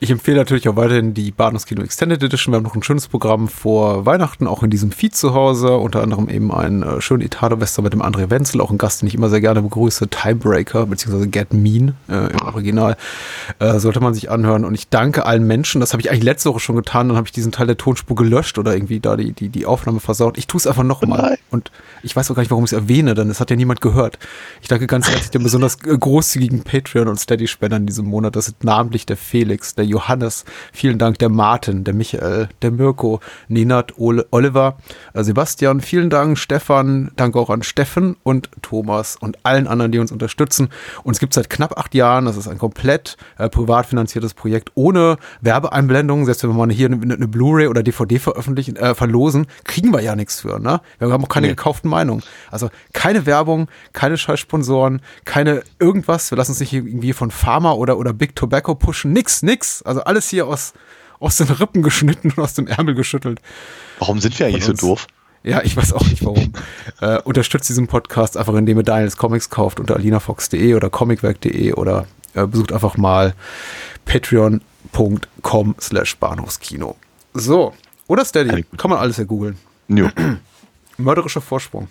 Ich 0.00 0.10
empfehle 0.10 0.38
natürlich 0.38 0.68
auch 0.68 0.76
weiterhin 0.76 1.14
die 1.14 1.30
Bahnhofskino 1.30 1.82
Extended 1.82 2.22
Edition. 2.22 2.52
Wir 2.52 2.56
haben 2.56 2.64
noch 2.64 2.74
ein 2.74 2.82
schönes 2.82 3.08
Programm 3.08 3.48
vor 3.48 4.06
Weihnachten, 4.06 4.46
auch 4.46 4.62
in 4.62 4.70
diesem 4.70 4.92
Feed 4.92 5.14
zu 5.14 5.34
Hause. 5.34 5.76
Unter 5.76 6.02
anderem 6.02 6.28
eben 6.28 6.52
einen 6.52 6.82
äh, 6.82 7.00
schönen 7.00 7.22
Italo-Western 7.22 7.84
mit 7.84 7.92
dem 7.92 8.02
André 8.02 8.30
Wenzel, 8.30 8.60
auch 8.60 8.70
ein 8.70 8.78
Gast, 8.78 9.02
den 9.02 9.08
ich 9.08 9.14
immer 9.14 9.28
sehr 9.28 9.40
gerne 9.40 9.62
begrüße, 9.62 10.08
Timebreaker, 10.08 10.86
beziehungsweise 10.86 11.28
Get 11.28 11.52
Mean 11.52 11.94
äh, 12.08 12.32
im 12.32 12.42
Original. 12.42 12.96
Äh, 13.58 13.78
sollte 13.78 14.00
man 14.00 14.14
sich 14.14 14.30
anhören. 14.30 14.64
Und 14.64 14.74
ich 14.74 14.88
danke 14.88 15.26
allen 15.26 15.46
Menschen. 15.46 15.80
Das 15.80 15.92
habe 15.92 16.00
ich 16.00 16.10
eigentlich 16.10 16.24
letzte 16.24 16.50
Woche 16.50 16.60
schon 16.60 16.76
getan. 16.76 17.08
Dann 17.08 17.16
habe 17.16 17.26
ich 17.26 17.32
diesen 17.32 17.52
Teil 17.52 17.66
der 17.66 17.76
Tonspur 17.76 18.16
gelöscht 18.16 18.58
oder 18.58 18.74
irgendwie 18.74 19.00
da 19.00 19.16
die, 19.16 19.32
die, 19.32 19.48
die 19.48 19.66
Aufnahme 19.66 20.00
versaut. 20.00 20.38
Ich 20.38 20.46
tue 20.46 20.58
es 20.58 20.66
einfach 20.66 20.84
nochmal. 20.84 21.38
Und 21.50 21.70
ich 22.02 22.14
weiß 22.14 22.30
auch 22.30 22.34
gar 22.34 22.42
nicht, 22.42 22.50
warum 22.50 22.64
ich 22.64 22.72
es 22.72 22.78
erwähne, 22.78 23.14
denn 23.14 23.30
es 23.30 23.40
hat 23.40 23.50
ja 23.50 23.56
niemand 23.56 23.80
gehört. 23.80 24.18
Ich 24.62 24.68
danke 24.68 24.86
ganz 24.86 25.08
herzlich 25.08 25.30
den 25.30 25.42
besonders 25.42 25.78
großzügigen 25.78 26.62
Patreon- 26.62 27.08
und 27.08 27.18
Steady-Spendern 27.18 27.82
in 27.82 27.86
diesem 27.86 28.06
Monat. 28.06 28.36
Das 28.36 28.46
sind 28.46 28.64
namentlich 28.64 29.06
der 29.06 29.16
Felix, 29.16 29.73
der 29.74 29.84
Johannes, 29.86 30.44
vielen 30.72 30.98
Dank 30.98 31.18
der 31.18 31.28
Martin, 31.28 31.84
der 31.84 31.94
Michael, 31.94 32.48
der 32.62 32.70
Mirko, 32.70 33.20
Ninat, 33.48 33.98
Ole, 33.98 34.26
Oliver, 34.30 34.78
äh, 35.12 35.22
Sebastian, 35.22 35.80
vielen 35.80 36.10
Dank, 36.10 36.38
Stefan, 36.38 37.10
danke 37.16 37.38
auch 37.38 37.50
an 37.50 37.62
Steffen 37.62 38.16
und 38.22 38.50
Thomas 38.62 39.16
und 39.16 39.38
allen 39.44 39.66
anderen, 39.66 39.92
die 39.92 39.98
uns 39.98 40.12
unterstützen. 40.12 40.68
Uns 41.02 41.18
gibt 41.18 41.32
es 41.32 41.36
seit 41.36 41.50
knapp 41.50 41.78
acht 41.78 41.94
Jahren. 41.94 42.24
Das 42.26 42.36
ist 42.36 42.48
ein 42.48 42.58
komplett 42.58 43.16
äh, 43.38 43.48
privat 43.48 43.86
finanziertes 43.86 44.34
Projekt 44.34 44.70
ohne 44.74 45.16
Werbeeinblendungen. 45.40 46.24
Selbst 46.24 46.42
wenn 46.42 46.50
wir 46.50 46.66
mal 46.66 46.70
hier 46.72 46.88
eine, 46.88 47.14
eine 47.14 47.28
Blu-ray 47.28 47.68
oder 47.68 47.82
DVD 47.82 48.18
veröffentlichen, 48.18 48.76
äh, 48.76 48.94
verlosen, 48.94 49.46
kriegen 49.64 49.92
wir 49.92 50.00
ja 50.00 50.16
nichts 50.16 50.40
für. 50.40 50.58
Ne? 50.60 50.80
Wir 50.98 51.10
haben 51.10 51.24
auch 51.24 51.28
keine 51.28 51.46
Nee. 51.46 51.52
gekauften 51.52 51.90
Meinungen. 51.90 52.22
Also 52.50 52.70
keine 52.92 53.26
Werbung, 53.26 53.68
keine 53.92 54.16
Scheißsponsoren, 54.16 55.00
keine 55.24 55.62
irgendwas. 55.78 56.30
Wir 56.30 56.38
lassen 56.38 56.52
uns 56.52 56.60
nicht 56.60 56.72
irgendwie 56.72 57.12
von 57.12 57.30
Pharma 57.30 57.72
oder, 57.72 57.98
oder 57.98 58.12
Big 58.12 58.34
Tobacco 58.36 58.74
pushen. 58.74 59.12
Nix, 59.12 59.42
nix. 59.42 59.63
Also 59.84 60.02
alles 60.04 60.28
hier 60.28 60.46
aus, 60.46 60.72
aus 61.20 61.36
den 61.36 61.48
Rippen 61.48 61.82
geschnitten 61.82 62.30
und 62.30 62.38
aus 62.42 62.54
dem 62.54 62.66
Ärmel 62.66 62.94
geschüttelt. 62.94 63.40
Warum 63.98 64.20
sind 64.20 64.38
wir 64.38 64.46
eigentlich 64.46 64.64
so 64.64 64.72
doof? 64.72 65.06
Ja, 65.42 65.60
ich 65.62 65.76
weiß 65.76 65.92
auch 65.92 66.06
nicht 66.06 66.24
warum. 66.24 66.52
äh, 67.00 67.18
unterstützt 67.22 67.68
diesen 67.68 67.86
Podcast 67.86 68.36
einfach, 68.36 68.54
indem 68.54 68.78
ihr 68.78 68.82
Daniels 68.82 69.16
Comics 69.16 69.50
kauft 69.50 69.78
unter 69.78 69.94
alinafox.de 69.96 70.74
oder 70.74 70.88
comicwerk.de 70.90 71.74
oder 71.74 72.06
äh, 72.34 72.46
besucht 72.46 72.72
einfach 72.72 72.96
mal 72.96 73.34
patreon.com 74.06 75.74
slash 75.80 76.16
Bahnhofskino. 76.16 76.96
So. 77.34 77.74
Oder 78.06 78.24
Steady. 78.24 78.64
Kann 78.76 78.90
man 78.90 78.98
alles 78.98 79.16
ja 79.16 79.24
googeln. 79.24 79.58
Mörderischer 80.98 81.40
Vorsprung. 81.40 81.88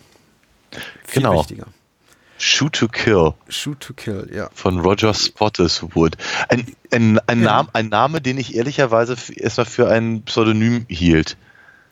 Viel 1.05 1.21
Genau. 1.21 1.39
wichtiger. 1.39 1.67
Shoot 2.45 2.73
to 2.73 2.89
Kill 2.89 3.35
Shoot 3.47 3.79
to 3.79 3.93
kill, 3.93 4.29
ja. 4.33 4.49
von 4.53 4.81
Roger 4.81 5.13
Spottiswoode. 5.13 6.17
Ein, 6.49 6.75
ein, 6.91 7.19
ein, 7.25 7.41
Ja. 7.41 7.45
Name, 7.45 7.69
ein 7.71 7.87
Name, 7.87 8.19
den 8.19 8.37
ich 8.37 8.55
ehrlicherweise 8.55 9.15
erstmal 9.33 9.65
für 9.65 9.89
ein 9.89 10.23
Pseudonym 10.23 10.85
hielt. 10.89 11.37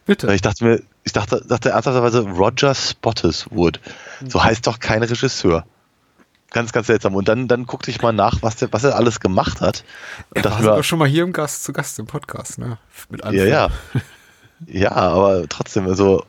Weil 0.06 0.16
Bitte. 0.18 0.34
ich 0.36 0.42
dachte 0.42 0.66
mir, 0.66 0.84
ich 1.06 1.14
dachte, 1.14 1.42
dachte 1.48 1.70
ernsthafterweise, 1.70 2.28
Roger 2.28 2.76
Spottiswoode. 2.76 3.80
So 4.28 4.44
heißt 4.44 4.68
doch 4.68 4.80
kein 4.80 5.02
Regisseur. 5.02 5.66
Ganz, 6.50 6.74
ganz 6.74 6.88
seltsam. 6.88 7.16
Und 7.16 7.30
dann, 7.30 7.48
dann 7.48 7.66
guckte 7.66 7.90
ich 7.90 8.02
mal 8.02 8.12
nach, 8.12 8.42
was, 8.42 8.58
der, 8.58 8.74
was 8.74 8.84
er 8.84 8.98
alles 8.98 9.22
gemacht 9.22 9.62
hat. 9.62 9.86
Und 10.36 10.46
Er 10.46 10.52
war 10.52 10.62
sogar 10.62 10.84
schon 10.84 11.00
mal 11.00 11.08
hier 11.08 11.24
im 11.24 11.32
Gast, 11.32 11.64
zu 11.64 11.72
Gast 11.72 11.98
im 11.98 12.08
Podcast, 12.08 12.60
ne? 12.60 12.78
Mit 13.10 13.24
ja, 13.24 13.46
ja. 13.46 13.70
Ja, 14.68 14.92
aber 14.92 15.48
trotzdem, 15.48 15.88
also, 15.88 16.26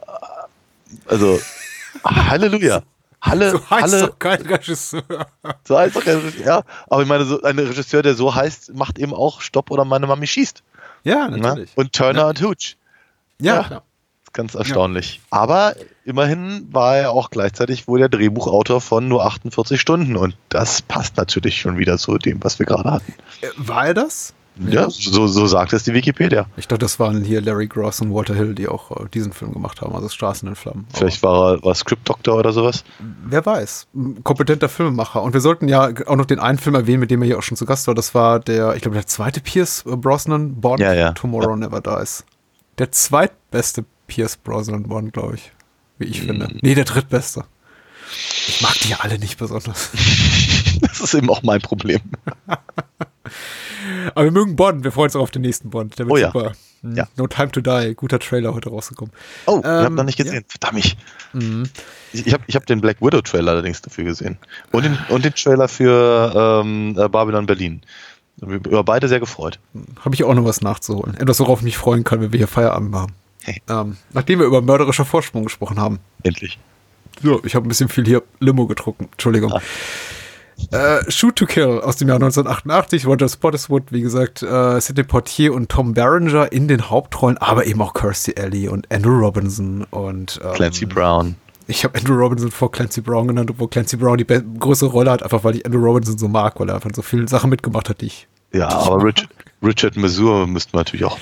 also, 1.07 1.41
Halleluja. 2.05 2.83
Halle, 3.23 3.53
So 3.53 3.59
heißt 3.71 3.71
Halle, 3.83 4.07
doch 4.09 4.19
kein 4.19 4.43
Regisseur. 4.43 5.03
so 5.67 5.79
heißt 5.79 5.97
doch 5.97 6.05
kein 6.05 6.19
Regisseur. 6.19 6.45
Ja, 6.47 6.63
aber 6.91 7.03
ich 7.03 7.09
meine, 7.09 7.25
so 7.25 7.41
ein 7.43 7.59
Regisseur, 7.59 8.03
der 8.03 8.15
so 8.15 8.35
heißt, 8.35 8.75
macht 8.75 8.99
eben 8.99 9.15
auch 9.15 9.41
Stopp 9.41 9.71
oder 9.71 9.85
meine 9.85 10.07
Mami 10.07 10.27
schießt. 10.27 10.63
Ja, 11.05 11.29
Ne? 11.29 11.39
natürlich. 11.39 11.71
Und 11.77 11.93
Turner 11.93 12.27
und 12.27 12.43
Hooch. 12.43 12.77
ja, 13.41 13.55
ja. 13.57 13.63
klar. 13.65 13.83
Ganz 14.35 14.55
erstaunlich. 14.55 15.21
Aber 15.29 15.75
immerhin 16.07 16.67
war 16.73 16.97
er 16.97 17.11
auch 17.11 17.29
gleichzeitig 17.29 17.87
wohl 17.87 17.99
der 17.99 18.09
Drehbuchautor 18.09 18.81
von 18.81 19.07
nur 19.07 19.27
48 19.27 19.79
Stunden. 19.79 20.17
Und 20.17 20.35
das 20.49 20.81
passt 20.81 21.19
natürlich 21.19 21.61
schon 21.61 21.77
wieder 21.77 21.99
zu 21.99 22.17
dem, 22.17 22.43
was 22.43 22.59
wir 22.59 22.65
gerade 22.65 22.91
hatten. 22.93 23.13
Äh, 23.43 23.49
War 23.59 23.89
er 23.89 23.95
das? 23.95 24.33
Ja, 24.57 24.91
so, 24.91 25.27
so 25.27 25.47
sagt 25.47 25.73
es 25.73 25.85
die 25.85 25.95
Wikipedia. 25.95 26.47
Ich 26.57 26.69
dachte, 26.69 26.81
das 26.85 26.99
waren 27.01 27.25
hier 27.25 27.41
Larry 27.41 27.67
Gross 27.69 28.01
und 28.03 28.13
Walter 28.13 28.35
Hill, 28.35 28.55
die 28.55 28.69
auch 28.69 28.91
äh, 28.91 29.09
diesen 29.09 29.33
Film 29.33 29.53
gemacht 29.53 29.81
haben, 29.81 29.95
also 29.95 30.09
Straßen 30.09 30.47
in 30.49 30.55
Flammen. 30.55 30.87
Vielleicht 30.93 31.23
war 31.23 31.55
er 31.55 31.63
war 31.63 31.75
Script 31.75 32.07
Doctor 32.09 32.37
oder 32.37 32.53
sowas. 32.53 32.85
wer 33.25 33.45
weiß. 33.45 33.87
Ein 33.95 34.23
Kompetenter 34.23 34.69
Filmemacher. 34.69 35.23
Und 35.23 35.33
wir 35.33 35.41
sollten 35.41 35.69
ja 35.69 35.91
auch 36.07 36.17
noch 36.17 36.27
den 36.27 36.39
einen 36.39 36.59
Film 36.59 36.75
erwähnen, 36.75 37.01
mit 37.01 37.11
dem 37.11 37.23
er 37.23 37.27
hier 37.27 37.39
auch 37.39 37.43
schon 37.43 37.57
zu 37.57 37.65
Gast 37.65 37.87
war. 37.87 37.95
Das 37.95 38.15
war 38.15 38.41
der, 38.41 38.75
ich 38.75 38.83
glaube, 38.83 38.95
der 38.95 39.07
zweite 39.07 39.41
Pierce 39.41 39.85
Brosnan 39.87 40.61
Bond, 40.61 40.81
Ja, 40.81 40.93
ja. 40.93 41.13
Tomorrow 41.13 41.57
Never 41.57 41.81
Dies. 41.81 42.25
Der 42.79 42.93
zweitbeste 42.93 43.85
Pierce 44.07 44.37
Brosnan 44.37 44.83
Bond, 44.85 45.13
glaube 45.15 45.37
ich. 45.37 45.53
Wie 45.99 46.05
ich 46.05 46.21
finde. 46.23 46.47
Mm. 46.49 46.59
Nee, 46.61 46.75
der 46.75 46.85
drittbeste. 46.85 47.45
Ich 48.49 48.61
mag 48.61 48.75
die 48.81 48.89
ja 48.91 48.99
alle 49.01 49.19
nicht 49.19 49.39
besonders. 49.39 49.91
Das 50.83 51.01
ist 51.01 51.15
eben 51.15 51.31
auch 51.31 51.43
mein 51.45 51.61
Problem. 51.61 52.01
Aber 54.15 54.25
wir 54.25 54.31
mögen 54.33 54.57
Bond. 54.57 54.85
Wir 54.85 54.93
freuen 54.93 55.07
uns 55.07 55.17
auch 55.17 55.23
auf 55.23 55.31
den 55.31 55.43
nächsten 55.43 55.71
Bond. 55.71 55.99
Der 55.99 56.07
wird 56.07 56.13
Oh 56.13 56.17
ja. 56.17 56.31
super. 56.33 56.53
Mhm. 56.83 56.97
Ja. 56.97 57.09
No 57.17 57.27
Time 57.27 57.51
to 57.53 57.61
Die. 57.61 57.95
Guter 57.95 58.19
Trailer 58.19 58.55
heute 58.55 58.71
rausgekommen. 58.71 59.13
Oh, 59.47 59.59
ich 59.61 59.65
Ähm, 59.65 59.71
habe 59.85 59.95
noch 59.95 60.05
nicht 60.05 60.19
gesehen. 60.19 60.45
Verdammt. 60.49 60.75
mich. 60.75 60.97
Ich, 62.13 62.27
ich 62.27 62.33
habe 62.33 62.43
ich 62.47 62.57
hab 62.57 62.67
den 62.67 62.81
Black 62.81 63.01
Widow 63.01 63.21
Trailer 63.23 63.53
allerdings 63.53 63.81
dafür 63.83 64.05
gesehen. 64.05 64.39
Und 64.73 64.85
den, 64.85 64.99
und 65.09 65.25
den 65.25 65.35
Trailer 65.35 65.69
für 65.69 66.61
ähm, 66.65 66.97
äh, 66.99 67.09
Babylon 67.09 67.47
Berlin. 67.47 67.83
Über 68.41 68.83
beide 68.83 69.09
sehr 69.09 69.21
gefreut. 69.21 69.61
Habe 70.05 70.15
ich 70.15 70.25
auch 70.25 70.35
noch 70.35 70.45
was 70.45 70.63
nachzuholen. 70.63 71.15
Etwas, 71.17 71.39
worauf 71.41 71.61
ich 71.61 71.65
mich 71.65 71.77
freuen 71.77 72.03
kann, 72.03 72.21
wenn 72.21 72.33
wir 72.33 72.39
hier 72.39 72.49
Feierabend 72.49 72.95
haben. 72.95 73.13
Hey. 73.43 73.61
Ähm, 73.69 73.97
nachdem 74.13 74.39
wir 74.41 74.47
über 74.47 74.63
mörderischer 74.63 75.05
Vorsprung 75.05 75.45
gesprochen 75.45 75.79
haben. 75.79 75.99
Endlich. 76.23 76.59
So, 77.23 77.43
ich 77.45 77.55
habe 77.55 77.67
ein 77.67 77.69
bisschen 77.69 77.89
viel 77.89 78.05
hier 78.07 78.23
Limo 78.41 78.67
getrunken. 78.67 79.09
Entschuldigung. 79.13 79.53
Ah. 79.53 79.61
Äh, 80.71 81.11
Shoot 81.11 81.37
to 81.37 81.47
Kill 81.47 81.81
aus 81.81 81.97
dem 81.97 82.09
Jahr 82.09 82.17
1988. 82.17 83.07
Roger 83.07 83.29
Spottiswoode, 83.29 83.87
wie 83.91 84.01
gesagt, 84.01 84.43
äh, 84.43 84.81
Sidney 84.81 85.05
Portier 85.05 85.53
und 85.55 85.69
Tom 85.69 85.95
Berenger 85.95 86.51
in 86.53 86.69
den 86.69 86.91
Hauptrollen, 86.91 87.39
aber 87.39 87.67
eben 87.67 87.81
auch 87.83 87.95
Kirstie 87.95 88.37
Alley 88.37 88.69
und 88.69 88.91
Andrew 88.93 89.19
Robinson 89.19 89.85
und 89.91 90.41
ähm, 90.45 90.53
Clancy 90.55 90.87
Brown. 90.87 91.37
Ich 91.67 91.85
habe 91.85 91.99
Andrew 91.99 92.15
Robinson 92.15 92.51
vor 92.51 92.71
Clancy 92.71 93.01
Brown 93.01 93.29
genannt, 93.29 93.51
obwohl 93.51 93.69
Clancy 93.69 93.97
Brown 93.97 94.19
die 94.19 94.27
größere 94.27 94.91
Rolle 94.91 95.11
hat, 95.11 95.23
einfach 95.23 95.45
weil 95.45 95.57
ich 95.57 95.67
Andrew 95.67 95.83
Robinson 95.85 96.19
so 96.19 96.29
mag, 96.29 96.59
weil 96.59 96.69
er 96.69 96.77
einfach 96.77 96.91
so 96.95 97.03
viele 97.03 97.29
Sachen 97.29 97.51
mitgemacht 97.51 97.89
hat, 97.89 98.01
die 98.01 98.07
ich 98.07 98.29
Ja, 98.53 98.69
aber 98.69 99.05
Richard, 99.05 99.29
Richard 99.63 99.97
Masur 99.97 100.47
müssten 100.47 100.73
wir 100.73 100.79
natürlich 100.79 101.05
auch. 101.05 101.19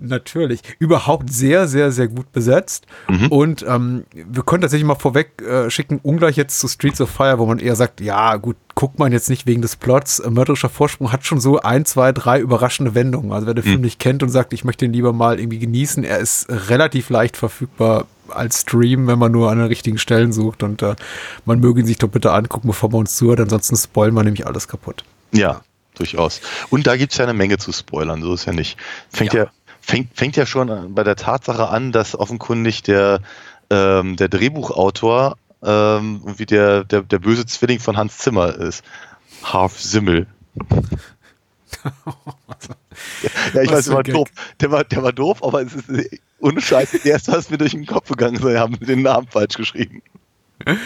Natürlich. 0.00 0.60
Überhaupt 0.78 1.32
sehr, 1.32 1.68
sehr, 1.68 1.92
sehr 1.92 2.08
gut 2.08 2.32
besetzt. 2.32 2.86
Und 3.30 3.64
ähm, 3.68 4.04
wir 4.12 4.42
können 4.42 4.62
tatsächlich 4.62 4.86
mal 4.86 4.94
vorweg 4.94 5.40
äh, 5.42 5.70
schicken, 5.70 6.00
ungleich 6.02 6.36
jetzt 6.36 6.58
zu 6.58 6.68
Streets 6.68 7.00
of 7.00 7.10
Fire, 7.10 7.38
wo 7.38 7.46
man 7.46 7.58
eher 7.58 7.76
sagt, 7.76 8.00
ja 8.00 8.36
gut, 8.36 8.56
guckt 8.74 8.98
man 8.98 9.12
jetzt 9.12 9.30
nicht 9.30 9.46
wegen 9.46 9.62
des 9.62 9.76
Plots. 9.76 10.18
Äh, 10.18 10.30
Mörderischer 10.30 10.68
Vorsprung 10.68 11.12
hat 11.12 11.26
schon 11.26 11.40
so 11.40 11.60
ein, 11.60 11.84
zwei, 11.84 12.12
drei 12.12 12.40
überraschende 12.40 12.94
Wendungen. 12.94 13.32
Also 13.32 13.46
wer 13.46 13.54
den 13.54 13.64
Film 13.64 13.82
nicht 13.82 13.98
kennt 13.98 14.22
und 14.22 14.30
sagt, 14.30 14.52
ich 14.52 14.64
möchte 14.64 14.84
ihn 14.84 14.92
lieber 14.92 15.12
mal 15.12 15.38
irgendwie 15.38 15.58
genießen, 15.58 16.02
er 16.02 16.18
ist 16.18 16.46
relativ 16.48 17.10
leicht 17.10 17.36
verfügbar 17.36 18.06
als 18.28 18.62
Stream, 18.62 19.06
wenn 19.06 19.18
man 19.18 19.32
nur 19.32 19.50
an 19.50 19.58
den 19.58 19.66
richtigen 19.66 19.98
Stellen 19.98 20.32
sucht. 20.32 20.62
Und 20.62 20.82
äh, 20.82 20.96
man 21.44 21.60
möge 21.60 21.80
ihn 21.80 21.86
sich 21.86 21.98
doch 21.98 22.08
bitte 22.08 22.32
angucken, 22.32 22.68
bevor 22.68 22.90
man 22.90 23.00
uns 23.00 23.16
zuhört. 23.16 23.40
Ansonsten 23.40 23.76
spoilen 23.76 24.14
wir 24.14 24.24
nämlich 24.24 24.46
alles 24.46 24.66
kaputt. 24.66 25.04
Ja, 25.32 25.60
durchaus. 26.00 26.40
Und 26.70 26.86
da 26.86 26.96
gibt's 26.96 27.16
ja 27.18 27.24
eine 27.24 27.34
Menge 27.34 27.58
zu 27.58 27.72
spoilern, 27.72 28.22
so 28.22 28.34
ist 28.34 28.46
ja 28.46 28.52
nicht. 28.52 28.76
Fängt 29.10 29.32
ja, 29.34 29.44
Ja. 29.44 29.50
fängt, 29.80 30.16
fängt 30.16 30.36
ja 30.36 30.46
schon 30.46 30.94
bei 30.94 31.04
der 31.04 31.16
Tatsache 31.16 31.68
an, 31.68 31.92
dass 31.92 32.18
offenkundig 32.18 32.82
der, 32.82 33.20
ähm, 33.70 34.16
der 34.16 34.28
Drehbuchautor 34.28 35.36
ähm, 35.62 36.22
irgendwie 36.24 36.46
der, 36.46 36.84
der, 36.84 37.02
der 37.02 37.18
böse 37.18 37.44
Zwilling 37.46 37.80
von 37.80 37.96
Hans 37.96 38.18
Zimmer 38.18 38.54
ist. 38.54 38.82
Harf 39.42 39.78
Simmel. 39.80 40.26
ja, 43.54 43.62
ich 43.62 43.70
Was 43.70 43.72
weiß, 43.72 43.84
der 43.86 43.94
war 43.94 44.02
Gag. 44.02 44.14
doof. 44.14 44.28
Der 44.60 44.70
war, 44.70 44.84
der 44.84 45.02
war 45.02 45.12
doof, 45.12 45.42
aber 45.42 45.62
es 45.62 45.74
ist 45.74 46.20
ohne 46.40 46.60
Scheiß 46.60 46.92
das 46.92 47.04
erste, 47.04 47.32
was 47.32 47.50
mir 47.50 47.58
durch 47.58 47.72
den 47.72 47.86
Kopf 47.86 48.08
gegangen 48.08 48.36
ist, 48.36 48.58
haben 48.58 48.78
den 48.80 49.02
Namen 49.02 49.26
falsch 49.28 49.56
geschrieben. 49.56 50.02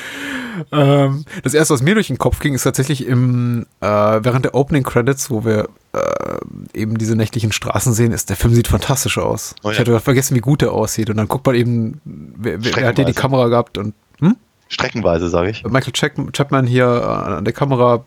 Ähm, 0.70 1.24
das 1.42 1.54
erste, 1.54 1.74
was 1.74 1.82
mir 1.82 1.94
durch 1.94 2.06
den 2.06 2.18
Kopf 2.18 2.38
ging, 2.38 2.54
ist 2.54 2.62
tatsächlich 2.62 3.06
im 3.06 3.66
äh, 3.80 3.86
während 3.86 4.44
der 4.44 4.54
Opening 4.54 4.84
Credits, 4.84 5.30
wo 5.30 5.44
wir 5.44 5.68
äh, 5.92 6.78
eben 6.78 6.96
diese 6.96 7.16
nächtlichen 7.16 7.52
Straßen 7.52 7.92
sehen, 7.92 8.12
ist 8.12 8.30
der 8.30 8.36
Film 8.36 8.54
sieht 8.54 8.68
fantastisch 8.68 9.18
aus. 9.18 9.54
Oh 9.62 9.68
ja. 9.68 9.72
Ich 9.72 9.80
hatte 9.80 9.98
vergessen, 10.00 10.36
wie 10.36 10.40
gut 10.40 10.62
der 10.62 10.72
aussieht. 10.72 11.10
Und 11.10 11.16
dann 11.16 11.28
guckt 11.28 11.46
man 11.46 11.56
eben, 11.56 12.00
wer, 12.04 12.64
wer, 12.64 12.86
hat 12.86 12.96
hier 12.96 13.04
die. 13.04 13.12
Kamera 13.12 13.48
gehabt 13.48 13.78
und 13.78 13.94
hm? 14.20 14.36
Streckenweise, 14.68 15.28
sage 15.28 15.50
ich. 15.50 15.64
Michael 15.64 15.92
Chap- 15.92 16.32
Chapman 16.32 16.66
hier 16.66 16.86
äh, 16.86 17.32
an 17.32 17.44
der 17.44 17.52
Kamera, 17.52 18.04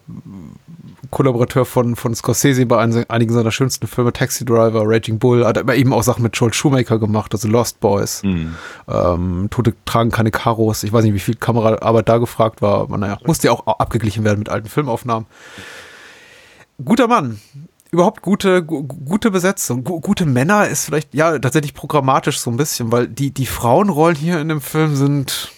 Kollaborateur 1.10 1.66
von, 1.66 1.96
von 1.96 2.14
Scorsese 2.16 2.66
bei 2.66 2.80
ein- 2.80 3.10
einigen 3.10 3.34
seiner 3.34 3.52
schönsten 3.52 3.88
Filme, 3.88 4.14
Taxi 4.14 4.46
Driver, 4.46 4.84
Raging 4.86 5.20
Bull, 5.20 5.46
hat 5.46 5.58
aber 5.58 5.76
eben 5.76 5.94
auch 5.94 6.04
Sachen 6.04 6.24
mit 6.24 6.36
Joel 6.38 6.54
Shoemaker 6.54 7.00
gemacht, 7.00 7.34
also 7.34 7.48
Lost 7.48 7.80
Boys. 7.80 8.22
Hm. 8.24 8.56
Ähm, 8.88 9.48
Tote 9.50 9.74
tragen 9.86 10.12
keine 10.12 10.32
Karos. 10.32 10.84
Ich 10.84 10.94
weiß 10.94 11.04
nicht, 11.04 11.14
wie 11.14 11.20
viel 11.20 11.36
Kameraarbeit 11.36 12.08
da 12.10 12.18
gefragt 12.18 12.62
war, 12.62 12.82
aber 12.82 12.98
naja, 12.98 13.18
musste 13.26 13.48
ja 13.48 13.54
auch 13.54 13.66
abgeglichen 13.80 14.24
werden 14.24 14.40
mit 14.40 14.50
alten 14.50 14.70
Filmaufnahmen. 14.70 15.28
Guter 16.84 17.08
Mann. 17.08 17.40
Überhaupt 17.90 18.22
gute, 18.22 18.64
gu 18.64 18.84
gute 18.84 19.32
Besetzung. 19.32 19.84
Gu 19.86 20.02
gute 20.02 20.26
Männer 20.26 20.68
ist 20.68 20.86
vielleicht, 20.86 21.14
ja, 21.14 21.40
tatsächlich 21.40 21.74
programmatisch 21.74 22.40
so 22.40 22.52
ein 22.52 22.58
bisschen, 22.58 22.92
weil 22.92 23.08
die, 23.08 23.32
die 23.32 23.46
Frauenrollen 23.46 24.16
hier 24.18 24.42
in 24.42 24.50
dem 24.50 24.60
Film 24.62 24.96
sind 24.98 25.52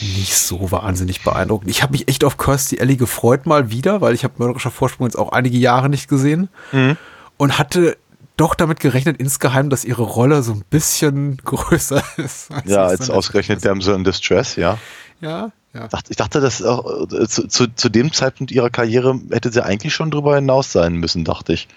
nicht 0.00 0.36
so 0.36 0.70
wahnsinnig 0.70 1.22
beeindruckend. 1.22 1.70
Ich 1.70 1.82
habe 1.82 1.92
mich 1.92 2.08
echt 2.08 2.24
auf 2.24 2.36
Kirstie 2.38 2.80
Alley 2.80 2.96
gefreut 2.96 3.46
mal 3.46 3.70
wieder, 3.70 4.00
weil 4.00 4.14
ich 4.14 4.24
habe 4.24 4.34
Mörderischer 4.38 4.70
Vorsprung 4.70 5.06
jetzt 5.06 5.16
auch 5.16 5.32
einige 5.32 5.56
Jahre 5.58 5.88
nicht 5.88 6.08
gesehen 6.08 6.48
und 7.36 7.58
hatte 7.58 7.96
doch 8.36 8.54
damit 8.54 8.80
gerechnet 8.80 9.16
insgeheim, 9.18 9.70
dass 9.70 9.84
ihre 9.84 10.02
Rolle 10.02 10.42
so 10.42 10.52
ein 10.52 10.62
bisschen 10.68 11.36
größer 11.44 12.02
ist. 12.18 12.50
Ja, 12.66 12.90
ist. 12.90 13.10
ausgerechnet 13.10 13.64
Damsel 13.64 13.94
in 13.94 14.04
Distress, 14.04 14.56
ja. 14.56 14.78
Ja, 15.22 15.50
ja. 15.72 15.88
Ich 16.08 16.16
dachte, 16.16 16.40
dass 16.40 16.62
auch, 16.62 17.10
äh, 17.10 17.26
zu, 17.26 17.48
zu, 17.48 17.68
zu 17.74 17.88
dem 17.88 18.12
Zeitpunkt 18.12 18.52
ihrer 18.52 18.68
Karriere 18.68 19.18
hätte 19.30 19.50
sie 19.50 19.64
eigentlich 19.64 19.94
schon 19.94 20.10
drüber 20.10 20.34
hinaus 20.34 20.72
sein 20.72 20.96
müssen, 20.96 21.24
dachte 21.24 21.54
ich. 21.54 21.68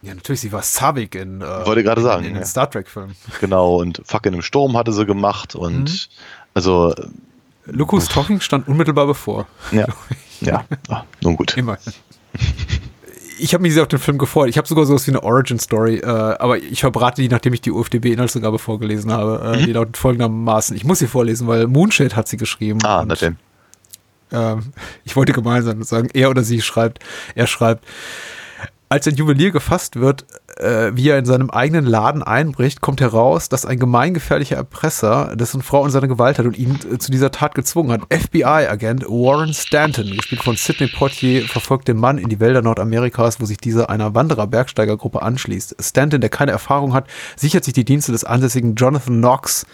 Ja, 0.00 0.14
natürlich, 0.14 0.40
sie 0.40 0.52
war 0.52 0.62
Savik 0.62 1.14
in, 1.14 1.42
äh, 1.42 1.66
Wollte 1.66 1.82
gerade 1.82 2.00
in, 2.00 2.06
sagen, 2.06 2.24
in 2.24 2.32
den 2.34 2.40
ja. 2.40 2.46
Star 2.46 2.70
Trek-Filmen. 2.70 3.16
Genau, 3.40 3.76
und 3.76 4.00
Fucking 4.04 4.32
im 4.32 4.42
Sturm 4.42 4.76
hatte 4.76 4.92
sie 4.92 5.04
gemacht 5.04 5.54
und 5.54 5.84
Mhm. 5.90 5.96
also, 6.54 6.94
Who's 7.66 8.08
Talking 8.08 8.40
stand 8.40 8.68
unmittelbar 8.68 9.06
bevor. 9.06 9.46
ja, 9.72 9.86
ja, 10.40 10.64
ah, 10.88 11.02
nun 11.22 11.36
gut. 11.36 11.56
Immer. 11.56 11.78
Ich 13.38 13.52
habe 13.52 13.62
mich 13.62 13.74
sehr 13.74 13.82
auf 13.82 13.88
den 13.88 13.98
Film 13.98 14.16
gefreut. 14.18 14.48
Ich 14.48 14.56
habe 14.56 14.66
sogar 14.66 14.86
sowas 14.86 15.06
wie 15.06 15.10
eine 15.10 15.22
Origin-Story, 15.22 15.96
äh, 15.98 16.06
aber 16.06 16.56
ich 16.58 16.80
verbrate 16.80 17.20
die, 17.20 17.28
nachdem 17.28 17.52
ich 17.52 17.60
die 17.60 17.70
UFDB-Inhaltsangabe 17.70 18.58
vorgelesen 18.58 19.12
habe. 19.12 19.56
Äh, 19.58 19.64
Die 19.64 19.72
lautet 19.72 19.96
folgendermaßen. 19.98 20.74
Ich 20.76 20.84
muss 20.84 21.00
sie 21.00 21.06
vorlesen, 21.06 21.46
weil 21.46 21.66
Moonshade 21.66 22.16
hat 22.16 22.28
sie 22.28 22.38
geschrieben. 22.38 22.78
Ah, 22.84 23.04
na 23.06 23.14
denn. 23.14 23.36
ähm, 24.32 24.72
ich 25.04 25.16
wollte 25.16 25.32
gemeinsam 25.32 25.82
sagen, 25.82 26.08
er 26.14 26.30
oder 26.30 26.42
sie 26.42 26.62
schreibt, 26.62 27.00
er 27.34 27.46
schreibt, 27.46 27.84
als 28.88 29.06
ein 29.06 29.16
Juwelier 29.16 29.50
gefasst 29.50 29.96
wird, 29.96 30.24
äh, 30.56 30.90
wie 30.94 31.08
er 31.08 31.18
in 31.18 31.24
seinem 31.24 31.50
eigenen 31.50 31.84
Laden 31.84 32.22
einbricht, 32.22 32.80
kommt 32.80 33.00
heraus, 33.00 33.48
dass 33.48 33.66
ein 33.66 33.78
gemeingefährlicher 33.78 34.56
Erpresser 34.56 35.36
dessen 35.36 35.62
Frau 35.62 35.84
in 35.84 35.90
seine 35.90 36.08
Gewalt 36.08 36.38
hat 36.38 36.46
und 36.46 36.58
ihn 36.58 36.78
äh, 36.90 36.98
zu 36.98 37.10
dieser 37.10 37.30
Tat 37.30 37.54
gezwungen 37.54 37.92
hat. 37.92 38.02
FBI-Agent 38.10 39.04
Warren 39.04 39.52
Stanton, 39.52 40.16
gespielt 40.16 40.42
von 40.42 40.56
Sidney 40.56 40.88
Poitier, 40.88 41.46
verfolgt 41.46 41.88
den 41.88 41.98
Mann 41.98 42.18
in 42.18 42.28
die 42.28 42.40
Wälder 42.40 42.62
Nordamerikas, 42.62 43.40
wo 43.40 43.44
sich 43.44 43.58
dieser 43.58 43.90
einer 43.90 44.14
Wanderer-Bergsteigergruppe 44.14 45.22
anschließt. 45.22 45.76
Stanton, 45.80 46.20
der 46.20 46.30
keine 46.30 46.52
Erfahrung 46.52 46.94
hat, 46.94 47.06
sichert 47.36 47.64
sich 47.64 47.74
die 47.74 47.84
Dienste 47.84 48.12
des 48.12 48.24
ansässigen 48.24 48.74
Jonathan 48.74 49.18
Knox. 49.18 49.66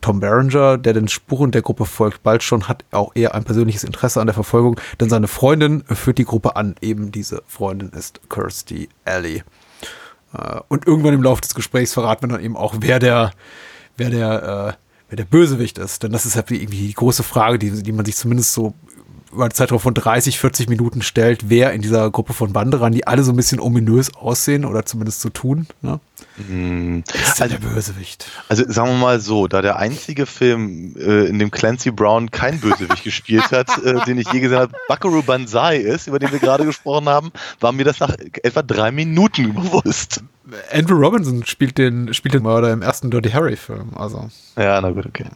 Tom 0.00 0.20
Berenger, 0.20 0.78
der 0.78 0.92
den 0.92 1.08
Spuren 1.08 1.50
der 1.50 1.62
Gruppe 1.62 1.84
folgt, 1.84 2.22
bald 2.22 2.42
schon 2.42 2.68
hat 2.68 2.84
auch 2.90 3.12
er 3.14 3.34
ein 3.34 3.44
persönliches 3.44 3.84
Interesse 3.84 4.20
an 4.20 4.26
der 4.26 4.34
Verfolgung, 4.34 4.78
denn 5.00 5.08
seine 5.08 5.28
Freundin 5.28 5.82
führt 5.86 6.18
die 6.18 6.24
Gruppe 6.24 6.56
an. 6.56 6.74
Eben 6.80 7.10
diese 7.12 7.42
Freundin 7.46 7.90
ist 7.90 8.20
Kirstie 8.28 8.88
Alley. 9.04 9.42
Äh, 10.32 10.60
Und 10.68 10.86
irgendwann 10.86 11.14
im 11.14 11.22
Laufe 11.22 11.40
des 11.42 11.54
Gesprächs 11.54 11.94
verraten 11.94 12.22
wir 12.22 12.28
dann 12.28 12.44
eben 12.44 12.56
auch, 12.56 12.76
wer 12.80 12.98
der, 12.98 13.32
wer 13.96 14.10
der, 14.10 14.42
äh, 14.42 14.82
wer 15.08 15.16
der 15.16 15.24
Bösewicht 15.24 15.78
ist. 15.78 16.02
Denn 16.02 16.12
das 16.12 16.26
ist 16.26 16.36
halt 16.36 16.50
irgendwie 16.50 16.88
die 16.88 16.94
große 16.94 17.22
Frage, 17.22 17.58
die, 17.58 17.82
die 17.82 17.92
man 17.92 18.04
sich 18.04 18.16
zumindest 18.16 18.52
so 18.52 18.74
über 19.32 19.44
einen 19.44 19.54
Zeitraum 19.54 19.80
von 19.80 19.94
30, 19.94 20.38
40 20.38 20.68
Minuten 20.68 21.02
stellt, 21.02 21.48
wer 21.48 21.72
in 21.72 21.82
dieser 21.82 22.10
Gruppe 22.10 22.32
von 22.32 22.54
Wanderern, 22.54 22.92
die 22.92 23.06
alle 23.06 23.22
so 23.22 23.32
ein 23.32 23.36
bisschen 23.36 23.60
ominös 23.60 24.14
aussehen 24.14 24.64
oder 24.64 24.84
zumindest 24.86 25.20
so 25.20 25.28
tun, 25.28 25.66
ne? 25.82 26.00
ist 27.12 27.40
denn 27.40 27.50
der 27.50 27.58
Bösewicht? 27.58 28.30
Also 28.48 28.64
sagen 28.68 28.90
wir 28.90 28.96
mal 28.96 29.20
so, 29.20 29.48
da 29.48 29.60
der 29.60 29.76
einzige 29.76 30.24
Film, 30.24 30.94
äh, 30.96 31.26
in 31.26 31.38
dem 31.38 31.50
Clancy 31.50 31.90
Brown 31.90 32.30
kein 32.30 32.60
Bösewicht 32.60 33.04
gespielt 33.04 33.50
hat, 33.50 33.76
äh, 33.82 34.04
den 34.04 34.18
ich 34.18 34.32
je 34.32 34.40
gesehen 34.40 34.58
habe, 34.58 34.72
Buckaroo 34.88 35.22
Banzai 35.22 35.78
ist, 35.78 36.06
über 36.06 36.18
den 36.18 36.30
wir 36.30 36.38
gerade 36.38 36.64
gesprochen 36.64 37.08
haben, 37.08 37.32
war 37.60 37.72
mir 37.72 37.84
das 37.84 37.98
nach 38.00 38.14
etwa 38.42 38.62
drei 38.62 38.92
Minuten 38.92 39.54
bewusst. 39.54 40.22
Andrew 40.72 40.96
Robinson 40.96 41.44
spielt 41.44 41.76
den, 41.76 42.14
spielt 42.14 42.34
den 42.34 42.42
Mörder 42.42 42.72
im 42.72 42.82
ersten 42.82 43.10
Dirty 43.10 43.30
Harry-Film. 43.30 43.90
Also, 43.96 44.30
Ja, 44.56 44.80
na 44.80 44.90
gut, 44.90 45.06
okay. 45.06 45.26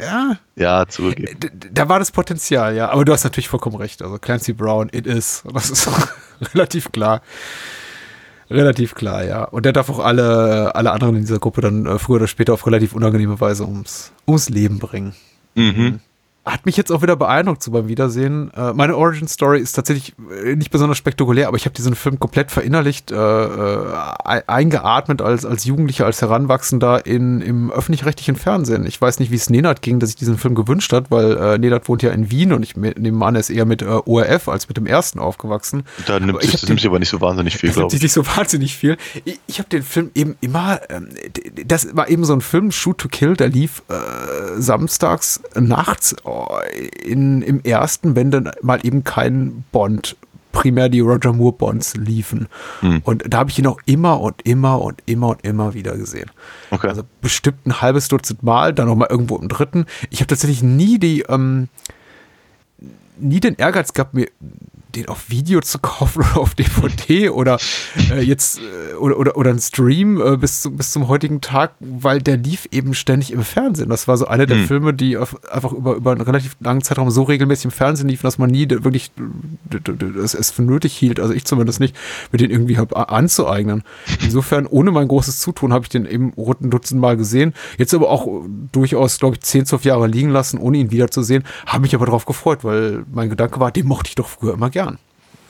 Ja, 0.00 0.36
Ja, 0.56 0.86
zugegeben. 0.86 1.38
d- 1.40 1.50
da 1.72 1.88
war 1.88 1.98
das 1.98 2.10
Potenzial, 2.12 2.74
ja. 2.76 2.90
Aber 2.90 3.04
du 3.04 3.12
hast 3.12 3.24
natürlich 3.24 3.48
vollkommen 3.48 3.76
recht. 3.76 4.02
Also 4.02 4.18
Clancy 4.18 4.52
Brown, 4.52 4.88
it 4.92 5.06
is. 5.06 5.42
Das 5.52 5.70
ist 5.70 5.88
relativ 6.54 6.92
klar. 6.92 7.22
Relativ 8.50 8.94
klar, 8.96 9.24
ja. 9.24 9.44
Und 9.44 9.64
der 9.64 9.72
darf 9.72 9.88
auch 9.90 10.00
alle, 10.00 10.74
alle 10.74 10.90
anderen 10.90 11.14
in 11.14 11.20
dieser 11.22 11.38
Gruppe 11.38 11.60
dann 11.60 11.86
äh, 11.86 11.98
früher 12.00 12.16
oder 12.16 12.26
später 12.26 12.52
auf 12.52 12.66
relativ 12.66 12.94
unangenehme 12.94 13.40
Weise 13.40 13.64
ums, 13.64 14.12
ums 14.26 14.48
Leben 14.48 14.78
bringen. 14.80 15.14
Mhm. 15.54 16.00
Hat 16.46 16.64
mich 16.64 16.76
jetzt 16.78 16.90
auch 16.90 17.02
wieder 17.02 17.16
beeindruckt 17.16 17.62
so 17.62 17.70
beim 17.70 17.86
Wiedersehen. 17.86 18.50
Äh, 18.54 18.72
meine 18.72 18.96
Origin 18.96 19.28
Story 19.28 19.60
ist 19.60 19.72
tatsächlich 19.72 20.14
äh, 20.44 20.56
nicht 20.56 20.70
besonders 20.70 20.96
spektakulär, 20.96 21.48
aber 21.48 21.58
ich 21.58 21.66
habe 21.66 21.74
diesen 21.74 21.94
Film 21.94 22.18
komplett 22.18 22.50
verinnerlicht, 22.50 23.10
äh, 23.12 23.14
äh, 23.14 23.92
ei- 24.24 24.48
eingeatmet 24.48 25.20
als, 25.20 25.44
als 25.44 25.64
Jugendlicher, 25.66 26.06
als 26.06 26.22
Heranwachsender 26.22 27.04
in, 27.04 27.42
im 27.42 27.70
öffentlich-rechtlichen 27.70 28.36
Fernsehen. 28.36 28.86
Ich 28.86 29.00
weiß 29.00 29.18
nicht, 29.18 29.30
wie 29.30 29.36
es 29.36 29.50
Nenad 29.50 29.82
ging, 29.82 30.00
dass 30.00 30.08
sich 30.10 30.16
diesen 30.16 30.38
Film 30.38 30.54
gewünscht 30.54 30.94
hat, 30.94 31.10
weil 31.10 31.36
äh, 31.36 31.58
Nenad 31.58 31.86
wohnt 31.90 32.02
ja 32.02 32.10
in 32.10 32.30
Wien 32.30 32.54
und 32.54 32.62
ich 32.62 32.74
me- 32.74 32.94
nehme 32.98 33.24
an, 33.26 33.34
er 33.34 33.40
ist 33.40 33.50
eher 33.50 33.66
mit 33.66 33.82
äh, 33.82 33.84
ORF 33.86 34.48
als 34.48 34.66
mit 34.66 34.78
dem 34.78 34.86
ersten 34.86 35.18
aufgewachsen. 35.18 35.82
Da 36.06 36.18
nimmt 36.20 36.42
ich 36.42 36.52
sich, 36.52 36.66
nimmt 36.66 36.80
sich 36.80 36.88
aber 36.88 36.98
nicht 36.98 37.10
so 37.10 37.20
wahnsinnig 37.20 37.58
viel, 37.58 37.68
das 37.68 37.76
nimmt 37.76 37.90
glaube 37.90 37.90
sich 37.90 37.98
ich. 37.98 38.02
nicht 38.04 38.12
so 38.14 38.26
wahnsinnig 38.38 38.76
viel. 38.76 38.96
Ich, 39.26 39.38
ich 39.46 39.58
habe 39.58 39.68
den 39.68 39.82
Film 39.82 40.10
eben 40.14 40.36
immer, 40.40 40.80
ähm, 40.88 41.08
das 41.66 41.94
war 41.94 42.08
eben 42.08 42.24
so 42.24 42.32
ein 42.32 42.40
Film, 42.40 42.72
Shoot 42.72 42.96
to 42.96 43.08
Kill, 43.08 43.36
der 43.36 43.48
lief 43.48 43.82
samstags 44.56 45.40
nachts 45.54 46.16
in, 47.02 47.42
im 47.42 47.60
ersten, 47.62 48.16
wenn 48.16 48.30
dann 48.30 48.50
mal 48.62 48.80
eben 48.84 49.04
kein 49.04 49.64
Bond, 49.72 50.16
primär 50.52 50.88
die 50.88 51.00
Roger 51.00 51.32
Moore 51.32 51.52
Bonds 51.52 51.96
liefen. 51.96 52.48
Hm. 52.80 53.00
Und 53.04 53.24
da 53.28 53.38
habe 53.38 53.50
ich 53.50 53.58
ihn 53.58 53.66
auch 53.66 53.80
immer 53.86 54.20
und 54.20 54.42
immer 54.42 54.80
und 54.80 55.02
immer 55.06 55.28
und 55.28 55.44
immer 55.44 55.74
wieder 55.74 55.96
gesehen. 55.96 56.30
Okay. 56.70 56.88
Also 56.88 57.02
bestimmt 57.20 57.66
ein 57.66 57.80
halbes 57.80 58.08
Dutzend 58.08 58.42
Mal, 58.42 58.74
dann 58.74 58.86
noch 58.86 58.96
mal 58.96 59.08
irgendwo 59.08 59.36
im 59.36 59.48
dritten. 59.48 59.86
Ich 60.10 60.20
habe 60.20 60.28
tatsächlich 60.28 60.62
nie 60.62 60.98
die, 60.98 61.22
ähm, 61.28 61.68
nie 63.18 63.40
den 63.40 63.56
Ehrgeiz 63.56 63.92
gehabt, 63.92 64.14
mir 64.14 64.28
den 64.94 65.08
auf 65.08 65.30
Video 65.30 65.60
zu 65.60 65.78
kaufen 65.78 66.20
oder 66.20 66.38
auf 66.38 66.54
DVD 66.54 67.30
oder 67.30 67.58
äh, 68.10 68.20
jetzt 68.20 68.58
äh, 68.58 68.94
oder, 68.94 69.18
oder, 69.18 69.36
oder 69.36 69.50
einen 69.50 69.60
Stream 69.60 70.20
äh, 70.20 70.36
bis, 70.36 70.62
zum, 70.62 70.76
bis 70.76 70.92
zum 70.92 71.08
heutigen 71.08 71.40
Tag, 71.40 71.72
weil 71.80 72.20
der 72.20 72.36
lief 72.36 72.68
eben 72.70 72.94
ständig 72.94 73.32
im 73.32 73.42
Fernsehen. 73.42 73.88
Das 73.88 74.08
war 74.08 74.16
so 74.16 74.26
einer 74.26 74.46
der 74.46 74.58
Hm. 74.58 74.66
Filme, 74.66 74.94
die 74.94 75.16
auf, 75.16 75.36
einfach 75.50 75.72
über, 75.72 75.94
über 75.94 76.12
einen 76.12 76.20
relativ 76.20 76.56
langen 76.60 76.82
Zeitraum 76.82 77.10
so 77.10 77.22
regelmäßig 77.22 77.66
im 77.66 77.70
Fernsehen 77.70 78.08
liefen, 78.08 78.26
dass 78.26 78.38
man 78.38 78.50
nie 78.50 78.68
wirklich 78.68 79.10
es, 80.22 80.34
es 80.34 80.50
für 80.50 80.62
nötig 80.62 80.96
hielt, 80.96 81.20
also 81.20 81.32
ich 81.32 81.44
zumindest 81.44 81.80
nicht, 81.80 81.96
mir 82.32 82.38
den 82.38 82.50
irgendwie 82.50 82.78
hab 82.78 82.96
anzueignen. 83.10 83.82
Insofern, 84.22 84.66
ohne 84.66 84.90
mein 84.90 85.08
großes 85.08 85.40
Zutun, 85.40 85.72
habe 85.72 85.84
ich 85.84 85.88
den 85.88 86.06
eben 86.06 86.32
rund 86.36 86.60
ein 86.60 86.70
Dutzend 86.70 87.00
Mal 87.00 87.16
gesehen. 87.16 87.54
Jetzt 87.78 87.94
aber 87.94 88.10
auch 88.10 88.26
äh, 88.26 88.48
durchaus, 88.72 89.18
glaube 89.18 89.36
ich, 89.36 89.42
10, 89.42 89.66
12 89.66 89.84
Jahre 89.84 90.06
liegen 90.06 90.30
lassen, 90.30 90.58
ohne 90.58 90.78
ihn 90.78 90.90
wiederzusehen. 90.90 91.44
Habe 91.66 91.82
mich 91.82 91.94
aber 91.94 92.06
darauf 92.06 92.26
gefreut, 92.26 92.64
weil 92.64 93.04
mein 93.12 93.30
Gedanke 93.30 93.60
war, 93.60 93.70
den 93.70 93.86
mochte 93.86 94.08
ich 94.08 94.14
doch 94.14 94.28
früher 94.28 94.54
immer 94.54 94.70
gern. 94.70 94.89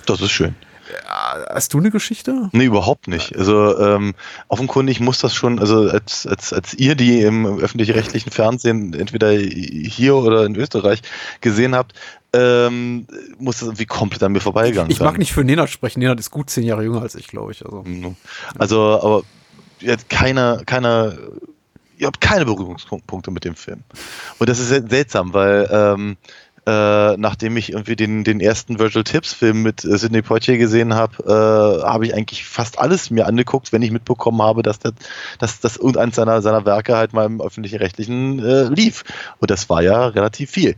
Das 0.06 0.20
ist 0.20 0.30
schön. 0.30 0.54
Hast 1.06 1.72
du 1.72 1.78
eine 1.78 1.90
Geschichte? 1.90 2.48
Nee, 2.52 2.64
überhaupt 2.64 3.06
nicht. 3.06 3.36
Also 3.36 3.78
ähm, 3.78 4.14
offenkundig 4.48 4.98
muss 4.98 5.20
das 5.20 5.34
schon, 5.34 5.60
also 5.60 5.88
als, 5.88 6.26
als, 6.26 6.52
als 6.52 6.74
ihr 6.74 6.96
die 6.96 7.20
im 7.22 7.46
öffentlich-rechtlichen 7.60 8.32
Fernsehen 8.32 8.92
entweder 8.94 9.30
hier 9.30 10.16
oder 10.16 10.44
in 10.44 10.56
Österreich 10.56 11.02
gesehen 11.40 11.76
habt, 11.76 11.92
ähm, 12.32 13.06
muss 13.38 13.58
das 13.58 13.68
irgendwie 13.68 13.86
komplett 13.86 14.22
an 14.24 14.32
mir 14.32 14.40
vorbeigegangen 14.40 14.90
Ich 14.90 14.98
sein. 14.98 15.06
mag 15.06 15.18
nicht 15.18 15.32
für 15.32 15.44
Nenad 15.44 15.70
sprechen. 15.70 16.00
Nenad 16.00 16.18
ist 16.18 16.30
gut 16.30 16.50
zehn 16.50 16.64
Jahre 16.64 16.82
jünger 16.82 17.02
als 17.02 17.14
ich, 17.14 17.28
glaube 17.28 17.52
ich. 17.52 17.64
Also. 17.64 17.84
Also, 18.58 18.80
aber 19.00 19.22
ihr 19.80 19.92
habt 19.92 20.08
keine, 20.08 20.62
keine, 20.66 21.18
ihr 21.98 22.06
habt 22.08 22.20
keine 22.20 22.44
Berührungspunkte 22.46 23.30
mit 23.30 23.44
dem 23.44 23.54
Film. 23.54 23.82
Und 24.38 24.48
das 24.48 24.58
ist 24.58 24.68
seltsam, 24.90 25.34
weil 25.34 25.68
ähm, 25.72 26.16
äh, 26.70 27.16
nachdem 27.16 27.56
ich 27.56 27.72
irgendwie 27.72 27.96
den, 27.96 28.22
den 28.22 28.40
ersten 28.40 28.78
Virtual 28.78 29.02
Tips 29.02 29.32
Film 29.32 29.62
mit 29.62 29.84
äh, 29.84 29.98
Sidney 29.98 30.22
Poitier 30.22 30.56
gesehen 30.56 30.94
habe, 30.94 31.24
äh, 31.24 31.84
habe 31.84 32.06
ich 32.06 32.14
eigentlich 32.14 32.44
fast 32.44 32.78
alles 32.78 33.10
mir 33.10 33.26
angeguckt, 33.26 33.72
wenn 33.72 33.82
ich 33.82 33.90
mitbekommen 33.90 34.40
habe, 34.42 34.62
dass 34.62 34.78
das, 34.78 34.92
dass, 35.38 35.60
dass 35.60 35.76
irgendeins 35.76 36.16
seiner, 36.16 36.42
seiner 36.42 36.64
Werke 36.66 36.96
halt 36.96 37.12
mal 37.12 37.26
im 37.26 37.40
öffentlichen 37.40 37.78
Rechtlichen 37.78 38.38
äh, 38.38 38.64
lief. 38.64 39.02
Und 39.38 39.50
das 39.50 39.68
war 39.68 39.82
ja 39.82 40.06
relativ 40.08 40.50
viel. 40.50 40.76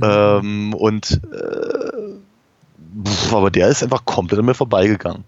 Ähm, 0.00 0.72
und 0.74 1.20
äh, 1.32 3.04
pf, 3.04 3.32
aber 3.34 3.50
der 3.50 3.68
ist 3.68 3.82
einfach 3.82 4.04
komplett 4.04 4.38
an 4.40 4.46
mir 4.46 4.54
vorbeigegangen. 4.54 5.24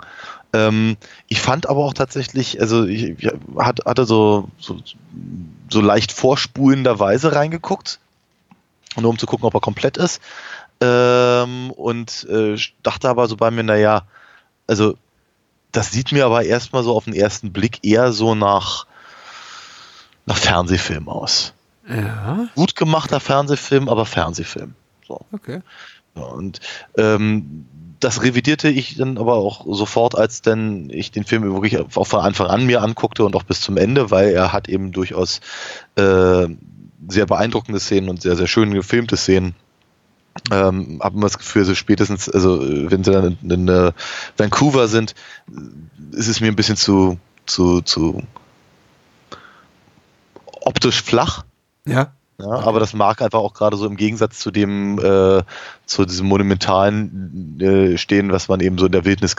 Ähm, 0.53 0.96
ich 1.28 1.40
fand 1.40 1.68
aber 1.68 1.84
auch 1.84 1.94
tatsächlich, 1.94 2.61
also 2.61 2.84
ich, 2.86 3.05
ich 3.18 3.30
hat- 3.59 3.84
hatte 3.84 4.05
so, 4.05 4.48
so, 4.59 4.78
so 5.68 5.80
leicht 5.80 6.12
vorspulenderweise 6.12 7.34
reingeguckt, 7.34 8.01
nur 8.97 9.11
um 9.11 9.18
zu 9.18 9.26
gucken, 9.26 9.47
ob 9.47 9.55
er 9.55 9.61
komplett 9.61 9.97
ist. 9.97 10.20
Ähm, 10.80 11.70
und 11.72 12.26
äh, 12.30 12.57
dachte 12.82 13.09
aber 13.09 13.28
so 13.28 13.36
bei 13.36 13.51
mir, 13.51 13.62
naja, 13.62 14.03
also 14.66 14.97
das 15.72 15.91
sieht 15.91 16.12
mir 16.12 16.26
aber 16.26 16.45
erstmal 16.45 16.82
so 16.82 16.97
auf 16.97 17.05
den 17.05 17.14
ersten 17.14 17.53
Blick 17.53 17.84
eher 17.84 18.12
so 18.12 18.34
nach, 18.34 18.86
nach 20.26 20.36
Fernsehfilm 20.36 21.09
aus. 21.09 21.53
Ja, 21.88 22.49
Gut 22.55 22.76
gemachter 22.76 23.20
Fernsehfilm, 23.20 23.88
aber 23.88 24.07
Fernsehfilm. 24.07 24.74
So. 25.07 25.20
okay. 25.32 25.61
Ja, 26.16 26.22
und 26.22 26.61
ähm, 26.97 27.66
das 28.01 28.22
revidierte 28.22 28.68
ich 28.68 28.97
dann 28.97 29.18
aber 29.18 29.34
auch 29.34 29.66
sofort, 29.68 30.16
als 30.16 30.41
dann 30.43 30.88
ich 30.91 31.11
den 31.11 31.24
Film 31.24 31.43
wirklich 31.43 31.78
auch 31.78 32.07
von 32.07 32.20
Anfang 32.20 32.47
an 32.47 32.64
mir 32.64 32.82
anguckte 32.82 33.24
und 33.24 33.36
auch 33.36 33.43
bis 33.43 33.61
zum 33.61 33.76
Ende, 33.76 34.11
weil 34.11 34.30
er 34.30 34.53
hat 34.53 34.68
eben 34.68 34.91
durchaus 34.91 35.41
äh, 35.97 36.47
sehr 37.09 37.26
beeindruckende 37.26 37.80
Szenen 37.80 38.09
und 38.09 38.22
sehr, 38.22 38.36
sehr 38.36 38.46
schön 38.46 38.72
gefilmte 38.72 39.16
Szenen. 39.16 39.55
Ähm, 40.51 41.01
habe 41.03 41.16
immer 41.16 41.26
das 41.26 41.38
Gefühl, 41.38 41.64
so 41.64 41.74
spätestens, 41.74 42.28
also 42.28 42.61
wenn 42.61 43.03
sie 43.03 43.11
dann 43.11 43.36
in, 43.42 43.51
in 43.51 43.68
äh, 43.68 43.92
Vancouver 44.36 44.88
sind, 44.88 45.14
ist 46.12 46.28
es 46.28 46.40
mir 46.40 46.48
ein 46.48 46.57
bisschen 46.57 46.76
zu, 46.76 47.18
zu, 47.46 47.80
zu 47.80 48.22
optisch 50.62 51.03
flach. 51.03 51.44
Ja. 51.86 52.12
Ja, 52.38 52.53
aber 52.61 52.80
das 52.80 52.94
mag 52.94 53.20
einfach 53.20 53.40
auch 53.40 53.53
gerade 53.53 53.76
so 53.76 53.86
im 53.86 53.96
Gegensatz 53.96 54.38
zu 54.38 54.51
dem, 54.51 54.98
äh, 54.98 55.42
zu 55.84 56.07
diesem 56.07 56.26
monumentalen 56.26 57.61
äh, 57.61 57.98
stehen, 57.98 58.32
was 58.32 58.48
man 58.48 58.61
eben 58.61 58.78
so 58.78 58.86
in 58.86 58.92
der 58.92 59.05
Wildnis 59.05 59.36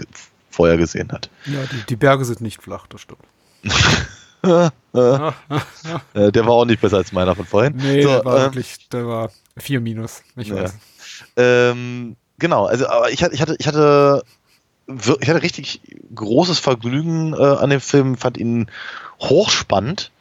vorher 0.51 0.77
gesehen 0.77 1.11
hat. 1.11 1.31
Ja, 1.45 1.63
die, 1.71 1.83
die 1.89 1.95
Berge 1.95 2.25
sind 2.25 2.41
nicht 2.41 2.61
flach, 2.61 2.85
das 2.87 3.01
stimmt. 3.01 3.21
Äh, 6.13 6.31
der 6.31 6.45
war 6.45 6.51
auch 6.53 6.65
nicht 6.65 6.81
besser 6.81 6.97
als 6.97 7.11
meiner 7.11 7.35
von 7.35 7.45
vorhin. 7.45 7.73
Nee, 7.77 8.01
so, 8.01 8.09
der 8.09 8.25
war 8.25 8.37
ähm, 8.37 8.43
wirklich, 8.45 8.89
der 8.89 9.07
war 9.07 9.31
4 9.57 9.79
minus. 9.79 10.21
Ich 10.35 10.49
Ja. 10.49 10.55
weiß. 10.63 10.73
Ähm, 11.37 12.15
genau, 12.39 12.65
also 12.65 12.87
aber 12.87 13.09
ich 13.11 13.23
hatte, 13.23 13.33
ich 13.33 13.41
hatte, 13.41 13.55
ich 13.57 13.67
hatte, 13.67 14.23
wir- 14.87 15.17
ich 15.21 15.29
hatte 15.29 15.41
richtig 15.43 15.81
großes 16.13 16.59
Vergnügen 16.59 17.33
äh, 17.33 17.37
an 17.37 17.69
dem 17.69 17.79
Film, 17.81 18.17
fand 18.17 18.37
ihn 18.37 18.67
hochspannend. 19.21 20.11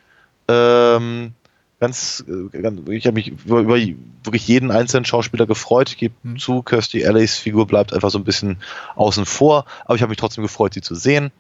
Ähm, 0.49 1.33
ganz, 1.81 2.25
äh, 2.29 2.59
ganz 2.61 2.81
ich 2.89 3.07
habe 3.07 3.15
mich 3.15 3.29
über, 3.29 3.61
über 3.61 3.77
wirklich 3.77 4.47
jeden 4.47 4.71
einzelnen 4.71 5.05
Schauspieler 5.05 5.47
gefreut. 5.47 5.91
Ich 5.91 5.97
gebe 5.97 6.15
Hm. 6.23 6.39
zu, 6.39 6.63
Kirsty 6.63 7.05
Allays 7.05 7.37
Figur 7.37 7.67
bleibt 7.67 7.93
einfach 7.93 8.11
so 8.11 8.19
ein 8.19 8.25
bisschen 8.25 8.59
außen 8.95 9.27
vor, 9.27 9.65
aber 9.85 9.97
ich 9.97 10.03
habe 10.03 10.11
mich 10.11 10.19
trotzdem 10.19 10.43
gefreut, 10.43 10.75
sie 10.75 10.83
zu 10.83 10.95
sehen. 10.95 11.33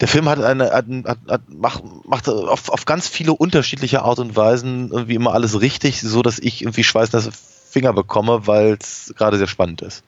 Der 0.00 0.08
Film 0.08 0.28
hat 0.28 0.42
eine, 0.42 0.70
hat, 0.70 0.86
hat, 1.04 1.18
hat, 1.28 1.42
macht, 1.48 1.82
macht 2.06 2.28
auf, 2.28 2.70
auf 2.70 2.84
ganz 2.86 3.06
viele 3.06 3.32
unterschiedliche 3.32 4.02
Art 4.02 4.18
und 4.18 4.34
Weisen 4.34 4.90
irgendwie 4.90 5.14
immer 5.14 5.34
alles 5.34 5.60
richtig, 5.60 6.00
so 6.00 6.22
dass 6.22 6.38
ich 6.38 6.62
irgendwie 6.62 6.84
schweißnasse 6.84 7.30
Finger 7.70 7.92
bekomme, 7.92 8.46
weil 8.46 8.78
es 8.80 9.12
gerade 9.16 9.36
sehr 9.36 9.46
spannend 9.46 9.82
ist. 9.82 10.02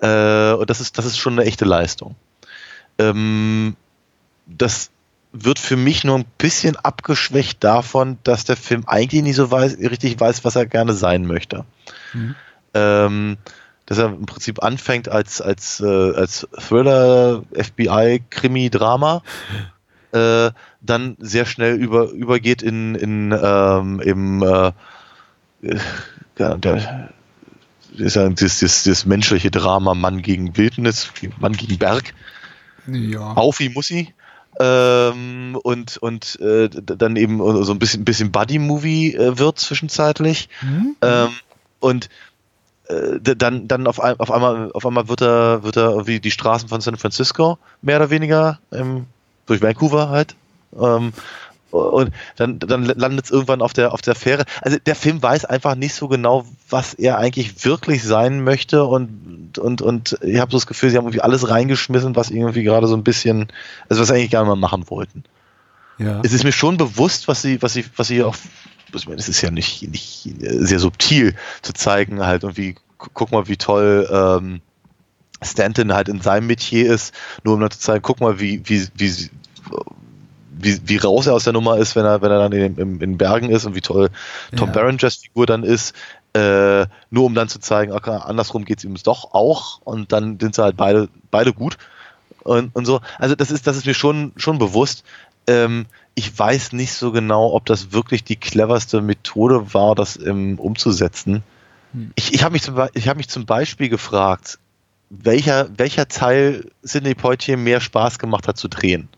Äh, 0.00 0.52
und 0.52 0.68
das 0.68 0.80
ist, 0.80 0.98
das 0.98 1.06
ist 1.06 1.18
schon 1.18 1.34
eine 1.34 1.44
echte 1.44 1.64
Leistung. 1.64 2.16
Ähm, 2.98 3.76
das 4.46 4.90
wird 5.32 5.58
für 5.58 5.76
mich 5.76 6.04
nur 6.04 6.18
ein 6.18 6.26
bisschen 6.38 6.76
abgeschwächt 6.76 7.62
davon, 7.64 8.18
dass 8.24 8.44
der 8.44 8.56
Film 8.56 8.84
eigentlich 8.86 9.22
nicht 9.22 9.36
so 9.36 9.50
weiß, 9.50 9.78
richtig 9.78 10.18
weiß, 10.18 10.44
was 10.44 10.56
er 10.56 10.66
gerne 10.66 10.92
sein 10.92 11.26
möchte. 11.26 11.64
Mhm. 12.12 12.34
Ähm, 12.74 13.36
dass 13.86 13.98
er 13.98 14.06
im 14.06 14.26
Prinzip 14.26 14.62
anfängt 14.62 15.08
als, 15.08 15.40
als, 15.40 15.80
äh, 15.80 16.14
als 16.14 16.46
Thriller, 16.58 17.42
FBI, 17.52 18.22
Krimi, 18.30 18.70
Drama, 18.70 19.22
äh, 20.12 20.50
dann 20.80 21.16
sehr 21.18 21.46
schnell 21.46 21.76
über, 21.76 22.10
übergeht 22.10 22.62
in, 22.62 22.94
in 22.94 23.36
ähm, 23.40 24.00
im 24.00 24.42
äh, 24.42 24.72
äh, 25.62 25.78
ja, 26.38 26.56
der, 26.56 27.10
ist 27.96 28.16
ja 28.16 28.28
das, 28.28 28.60
das, 28.60 28.84
das 28.84 29.06
menschliche 29.06 29.50
Drama 29.50 29.94
Mann 29.94 30.22
gegen 30.22 30.56
Wildnis, 30.56 31.10
Mann 31.38 31.52
gegen 31.52 31.78
Berg. 31.78 32.14
Ja. 32.86 33.32
Aufi 33.36 33.68
Mussi. 33.70 34.14
Ähm, 34.58 35.58
und 35.62 35.98
und 35.98 36.40
äh, 36.40 36.70
dann 36.70 37.16
eben 37.16 37.38
so 37.62 37.72
ein 37.72 37.78
bisschen, 37.78 38.04
bisschen 38.04 38.32
Buddy-Movie 38.32 39.14
äh, 39.14 39.38
wird 39.38 39.58
zwischenzeitlich. 39.58 40.48
Hm? 40.60 40.96
Ähm, 41.02 41.28
und 41.80 42.08
dann, 43.20 43.68
dann 43.68 43.86
auf, 43.86 44.00
ein, 44.00 44.18
auf 44.20 44.30
einmal, 44.30 44.70
auf 44.72 44.86
einmal 44.86 45.08
wird 45.08 45.22
er, 45.22 45.62
wird 45.62 45.76
er 45.76 45.90
irgendwie 45.90 46.20
die 46.20 46.30
Straßen 46.30 46.68
von 46.68 46.80
San 46.80 46.96
Francisco 46.96 47.58
mehr 47.82 47.96
oder 47.96 48.10
weniger 48.10 48.58
ähm, 48.72 49.06
durch 49.46 49.62
Vancouver 49.62 50.08
halt. 50.08 50.36
Ähm, 50.78 51.12
und 51.70 52.12
dann, 52.36 52.58
dann 52.58 52.84
landet 52.84 53.26
es 53.26 53.30
irgendwann 53.30 53.60
auf 53.60 53.72
der, 53.72 53.92
auf 53.92 54.00
der 54.00 54.14
Fähre. 54.14 54.44
Also 54.62 54.78
der 54.78 54.94
Film 54.94 55.22
weiß 55.22 55.44
einfach 55.44 55.74
nicht 55.74 55.94
so 55.94 56.08
genau, 56.08 56.46
was 56.70 56.94
er 56.94 57.18
eigentlich 57.18 57.64
wirklich 57.64 58.02
sein 58.02 58.44
möchte 58.44 58.84
und, 58.84 59.58
und, 59.58 59.82
und 59.82 60.18
ich 60.22 60.38
habe 60.38 60.52
so 60.52 60.56
das 60.56 60.66
Gefühl, 60.66 60.90
sie 60.90 60.96
haben 60.96 61.04
irgendwie 61.04 61.22
alles 61.22 61.48
reingeschmissen, 61.48 62.16
was 62.16 62.30
irgendwie 62.30 62.62
gerade 62.62 62.86
so 62.86 62.96
ein 62.96 63.04
bisschen, 63.04 63.48
also 63.88 64.00
was 64.00 64.08
sie 64.08 64.14
eigentlich 64.14 64.30
gerne 64.30 64.48
mal 64.48 64.56
machen 64.56 64.88
wollten. 64.88 65.24
ja. 65.98 66.20
Es 66.24 66.32
ist 66.32 66.44
mir 66.44 66.52
schon 66.52 66.76
bewusst, 66.76 67.28
was 67.28 67.42
sie, 67.42 67.60
was 67.62 67.72
sie, 67.72 67.84
was 67.96 68.08
sie 68.08 68.22
auch, 68.22 68.36
ich 68.92 69.06
meine, 69.06 69.18
es 69.20 69.28
ist 69.28 69.42
ja 69.42 69.50
nicht, 69.50 69.82
nicht 69.88 70.28
sehr 70.40 70.78
subtil 70.78 71.34
zu 71.62 71.72
zeigen, 71.72 72.24
halt 72.24 72.42
irgendwie, 72.44 72.74
gu- 72.98 73.08
guck 73.12 73.32
mal, 73.32 73.48
wie 73.48 73.56
toll 73.56 74.08
ähm, 74.10 74.60
Stanton 75.42 75.92
halt 75.92 76.08
in 76.08 76.20
seinem 76.20 76.46
Metier 76.46 76.92
ist, 76.92 77.14
nur 77.44 77.54
um 77.54 77.60
dann 77.60 77.70
zu 77.70 77.78
zeigen, 77.80 78.02
guck 78.02 78.20
mal, 78.20 78.40
wie, 78.40 78.62
wie, 78.68 78.86
wie, 78.94 79.30
wie, 80.58 80.80
wie 80.88 80.96
raus 80.96 81.26
er 81.26 81.34
aus 81.34 81.44
der 81.44 81.52
Nummer 81.52 81.76
ist, 81.78 81.96
wenn 81.96 82.04
er, 82.06 82.22
wenn 82.22 82.30
er 82.30 82.38
dann 82.38 82.52
in, 82.52 82.76
in, 82.76 83.00
in 83.00 83.18
Bergen 83.18 83.50
ist 83.50 83.66
und 83.66 83.74
wie 83.74 83.80
toll 83.82 84.08
Tom 84.56 84.68
Ja. 84.68 84.72
Berengers 84.72 85.16
Figur 85.16 85.46
dann 85.46 85.62
ist, 85.62 85.94
äh, 86.32 86.86
nur 87.10 87.24
um 87.24 87.34
dann 87.34 87.48
zu 87.48 87.58
zeigen, 87.58 87.92
okay, 87.92 88.18
andersrum 88.22 88.64
geht 88.64 88.78
es 88.78 88.84
ihm 88.84 88.94
doch 89.02 89.32
auch 89.34 89.80
und 89.82 90.12
dann 90.12 90.38
sind 90.40 90.54
sie 90.54 90.62
halt 90.62 90.76
beide, 90.76 91.08
beide 91.30 91.52
gut 91.52 91.76
und, 92.40 92.74
und 92.74 92.86
so. 92.86 93.00
Also 93.18 93.34
das 93.34 93.50
ist, 93.50 93.66
das 93.66 93.76
ist 93.76 93.86
mir 93.86 93.94
schon, 93.94 94.32
schon 94.36 94.58
bewusst. 94.58 95.04
Ähm, 95.46 95.86
ich 96.16 96.36
weiß 96.36 96.72
nicht 96.72 96.94
so 96.94 97.12
genau, 97.12 97.52
ob 97.52 97.66
das 97.66 97.92
wirklich 97.92 98.24
die 98.24 98.36
cleverste 98.36 99.02
Methode 99.02 99.74
war, 99.74 99.94
das 99.94 100.18
ähm, 100.18 100.58
umzusetzen. 100.58 101.44
Hm. 101.92 102.10
Ich, 102.16 102.34
ich 102.34 102.42
habe 102.42 102.54
mich, 102.54 102.62
zum 102.62 102.82
ich 102.94 103.06
hab 103.06 103.18
mich 103.18 103.28
zum 103.28 103.44
Beispiel 103.44 103.90
gefragt, 103.90 104.58
welcher, 105.10 105.68
welcher 105.76 106.08
Teil 106.08 106.70
Sidney 106.82 107.14
Poitier 107.14 107.58
mehr 107.58 107.80
Spaß 107.80 108.18
gemacht 108.18 108.48
hat 108.48 108.56
zu 108.56 108.68
drehen. 108.68 109.08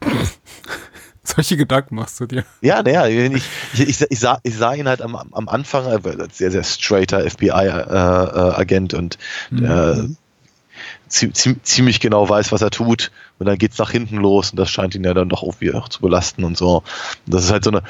Solche 1.24 1.56
Gedanken 1.56 1.94
machst 1.94 2.20
du 2.20 2.26
dir. 2.26 2.44
Ja, 2.60 2.82
naja, 2.82 3.06
ich, 3.06 3.32
ich, 3.74 3.88
ich, 3.88 4.00
ich, 4.10 4.18
sah, 4.18 4.38
ich 4.42 4.56
sah 4.56 4.74
ihn 4.74 4.88
halt 4.88 5.00
am, 5.00 5.14
am 5.14 5.48
Anfang 5.48 5.86
äh, 5.86 6.20
als 6.20 6.36
sehr, 6.36 6.50
sehr 6.50 6.64
straighter 6.64 7.28
FBI-Agent 7.28 8.92
und 8.92 9.18
der 9.50 9.94
zie, 9.94 10.08
zie, 10.08 10.16
ziemlich 11.12 12.00
genau 12.00 12.28
weiß, 12.28 12.52
was 12.52 12.62
er 12.62 12.70
tut. 12.70 13.10
Und 13.38 13.46
dann 13.46 13.58
geht's 13.58 13.78
nach 13.78 13.90
hinten 13.90 14.16
los 14.16 14.50
und 14.50 14.58
das 14.58 14.70
scheint 14.70 14.94
ihn 14.94 15.04
ja 15.04 15.14
dann 15.14 15.28
doch 15.28 15.42
irgendwie 15.42 15.74
auch 15.74 15.88
zu 15.88 16.00
belasten 16.00 16.44
und 16.44 16.56
so. 16.56 16.78
Und 17.26 17.34
das 17.34 17.44
ist 17.44 17.52
halt 17.52 17.64
so 17.64 17.70
eine, 17.70 17.82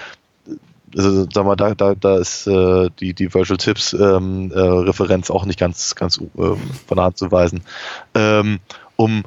also 0.96 1.26
sag 1.32 1.46
mal, 1.46 1.56
da, 1.56 1.74
da, 1.74 1.94
da 1.94 2.18
ist 2.18 2.46
äh, 2.46 2.90
die, 3.00 3.14
die 3.14 3.32
Virtual 3.32 3.56
Tips 3.56 3.92
ähm, 3.94 4.50
äh, 4.52 4.58
Referenz 4.58 5.30
auch 5.30 5.44
nicht 5.44 5.58
ganz, 5.58 5.94
ganz 5.94 6.18
ähm, 6.18 6.58
von 6.86 6.96
der 6.96 7.04
Hand 7.04 7.18
zu 7.18 7.30
weisen. 7.30 7.62
Ähm, 8.14 8.58
um 8.96 9.22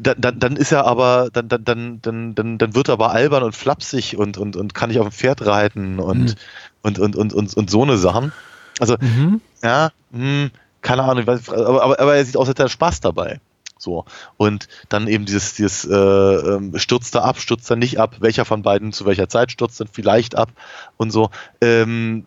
dann, 0.00 0.20
dann, 0.20 0.38
dann 0.40 0.56
ist 0.56 0.72
er 0.72 0.86
aber, 0.86 1.28
dann, 1.32 1.48
dann, 1.48 1.64
dann, 1.64 2.00
dann, 2.02 2.34
dann, 2.34 2.58
dann 2.58 2.74
wird 2.74 2.88
er 2.88 2.94
aber 2.94 3.12
albern 3.12 3.44
und 3.44 3.54
flapsig 3.54 4.16
und, 4.16 4.38
und, 4.38 4.56
und 4.56 4.74
kann 4.74 4.88
nicht 4.88 4.98
auf 4.98 5.06
dem 5.06 5.12
Pferd 5.12 5.46
reiten 5.46 6.00
und, 6.00 6.18
Mhm. 6.18 6.34
und, 6.82 6.98
und, 6.98 7.16
und, 7.16 7.32
und, 7.32 7.56
und 7.56 7.70
so 7.70 7.82
eine 7.82 7.96
Sachen. 7.96 8.32
Also, 8.80 8.96
Mhm. 9.00 9.40
ja, 9.62 9.92
hm, 10.12 10.50
keine 10.86 11.02
Ahnung, 11.02 11.26
weiß, 11.26 11.48
aber, 11.50 11.82
aber, 11.82 12.00
aber 12.00 12.16
er 12.16 12.24
sieht 12.24 12.36
aus, 12.36 12.42
als 12.42 12.50
hätte 12.50 12.62
er 12.62 12.68
Spaß 12.68 13.00
dabei. 13.00 13.40
So. 13.76 14.04
Und 14.36 14.68
dann 14.88 15.08
eben 15.08 15.26
dieses, 15.26 15.54
dieses 15.54 15.84
äh, 15.84 15.94
ähm, 15.94 16.78
stürzt 16.78 17.14
er 17.16 17.24
ab, 17.24 17.40
stürzt 17.40 17.68
er 17.68 17.76
nicht 17.76 17.98
ab, 17.98 18.16
welcher 18.20 18.44
von 18.44 18.62
beiden 18.62 18.92
zu 18.92 19.04
welcher 19.04 19.28
Zeit 19.28 19.50
stürzt 19.50 19.80
er 19.80 19.86
vielleicht 19.90 20.36
ab 20.36 20.50
und 20.96 21.10
so. 21.10 21.30
Ähm, 21.60 22.24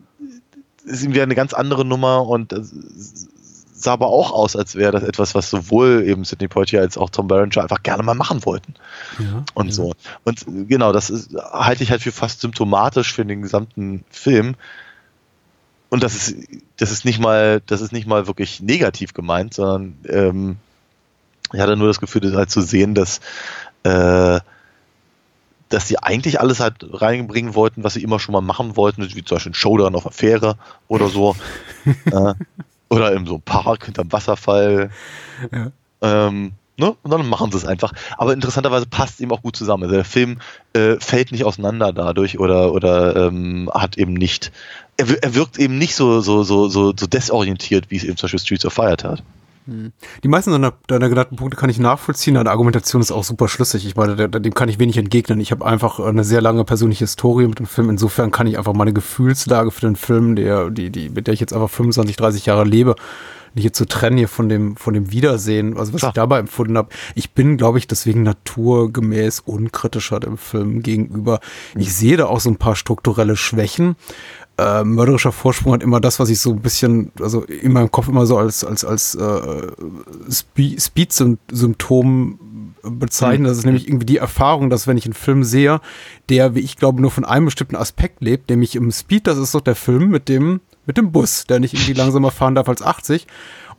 ist 0.83 1.03
irgendwie 1.03 1.21
eine 1.21 1.35
ganz 1.35 1.53
andere 1.53 1.85
Nummer 1.85 2.27
und 2.27 2.51
das 2.51 2.73
sah 3.73 3.93
aber 3.93 4.07
auch 4.07 4.31
aus, 4.31 4.57
als 4.57 4.75
wäre 4.75 4.91
das 4.91 5.03
etwas, 5.03 5.35
was 5.35 5.49
sowohl 5.49 6.03
eben 6.05 6.25
Sidney 6.25 6.49
Poitier 6.49 6.81
als 6.81 6.97
auch 6.97 7.09
Tom 7.09 7.29
Berenger 7.29 7.61
einfach 7.61 7.81
gerne 7.81 8.03
mal 8.03 8.13
machen 8.13 8.45
wollten. 8.45 8.73
Ja, 9.19 9.45
und 9.53 9.67
ja. 9.67 9.71
so. 9.71 9.93
Und 10.25 10.45
genau, 10.67 10.91
das 10.91 11.09
ist, 11.09 11.33
halte 11.33 11.83
ich 11.83 11.91
halt 11.91 12.01
für 12.01 12.11
fast 12.11 12.41
symptomatisch 12.41 13.13
für 13.13 13.25
den 13.25 13.41
gesamten 13.41 14.03
Film. 14.09 14.55
Und 15.89 16.03
das 16.03 16.15
ist, 16.15 16.35
das 16.77 16.91
ist 16.91 17.05
nicht 17.05 17.19
mal, 17.19 17.61
das 17.65 17.81
ist 17.81 17.91
nicht 17.91 18.07
mal 18.07 18.27
wirklich 18.27 18.61
negativ 18.61 19.13
gemeint, 19.13 19.53
sondern 19.53 19.97
ähm, 20.07 20.57
ich 21.51 21.59
hatte 21.59 21.75
nur 21.75 21.87
das 21.87 21.99
Gefühl, 21.99 22.21
das 22.21 22.33
halt 22.33 22.51
zu 22.51 22.61
sehen, 22.61 22.93
dass 22.93 23.21
äh, 23.83 24.39
dass 25.69 25.87
sie 25.87 25.99
eigentlich 25.99 26.39
alles 26.39 26.59
halt 26.59 26.77
reinbringen 26.81 27.53
wollten, 27.53 27.83
was 27.83 27.93
sie 27.93 28.03
immer 28.03 28.19
schon 28.19 28.33
mal 28.33 28.41
machen 28.41 28.75
wollten, 28.75 29.03
wie 29.03 29.23
zum 29.23 29.35
Beispiel 29.35 29.51
ein 29.51 29.55
Showdown 29.55 29.95
auf 29.95 30.03
der 30.03 30.11
Fähre 30.11 30.57
oder 30.87 31.09
so. 31.09 31.35
äh, 32.05 32.33
oder 32.89 33.13
in 33.13 33.25
so 33.25 33.35
einem 33.35 33.41
Park 33.43 33.85
hinterm 33.85 34.11
Wasserfall. 34.11 34.89
Ja. 35.51 35.71
Ähm, 36.01 36.53
ne? 36.77 36.95
Und 37.03 37.11
dann 37.11 37.27
machen 37.27 37.51
sie 37.51 37.57
es 37.57 37.65
einfach. 37.65 37.93
Aber 38.17 38.33
interessanterweise 38.33 38.87
passt 38.87 39.15
es 39.15 39.19
eben 39.19 39.31
auch 39.31 39.43
gut 39.43 39.55
zusammen. 39.55 39.83
Also 39.83 39.95
der 39.95 40.05
Film 40.05 40.39
äh, 40.73 40.95
fällt 40.99 41.31
nicht 41.31 41.45
auseinander 41.45 41.93
dadurch 41.93 42.39
oder, 42.39 42.73
oder 42.73 43.27
ähm, 43.27 43.69
hat 43.71 43.97
eben 43.97 44.13
nicht. 44.13 44.51
Er, 44.99 45.23
er 45.23 45.33
wirkt 45.33 45.57
eben 45.57 45.77
nicht 45.77 45.95
so, 45.95 46.19
so, 46.19 46.43
so, 46.43 46.67
so, 46.67 46.93
so 46.95 47.07
desorientiert, 47.07 47.89
wie 47.89 47.95
es 47.95 48.03
eben 48.03 48.17
zum 48.17 48.27
Beispiel 48.27 48.39
Streets 48.39 48.65
of 48.65 48.73
Fire 48.73 48.97
tat. 48.97 49.23
Die 50.23 50.27
meisten 50.27 50.51
deiner, 50.51 50.73
deiner 50.87 51.09
genannten 51.09 51.35
Punkte 51.35 51.55
kann 51.55 51.69
ich 51.69 51.77
nachvollziehen. 51.77 52.33
Deine 52.33 52.49
Argumentation 52.49 53.01
ist 53.01 53.11
auch 53.11 53.23
super 53.23 53.47
schlüssig. 53.47 53.85
Ich 53.85 53.95
meine, 53.95 54.29
dem 54.29 54.53
kann 54.53 54.67
ich 54.67 54.79
wenig 54.79 54.97
entgegnen. 54.97 55.39
Ich 55.39 55.51
habe 55.51 55.65
einfach 55.65 55.99
eine 55.99 56.23
sehr 56.23 56.41
lange 56.41 56.63
persönliche 56.63 57.03
Historie 57.03 57.47
mit 57.47 57.59
dem 57.59 57.67
Film. 57.67 57.89
Insofern 57.89 58.31
kann 58.31 58.47
ich 58.47 58.57
einfach 58.57 58.73
meine 58.73 58.93
Gefühlslage 58.93 59.69
für 59.69 59.81
den 59.81 59.95
Film, 59.95 60.35
der, 60.35 60.71
die, 60.71 60.89
die, 60.89 61.09
mit 61.09 61.27
der 61.27 61.35
ich 61.35 61.39
jetzt 61.39 61.53
einfach 61.53 61.69
25, 61.69 62.15
30 62.15 62.47
Jahre 62.47 62.63
lebe, 62.63 62.95
nicht 63.53 63.63
jetzt 63.63 63.77
zu 63.77 63.85
trennen 63.85 64.17
hier 64.17 64.27
von 64.27 64.49
dem, 64.49 64.75
von 64.75 64.93
dem 64.93 65.11
Wiedersehen, 65.11 65.77
also 65.77 65.93
was 65.93 65.99
Klar. 65.99 66.11
ich 66.11 66.15
dabei 66.15 66.39
empfunden 66.39 66.77
habe. 66.77 66.89
Ich 67.15 67.31
bin, 67.31 67.57
glaube 67.57 67.77
ich, 67.77 67.87
deswegen 67.87 68.23
naturgemäß 68.23 69.41
unkritischer 69.41 70.19
dem 70.19 70.37
Film 70.37 70.81
gegenüber. 70.81 71.39
Ich 71.75 71.93
sehe 71.93 72.17
da 72.17 72.25
auch 72.25 72.39
so 72.39 72.49
ein 72.49 72.57
paar 72.57 72.75
strukturelle 72.75 73.35
Schwächen. 73.35 73.95
Äh, 74.59 74.83
mörderischer 74.83 75.31
Vorsprung 75.31 75.71
hat 75.73 75.83
immer 75.83 76.01
das, 76.01 76.19
was 76.19 76.29
ich 76.29 76.39
so 76.41 76.51
ein 76.51 76.59
bisschen, 76.59 77.11
also 77.21 77.43
in 77.43 77.71
meinem 77.71 77.91
Kopf 77.91 78.09
immer 78.09 78.25
so 78.25 78.37
als, 78.37 78.65
als, 78.65 78.83
als 78.83 79.15
äh, 79.15 79.67
Spe- 80.29 80.79
Speed-Symptom 80.79 82.39
bezeichne. 82.83 83.47
Das 83.47 83.57
ist 83.59 83.65
nämlich 83.65 83.87
irgendwie 83.87 84.05
die 84.05 84.17
Erfahrung, 84.17 84.69
dass 84.69 84.85
wenn 84.87 84.97
ich 84.97 85.05
einen 85.05 85.13
Film 85.13 85.43
sehe, 85.43 85.79
der, 86.29 86.55
wie 86.55 86.59
ich 86.59 86.75
glaube, 86.75 87.01
nur 87.01 87.11
von 87.11 87.25
einem 87.25 87.45
bestimmten 87.45 87.75
Aspekt 87.75 88.21
lebt, 88.21 88.49
nämlich 88.49 88.75
im 88.75 88.91
Speed, 88.91 89.27
das 89.27 89.37
ist 89.37 89.55
doch 89.55 89.61
der 89.61 89.75
Film 89.75 90.09
mit 90.09 90.27
dem, 90.29 90.59
mit 90.85 90.97
dem 90.97 91.11
Bus, 91.11 91.45
der 91.45 91.59
nicht 91.59 91.73
irgendwie 91.73 91.93
langsamer 91.93 92.31
fahren 92.31 92.55
darf 92.55 92.67
als 92.69 92.81
80 92.81 93.27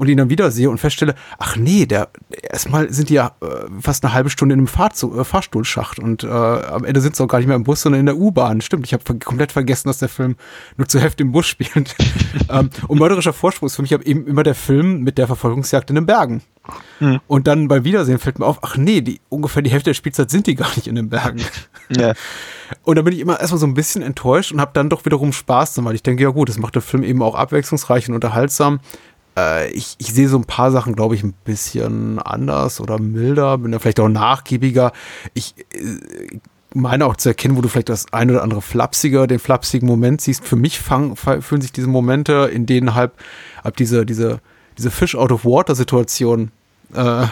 und 0.01 0.09
ihn 0.09 0.17
dann 0.17 0.31
wieder 0.31 0.51
sehe 0.51 0.71
und 0.71 0.79
feststelle, 0.79 1.15
ach 1.39 1.57
nee, 1.57 1.85
der 1.85 2.09
erstmal 2.31 2.91
sind 2.91 3.11
die 3.11 3.15
ja 3.15 3.33
äh, 3.43 3.67
fast 3.83 4.03
eine 4.03 4.15
halbe 4.15 4.31
Stunde 4.31 4.55
in 4.55 4.61
einem 4.61 4.67
Fahrzug, 4.67 5.15
äh, 5.15 5.25
Fahrstuhlschacht 5.25 5.99
und 5.99 6.25
äh, 6.25 6.27
am 6.27 6.85
Ende 6.85 7.03
sind 7.03 7.17
sie 7.17 7.23
auch 7.23 7.29
gar 7.29 7.37
nicht 7.37 7.49
mehr 7.49 7.57
im 7.57 7.65
Bus, 7.65 7.83
sondern 7.83 8.01
in 8.01 8.07
der 8.07 8.17
U-Bahn. 8.17 8.63
Stimmt, 8.63 8.87
ich 8.87 8.95
habe 8.95 9.05
ver 9.05 9.17
komplett 9.19 9.53
vergessen, 9.53 9.89
dass 9.89 9.99
der 9.99 10.09
Film 10.09 10.37
nur 10.79 10.89
zur 10.89 11.03
Hälfte 11.03 11.23
im 11.23 11.33
Bus 11.33 11.47
spielt. 11.47 11.97
ähm, 12.49 12.71
und 12.89 12.99
mörderischer 12.99 13.35
Vorsprung 13.35 13.67
ist 13.67 13.77
für 13.77 13.83
mich 13.83 13.93
eben 13.93 14.27
immer 14.27 14.43
der 14.43 14.55
Film 14.55 15.03
mit 15.03 15.19
der 15.19 15.27
Verfolgungsjagd 15.27 15.91
in 15.91 15.97
den 15.97 16.07
Bergen. 16.07 16.41
Und 17.27 17.47
dann 17.47 17.69
beim 17.69 17.85
Wiedersehen 17.85 18.19
fällt 18.19 18.39
mir 18.39 18.47
auf, 18.47 18.59
ach 18.63 18.77
nee, 18.77 19.01
die, 19.01 19.21
ungefähr 19.31 19.63
die 19.63 19.71
Hälfte 19.71 19.91
der 19.91 19.95
Spielzeit 19.95 20.31
sind 20.31 20.47
die 20.47 20.55
gar 20.55 20.69
nicht 20.77 20.87
in 20.87 20.95
den 20.95 21.09
Bergen. 21.09 21.43
Ja. 21.97 22.13
Und 22.85 22.95
da 22.95 23.03
bin 23.03 23.13
ich 23.13 23.19
immer 23.19 23.41
erstmal 23.41 23.59
so 23.59 23.67
ein 23.67 23.75
bisschen 23.75 24.01
enttäuscht 24.01 24.53
und 24.53 24.61
habe 24.61 24.71
dann 24.75 24.89
doch 24.89 25.05
wiederum 25.05 25.33
Spaß 25.33 25.85
weil 25.85 25.97
ich 25.97 26.05
denke, 26.05 26.23
ja 26.23 26.29
gut, 26.29 26.49
das 26.49 26.57
macht 26.57 26.77
der 26.77 26.83
Film 26.83 27.03
eben 27.03 27.21
auch 27.21 27.35
abwechslungsreich 27.35 28.09
und 28.09 28.15
unterhaltsam. 28.15 28.79
Äh, 29.41 29.71
ich, 29.71 29.97
ich 29.99 30.13
sehe 30.13 30.29
so 30.29 30.37
ein 30.39 30.45
paar 30.45 30.71
Sachen, 30.71 30.95
glaube 30.95 31.15
ich, 31.15 31.23
ein 31.23 31.35
bisschen 31.45 32.19
anders 32.19 32.81
oder 32.81 32.99
milder, 32.99 33.59
bin 33.59 33.73
da 33.73 33.79
vielleicht 33.79 34.01
auch 34.01 34.09
nachgiebiger. 34.09 34.93
Ich 35.35 35.55
äh, 35.73 36.39
meine 36.75 37.07
auch 37.07 37.17
zu 37.17 37.29
erkennen, 37.31 37.57
wo 37.57 37.63
du 37.63 37.69
vielleicht 37.69 37.89
das 37.89 38.13
ein 38.13 38.31
oder 38.31 38.43
andere 38.43 38.63
flapsiger, 38.63 39.27
den 39.27 39.39
flapsigen 39.41 39.89
Moment 39.89 40.21
siehst. 40.21 40.45
Für 40.47 40.57
mich 40.57 40.79
fang, 40.79 41.17
fa- 41.17 41.41
fühlen 41.41 41.61
sich 41.63 41.73
diese 41.73 41.89
Momente, 41.89 42.49
in 42.53 42.65
denen 42.67 42.95
halb, 42.95 43.15
halb 43.65 43.77
diese, 43.77 44.07
diese, 44.07 44.41
diese 44.79 44.91
Fish 44.93 45.17
out 45.17 45.33
of 45.33 45.45
water 45.45 45.75
Situation 45.75 46.53
äh, 46.95 47.27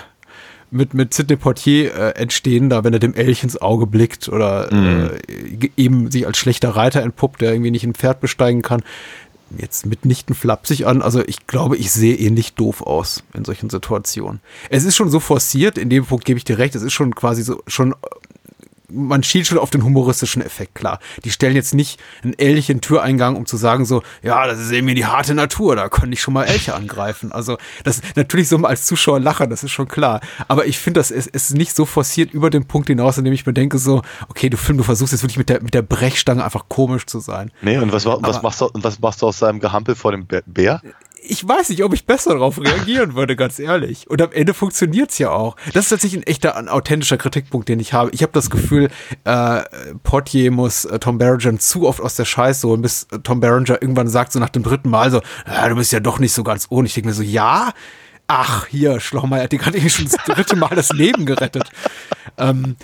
mit, 0.70 0.92
mit 0.92 1.14
Sidney 1.14 1.36
Portier 1.36 1.94
äh, 1.94 2.10
entstehen, 2.20 2.68
da 2.68 2.82
wenn 2.84 2.92
er 2.92 2.98
dem 2.98 3.14
Elch 3.14 3.42
ins 3.44 3.56
Auge 3.62 3.86
blickt 3.86 4.28
oder 4.28 4.70
äh, 4.72 5.18
ge- 5.56 5.70
eben 5.76 6.10
sich 6.10 6.26
als 6.26 6.36
schlechter 6.36 6.70
Reiter 6.70 7.00
entpuppt, 7.02 7.40
der 7.40 7.52
irgendwie 7.52 7.70
nicht 7.70 7.84
ein 7.84 7.94
Pferd 7.94 8.20
besteigen 8.20 8.60
kann. 8.62 8.82
Jetzt 9.56 9.86
mitnichten 9.86 10.34
flapsig 10.34 10.86
an. 10.86 11.00
Also 11.02 11.22
ich 11.26 11.46
glaube, 11.46 11.76
ich 11.76 11.90
sehe 11.90 12.16
ähnlich 12.16 12.54
doof 12.54 12.82
aus 12.82 13.22
in 13.34 13.44
solchen 13.44 13.70
Situationen. 13.70 14.40
Es 14.68 14.84
ist 14.84 14.96
schon 14.96 15.10
so 15.10 15.20
forciert, 15.20 15.78
in 15.78 15.88
dem 15.88 16.04
Punkt 16.04 16.24
gebe 16.24 16.38
ich 16.38 16.44
dir 16.44 16.58
recht, 16.58 16.74
es 16.74 16.82
ist 16.82 16.92
schon 16.92 17.14
quasi 17.14 17.42
so, 17.42 17.62
schon 17.66 17.94
man 18.90 19.22
schielt 19.22 19.46
schon 19.46 19.58
auf 19.58 19.70
den 19.70 19.84
humoristischen 19.84 20.42
Effekt, 20.42 20.74
klar. 20.74 20.98
Die 21.24 21.30
stellen 21.30 21.54
jetzt 21.56 21.74
nicht 21.74 22.00
einen 22.22 22.32
Elch 22.38 22.70
in 22.70 22.76
den 22.78 22.80
Türeingang, 22.82 23.36
um 23.36 23.44
zu 23.46 23.56
sagen 23.56 23.84
so, 23.84 24.02
ja, 24.22 24.46
das 24.46 24.58
ist 24.58 24.70
eben 24.70 24.86
die 24.94 25.04
harte 25.06 25.34
Natur, 25.34 25.76
da 25.76 25.88
können 25.88 26.10
nicht 26.10 26.22
schon 26.22 26.34
mal 26.34 26.44
Elche 26.44 26.74
angreifen. 26.74 27.30
Also 27.32 27.58
das 27.84 28.00
natürlich 28.16 28.48
so 28.48 28.56
mal 28.58 28.68
als 28.68 28.86
Zuschauer 28.86 29.20
lachen, 29.20 29.50
das 29.50 29.62
ist 29.62 29.70
schon 29.72 29.88
klar. 29.88 30.20
Aber 30.48 30.66
ich 30.66 30.78
finde, 30.78 31.00
das 31.00 31.10
ist, 31.10 31.28
ist 31.28 31.54
nicht 31.54 31.76
so 31.76 31.84
forciert 31.84 32.32
über 32.32 32.50
den 32.50 32.66
Punkt 32.66 32.88
hinaus, 32.88 33.18
in 33.18 33.24
dem 33.24 33.32
ich 33.34 33.44
mir 33.46 33.52
denke 33.52 33.78
so, 33.78 34.02
okay, 34.28 34.48
du 34.48 34.56
Film, 34.56 34.78
du 34.78 34.84
versuchst 34.84 35.12
jetzt 35.12 35.22
wirklich 35.22 35.38
mit 35.38 35.48
der, 35.48 35.62
mit 35.62 35.74
der 35.74 35.82
Brechstange 35.82 36.44
einfach 36.44 36.68
komisch 36.68 37.06
zu 37.06 37.20
sein. 37.20 37.50
Nee, 37.62 37.78
und 37.78 37.92
was, 37.92 38.06
wa- 38.06 38.18
was, 38.20 38.36
Aber- 38.36 38.42
machst 38.44 38.60
du, 38.60 38.70
was 38.74 38.98
machst 39.00 39.22
du 39.22 39.26
aus 39.26 39.38
seinem 39.38 39.60
Gehampel 39.60 39.94
vor 39.94 40.12
dem 40.12 40.26
Bär? 40.26 40.80
Ich 41.22 41.46
weiß 41.46 41.68
nicht, 41.70 41.84
ob 41.84 41.92
ich 41.94 42.06
besser 42.06 42.32
darauf 42.32 42.60
reagieren 42.60 43.14
würde, 43.14 43.36
ganz 43.36 43.58
ehrlich. 43.58 44.08
Und 44.08 44.22
am 44.22 44.32
Ende 44.32 44.54
funktioniert's 44.54 45.18
ja 45.18 45.30
auch. 45.30 45.56
Das 45.72 45.84
ist 45.84 45.90
tatsächlich 45.90 46.22
ein 46.22 46.26
echter, 46.26 46.56
ein 46.56 46.68
authentischer 46.68 47.16
Kritikpunkt, 47.16 47.68
den 47.68 47.80
ich 47.80 47.92
habe. 47.92 48.10
Ich 48.12 48.22
habe 48.22 48.32
das 48.32 48.50
Gefühl, 48.50 48.88
äh, 49.24 49.62
Portier 50.02 50.50
muss 50.50 50.84
äh, 50.84 50.98
Tom 50.98 51.18
Berenger 51.18 51.58
zu 51.58 51.86
oft 51.86 52.00
aus 52.00 52.16
der 52.16 52.24
Scheiße 52.24 52.66
holen, 52.66 52.82
bis 52.82 53.04
äh, 53.12 53.18
Tom 53.20 53.40
Berenger 53.40 53.80
irgendwann 53.80 54.08
sagt, 54.08 54.32
so 54.32 54.38
nach 54.38 54.48
dem 54.48 54.62
dritten 54.62 54.90
Mal 54.90 55.10
so, 55.10 55.20
ah, 55.44 55.68
du 55.68 55.76
bist 55.76 55.92
ja 55.92 56.00
doch 56.00 56.18
nicht 56.18 56.32
so 56.32 56.44
ganz 56.44 56.66
ohne. 56.70 56.86
Ich 56.86 56.94
denke 56.94 57.08
mir 57.08 57.14
so, 57.14 57.22
ja, 57.22 57.72
ach, 58.28 58.66
hier, 58.66 59.00
Schlochmeier 59.00 59.44
hat 59.44 59.52
dir 59.52 59.58
gerade 59.58 59.78
irgendwie 59.78 59.90
schon 59.90 60.04
das 60.04 60.22
dritte 60.24 60.54
Mal 60.54 60.74
das 60.74 60.90
Leben 60.90 61.26
gerettet. 61.26 61.70
Ähm, 62.36 62.76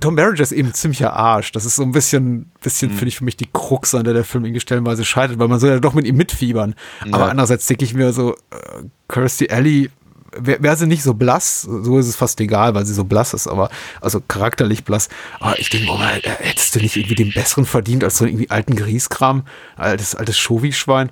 Tom 0.00 0.14
Berenger 0.16 0.40
ist 0.40 0.52
eben 0.52 0.72
ziemlicher 0.72 1.12
Arsch. 1.12 1.52
Das 1.52 1.64
ist 1.64 1.76
so 1.76 1.82
ein 1.82 1.92
bisschen, 1.92 2.50
bisschen 2.62 2.90
finde 2.90 3.08
ich 3.08 3.18
für 3.18 3.24
mich 3.24 3.36
die 3.36 3.48
Krux, 3.52 3.94
an 3.94 4.04
der 4.04 4.14
der 4.14 4.24
Film 4.24 4.44
irgendwie 4.44 4.60
stellenweise 4.60 5.04
scheitert, 5.04 5.38
weil 5.38 5.48
man 5.48 5.60
soll 5.60 5.70
ja 5.70 5.80
doch 5.80 5.92
mit 5.92 6.06
ihm 6.06 6.16
mitfiebern. 6.16 6.74
Aber 7.10 7.28
andererseits 7.28 7.66
denke 7.66 7.84
ich 7.84 7.94
mir 7.94 8.12
so, 8.12 8.34
äh, 8.34 8.84
Kirstie 9.08 9.50
Alley, 9.50 9.90
wäre 10.34 10.62
wär 10.62 10.76
sie 10.76 10.86
nicht 10.86 11.02
so 11.02 11.14
blass, 11.14 11.62
so 11.62 11.98
ist 11.98 12.06
es 12.06 12.16
fast 12.16 12.40
egal, 12.40 12.74
weil 12.74 12.86
sie 12.86 12.94
so 12.94 13.04
blass 13.04 13.34
ist, 13.34 13.48
aber 13.48 13.70
also 14.00 14.20
charakterlich 14.20 14.84
blass. 14.84 15.08
Aber 15.40 15.58
ich 15.58 15.68
denke, 15.68 15.90
oh 15.90 15.98
mal, 15.98 16.18
äh, 16.22 16.30
hättest 16.38 16.74
du 16.74 16.78
nicht 16.78 16.96
irgendwie 16.96 17.16
den 17.16 17.32
besseren 17.32 17.66
verdient 17.66 18.04
als 18.04 18.18
so 18.18 18.24
einen 18.24 18.34
irgendwie 18.34 18.50
alten 18.50 18.76
Grieskram, 18.76 19.42
altes, 19.76 20.14
altes 20.14 20.38
Schovi-Schwein? 20.38 21.10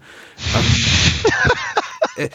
Ähm, 0.55 0.65
äh, 2.25 2.31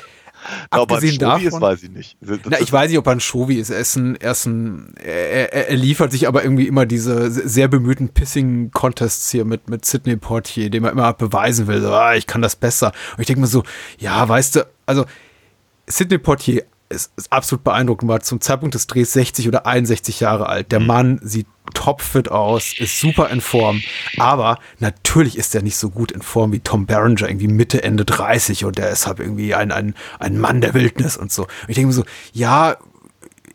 Aber 0.70 0.98
ein 0.98 1.02
Schovi 1.02 1.46
ist, 1.46 1.62
weiß 1.62 1.84
ich 1.84 1.90
nicht. 1.90 2.18
Na, 2.22 2.60
ich 2.60 2.72
weiß 2.72 2.90
nicht, 2.90 2.98
ob 2.98 3.08
er 3.08 3.14
ein 3.14 3.20
Shovi 3.20 3.56
ist. 3.56 3.70
Er 3.70 3.80
ist 3.80 3.96
ein, 3.96 4.16
er 4.16 4.32
ist 4.32 4.46
ein, 4.46 4.94
er, 5.04 5.54
er 5.70 5.76
liefert 5.76 6.12
sich 6.12 6.28
aber 6.28 6.44
irgendwie 6.44 6.68
immer 6.68 6.86
diese 6.86 7.32
sehr 7.32 7.68
bemühten 7.68 8.10
Pissing-Contests 8.10 9.32
hier 9.32 9.46
mit, 9.46 9.70
mit 9.70 9.86
Sidney 9.86 10.16
Portier, 10.18 10.70
dem 10.70 10.84
er 10.86 10.92
immer 10.92 11.14
beweisen 11.14 11.68
will, 11.68 11.82
so, 11.82 11.92
ah, 11.92 12.16
ich 12.16 12.28
kann 12.28 12.42
das 12.42 12.56
besser. 12.56 12.92
Und 13.16 13.22
ich 13.22 13.28
denke 13.28 13.42
mir 13.42 13.48
so, 13.48 13.64
ja, 13.98 14.28
weißt 14.28 14.58
du, 14.58 14.68
also 14.86 15.06
Sidney 15.88 16.18
Portier 16.18 16.64
ist, 16.96 17.12
ist 17.16 17.32
absolut 17.32 17.64
beeindruckend, 17.64 18.10
war 18.10 18.22
zum 18.22 18.42
Zeitpunkt 18.42 18.76
des 18.76 18.88
Drehs 18.88 19.14
60 19.14 19.48
oder 19.48 19.66
61 19.66 20.20
Jahre 20.20 20.48
alt. 20.48 20.72
Der 20.72 20.80
Mann 20.80 21.20
sieht 21.22 21.48
topfit 21.74 22.30
aus, 22.30 22.74
ist 22.78 23.00
super 23.00 23.30
in 23.30 23.42
Form, 23.42 23.82
aber 24.18 24.60
natürlich 24.80 25.38
ist 25.38 25.54
er 25.56 25.62
nicht 25.62 25.78
so 25.78 25.90
gut 25.90 26.12
in 26.12 26.22
Form 26.22 26.52
wie 26.52 26.60
Tom 26.60 26.86
Berenger, 26.86 27.28
irgendwie 27.28 27.48
Mitte, 27.48 27.84
Ende 27.84 28.06
30 28.06 28.66
und 28.66 28.78
der 28.78 28.90
ist 28.90 29.08
halt 29.08 29.20
irgendwie 29.20 29.56
ein, 29.56 29.72
ein, 29.72 29.96
ein 30.20 30.40
Mann 30.40 30.62
der 30.62 30.74
Wildnis 30.74 31.18
und 31.18 31.32
so. 31.32 31.44
Und 31.44 31.70
ich 31.70 31.76
denke 31.76 31.88
mir 31.88 31.94
so, 31.94 32.06
ja, 32.34 32.78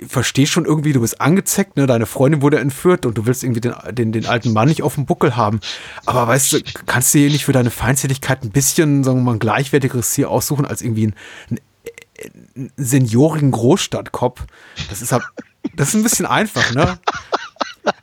verstehe 0.07 0.47
schon 0.47 0.65
irgendwie, 0.65 0.93
du 0.93 1.01
bist 1.01 1.21
angezeckt, 1.21 1.77
ne, 1.77 1.87
deine 1.87 2.07
Freundin 2.07 2.43
wurde 2.43 2.59
entführt 2.59 3.07
und 3.07 3.19
du 3.19 3.27
willst 3.27 3.45
irgendwie 3.45 3.61
den, 3.61 3.75
den, 3.93 4.13
den 4.13 4.27
alten 4.27 4.53
Mann 4.53 4.69
nicht 4.69 4.83
auf 4.83 4.95
dem 4.95 5.07
Buckel 5.07 5.37
haben. 5.37 5.61
Aber 6.07 6.27
weißt 6.27 6.53
du, 6.53 6.61
kannst 6.87 7.15
du 7.15 7.19
dir 7.19 7.31
nicht 7.31 7.45
für 7.45 7.53
deine 7.53 7.71
Feindseligkeit 7.71 8.43
ein 8.43 8.51
bisschen, 8.51 9.05
sagen 9.05 9.19
wir 9.19 9.25
mal, 9.25 9.33
ein 9.35 9.39
gleichwertigeres 9.39 10.11
Ziel 10.11 10.27
aussuchen 10.27 10.65
als 10.65 10.83
irgendwie 10.83 11.09
ein, 11.09 11.15
ein, 11.51 11.61
seniorigen 12.77 13.51
Großstadtkopf? 13.51 14.45
Das 14.89 15.03
ist 15.03 15.13
halt, 15.13 15.23
das 15.77 15.89
ist 15.89 15.95
ein 15.95 16.03
bisschen 16.03 16.27
einfach, 16.27 16.73
ne? 16.75 16.99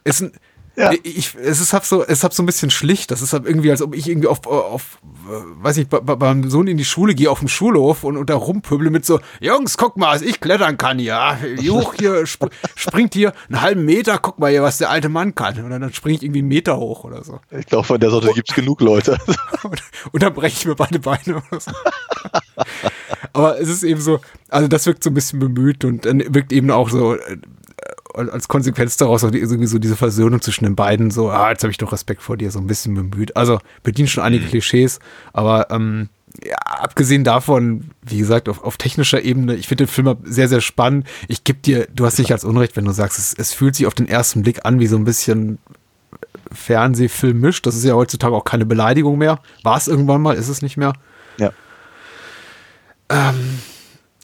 Ist 0.04 0.22
ein, 0.22 0.32
Ja. 0.76 0.91
Ich, 1.04 1.34
es 1.36 1.60
ist 1.60 1.74
halt 1.74 1.86
so, 1.86 2.04
es 2.04 2.10
ist 2.20 2.24
halt 2.24 2.34
so 2.36 2.43
ein 2.43 2.45
bisschen 2.45 2.70
schlicht. 2.70 3.10
Das 3.10 3.24
ist 3.24 3.34
halt 3.34 3.45
irgendwie, 3.48 3.72
als 3.72 3.82
ob 3.82 3.95
ich 3.95 4.08
irgendwie 4.08 4.28
auf, 4.28 4.45
auf 4.45 5.00
äh, 5.28 5.64
weiß 5.64 5.78
nicht, 5.78 5.89
bei, 5.89 6.00
bei- 6.02 6.16
beim 6.16 6.48
Sohn 6.52 6.68
in 6.68 6.78
die 6.78 6.86
Schule 6.86 7.16
gehe, 7.16 7.32
auf 7.32 7.39
dem 7.39 7.48
Schulhof 7.48 8.04
und, 8.04 8.16
und 8.16 8.30
da 8.30 8.36
rumpöbel 8.36 8.91
mit 8.91 9.04
so, 9.04 9.20
Jungs, 9.39 9.76
guck 9.78 9.98
mal, 9.98 10.14
was 10.16 10.22
ich 10.22 10.39
klettern 10.39 10.78
kann 10.78 11.00
hier. 11.00 11.36
Juch, 11.60 11.95
hier 11.95 12.22
sp 12.30 12.54
springt 12.76 13.16
hier 13.16 13.34
einen 13.50 13.62
halben 13.62 13.86
Meter, 13.86 14.20
guck 14.20 14.38
mal 14.38 14.52
hier, 14.52 14.62
was 14.62 14.78
der 14.78 14.91
alte 14.91 15.10
Mann 15.10 15.34
kann. 15.34 15.64
Und 15.64 15.72
dann 15.72 15.91
springe 15.93 16.18
ich 16.18 16.24
irgendwie 16.24 16.39
einen 16.39 16.48
Meter 16.48 16.78
hoch 16.78 17.04
oder 17.06 17.24
so. 17.24 17.39
Ich 17.50 17.66
glaube, 17.66 17.86
von 17.88 18.00
der 18.00 18.12
Sorte 18.12 18.32
gibt's 18.34 18.54
genug 18.54 18.80
Leute. 18.82 19.18
Und, 19.64 19.82
und 20.12 20.22
dann 20.24 20.34
breche 20.36 20.56
ich 20.56 20.66
mir 20.68 20.76
beide 20.76 21.00
Beine 21.00 21.41
oder 21.50 21.60
so. 21.60 21.72
Aber 23.38 23.62
es 23.62 23.70
ist 23.70 23.84
eben 23.84 24.02
so, 24.02 24.20
also 24.50 24.68
das 24.68 24.88
wirkt 24.88 25.04
so 25.04 25.12
ein 25.12 25.14
bisschen 25.14 25.38
bemüht 25.38 25.86
und 25.86 26.08
dann 26.08 26.24
wirkt 26.34 26.52
eben 26.52 26.72
auch 26.72 26.90
so 26.90 27.14
äh, 27.14 27.38
als 28.16 28.48
Konsequenz 28.48 28.98
daraus 28.98 29.24
auch 29.24 29.32
irgendwie 29.32 29.68
so 29.68 29.78
diese 29.78 29.96
Versöhnung 29.96 30.42
zwischen 30.42 30.64
den 30.64 30.76
beiden, 30.76 31.12
so, 31.12 31.30
ah, 31.30 31.52
jetzt 31.52 31.62
habe 31.62 31.70
ich 31.70 31.78
doch 31.78 31.92
Respekt 31.92 32.24
vor 32.24 32.36
dir, 32.36 32.50
so 32.50 32.58
ein 32.58 32.66
bisschen 32.66 32.96
bemüht. 32.96 33.38
Also 33.38 33.60
bedient 33.84 34.10
schon 34.10 34.24
einige 34.24 34.48
Klischees, 34.48 35.00
aber 35.34 35.70
ähm, 35.70 36.10
ja, 36.44 36.56
abgesehen 36.56 37.24
davon, 37.24 37.92
wie 38.02 38.18
gesagt, 38.18 38.50
auf, 38.50 38.64
auf 38.64 38.78
technischer 38.78 39.22
Ebene, 39.22 39.54
ich 39.54 39.68
finde 39.68 39.86
den 39.86 39.92
Film 39.92 40.18
sehr, 40.24 40.48
sehr 40.48 40.62
spannend. 40.62 41.06
Ich 41.28 41.44
gebe 41.44 41.60
dir, 41.60 41.88
du 41.94 42.08
hast 42.08 42.18
nicht 42.18 42.32
als 42.32 42.44
Unrecht, 42.44 42.76
wenn 42.76 42.86
du 42.86 42.92
sagst, 42.92 43.20
es, 43.20 43.36
es 43.38 43.54
fühlt 43.54 43.76
sich 43.76 43.86
auf 43.86 43.94
den 43.94 44.10
ersten 44.10 44.42
Blick 44.42 44.66
an 44.66 44.80
wie 44.80 44.88
so 44.88 44.98
ein 44.98 45.06
bisschen 45.06 45.60
Fernsehfilmisch. 46.52 47.62
Das 47.62 47.76
ist 47.76 47.84
ja 47.84 47.94
heutzutage 47.94 48.36
auch 48.36 48.46
keine 48.46 48.66
Beleidigung 48.66 49.20
mehr. 49.20 49.42
War 49.62 49.78
es 49.78 49.88
irgendwann 49.88 50.24
mal, 50.24 50.36
ist 50.36 50.50
es 50.50 50.64
nicht 50.64 50.78
mehr. 50.78 50.94
Ähm, 53.10 53.60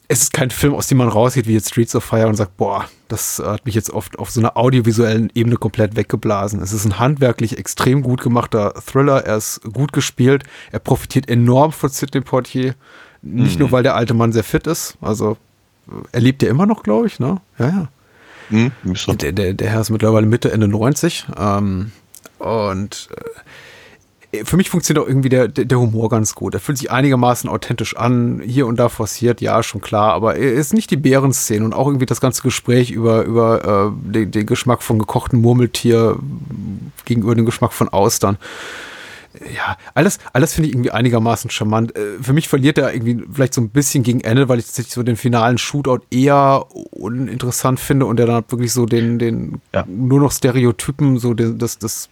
es 0.07 0.23
ist 0.23 0.33
kein 0.33 0.51
Film, 0.51 0.73
aus 0.75 0.87
dem 0.87 0.97
man 0.97 1.07
rausgeht, 1.07 1.47
wie 1.47 1.53
jetzt 1.53 1.69
Streets 1.69 1.95
of 1.95 2.03
Fire 2.03 2.27
und 2.27 2.35
sagt, 2.35 2.57
boah, 2.57 2.85
das 3.07 3.41
hat 3.43 3.65
mich 3.65 3.73
jetzt 3.75 3.89
oft 3.89 4.19
auf 4.19 4.29
so 4.29 4.39
einer 4.41 4.57
audiovisuellen 4.57 5.31
Ebene 5.33 5.55
komplett 5.55 5.95
weggeblasen. 5.95 6.61
Es 6.61 6.73
ist 6.73 6.85
ein 6.85 6.99
handwerklich 6.99 7.57
extrem 7.57 8.01
gut 8.03 8.21
gemachter 8.21 8.73
Thriller. 8.85 9.25
Er 9.25 9.37
ist 9.37 9.61
gut 9.73 9.93
gespielt. 9.93 10.43
Er 10.71 10.79
profitiert 10.79 11.29
enorm 11.29 11.71
von 11.71 11.89
Sidney 11.89 12.21
Poitier. 12.21 12.75
Nicht 13.21 13.57
nur, 13.59 13.71
weil 13.71 13.83
der 13.83 13.95
alte 13.95 14.13
Mann 14.13 14.33
sehr 14.33 14.43
fit 14.43 14.67
ist. 14.67 14.95
Also, 14.99 15.37
äh, 15.87 15.91
er 16.11 16.19
lebt 16.21 16.43
ja 16.43 16.49
immer 16.49 16.65
noch, 16.65 16.83
glaube 16.83 17.07
ich, 17.07 17.19
ne? 17.19 17.39
Ja, 17.57 17.67
ja. 17.67 17.87
Hm, 18.49 18.71
müsste- 18.83 19.15
Der, 19.15 19.31
der, 19.31 19.53
der 19.53 19.69
Herr 19.69 19.79
ist 19.81 19.89
mittlerweile 19.89 20.25
Mitte, 20.27 20.51
Ende 20.51 20.67
90. 20.67 21.25
Ähm, 21.39 21.93
und 22.39 23.07
äh, 23.15 23.21
für 24.43 24.57
mich 24.57 24.69
funktioniert 24.69 25.03
auch 25.05 25.07
irgendwie 25.07 25.29
der, 25.29 25.47
der, 25.47 25.65
der 25.65 25.79
Humor 25.79 26.09
ganz 26.09 26.33
gut. 26.35 26.53
Er 26.53 26.59
fühlt 26.59 26.77
sich 26.77 26.91
einigermaßen 26.91 27.49
authentisch 27.49 27.95
an, 27.95 28.41
hier 28.43 28.65
und 28.67 28.77
da 28.77 28.89
forciert, 28.89 29.41
ja, 29.41 29.61
schon 29.63 29.81
klar, 29.81 30.13
aber 30.13 30.35
er 30.35 30.53
ist 30.53 30.73
nicht 30.73 30.89
die 30.91 30.97
Bärenszene 30.97 31.63
und 31.63 31.73
auch 31.73 31.87
irgendwie 31.87 32.05
das 32.05 32.21
ganze 32.21 32.41
Gespräch 32.41 32.91
über, 32.91 33.23
über 33.23 33.91
äh, 33.93 34.11
den, 34.11 34.31
den 34.31 34.45
Geschmack 34.45 34.81
von 34.81 34.97
gekochten 34.99 35.39
Murmeltier 35.41 36.17
gegenüber 37.05 37.35
dem 37.35 37.45
Geschmack 37.45 37.73
von 37.73 37.89
Austern. 37.89 38.37
Ja, 39.55 39.77
alles, 39.95 40.19
alles 40.31 40.53
finde 40.53 40.69
ich 40.69 40.75
irgendwie 40.75 40.91
einigermaßen 40.91 41.49
charmant. 41.49 41.95
Äh, 41.95 42.21
Für 42.21 42.33
mich 42.33 42.47
verliert 42.47 42.77
er 42.77 42.93
irgendwie 42.93 43.23
vielleicht 43.31 43.53
so 43.55 43.61
ein 43.61 43.69
bisschen 43.69 44.03
gegen 44.03 44.21
Ende, 44.21 44.47
weil 44.47 44.59
ich 44.59 44.65
tatsächlich 44.65 44.93
so 44.93 45.03
den 45.03 45.15
finalen 45.15 45.57
Shootout 45.57 46.01
eher 46.11 46.65
uninteressant 46.91 47.79
finde 47.79 48.05
und 48.05 48.17
der 48.17 48.27
dann 48.27 48.43
wirklich 48.47 48.71
so 48.73 48.85
den, 48.85 49.17
den 49.19 49.61
Ja. 49.73 49.85
nur 49.87 50.19
noch 50.19 50.31
Stereotypen, 50.31 51.17
so 51.17 51.33
den, 51.33 51.57
das, 51.57 51.79
das 51.79 52.09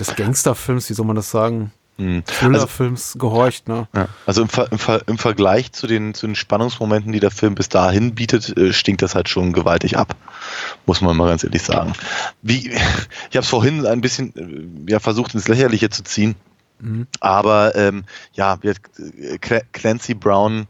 des 0.00 0.16
Gangsterfilms, 0.16 0.88
wie 0.90 0.94
soll 0.94 1.06
man 1.06 1.16
das 1.16 1.30
sagen? 1.30 1.72
Hm. 1.98 2.22
Also, 2.40 2.66
gehorcht, 3.18 3.68
ne? 3.68 3.86
ja. 3.94 4.08
also 4.24 4.40
im, 4.40 4.48
Ver, 4.48 4.72
im, 4.72 4.78
Ver, 4.78 5.02
im 5.06 5.18
Vergleich 5.18 5.72
zu 5.72 5.86
den, 5.86 6.14
zu 6.14 6.26
den 6.26 6.34
Spannungsmomenten, 6.34 7.12
die 7.12 7.20
der 7.20 7.30
Film 7.30 7.54
bis 7.54 7.68
dahin 7.68 8.14
bietet, 8.14 8.56
äh, 8.56 8.72
stinkt 8.72 9.02
das 9.02 9.14
halt 9.14 9.28
schon 9.28 9.52
gewaltig 9.52 9.98
ab. 9.98 10.16
Muss 10.86 11.02
man 11.02 11.14
mal 11.14 11.28
ganz 11.28 11.44
ehrlich 11.44 11.62
sagen. 11.62 11.92
Wie, 12.40 12.70
ich 13.30 13.36
habe 13.36 13.40
es 13.40 13.48
vorhin 13.48 13.84
ein 13.84 14.00
bisschen 14.00 14.34
äh, 14.86 14.90
ja, 14.90 14.98
versucht, 14.98 15.34
ins 15.34 15.46
Lächerliche 15.48 15.90
zu 15.90 16.02
ziehen. 16.02 16.36
Aber 17.20 17.74
ähm, 17.76 18.04
ja, 18.32 18.58
äh, 18.62 18.74
Cla- 19.36 19.64
Clancy 19.72 20.14
Brown 20.14 20.66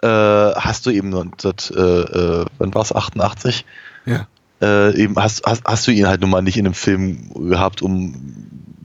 äh, 0.00 0.06
hast 0.06 0.86
du 0.86 0.90
eben 0.90 1.08
nur, 1.08 1.26
das, 1.38 1.72
äh, 1.72 2.44
wann 2.58 2.74
war 2.74 2.82
es, 2.82 2.94
88? 2.94 3.64
Ja. 4.06 4.28
Äh, 4.62 4.96
eben 4.96 5.16
hast, 5.16 5.44
hast, 5.46 5.64
hast 5.64 5.86
du 5.86 5.90
ihn 5.90 6.06
halt 6.06 6.20
nun 6.20 6.30
mal 6.30 6.42
nicht 6.42 6.56
in 6.56 6.66
einem 6.66 6.74
Film 6.74 7.30
gehabt, 7.50 7.82
um 7.82 8.14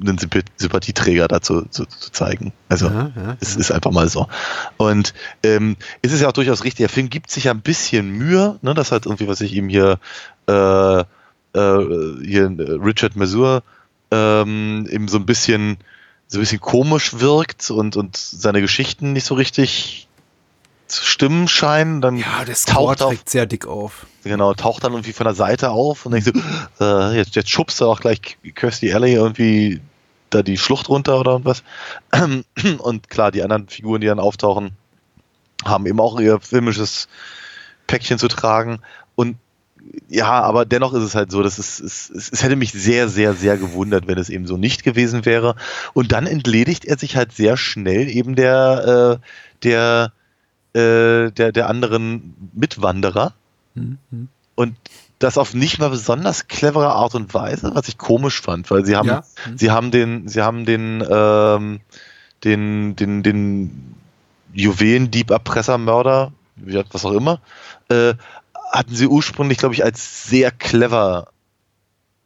einen 0.01 0.17
Symp- 0.17 0.45
Sympathieträger 0.57 1.27
dazu 1.27 1.63
zu, 1.69 1.85
zu 1.85 2.11
zeigen. 2.11 2.53
Also 2.69 2.87
Ja, 2.87 3.11
ja, 3.15 3.37
es 3.41 3.55
ist 3.55 3.71
einfach 3.71 3.91
mal 3.91 4.07
so. 4.07 4.27
Und 4.77 5.13
ähm, 5.43 5.75
es 6.01 6.13
ist 6.13 6.21
ja 6.21 6.29
auch 6.29 6.33
durchaus 6.33 6.63
richtig, 6.63 6.77
der 6.77 6.89
Film 6.89 7.09
gibt 7.09 7.29
sich 7.31 7.45
ja 7.45 7.51
ein 7.51 7.61
bisschen 7.61 8.09
Mühe, 8.09 8.57
ne, 8.61 8.73
das 8.73 8.91
hat 8.91 9.05
irgendwie, 9.05 9.27
was 9.27 9.41
ich 9.41 9.53
ihm 9.53 9.67
hier, 9.67 9.99
äh, 10.47 10.99
äh, 10.99 11.03
hier 11.53 12.45
äh, 12.45 12.71
Richard 12.81 13.15
Masur 13.15 13.63
ähm, 14.11 14.87
eben 14.89 15.07
so 15.07 15.17
ein 15.17 15.25
bisschen 15.25 15.77
so 16.31 16.37
ein 16.37 16.41
bisschen 16.41 16.61
komisch 16.61 17.19
wirkt 17.19 17.71
und, 17.71 17.97
und 17.97 18.15
seine 18.15 18.61
Geschichten 18.61 19.13
nicht 19.13 19.25
so 19.25 19.33
richtig 19.33 20.07
stimmen 20.97 21.47
scheinen, 21.47 22.01
dann 22.01 22.17
Ja, 22.17 22.45
Score 22.53 22.95
taucht 22.95 23.01
auf, 23.01 23.17
sehr 23.25 23.45
dick 23.45 23.67
auf. 23.67 24.05
Genau, 24.23 24.53
taucht 24.53 24.83
dann 24.83 24.93
irgendwie 24.93 25.13
von 25.13 25.25
der 25.25 25.35
Seite 25.35 25.71
auf 25.71 26.05
und 26.05 26.13
denkst 26.13 26.31
so, 26.33 26.83
äh, 26.85 27.17
jetzt, 27.17 27.35
jetzt 27.35 27.49
schubst 27.49 27.79
du 27.79 27.85
auch 27.85 27.99
gleich 27.99 28.37
Kirstie 28.55 28.93
Alley 28.93 29.13
irgendwie 29.13 29.81
da 30.29 30.43
die 30.43 30.57
Schlucht 30.57 30.89
runter 30.89 31.19
oder 31.19 31.43
was. 31.43 31.63
Und 32.79 33.09
klar, 33.09 33.31
die 33.31 33.41
anderen 33.41 33.67
Figuren, 33.67 34.01
die 34.01 34.07
dann 34.07 34.19
auftauchen, 34.19 34.71
haben 35.65 35.85
eben 35.85 35.99
auch 35.99 36.19
ihr 36.19 36.39
filmisches 36.39 37.07
Päckchen 37.87 38.19
zu 38.19 38.27
tragen. 38.27 38.79
Und 39.15 39.37
ja, 40.07 40.41
aber 40.41 40.65
dennoch 40.65 40.93
ist 40.93 41.03
es 41.03 41.15
halt 41.15 41.31
so, 41.31 41.41
dass 41.41 41.57
es, 41.57 41.79
es, 41.79 42.09
es, 42.09 42.31
es 42.31 42.43
hätte 42.43 42.55
mich 42.55 42.71
sehr, 42.71 43.09
sehr, 43.09 43.33
sehr 43.33 43.57
gewundert, 43.57 44.07
wenn 44.07 44.17
es 44.17 44.29
eben 44.29 44.45
so 44.45 44.57
nicht 44.57 44.83
gewesen 44.83 45.25
wäre. 45.25 45.55
Und 45.93 46.11
dann 46.11 46.27
entledigt 46.27 46.85
er 46.85 46.97
sich 46.97 47.15
halt 47.15 47.31
sehr 47.31 47.57
schnell 47.57 48.07
eben 48.07 48.35
der, 48.35 49.19
äh, 49.19 49.27
der, 49.63 50.11
äh, 50.73 51.31
der, 51.31 51.51
der 51.51 51.69
anderen 51.69 52.35
Mitwanderer. 52.53 53.33
Und 54.55 54.75
das 55.19 55.37
auf 55.37 55.53
nicht 55.53 55.79
mal 55.79 55.89
besonders 55.89 56.47
clevere 56.47 56.89
Art 56.89 57.15
und 57.15 57.33
Weise, 57.33 57.71
was 57.73 57.87
ich 57.87 57.97
komisch 57.97 58.41
fand, 58.41 58.69
weil 58.71 58.85
sie 58.85 58.95
haben, 58.95 59.07
Ja. 59.07 59.23
sie 59.55 59.71
haben 59.71 59.91
den, 59.91 60.27
sie 60.27 60.41
haben 60.41 60.65
den, 60.65 61.03
ähm, 61.09 61.81
den, 62.43 62.95
den, 62.95 63.23
den 63.23 63.95
Juwelendieb, 64.53 65.29
Erpresser, 65.29 65.77
Mörder, 65.77 66.31
was 66.55 67.05
auch 67.05 67.13
immer, 67.13 67.41
äh, 67.89 68.13
hatten 68.71 68.95
sie 68.95 69.07
ursprünglich, 69.07 69.57
glaube 69.57 69.73
ich, 69.73 69.83
als 69.83 70.27
sehr 70.29 70.51
clever 70.51 71.29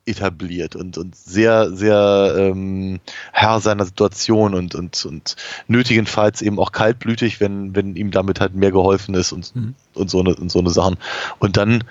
etabliert 0.05 0.75
und, 0.75 0.97
und 0.97 1.15
sehr, 1.15 1.71
sehr 1.71 2.35
ähm, 2.37 2.99
Herr 3.31 3.59
seiner 3.61 3.85
Situation 3.85 4.53
und, 4.53 4.75
und, 4.75 5.05
und 5.05 5.35
nötigenfalls 5.67 6.41
eben 6.41 6.59
auch 6.59 6.71
kaltblütig, 6.71 7.39
wenn, 7.39 7.75
wenn 7.75 7.95
ihm 7.95 8.11
damit 8.11 8.39
halt 8.39 8.53
mehr 8.53 8.71
geholfen 8.71 9.15
ist 9.15 9.31
und, 9.31 9.55
Mhm. 9.55 9.75
und, 9.93 10.09
so, 10.09 10.19
eine, 10.19 10.35
und 10.35 10.51
so 10.51 10.59
eine 10.59 10.71
Sachen. 10.71 10.97
Und 11.39 11.55
dann 11.57 11.83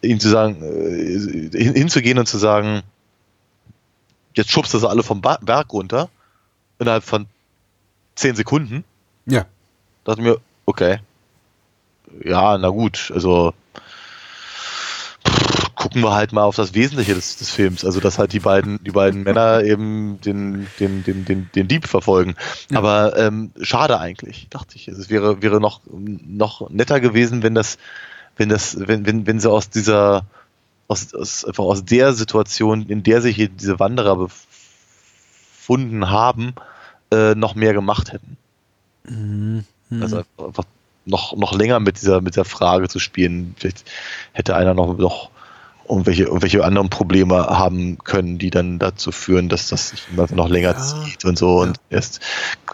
ihm 0.00 0.18
zu 0.20 0.28
sagen, 0.28 0.62
äh, 0.62 1.58
hin, 1.58 1.74
hinzugehen 1.74 2.18
und 2.18 2.26
zu 2.26 2.38
sagen, 2.38 2.82
jetzt 4.34 4.50
schubst 4.50 4.72
du 4.72 4.78
sie 4.78 4.88
alle 4.88 5.02
vom 5.02 5.20
ba 5.20 5.38
Berg 5.42 5.72
runter, 5.72 6.08
innerhalb 6.78 7.04
von 7.04 7.26
zehn 8.14 8.34
Sekunden, 8.34 8.84
Ja. 9.26 9.44
dachte 10.04 10.22
mir, 10.22 10.38
okay, 10.64 11.00
ja, 12.24 12.56
na 12.56 12.68
gut, 12.68 13.12
also 13.14 13.52
gucken 15.88 16.02
wir 16.02 16.14
halt 16.14 16.34
mal 16.34 16.42
auf 16.42 16.54
das 16.54 16.74
Wesentliche 16.74 17.14
des, 17.14 17.38
des 17.38 17.48
Films, 17.48 17.82
also 17.82 17.98
dass 17.98 18.18
halt 18.18 18.34
die 18.34 18.40
beiden, 18.40 18.78
die 18.84 18.90
beiden 18.90 19.22
Männer 19.22 19.62
eben 19.62 20.20
den, 20.20 20.66
den, 20.78 21.02
den, 21.02 21.24
den, 21.24 21.48
den 21.54 21.66
Dieb 21.66 21.88
verfolgen. 21.88 22.34
Aber 22.74 23.16
ähm, 23.16 23.52
schade 23.62 23.98
eigentlich, 23.98 24.48
dachte 24.50 24.76
ich. 24.76 24.88
Es 24.88 25.08
wäre, 25.08 25.40
wäre 25.40 25.62
noch, 25.62 25.80
noch 25.88 26.68
netter 26.68 27.00
gewesen, 27.00 27.42
wenn 27.42 27.54
das, 27.54 27.78
wenn 28.36 28.50
das, 28.50 28.76
wenn, 28.78 29.06
wenn, 29.06 29.26
wenn 29.26 29.40
sie 29.40 29.50
aus 29.50 29.70
dieser, 29.70 30.26
aus, 30.88 31.14
aus, 31.14 31.46
einfach 31.46 31.64
aus 31.64 31.86
der 31.86 32.12
Situation, 32.12 32.84
in 32.86 33.02
der 33.02 33.22
sich 33.22 33.36
hier 33.36 33.48
diese 33.48 33.80
Wanderer 33.80 34.28
befunden 35.56 36.10
haben, 36.10 36.52
äh, 37.10 37.34
noch 37.34 37.54
mehr 37.54 37.72
gemacht 37.72 38.12
hätten. 38.12 38.36
Also 40.02 40.22
einfach 40.36 40.64
noch, 41.06 41.34
noch 41.34 41.54
länger 41.54 41.80
mit 41.80 41.98
dieser, 42.02 42.20
mit 42.20 42.36
der 42.36 42.44
Frage 42.44 42.88
zu 42.88 42.98
spielen. 42.98 43.54
Vielleicht 43.58 43.90
hätte 44.34 44.54
einer 44.54 44.74
noch, 44.74 44.98
noch 44.98 45.30
irgendwelche, 45.88 46.24
irgendwelche 46.24 46.64
anderen 46.64 46.90
Probleme 46.90 47.36
haben 47.36 47.98
können, 47.98 48.38
die 48.38 48.50
dann 48.50 48.78
dazu 48.78 49.12
führen, 49.12 49.48
dass 49.48 49.68
das 49.68 49.90
sich 49.90 50.06
immer 50.12 50.26
noch 50.32 50.48
länger 50.48 50.72
Ja. 50.72 51.04
zieht 51.04 51.24
und 51.24 51.38
so. 51.38 51.60
Und 51.60 51.78
erst, 51.90 52.20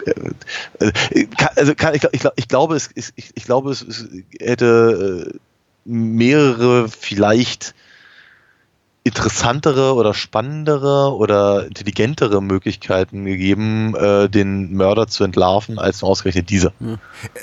äh, 0.05 0.85
äh, 0.85 1.27
also 1.55 1.75
kann, 1.75 1.95
ich, 1.95 2.03
ich, 2.11 2.23
ich 2.35 2.47
glaube, 2.47 2.75
es, 2.75 2.89
ich, 2.95 3.13
ich 3.15 3.43
glaube, 3.45 3.71
es, 3.71 3.81
es 3.81 4.07
hätte 4.39 5.33
äh, 5.33 5.39
mehrere 5.85 6.89
vielleicht 6.89 7.75
interessantere 9.05 9.93
oder 9.93 10.15
spannendere 10.15 11.15
oder 11.15 11.67
intelligentere 11.67 12.41
Möglichkeiten 12.41 13.25
gegeben, 13.25 13.95
äh, 13.95 14.27
den 14.27 14.73
Mörder 14.73 15.05
zu 15.05 15.23
entlarven, 15.23 15.77
als 15.77 16.01
nur 16.01 16.09
ausgerechnet 16.09 16.49
dieser. 16.49 16.73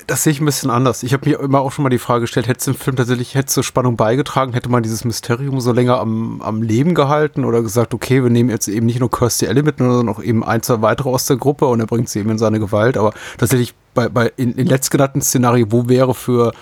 Das 0.08 0.24
sehe 0.24 0.32
ich 0.32 0.40
ein 0.40 0.44
bisschen 0.44 0.70
anders. 0.70 1.04
Ich 1.04 1.12
habe 1.12 1.30
mir 1.30 1.38
immer 1.38 1.60
auch 1.60 1.70
schon 1.70 1.84
mal 1.84 1.88
die 1.88 2.00
Frage 2.00 2.22
gestellt, 2.22 2.48
hätte 2.48 2.58
es 2.58 2.66
im 2.66 2.74
Film 2.74 2.96
tatsächlich 2.96 3.36
hätte 3.36 3.46
zur 3.46 3.62
Spannung 3.62 3.96
beigetragen, 3.96 4.54
hätte 4.54 4.68
man 4.68 4.82
dieses 4.82 5.04
Mysterium 5.04 5.60
so 5.60 5.70
länger 5.70 6.00
am, 6.00 6.42
am 6.42 6.62
Leben 6.62 6.96
gehalten 6.96 7.44
oder 7.44 7.62
gesagt, 7.62 7.94
okay, 7.94 8.24
wir 8.24 8.30
nehmen 8.30 8.50
jetzt 8.50 8.66
eben 8.66 8.86
nicht 8.86 8.98
nur 8.98 9.12
Kirstie 9.12 9.46
Alley 9.46 9.62
mit, 9.62 9.78
sondern 9.78 10.08
auch 10.08 10.20
eben 10.20 10.42
ein, 10.42 10.62
zwei 10.62 10.82
weitere 10.82 11.10
aus 11.10 11.26
der 11.26 11.36
Gruppe 11.36 11.66
und 11.66 11.78
er 11.78 11.86
bringt 11.86 12.08
sie 12.08 12.18
eben 12.18 12.30
in 12.30 12.38
seine 12.38 12.58
Gewalt. 12.58 12.96
Aber 12.96 13.14
tatsächlich 13.38 13.72
bei, 13.94 14.08
bei 14.08 14.32
in, 14.36 14.54
in 14.54 14.66
letztgenannten 14.66 15.22
Szenario, 15.22 15.66
wo 15.70 15.88
wäre 15.88 16.12
für 16.12 16.52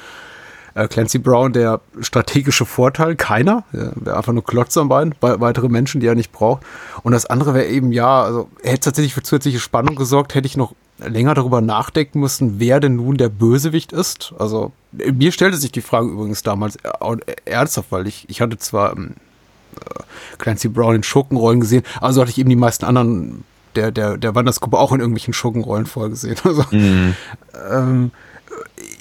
äh, 0.75 0.89
Clancy 0.89 1.19
Brown 1.19 1.53
der 1.53 1.81
strategische 2.01 2.67
Vorteil? 2.67 3.17
Keiner. 3.17 3.65
Er 3.73 3.93
wäre 3.97 4.17
einfach 4.17 4.33
nur 4.33 4.45
Klotz 4.45 4.77
am 4.77 4.89
Bein, 4.89 5.15
we 5.21 5.41
weitere 5.41 5.69
Menschen, 5.69 6.01
die 6.01 6.07
er 6.07 6.15
nicht 6.15 6.33
braucht. 6.33 6.63
Und 7.03 7.13
das 7.13 7.27
andere 7.27 7.55
wäre 7.55 7.67
eben, 7.67 7.93
ja, 7.93 8.23
also 8.23 8.49
er 8.63 8.73
hätte 8.73 8.87
tatsächlich 8.87 9.15
für 9.15 9.23
zusätzliche 9.23 9.61
Spannung 9.61 9.97
gesorgt, 9.97 10.35
hätte 10.35 10.47
ich 10.47 10.57
noch 10.57 10.75
länger 10.99 11.35
darüber 11.35 11.61
nachdenken 11.61 12.21
müssen, 12.21 12.61
wer 12.61 12.81
denn 12.81 12.97
nun 12.97 13.17
der 13.17 13.29
Bösewicht 13.29 13.93
ist. 13.93 14.35
Also 14.39 14.73
äh, 14.99 15.13
mir 15.13 15.33
stellte 15.33 15.57
sich 15.57 15.73
die 15.73 15.81
Frage 15.81 16.09
übrigens 16.09 16.43
damals 16.43 16.77
äh, 16.77 17.17
ernsthaft, 17.45 17.91
weil 17.91 18.07
ich, 18.07 18.29
ich 18.29 18.41
hatte 18.41 18.59
zwar 18.59 18.97
ähm, 18.97 19.15
äh, 19.77 20.03
Clancy 20.39 20.69
Brown 20.69 20.97
in 20.97 21.03
Schurkenrollen 21.03 21.61
gesehen, 21.61 21.83
also 22.01 22.21
hatte 22.21 22.31
ich 22.31 22.39
eben 22.39 22.51
die 22.51 22.57
meisten 22.57 22.85
anderen 22.85 23.45
der, 23.77 23.93
der, 23.93 24.17
der 24.17 24.35
Wandersgruppe 24.35 24.79
auch 24.79 24.93
in 24.93 25.01
irgendwelchen 25.01 25.35
Schurkenrollen 25.35 25.87
vorgesehen. 25.87 26.37
Also, 26.45 26.65
ähm, 26.73 28.11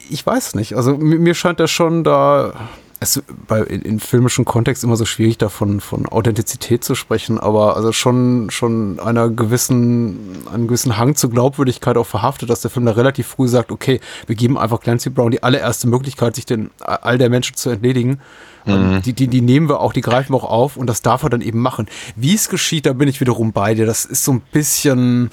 ich 0.10 0.26
weiß 0.26 0.55
nicht. 0.55 0.76
Also 0.76 0.97
mir, 0.97 1.34
scheint 1.34 1.60
das 1.60 1.72
schon 1.72 2.03
da. 2.03 2.53
Es 3.01 3.16
ist 3.16 3.24
bei, 3.47 3.62
in, 3.62 3.82
in 3.82 3.99
filmischen 4.01 4.43
Kontext 4.43 4.84
immer 4.84 4.97
so 4.97 5.05
schwierig 5.05 5.38
davon 5.38 5.80
von 5.80 6.05
Authentizität 6.05 6.84
zu 6.84 6.95
sprechen, 6.95 7.39
aber 7.39 7.78
also 7.78 7.93
schon 7.93 8.49
schon 8.49 8.99
einer 8.99 9.30
gewissen 9.30 10.45
einen 10.53 10.68
gewissen 10.68 10.97
Hang 10.97 11.16
zur 11.16 11.30
Glaubwürdigkeit 11.30 11.95
auch 11.95 12.05
verhaftet, 12.05 12.49
dass 12.49 12.60
der 12.60 12.70
Film 12.72 12.86
da 12.86 12.91
relativ 12.91 13.28
früh 13.28 13.47
sagt, 13.47 13.72
okay, 13.72 14.01
wir 14.28 14.36
geben 14.36 14.57
einfach 14.57 14.82
Clancy 14.82 15.12
Brown 15.12 15.32
die 15.32 15.43
allererste 15.43 15.88
Möglichkeit, 15.88 16.36
sich 16.36 16.45
den 16.45 16.72
all 16.80 17.18
der 17.18 17.30
Menschen 17.30 17.55
zu 17.55 17.70
entledigen. 17.70 18.20
Und 18.66 19.01
Die, 19.05 19.14
die, 19.14 19.28
die 19.28 19.41
nehmen 19.41 19.70
wir 19.70 19.80
auch, 19.80 19.93
die 19.93 20.01
greifen 20.01 20.34
wir 20.34 20.38
auch 20.38 20.49
auf 20.49 20.78
und 20.78 20.88
das 20.88 21.01
darf 21.01 21.24
er 21.24 21.30
dann 21.30 21.41
eben 21.41 21.60
machen. 21.60 21.88
Wie 22.18 22.36
es 22.36 22.49
geschieht, 22.49 22.86
da 22.86 22.93
bin 22.93 23.07
ich 23.07 23.22
wiederum 23.22 23.53
bei 23.53 23.74
dir. 23.74 23.86
Das 23.86 24.03
ist 24.05 24.26
so 24.26 24.34
ein 24.34 24.41
bisschen, 24.51 25.32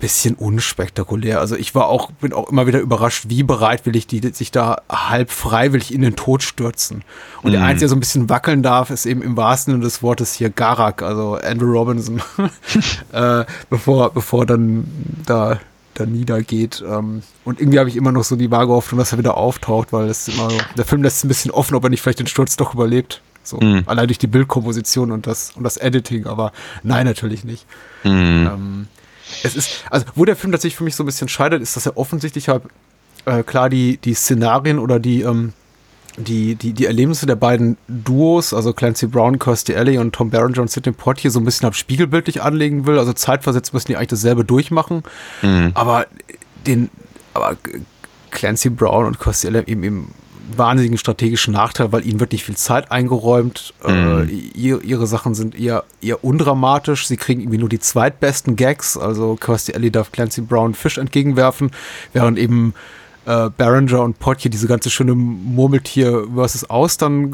bisschen 0.00 0.34
unspektakulär. 0.34 1.38
Also 1.40 1.54
ich 1.56 1.74
war 1.74 1.86
auch, 1.86 2.10
bin 2.12 2.32
auch 2.32 2.48
immer 2.48 2.66
wieder 2.66 2.80
überrascht, 2.80 3.26
wie 3.28 3.42
bereitwillig 3.42 4.06
die 4.06 4.20
sich 4.32 4.50
da 4.50 4.82
halb 4.90 5.30
freiwillig 5.30 5.94
in 5.94 6.00
den 6.00 6.16
Tod 6.16 6.42
stürzen. 6.42 7.04
Und 7.42 7.52
der 7.52 7.62
Einzige, 7.62 7.80
der 7.80 7.88
so 7.90 7.96
ein 7.96 8.00
bisschen 8.00 8.28
wackeln 8.28 8.62
darf, 8.62 8.90
ist 8.90 9.06
eben 9.06 9.22
im 9.22 9.36
wahrsten 9.36 9.74
Sinne 9.74 9.84
des 9.84 10.02
Wortes 10.02 10.34
hier 10.34 10.50
Garak, 10.50 11.02
also 11.02 11.34
Andrew 11.34 11.70
Robinson, 11.70 12.20
äh, 13.12 13.44
bevor, 13.68 14.12
bevor 14.12 14.46
dann 14.46 14.84
da 15.26 15.60
da 15.94 16.06
niedergeht. 16.06 16.82
Ähm, 16.86 17.22
und 17.44 17.60
irgendwie 17.60 17.78
habe 17.78 17.88
ich 17.88 17.96
immer 17.96 18.12
noch 18.12 18.24
so 18.24 18.36
die 18.36 18.50
vage 18.50 18.72
Hoffnung, 18.72 18.98
dass 18.98 19.12
er 19.12 19.18
wieder 19.18 19.36
auftaucht, 19.36 19.92
weil 19.92 20.08
es 20.08 20.28
immer 20.28 20.50
so, 20.50 20.56
der 20.76 20.84
Film 20.84 21.02
lässt 21.02 21.18
es 21.18 21.24
ein 21.24 21.28
bisschen 21.28 21.50
offen, 21.50 21.74
ob 21.74 21.84
er 21.84 21.90
nicht 21.90 22.00
vielleicht 22.00 22.20
den 22.20 22.26
Sturz 22.26 22.56
doch 22.56 22.74
überlebt. 22.74 23.20
So, 23.42 23.58
allein 23.86 24.06
durch 24.06 24.18
die 24.18 24.26
Bildkomposition 24.26 25.10
und 25.10 25.26
das, 25.26 25.52
und 25.56 25.64
das 25.64 25.76
Editing, 25.78 26.26
aber 26.26 26.52
nein, 26.82 27.06
natürlich 27.06 27.42
nicht. 27.42 27.66
Ähm, 28.04 28.86
es 29.42 29.56
ist, 29.56 29.84
also 29.90 30.06
wo 30.14 30.24
der 30.24 30.36
Film 30.36 30.52
tatsächlich 30.52 30.76
für 30.76 30.84
mich 30.84 30.96
so 30.96 31.02
ein 31.02 31.06
bisschen 31.06 31.28
scheitert, 31.28 31.62
ist, 31.62 31.76
dass 31.76 31.86
er 31.86 31.96
offensichtlich 31.96 32.48
halt 32.48 32.62
äh, 33.26 33.42
klar 33.42 33.68
die, 33.68 33.98
die 33.98 34.14
Szenarien 34.14 34.78
oder 34.78 34.98
die, 34.98 35.22
ähm, 35.22 35.52
die, 36.16 36.54
die, 36.54 36.72
die 36.72 36.86
Erlebnisse 36.86 37.26
der 37.26 37.36
beiden 37.36 37.76
Duos, 37.88 38.52
also 38.52 38.72
Clancy 38.72 39.06
Brown, 39.06 39.38
Kirstie 39.38 39.76
Alley 39.76 39.98
und 39.98 40.14
Tom 40.14 40.30
Berenger 40.30 40.60
und 40.60 40.70
Sidney 40.70 40.92
Poitier, 40.92 41.30
so 41.30 41.38
ein 41.40 41.44
bisschen 41.44 41.66
ab 41.66 41.74
spiegelbildlich 41.74 42.42
anlegen 42.42 42.86
will. 42.86 42.98
Also 42.98 43.12
zeitversetzt 43.12 43.72
müssen 43.72 43.88
die 43.88 43.96
eigentlich 43.96 44.08
dasselbe 44.08 44.44
durchmachen. 44.44 45.02
Aber 45.74 46.06
den, 46.66 46.90
aber 47.34 47.56
Clancy 48.30 48.70
Brown 48.70 49.06
und 49.06 49.20
Kirstie 49.20 49.48
Alley 49.48 49.60
haben 49.60 49.68
eben, 49.68 49.84
eben 49.84 50.14
wahnsinnigen 50.56 50.98
strategischen 50.98 51.54
Nachteil, 51.54 51.92
weil 51.92 52.06
ihnen 52.06 52.20
wird 52.20 52.32
nicht 52.32 52.44
viel 52.44 52.56
Zeit 52.56 52.90
eingeräumt. 52.90 53.74
Äh, 53.86 54.24
ihr, 54.24 54.82
ihre 54.82 55.06
Sachen 55.06 55.34
sind 55.34 55.58
eher, 55.58 55.84
eher 56.02 56.24
undramatisch. 56.24 57.06
Sie 57.06 57.16
kriegen 57.16 57.40
irgendwie 57.40 57.58
nur 57.58 57.68
die 57.68 57.78
zweitbesten 57.78 58.56
Gags. 58.56 58.96
Also 58.96 59.36
Kirstie 59.36 59.74
Alley 59.74 59.90
darf 59.90 60.12
Clancy 60.12 60.40
Brown 60.40 60.74
Fisch 60.74 60.98
entgegenwerfen, 60.98 61.70
während 62.12 62.38
eben 62.38 62.74
äh, 63.26 63.50
Berenger 63.56 64.02
und 64.02 64.18
Potje 64.18 64.50
diese 64.50 64.66
ganze 64.66 64.90
schöne 64.90 65.14
Murmeltier 65.14 66.26
versus 66.34 66.68
Austern 66.68 67.32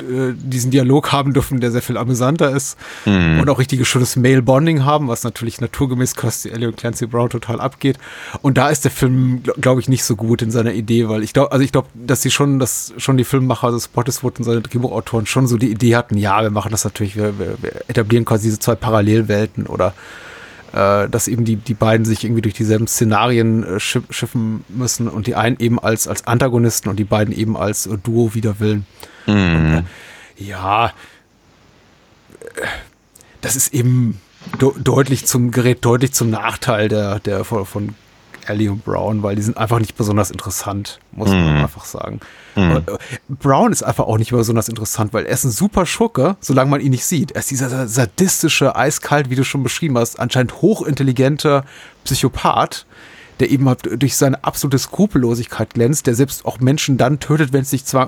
äh, 0.00 0.32
diesen 0.36 0.70
Dialog 0.70 1.12
haben 1.12 1.32
dürfen, 1.32 1.60
der 1.60 1.70
sehr 1.70 1.82
viel 1.82 1.96
amüsanter 1.96 2.50
ist 2.50 2.76
und 3.06 3.48
auch 3.48 3.58
richtiges 3.58 3.88
schönes 3.88 4.16
Male-Bonding 4.16 4.84
haben, 4.84 5.08
was 5.08 5.24
natürlich 5.24 5.60
naturgemäß 5.60 6.16
Kirstie 6.16 6.52
Alley 6.52 6.66
und 6.66 6.76
Clancy 6.76 7.06
Brown 7.06 7.30
total 7.30 7.60
abgeht. 7.60 7.98
Und 8.42 8.58
da 8.58 8.68
ist 8.68 8.84
der 8.84 8.90
Film, 8.90 9.42
glaube 9.42 9.70
glaub 9.70 9.78
ich, 9.78 9.88
nicht 9.88 10.02
so 10.02 10.16
gut 10.16 10.42
in 10.42 10.50
seiner 10.50 10.72
Idee, 10.72 11.08
weil 11.08 11.22
ich 11.22 11.32
glaube, 11.32 11.52
also 11.52 11.64
ich 11.64 11.70
glaube, 11.70 11.86
dass 11.94 12.22
sie 12.22 12.32
schon, 12.32 12.58
dass 12.58 12.92
schon 12.96 13.16
die 13.16 13.22
Filmmacher, 13.22 13.68
also 13.68 13.78
Spottiswood 13.78 14.40
und 14.40 14.44
seine 14.44 14.62
Drehbuchautoren 14.62 15.26
schon 15.26 15.46
so 15.46 15.56
die 15.56 15.70
Idee 15.70 15.94
hatten, 15.94 16.18
ja, 16.18 16.42
wir 16.42 16.50
machen 16.50 16.72
das 16.72 16.82
natürlich, 16.82 17.14
wir, 17.14 17.38
wir, 17.38 17.54
wir 17.60 17.72
etablieren 17.86 18.24
quasi 18.24 18.48
diese 18.48 18.58
zwei 18.58 18.74
Parallelwelten 18.74 19.66
oder 19.66 19.94
äh, 20.72 21.08
dass 21.08 21.28
eben 21.28 21.44
die, 21.44 21.56
die 21.56 21.74
beiden 21.74 22.04
sich 22.04 22.24
irgendwie 22.24 22.42
durch 22.42 22.54
dieselben 22.54 22.86
Szenarien 22.86 23.64
äh, 23.64 23.80
schiff, 23.80 24.04
schiffen 24.10 24.64
müssen 24.68 25.08
und 25.08 25.26
die 25.26 25.34
einen 25.34 25.58
eben 25.58 25.78
als, 25.78 26.06
als 26.06 26.26
Antagonisten 26.26 26.88
und 26.88 26.96
die 26.96 27.04
beiden 27.04 27.34
eben 27.34 27.56
als 27.56 27.86
äh, 27.86 27.98
Duo 27.98 28.34
wider 28.34 28.60
Willen. 28.60 28.86
Und, 29.26 29.84
äh, 30.38 30.44
ja, 30.44 30.86
äh, 30.86 30.90
das 33.40 33.56
ist 33.56 33.74
eben 33.74 34.20
de 34.60 34.70
deutlich 34.78 35.26
zum 35.26 35.50
Gerät 35.50 35.84
deutlich 35.84 36.12
zum 36.12 36.30
Nachteil 36.30 36.88
der, 36.88 37.18
der 37.20 37.44
von, 37.44 37.66
von 37.66 37.94
Ellie 38.50 38.70
und 38.70 38.84
Brown, 38.84 39.22
weil 39.22 39.36
die 39.36 39.42
sind 39.42 39.56
einfach 39.56 39.78
nicht 39.78 39.96
besonders 39.96 40.30
interessant, 40.30 40.98
muss 41.12 41.30
man 41.30 41.56
einfach 41.56 41.84
sagen. 41.84 42.20
Äh, 42.56 42.80
Brown 43.28 43.72
ist 43.72 43.82
einfach 43.82 44.06
auch 44.06 44.18
nicht 44.18 44.32
besonders 44.32 44.68
interessant, 44.68 45.12
weil 45.12 45.24
er 45.24 45.32
ist 45.32 45.44
ein 45.44 45.50
super 45.50 45.86
Schurke, 45.86 46.36
solange 46.40 46.70
man 46.70 46.80
ihn 46.80 46.90
nicht 46.90 47.04
sieht. 47.04 47.32
Er 47.32 47.40
ist 47.40 47.50
dieser 47.50 47.86
sadistische, 47.86 48.76
eiskalt, 48.76 49.30
wie 49.30 49.36
du 49.36 49.44
schon 49.44 49.62
beschrieben 49.62 49.96
hast, 49.96 50.18
anscheinend 50.18 50.60
hochintelligente 50.60 51.64
Psychopath, 52.04 52.86
der 53.38 53.50
eben 53.50 53.68
halt 53.68 54.02
durch 54.02 54.16
seine 54.16 54.42
absolute 54.44 54.78
Skrupellosigkeit 54.78 55.72
glänzt, 55.74 56.06
der 56.06 56.14
selbst 56.14 56.44
auch 56.44 56.60
Menschen 56.60 56.98
dann 56.98 57.20
tötet, 57.20 57.52
wenn 57.52 57.62
es 57.62 57.72
nicht 57.72 57.92
äh, 57.94 58.06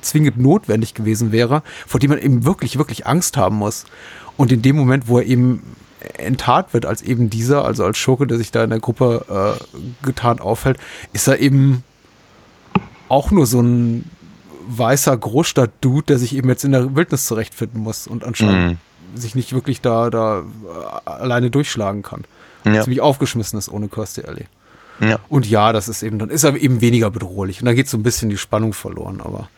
zwingend 0.00 0.38
notwendig 0.38 0.94
gewesen 0.94 1.32
wäre, 1.32 1.62
vor 1.86 2.00
dem 2.00 2.10
man 2.10 2.18
eben 2.18 2.44
wirklich, 2.44 2.78
wirklich 2.78 3.06
Angst 3.06 3.36
haben 3.36 3.56
muss. 3.56 3.84
Und 4.36 4.52
in 4.52 4.62
dem 4.62 4.76
Moment, 4.76 5.08
wo 5.08 5.18
er 5.18 5.26
eben 5.26 5.62
enttarnt 6.18 6.72
wird 6.74 6.86
als 6.86 7.02
eben 7.02 7.30
dieser, 7.30 7.64
also 7.64 7.84
als 7.84 7.98
Schurke, 7.98 8.26
der 8.26 8.38
sich 8.38 8.50
da 8.50 8.64
in 8.64 8.70
der 8.70 8.80
Gruppe 8.80 9.56
äh, 9.62 10.04
getarnt 10.04 10.40
aufhält, 10.40 10.78
ist 11.12 11.26
er 11.26 11.38
eben 11.40 11.84
auch 13.08 13.30
nur 13.30 13.46
so 13.46 13.60
ein 13.60 14.10
weißer 14.68 15.16
Großstadt-Dude, 15.16 16.06
der 16.06 16.18
sich 16.18 16.34
eben 16.34 16.48
jetzt 16.48 16.64
in 16.64 16.72
der 16.72 16.96
Wildnis 16.96 17.26
zurechtfinden 17.26 17.80
muss 17.80 18.06
und 18.06 18.24
anscheinend 18.24 18.78
sich 19.14 19.34
nicht 19.34 19.52
wirklich 19.52 19.80
da, 19.80 20.10
da 20.10 20.40
äh, 20.40 21.08
alleine 21.08 21.50
durchschlagen 21.50 22.02
kann. 22.02 22.24
Ja. 22.64 22.82
Ziemlich 22.82 23.00
aufgeschmissen 23.00 23.58
ist 23.58 23.68
ohne 23.68 23.88
Kirstie 23.88 24.24
Alley. 24.24 24.46
Ja. 25.00 25.18
Und 25.28 25.46
ja, 25.46 25.72
das 25.72 25.88
ist 25.88 26.02
eben, 26.02 26.18
dann 26.18 26.30
ist 26.30 26.42
er 26.42 26.56
eben 26.56 26.80
weniger 26.80 27.10
bedrohlich. 27.10 27.60
Und 27.60 27.66
da 27.66 27.74
geht 27.74 27.88
so 27.88 27.96
ein 27.96 28.02
bisschen 28.02 28.30
die 28.30 28.38
Spannung 28.38 28.72
verloren, 28.72 29.20
aber 29.22 29.48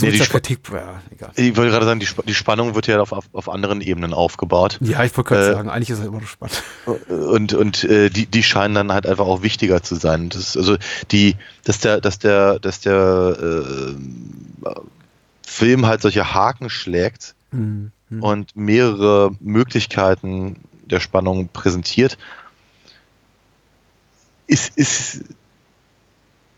Nee, 0.00 0.10
die 0.12 0.18
Kritik, 0.18 0.60
ja, 0.72 1.00
egal. 1.10 1.30
Ich 1.36 1.56
wollte 1.56 1.70
gerade 1.70 1.86
sagen, 1.86 2.00
die, 2.00 2.06
Sp 2.06 2.22
die 2.26 2.34
Spannung 2.34 2.74
wird 2.74 2.86
ja 2.86 3.00
auf, 3.00 3.12
auf, 3.12 3.24
auf 3.32 3.48
anderen 3.48 3.80
Ebenen 3.80 4.12
aufgebaut. 4.12 4.78
Ja, 4.80 5.02
ich 5.04 5.16
wollte 5.16 5.28
gerade 5.34 5.50
Äh, 5.50 5.52
sagen, 5.54 5.70
eigentlich 5.70 5.90
ist 5.90 6.00
er 6.00 6.06
immer 6.06 6.20
noch 6.20 6.26
spannend. 6.28 6.62
und 7.08 7.54
und 7.54 7.84
äh, 7.84 8.10
die 8.10 8.26
die 8.26 8.42
scheinen 8.42 8.74
dann 8.74 8.92
halt 8.92 9.06
einfach 9.06 9.26
auch 9.26 9.42
wichtiger 9.42 9.82
zu 9.82 9.94
sein. 9.94 10.28
Das 10.28 10.56
also 10.56 10.76
die 11.10 11.36
dass 11.64 11.78
der 11.80 12.00
dass 12.00 12.18
der 12.18 12.58
dass 12.58 12.80
der 12.80 13.36
äh, 13.40 14.74
Film 15.46 15.86
halt 15.86 16.02
solche 16.02 16.32
Haken 16.34 16.70
schlägt 16.70 17.34
und 18.20 18.56
mehrere 18.56 19.32
Möglichkeiten 19.40 20.56
der 20.86 21.00
Spannung 21.00 21.48
präsentiert, 21.52 22.16
ist 24.46 24.76
ist 24.76 25.20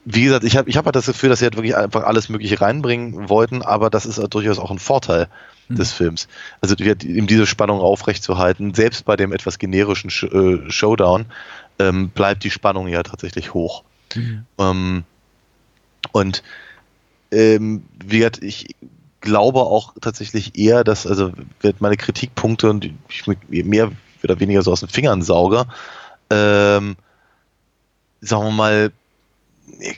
wie 0.05 0.25
gesagt, 0.25 0.45
ich 0.45 0.57
habe 0.57 0.69
ich 0.69 0.77
hab 0.77 0.85
halt 0.85 0.97
das 0.97 1.07
Gefühl, 1.07 1.31
dass 1.31 1.39
sie 1.39 1.47
halt 1.47 1.57
wirklich 1.57 1.77
einfach 1.77 2.05
alles 2.05 2.29
Mögliche 2.29 2.61
reinbringen 2.61 3.29
wollten, 3.29 3.63
aber 3.63 3.91
das 3.91 4.07
ist 4.07 4.19
halt 4.19 4.35
durchaus 4.35 4.59
auch 4.59 4.71
ein 4.71 4.79
Vorteil 4.79 5.29
des 5.69 5.93
Films. 5.93 6.29
Also 6.61 6.75
ihm 6.77 7.27
diese 7.27 7.47
Spannung 7.47 7.81
aufrechtzuerhalten, 7.81 8.75
selbst 8.75 9.05
bei 9.05 9.17
dem 9.17 9.33
etwas 9.33 9.59
generischen 9.59 10.11
Sh 10.11 10.25
äh, 10.25 10.71
Showdown, 10.71 11.27
ähm, 11.79 12.11
bleibt 12.11 12.45
die 12.45 12.51
Spannung 12.51 12.87
ja 12.89 13.03
tatsächlich 13.03 13.55
hoch. 13.55 13.83
Ähm, 14.59 15.05
und 16.13 16.43
ähm, 17.33 17.85
wie 18.05 18.19
gesagt, 18.19 18.43
ich 18.43 18.75
glaube 19.21 19.61
auch 19.61 19.95
tatsächlich 20.01 20.57
eher, 20.59 20.85
dass, 20.85 21.07
also 21.07 21.33
wird 21.61 21.81
meine 21.81 21.97
Kritikpunkte 21.97 22.69
und 22.69 22.91
ich 23.09 23.27
mir 23.49 23.65
mehr 23.65 23.91
oder 24.23 24.39
weniger 24.39 24.63
so 24.63 24.71
aus 24.71 24.81
den 24.81 24.91
Fingern 24.91 25.23
sauge, 25.23 25.65
ähm, 26.31 26.97
sagen 28.21 28.45
wir 28.45 28.51
mal, 28.51 28.93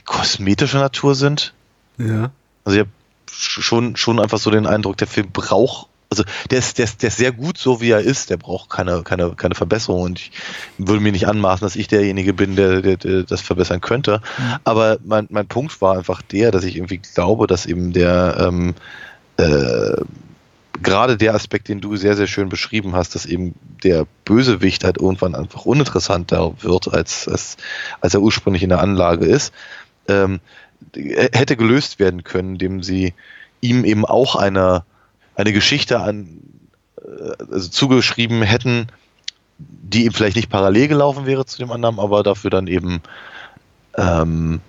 kosmetischer 0.05 0.79
Natur 0.79 1.15
sind. 1.15 1.53
Ja. 1.97 2.31
Also 2.63 2.79
ich 2.79 2.85
habe 2.85 2.91
schon, 3.31 3.95
schon 3.95 4.19
einfach 4.19 4.37
so 4.37 4.51
den 4.51 4.67
Eindruck, 4.67 4.97
der 4.97 5.07
Film 5.07 5.29
braucht 5.31 5.87
Also 6.09 6.23
der 6.49 6.59
ist, 6.59 6.77
der, 6.77 6.85
ist, 6.85 7.01
der 7.01 7.09
ist 7.09 7.17
sehr 7.17 7.31
gut 7.31 7.57
so, 7.57 7.81
wie 7.81 7.91
er 7.91 7.99
ist. 7.99 8.29
Der 8.29 8.37
braucht 8.37 8.69
keine, 8.69 9.03
keine, 9.03 9.31
keine 9.35 9.55
Verbesserung. 9.55 10.01
Und 10.01 10.19
ich 10.19 10.31
würde 10.77 11.01
mir 11.01 11.11
nicht 11.11 11.27
anmaßen, 11.27 11.65
dass 11.65 11.75
ich 11.75 11.87
derjenige 11.87 12.33
bin, 12.33 12.55
der, 12.55 12.81
der, 12.81 12.97
der 12.97 13.23
das 13.23 13.41
verbessern 13.41 13.81
könnte. 13.81 14.21
Aber 14.63 14.97
mein, 15.03 15.27
mein 15.29 15.47
Punkt 15.47 15.81
war 15.81 15.97
einfach 15.97 16.21
der, 16.21 16.51
dass 16.51 16.63
ich 16.63 16.75
irgendwie 16.75 16.99
glaube, 16.99 17.47
dass 17.47 17.65
eben 17.65 17.93
der 17.93 18.37
ähm, 18.39 18.75
äh, 19.37 20.01
gerade 20.81 21.17
der 21.17 21.33
Aspekt, 21.33 21.67
den 21.67 21.81
du 21.81 21.95
sehr, 21.95 22.15
sehr 22.15 22.27
schön 22.27 22.49
beschrieben 22.49 22.93
hast, 22.93 23.15
dass 23.15 23.25
eben 23.25 23.55
der 23.83 24.05
Bösewicht 24.25 24.83
halt 24.83 24.97
irgendwann 24.97 25.35
einfach 25.35 25.65
uninteressanter 25.65 26.53
wird, 26.61 26.93
als, 26.93 27.27
als, 27.27 27.57
als 28.01 28.13
er 28.13 28.21
ursprünglich 28.21 28.63
in 28.63 28.69
der 28.69 28.81
Anlage 28.81 29.25
ist, 29.25 29.53
ähm, 30.07 30.39
hätte 30.93 31.57
gelöst 31.57 31.99
werden 31.99 32.23
können, 32.23 32.53
indem 32.53 32.83
sie 32.83 33.13
ihm 33.61 33.85
eben 33.85 34.05
auch 34.05 34.35
eine, 34.35 34.83
eine 35.35 35.53
Geschichte 35.53 35.99
an, 35.99 36.39
äh, 36.97 37.43
also 37.51 37.69
zugeschrieben 37.69 38.41
hätten, 38.41 38.87
die 39.57 40.05
ihm 40.05 40.13
vielleicht 40.13 40.35
nicht 40.35 40.49
parallel 40.49 40.87
gelaufen 40.87 41.25
wäre 41.25 41.45
zu 41.45 41.57
dem 41.57 41.71
anderen, 41.71 41.99
aber 41.99 42.23
dafür 42.23 42.51
dann 42.51 42.67
eben 42.67 43.01
ähm, 43.97 44.61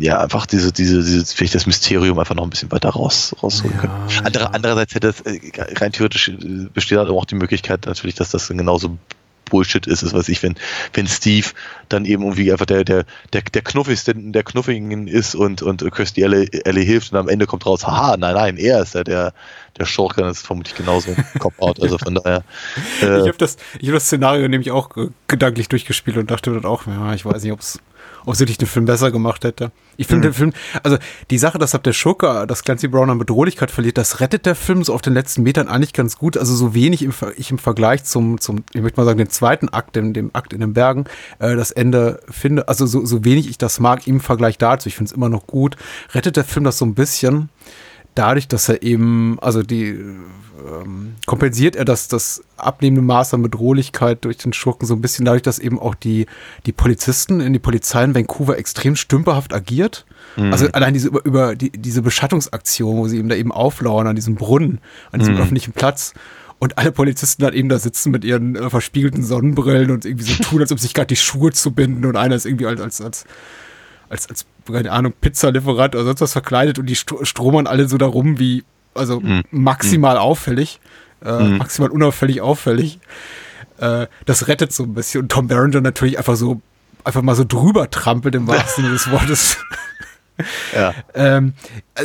ja, 0.00 0.20
einfach 0.20 0.46
diese, 0.46 0.72
diese, 0.72 1.02
diese, 1.02 1.24
vielleicht 1.26 1.54
das 1.54 1.66
Mysterium 1.66 2.18
einfach 2.18 2.34
noch 2.34 2.42
ein 2.44 2.50
bisschen 2.50 2.72
weiter 2.72 2.90
raus, 2.90 3.34
rausholen 3.42 3.78
können. 3.78 3.92
Andere, 4.24 4.52
Andererseits 4.52 4.94
hätte 4.94 5.08
es, 5.08 5.20
äh, 5.20 5.40
rein 5.76 5.92
theoretisch 5.92 6.28
äh, 6.28 6.68
besteht 6.72 6.98
halt 6.98 7.08
auch 7.08 7.24
die 7.24 7.36
Möglichkeit 7.36 7.86
natürlich, 7.86 8.16
dass 8.16 8.30
das 8.30 8.48
genauso 8.48 8.98
Bullshit 9.44 9.86
ist, 9.86 10.02
ist 10.02 10.12
was 10.14 10.28
ich, 10.28 10.42
wenn, 10.42 10.56
wenn 10.94 11.06
Steve 11.06 11.48
dann 11.94 12.04
eben 12.04 12.22
irgendwie 12.22 12.50
einfach 12.52 12.66
der, 12.66 12.84
der, 12.84 13.04
der, 13.32 13.42
der 13.42 13.62
knuffigste, 13.62 14.14
der 14.14 14.42
knuffigen 14.42 15.08
ist 15.08 15.34
und, 15.34 15.62
und 15.62 15.84
Kirsty 15.92 16.22
Ellie, 16.22 16.48
Ellie 16.64 16.84
hilft 16.84 17.12
und 17.12 17.18
am 17.18 17.28
Ende 17.28 17.46
kommt 17.46 17.64
raus, 17.66 17.86
haha, 17.86 18.16
nein, 18.16 18.34
nein, 18.34 18.56
er 18.56 18.82
ist 18.82 18.94
ja 18.94 19.04
der, 19.04 19.32
der 19.78 19.84
Schurke, 19.86 20.22
das 20.22 20.38
ist 20.38 20.46
vermutlich 20.46 20.74
genauso 20.74 21.10
ein 21.10 21.24
Cop-Out, 21.38 21.80
also 21.82 21.98
von 21.98 22.14
daher. 22.16 22.44
Äh, 23.00 23.20
Ich 23.20 23.28
habe 23.28 23.38
das, 23.38 23.56
ich 23.80 23.88
hab 23.88 23.94
das 23.94 24.04
Szenario 24.06 24.48
nämlich 24.48 24.70
auch 24.70 24.90
gedanklich 25.28 25.68
durchgespielt 25.68 26.16
und 26.16 26.30
dachte 26.30 26.52
dann 26.52 26.64
auch, 26.64 26.86
ja, 26.86 27.14
ich 27.14 27.24
weiß 27.24 27.42
nicht, 27.42 27.52
ob 27.52 27.60
es 27.60 27.78
ob 28.26 28.34
es 28.34 28.40
wirklich 28.40 28.58
den 28.58 28.68
Film 28.68 28.86
besser 28.86 29.10
gemacht 29.10 29.44
hätte. 29.44 29.70
Ich 29.96 30.06
finde 30.06 30.28
Mhm. 30.28 30.32
den 30.32 30.34
Film, 30.34 30.52
also 30.82 30.96
die 31.30 31.38
Sache, 31.38 31.58
dass 31.58 31.74
ab 31.74 31.82
der 31.82 31.92
Schurke, 31.92 32.46
dass 32.46 32.64
Clancy 32.64 32.88
Brown 32.88 33.10
an 33.10 33.18
Bedrohlichkeit 33.18 33.70
verliert, 33.70 33.98
das 33.98 34.20
rettet 34.20 34.46
der 34.46 34.54
Film 34.54 34.82
so 34.82 34.94
auf 34.94 35.02
den 35.02 35.12
letzten 35.14 35.42
Metern 35.42 35.68
eigentlich 35.68 35.92
ganz 35.92 36.16
gut. 36.18 36.36
Also 36.38 36.54
so 36.54 36.74
wenig 36.74 37.02
im, 37.02 37.12
ich 37.36 37.50
im 37.50 37.58
Vergleich 37.58 38.04
zum, 38.04 38.40
zum, 38.40 38.64
ich 38.72 38.80
möchte 38.80 38.98
mal 38.98 39.04
sagen, 39.04 39.18
den 39.18 39.28
zweiten 39.30 39.68
Akt, 39.70 39.96
dem, 39.96 40.12
dem 40.14 40.30
Akt 40.34 40.52
in 40.54 40.60
den 40.60 40.72
Bergen, 40.72 41.04
äh, 41.38 41.54
das 41.54 41.70
Ende 41.84 42.20
finde, 42.28 42.68
also 42.68 42.86
so, 42.86 43.04
so 43.04 43.24
wenig 43.24 43.48
ich 43.48 43.58
das 43.58 43.80
mag 43.80 44.06
im 44.06 44.20
Vergleich 44.20 44.58
dazu, 44.58 44.88
ich 44.88 44.96
finde 44.96 45.10
es 45.10 45.16
immer 45.16 45.28
noch 45.28 45.46
gut, 45.46 45.76
rettet 46.12 46.36
der 46.36 46.44
Film 46.44 46.64
das 46.64 46.78
so 46.78 46.84
ein 46.84 46.94
bisschen 46.94 47.50
dadurch, 48.14 48.48
dass 48.48 48.68
er 48.68 48.82
eben, 48.82 49.38
also 49.40 49.62
die 49.62 49.88
ähm, 49.88 51.14
kompensiert 51.26 51.76
er 51.76 51.84
das, 51.84 52.08
das 52.08 52.42
abnehmende 52.56 53.02
Maß 53.02 53.34
an 53.34 53.42
Bedrohlichkeit 53.42 54.24
durch 54.24 54.38
den 54.38 54.52
Schurken 54.52 54.86
so 54.86 54.94
ein 54.94 55.00
bisschen 55.00 55.24
dadurch, 55.24 55.42
dass 55.42 55.58
eben 55.58 55.78
auch 55.78 55.94
die, 55.94 56.26
die 56.64 56.72
Polizisten 56.72 57.40
in 57.40 57.52
die 57.52 57.58
Polizei 57.58 58.04
in 58.04 58.14
Vancouver 58.14 58.56
extrem 58.56 58.96
stümperhaft 58.96 59.52
agiert. 59.52 60.06
Also 60.36 60.66
allein 60.72 60.94
diese 60.94 61.08
über, 61.08 61.24
über 61.24 61.54
die, 61.56 61.70
diese 61.70 62.02
Beschattungsaktion, 62.02 62.96
wo 62.96 63.08
sie 63.08 63.18
eben 63.18 63.28
da 63.28 63.34
eben 63.34 63.52
auflauern 63.52 64.06
an 64.06 64.16
diesem 64.16 64.36
Brunnen, 64.36 64.80
an 65.12 65.20
diesem 65.20 65.36
öffentlichen 65.36 65.72
Platz. 65.72 66.14
Und 66.58 66.78
alle 66.78 66.92
Polizisten 66.92 67.42
dann 67.42 67.52
eben 67.52 67.68
da 67.68 67.78
sitzen 67.78 68.10
mit 68.10 68.24
ihren 68.24 68.56
äh, 68.56 68.70
verspiegelten 68.70 69.22
Sonnenbrillen 69.24 69.90
und 69.90 70.04
irgendwie 70.04 70.24
so 70.24 70.42
tun, 70.42 70.60
als 70.60 70.72
ob 70.72 70.78
sich 70.78 70.94
gerade 70.94 71.08
die 71.08 71.16
Schuhe 71.16 71.52
zu 71.52 71.72
binden 71.72 72.04
und 72.06 72.16
einer 72.16 72.34
ist 72.36 72.46
irgendwie 72.46 72.66
als, 72.66 72.80
als, 72.80 73.00
als 73.00 73.24
als, 74.10 74.28
als, 74.28 74.44
keine 74.70 74.92
Ahnung, 74.92 75.14
Pizzalieferant 75.18 75.94
oder 75.96 76.04
sonst 76.04 76.20
was 76.20 76.32
verkleidet 76.32 76.78
und 76.78 76.86
die 76.86 76.94
stro- 76.94 77.24
stromern 77.24 77.66
alle 77.66 77.88
so 77.88 77.96
da 77.98 78.06
rum 78.06 78.38
wie, 78.38 78.62
also 78.94 79.20
maximal 79.50 80.18
auffällig, 80.18 80.78
äh, 81.24 81.30
maximal 81.56 81.90
unauffällig 81.90 82.40
auffällig. 82.42 83.00
Äh, 83.78 84.06
das 84.26 84.46
rettet 84.46 84.72
so 84.72 84.84
ein 84.84 84.94
bisschen. 84.94 85.22
Und 85.22 85.32
Tom 85.32 85.48
Berenger 85.48 85.80
natürlich 85.80 86.18
einfach 86.18 86.36
so, 86.36 86.60
einfach 87.02 87.22
mal 87.22 87.34
so 87.34 87.44
drüber 87.44 87.90
trampelt 87.90 88.34
im 88.34 88.46
wahrsten 88.46 88.84
Sinne 88.84 88.94
des 88.94 89.10
Wortes. 89.10 89.56
ja. 90.74 90.94
Ähm, 91.14 91.54
äh, 91.94 92.04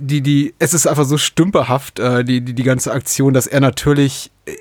die, 0.00 0.20
die, 0.20 0.54
es 0.58 0.74
ist 0.74 0.86
einfach 0.86 1.04
so 1.04 1.18
stümperhaft, 1.18 1.98
äh, 1.98 2.24
die, 2.24 2.40
die, 2.40 2.54
die 2.54 2.62
ganze 2.62 2.92
Aktion, 2.92 3.34
dass 3.34 3.46
er 3.46 3.60
natürlich 3.60 4.30
äh, 4.46 4.52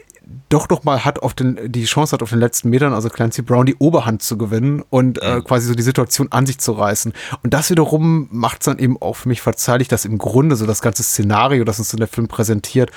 doch 0.49 0.69
noch 0.69 0.83
mal 0.83 1.03
hat 1.03 1.19
auf 1.19 1.33
den, 1.33 1.71
die 1.71 1.85
Chance 1.85 2.13
hat 2.13 2.21
auf 2.21 2.29
den 2.29 2.39
letzten 2.39 2.69
Metern, 2.69 2.93
also 2.93 3.09
Clancy 3.09 3.41
Brown, 3.41 3.65
die 3.65 3.75
Oberhand 3.75 4.21
zu 4.21 4.37
gewinnen 4.37 4.83
und 4.89 5.21
äh, 5.21 5.41
quasi 5.41 5.67
so 5.67 5.73
die 5.73 5.83
Situation 5.83 6.27
an 6.31 6.45
sich 6.45 6.59
zu 6.59 6.73
reißen. 6.73 7.13
Und 7.43 7.53
das 7.53 7.69
wiederum 7.69 8.27
macht 8.31 8.61
es 8.61 8.65
dann 8.65 8.79
eben 8.79 9.01
auch 9.01 9.15
für 9.15 9.29
mich 9.29 9.41
verzeihlich, 9.41 9.87
dass 9.87 10.05
im 10.05 10.17
Grunde 10.17 10.55
so 10.55 10.65
das 10.65 10.81
ganze 10.81 11.03
Szenario, 11.03 11.63
das 11.63 11.79
uns 11.79 11.93
in 11.93 11.99
der 11.99 12.07
Film 12.07 12.27
präsentiert, 12.27 12.91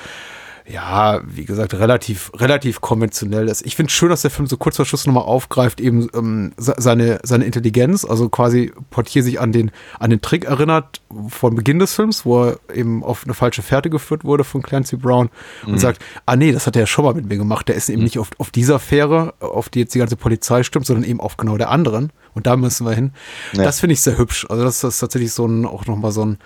ja, 0.72 1.20
wie 1.24 1.44
gesagt, 1.44 1.74
relativ, 1.74 2.30
relativ 2.34 2.80
konventionell 2.80 3.48
ist. 3.48 3.66
Ich 3.66 3.76
finde 3.76 3.90
schön, 3.90 4.08
dass 4.08 4.22
der 4.22 4.30
Film 4.30 4.46
so 4.46 4.56
kurz 4.56 4.76
vor 4.76 4.84
Schluss 4.84 5.06
nochmal 5.06 5.24
aufgreift, 5.24 5.80
eben 5.80 6.08
ähm, 6.14 6.52
se- 6.56 6.76
seine, 6.78 7.18
seine 7.22 7.44
Intelligenz, 7.44 8.04
also 8.04 8.28
quasi 8.28 8.72
Portier 8.90 9.22
sich 9.22 9.40
an 9.40 9.52
den, 9.52 9.70
an 9.98 10.10
den 10.10 10.20
Trick 10.20 10.44
erinnert 10.44 11.00
vom 11.28 11.54
Beginn 11.54 11.78
des 11.78 11.94
Films, 11.94 12.24
wo 12.24 12.44
er 12.44 12.60
eben 12.72 13.02
auf 13.02 13.24
eine 13.24 13.34
falsche 13.34 13.62
Fährte 13.62 13.90
geführt 13.90 14.24
wurde 14.24 14.44
von 14.44 14.62
Clancy 14.62 14.96
Brown 14.96 15.28
und 15.66 15.78
sagt, 15.80 16.02
ah 16.26 16.36
nee, 16.36 16.52
das 16.52 16.66
hat 16.66 16.76
er 16.76 16.80
ja 16.82 16.86
schon 16.86 17.04
mal 17.04 17.14
mit 17.14 17.28
mir 17.28 17.36
gemacht. 17.36 17.68
Der 17.68 17.74
ist 17.74 17.88
eben 17.88 18.04
nicht 18.04 18.18
auf, 18.18 18.30
auf 18.38 18.50
dieser 18.50 18.78
Fähre, 18.78 19.34
auf 19.40 19.68
die 19.68 19.80
jetzt 19.80 19.94
die 19.94 19.98
ganze 19.98 20.16
Polizei 20.16 20.62
stimmt, 20.62 20.86
sondern 20.86 21.04
eben 21.04 21.20
auf 21.20 21.36
genau 21.36 21.56
der 21.56 21.70
anderen. 21.70 22.12
Und 22.34 22.46
da 22.46 22.56
müssen 22.56 22.86
wir 22.86 22.92
hin. 22.92 23.12
Ja. 23.54 23.64
Das 23.64 23.80
finde 23.80 23.94
ich 23.94 24.02
sehr 24.02 24.16
hübsch. 24.16 24.46
Also 24.48 24.62
das 24.62 24.84
ist 24.84 24.98
tatsächlich 25.00 25.32
so 25.32 25.46
ein, 25.46 25.66
auch 25.66 25.86
nochmal 25.86 26.12
so 26.12 26.24
ein, 26.24 26.38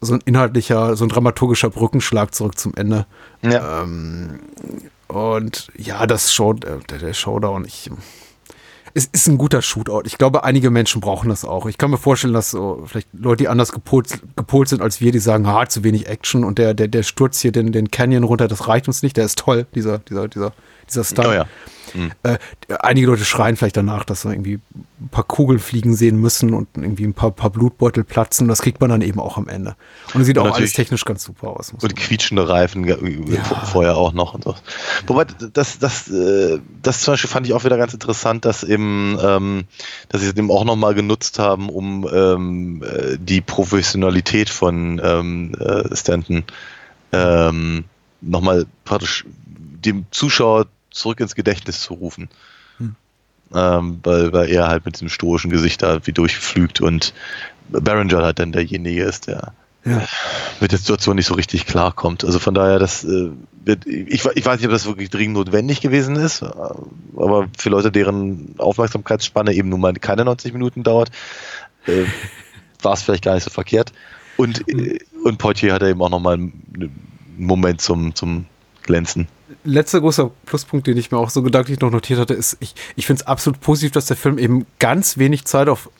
so 0.00 0.14
ein 0.14 0.20
inhaltlicher, 0.24 0.96
so 0.96 1.04
ein 1.04 1.08
dramaturgischer 1.08 1.70
Brückenschlag 1.70 2.34
zurück 2.34 2.58
zum 2.58 2.74
Ende. 2.74 3.06
Ja. 3.42 3.82
Ähm, 3.82 4.40
und 5.08 5.68
ja, 5.76 6.06
das 6.06 6.32
Show, 6.32 6.52
der, 6.52 6.78
der 6.78 7.12
Showdown, 7.12 7.64
ich, 7.64 7.90
es 8.94 9.06
ist 9.06 9.28
ein 9.28 9.38
guter 9.38 9.60
Shootout. 9.62 10.02
Ich 10.06 10.18
glaube, 10.18 10.42
einige 10.44 10.70
Menschen 10.70 11.00
brauchen 11.00 11.28
das 11.28 11.44
auch. 11.44 11.66
Ich 11.66 11.76
kann 11.78 11.90
mir 11.90 11.98
vorstellen, 11.98 12.32
dass 12.32 12.50
so 12.50 12.84
vielleicht 12.86 13.08
Leute, 13.12 13.44
die 13.44 13.48
anders 13.48 13.72
gepolt, 13.72 14.20
gepolt 14.36 14.68
sind 14.68 14.80
als 14.80 15.00
wir, 15.00 15.12
die 15.12 15.18
sagen, 15.18 15.46
ha, 15.46 15.68
zu 15.68 15.84
wenig 15.84 16.08
Action 16.08 16.44
und 16.44 16.58
der, 16.58 16.74
der, 16.74 16.88
der 16.88 17.02
Sturz 17.02 17.40
hier 17.40 17.52
den, 17.52 17.72
den 17.72 17.90
Canyon 17.90 18.24
runter, 18.24 18.48
das 18.48 18.68
reicht 18.68 18.88
uns 18.88 19.02
nicht. 19.02 19.16
Der 19.16 19.26
ist 19.26 19.38
toll, 19.38 19.66
dieser, 19.74 19.98
dieser, 19.98 20.28
dieser, 20.28 20.52
dieser 20.88 21.04
Stunt. 21.04 21.28
Oh 21.28 21.32
ja. 21.32 21.46
Äh, 22.22 22.38
einige 22.80 23.08
Leute 23.08 23.24
schreien 23.24 23.56
vielleicht 23.56 23.76
danach, 23.76 24.04
dass 24.04 24.22
sie 24.22 24.30
irgendwie 24.30 24.60
ein 25.00 25.08
paar 25.10 25.24
Kugeln 25.24 25.58
fliegen 25.58 25.94
sehen 25.94 26.20
müssen 26.20 26.54
und 26.54 26.68
irgendwie 26.74 27.04
ein 27.04 27.14
paar, 27.14 27.30
paar 27.30 27.50
Blutbeutel 27.50 28.04
platzen. 28.04 28.48
Das 28.48 28.62
kriegt 28.62 28.80
man 28.80 28.90
dann 28.90 29.02
eben 29.02 29.20
auch 29.20 29.36
am 29.36 29.48
Ende. 29.48 29.76
Und 30.14 30.20
es 30.20 30.26
sieht 30.26 30.38
Und 30.38 30.48
auch 30.48 30.56
alles 30.56 30.72
technisch 30.72 31.04
ganz 31.04 31.24
super 31.24 31.48
aus. 31.48 31.72
Und 31.80 31.96
quietschende 31.96 32.48
Reifen 32.48 32.84
ge- 32.84 32.98
vorher 33.72 33.96
auch 33.96 34.12
noch 34.12 34.34
und 34.34 34.44
so. 34.44 34.54
Wobei, 35.06 35.26
das, 35.52 35.78
das, 35.78 36.08
äh, 36.08 36.58
das 36.82 37.02
zum 37.02 37.14
Beispiel 37.14 37.30
fand 37.30 37.46
ich 37.46 37.52
auch 37.52 37.64
wieder 37.64 37.76
ganz 37.76 37.92
interessant, 37.92 38.44
dass 38.44 38.64
eben, 38.64 39.18
ähm, 39.22 39.64
dass 40.08 40.20
sie 40.20 40.28
es 40.28 40.36
eben 40.36 40.50
auch 40.50 40.64
nochmal 40.64 40.94
genutzt 40.94 41.38
haben, 41.38 41.68
um 41.68 42.08
ähm, 42.12 42.82
äh, 42.82 43.16
die 43.18 43.40
Professionalität 43.40 44.48
von 44.48 45.00
ähm, 45.02 45.54
äh, 45.58 45.94
Stanton 45.94 46.44
ähm, 47.12 47.84
nochmal 48.20 48.66
praktisch 48.84 49.24
dem 49.46 50.06
Zuschauer 50.10 50.66
zurück 50.96 51.20
ins 51.20 51.34
Gedächtnis 51.34 51.80
zu 51.80 51.94
rufen. 51.94 52.28
Ähm, 53.54 54.00
weil, 54.02 54.32
weil 54.32 54.48
er 54.50 54.66
halt 54.66 54.84
mit 54.86 54.96
diesem 54.96 55.08
stoischen 55.08 55.50
Gesicht 55.50 55.80
da 55.82 56.04
wie 56.04 56.12
durchflügt 56.12 56.80
und 56.80 57.14
Barringer 57.68 58.22
halt 58.24 58.40
dann 58.40 58.50
derjenige 58.50 59.04
ist, 59.04 59.28
der 59.28 59.52
Ja. 59.84 60.02
mit 60.60 60.72
der 60.72 60.80
Situation 60.80 61.14
nicht 61.14 61.26
so 61.26 61.34
richtig 61.34 61.64
klarkommt. 61.64 62.24
Also 62.24 62.40
von 62.40 62.54
daher, 62.54 62.80
das 62.80 63.04
äh, 63.04 63.30
wird, 63.64 63.86
ich, 63.86 64.24
ich 64.24 64.44
weiß 64.44 64.58
nicht, 64.58 64.66
ob 64.66 64.72
das 64.72 64.86
wirklich 64.86 65.10
dringend 65.10 65.36
notwendig 65.36 65.80
gewesen 65.80 66.16
ist, 66.16 66.42
äh, 66.42 66.46
aber 66.46 67.46
für 67.56 67.68
Leute, 67.68 67.92
deren 67.92 68.56
Aufmerksamkeitsspanne 68.58 69.52
eben 69.54 69.68
nun 69.68 69.80
mal 69.80 69.92
keine 69.92 70.24
90 70.24 70.52
Minuten 70.52 70.82
dauert, 70.82 71.12
äh, 71.86 72.04
war 72.82 72.94
es 72.94 73.02
vielleicht 73.02 73.24
gar 73.24 73.34
nicht 73.34 73.44
so 73.44 73.50
verkehrt. 73.50 73.92
Und, 74.36 74.68
äh, 74.68 74.98
und 75.22 75.38
Poitier 75.38 75.72
hat 75.72 75.84
eben 75.84 76.02
auch 76.02 76.10
nochmal 76.10 76.34
einen 76.34 76.90
Moment 77.36 77.80
zum, 77.80 78.12
zum 78.16 78.46
Glänzen. 78.82 79.28
Letzter 79.64 80.00
großer 80.00 80.30
Pluspunkt, 80.44 80.86
den 80.86 80.96
ich 80.96 81.10
mir 81.10 81.18
auch 81.18 81.30
so 81.30 81.42
gedanklich 81.42 81.80
noch 81.80 81.90
notiert 81.90 82.18
hatte, 82.18 82.34
ist, 82.34 82.56
ich, 82.60 82.74
ich 82.96 83.06
finde 83.06 83.22
es 83.22 83.26
absolut 83.26 83.60
positiv, 83.60 83.92
dass 83.92 84.06
der 84.06 84.16
Film 84.16 84.38
eben 84.38 84.66
ganz 84.78 85.18
wenig 85.18 85.44
Zeit 85.44 85.68
auf 85.68 85.90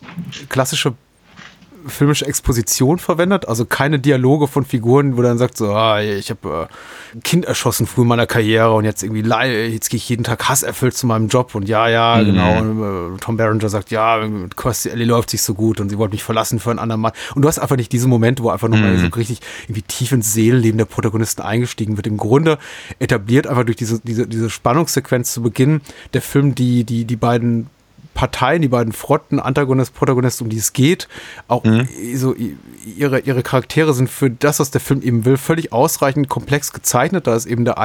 klassische 0.48 0.94
filmische 1.86 2.26
Exposition 2.26 2.98
verwendet, 2.98 3.48
also 3.48 3.64
keine 3.64 3.98
Dialoge 3.98 4.46
von 4.48 4.64
Figuren, 4.64 5.16
wo 5.16 5.22
dann 5.22 5.38
sagt 5.38 5.56
so, 5.56 5.72
ah, 5.72 6.00
ich 6.00 6.30
habe 6.30 6.68
äh, 6.70 7.16
ein 7.16 7.22
Kind 7.22 7.44
erschossen 7.44 7.86
früh 7.86 8.02
in 8.02 8.08
meiner 8.08 8.26
Karriere 8.26 8.72
und 8.74 8.84
jetzt 8.84 9.02
irgendwie 9.02 9.22
jetzt 9.72 9.90
gehe 9.90 9.98
ich 9.98 10.08
jeden 10.08 10.24
Tag 10.24 10.48
hasserfüllt 10.48 10.96
zu 10.96 11.06
meinem 11.06 11.28
Job 11.28 11.54
und 11.54 11.68
ja, 11.68 11.88
ja, 11.88 12.22
genau. 12.22 12.58
Und, 12.58 13.14
äh, 13.14 13.18
Tom 13.18 13.36
Berenger 13.36 13.68
sagt, 13.68 13.90
ja, 13.90 14.18
mit 14.18 14.56
Kirstie 14.56 14.90
Ellie 14.90 15.06
läuft 15.06 15.30
sich 15.30 15.42
so 15.42 15.54
gut 15.54 15.80
und 15.80 15.88
sie 15.88 15.98
wollte 15.98 16.12
mich 16.12 16.22
verlassen 16.22 16.58
für 16.58 16.70
einen 16.70 16.78
anderen 16.78 17.00
Mann. 17.00 17.12
Und 17.34 17.42
du 17.42 17.48
hast 17.48 17.58
einfach 17.58 17.76
nicht 17.76 17.92
diese 17.92 18.08
Momente, 18.08 18.42
wo 18.42 18.50
einfach 18.50 18.68
nochmal 18.68 18.96
so 18.98 19.06
richtig 19.06 19.40
irgendwie 19.64 19.82
tief 19.82 20.12
ins 20.12 20.32
Seelenleben 20.32 20.78
der 20.78 20.84
Protagonisten 20.84 21.42
eingestiegen 21.42 21.96
wird. 21.96 22.06
Im 22.06 22.16
Grunde 22.16 22.58
etabliert 22.98 23.46
einfach 23.46 23.64
durch 23.64 23.76
diese, 23.76 24.00
diese, 24.00 24.26
diese 24.26 24.50
Spannungssequenz 24.50 25.32
zu 25.32 25.42
Beginn 25.42 25.80
der 26.14 26.22
Film 26.22 26.54
die, 26.54 26.84
die, 26.84 27.04
die 27.04 27.16
beiden 27.16 27.68
Parteien, 28.16 28.62
die 28.62 28.68
beiden 28.68 28.94
Fronten, 28.94 29.38
Antagonist, 29.38 29.94
Protagonist, 29.94 30.40
um 30.40 30.48
die 30.48 30.56
es 30.56 30.72
geht, 30.72 31.06
auch 31.48 31.62
so 32.14 32.34
i- 32.34 32.56
ihre, 32.97 33.20
ihre 33.20 33.43
Charaktere 33.43 33.93
sind 33.93 34.09
für 34.09 34.30
das, 34.30 34.59
was 34.59 34.70
der 34.70 34.80
Film 34.80 35.02
eben 35.02 35.26
will, 35.26 35.36
völlig 35.36 35.70
ausreichend 35.72 36.30
komplex 36.30 36.72
gezeichnet. 36.72 37.26
Da 37.26 37.36
ist 37.36 37.44
eben 37.44 37.66
der 37.66 37.76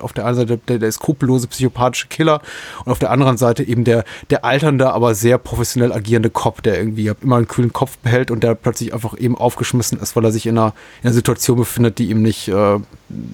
auf 0.00 0.12
der 0.12 0.24
einen 0.26 0.36
Seite 0.36 0.58
der, 0.58 0.78
der 0.78 0.92
skrupellose 0.92 1.48
psychopathische 1.48 2.06
Killer 2.06 2.40
und 2.84 2.92
auf 2.92 3.00
der 3.00 3.10
anderen 3.10 3.36
Seite 3.36 3.64
eben 3.64 3.82
der, 3.82 4.04
der 4.30 4.44
alternde, 4.44 4.92
aber 4.92 5.16
sehr 5.16 5.38
professionell 5.38 5.92
agierende 5.92 6.30
Cop, 6.30 6.62
der 6.62 6.78
irgendwie 6.78 7.10
immer 7.20 7.36
einen 7.36 7.48
kühlen 7.48 7.72
Kopf 7.72 7.98
behält 7.98 8.30
und 8.30 8.44
der 8.44 8.54
plötzlich 8.54 8.94
einfach 8.94 9.18
eben 9.18 9.36
aufgeschmissen 9.36 9.98
ist, 9.98 10.14
weil 10.14 10.24
er 10.24 10.30
sich 10.32 10.46
in 10.46 10.56
einer, 10.56 10.72
in 11.02 11.08
einer 11.08 11.14
Situation 11.14 11.58
befindet, 11.58 11.98
die 11.98 12.10
ihm 12.10 12.22
nicht, 12.22 12.46
äh, 12.48 12.78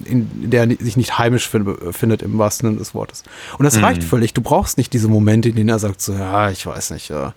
in, 0.05 0.49
der 0.49 0.67
er 0.67 0.75
sich 0.83 0.97
nicht 0.97 1.17
heimisch 1.17 1.47
fin- 1.47 1.77
findet, 1.91 2.21
im 2.21 2.37
wahrsten 2.37 2.67
Sinne 2.69 2.79
des 2.79 2.93
Wortes. 2.93 3.23
Und 3.57 3.65
das 3.65 3.81
reicht 3.81 4.03
völlig. 4.03 4.33
Du 4.33 4.41
brauchst 4.41 4.77
nicht 4.77 4.93
diese 4.93 5.07
Momente, 5.07 5.49
in 5.49 5.55
denen 5.55 5.69
er 5.69 5.79
sagt 5.79 6.01
so, 6.01 6.13
ja, 6.13 6.49
ich 6.49 6.65
weiß 6.65 6.91
nicht, 6.91 7.09
äh, 7.11 7.29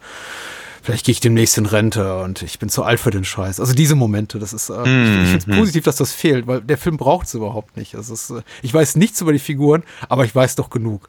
vielleicht 0.82 1.04
gehe 1.06 1.12
ich 1.12 1.20
demnächst 1.20 1.58
in 1.58 1.66
Rente 1.66 2.22
und 2.22 2.42
ich 2.42 2.58
bin 2.58 2.68
zu 2.70 2.82
alt 2.82 2.98
für 3.00 3.10
den 3.10 3.24
Scheiß. 3.24 3.60
Also 3.60 3.74
diese 3.74 3.94
Momente, 3.94 4.38
das 4.38 4.52
ist, 4.52 4.70
äh, 4.70 4.74
ich, 4.74 5.22
ich 5.22 5.28
finde 5.30 5.52
es 5.52 5.58
positiv, 5.58 5.84
dass 5.84 5.96
das 5.96 6.12
fehlt, 6.12 6.46
weil 6.46 6.60
der 6.62 6.78
Film 6.78 6.96
braucht 6.96 7.26
es 7.26 7.34
überhaupt 7.34 7.76
nicht. 7.76 7.92
Es 7.94 8.08
ist, 8.10 8.30
äh, 8.30 8.42
ich 8.62 8.72
weiß 8.72 8.96
nichts 8.96 9.20
über 9.20 9.32
die 9.32 9.38
Figuren, 9.38 9.82
aber 10.08 10.24
ich 10.24 10.34
weiß 10.34 10.56
doch 10.56 10.70
genug. 10.70 11.08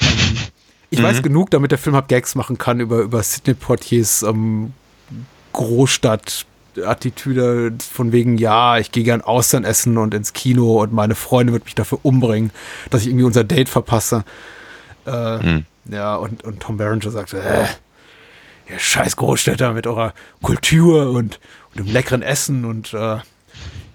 Ähm, 0.00 0.08
ich 0.90 1.00
weiß 1.02 1.22
genug, 1.22 1.50
damit 1.50 1.70
der 1.70 1.78
Film 1.78 1.94
halt 1.94 2.08
Gags 2.08 2.34
machen 2.34 2.58
kann 2.58 2.80
über, 2.80 2.98
über 2.98 3.22
Sidney 3.22 3.54
Poitiers 3.54 4.22
ähm, 4.22 4.72
Großstadt-Attitüde 6.76 7.72
von 7.92 8.12
wegen, 8.12 8.38
ja, 8.38 8.78
ich 8.78 8.92
gehe 8.92 9.04
gern 9.04 9.20
Austern 9.22 9.64
essen 9.64 9.98
und 9.98 10.14
ins 10.14 10.32
Kino 10.32 10.82
und 10.82 10.92
meine 10.92 11.14
Freundin 11.14 11.52
wird 11.52 11.64
mich 11.64 11.74
dafür 11.74 11.98
umbringen, 12.02 12.50
dass 12.90 13.02
ich 13.02 13.08
irgendwie 13.08 13.24
unser 13.24 13.44
Date 13.44 13.68
verpasse. 13.68 14.24
Äh, 15.06 15.62
Ja, 15.90 16.16
und, 16.16 16.42
und 16.44 16.60
Tom 16.60 16.76
Berenger 16.78 17.10
sagt, 17.10 17.32
äh, 17.32 17.66
ihr 18.68 18.78
scheiß 18.78 19.16
Großstädter 19.16 19.72
mit 19.72 19.86
eurer 19.86 20.12
Kultur 20.42 21.10
und, 21.10 21.38
und 21.70 21.78
dem 21.78 21.86
leckeren 21.92 22.22
Essen 22.22 22.64
und 22.64 22.92
äh, 22.92 23.18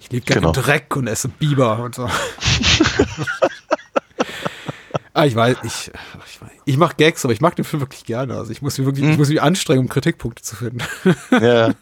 ich 0.00 0.10
lebe 0.10 0.24
gerne 0.24 0.40
Genau. 0.40 0.52
Dreck 0.52 0.96
und 0.96 1.06
esse 1.06 1.28
Biber 1.28 1.80
und 1.80 1.94
so. 1.94 2.08
ah, 5.14 5.24
ich 5.26 5.34
weiß, 5.36 5.58
ich, 5.64 5.90
ich, 6.26 6.40
ich 6.64 6.76
mache 6.78 6.96
Gags, 6.96 7.24
aber 7.24 7.34
ich 7.34 7.40
mag 7.42 7.56
den 7.56 7.64
Film 7.66 7.82
wirklich 7.82 8.04
gerne. 8.06 8.36
Also 8.36 8.50
ich 8.52 8.62
muss 8.62 8.78
mich 8.78 8.86
wirklich, 8.86 9.06
ich 9.08 9.18
muss 9.18 9.28
mich 9.28 9.42
anstrengen, 9.42 9.80
um 9.80 9.88
Kritikpunkte 9.90 10.42
zu 10.42 10.56
finden. 10.56 10.78
Ja. 11.30 11.72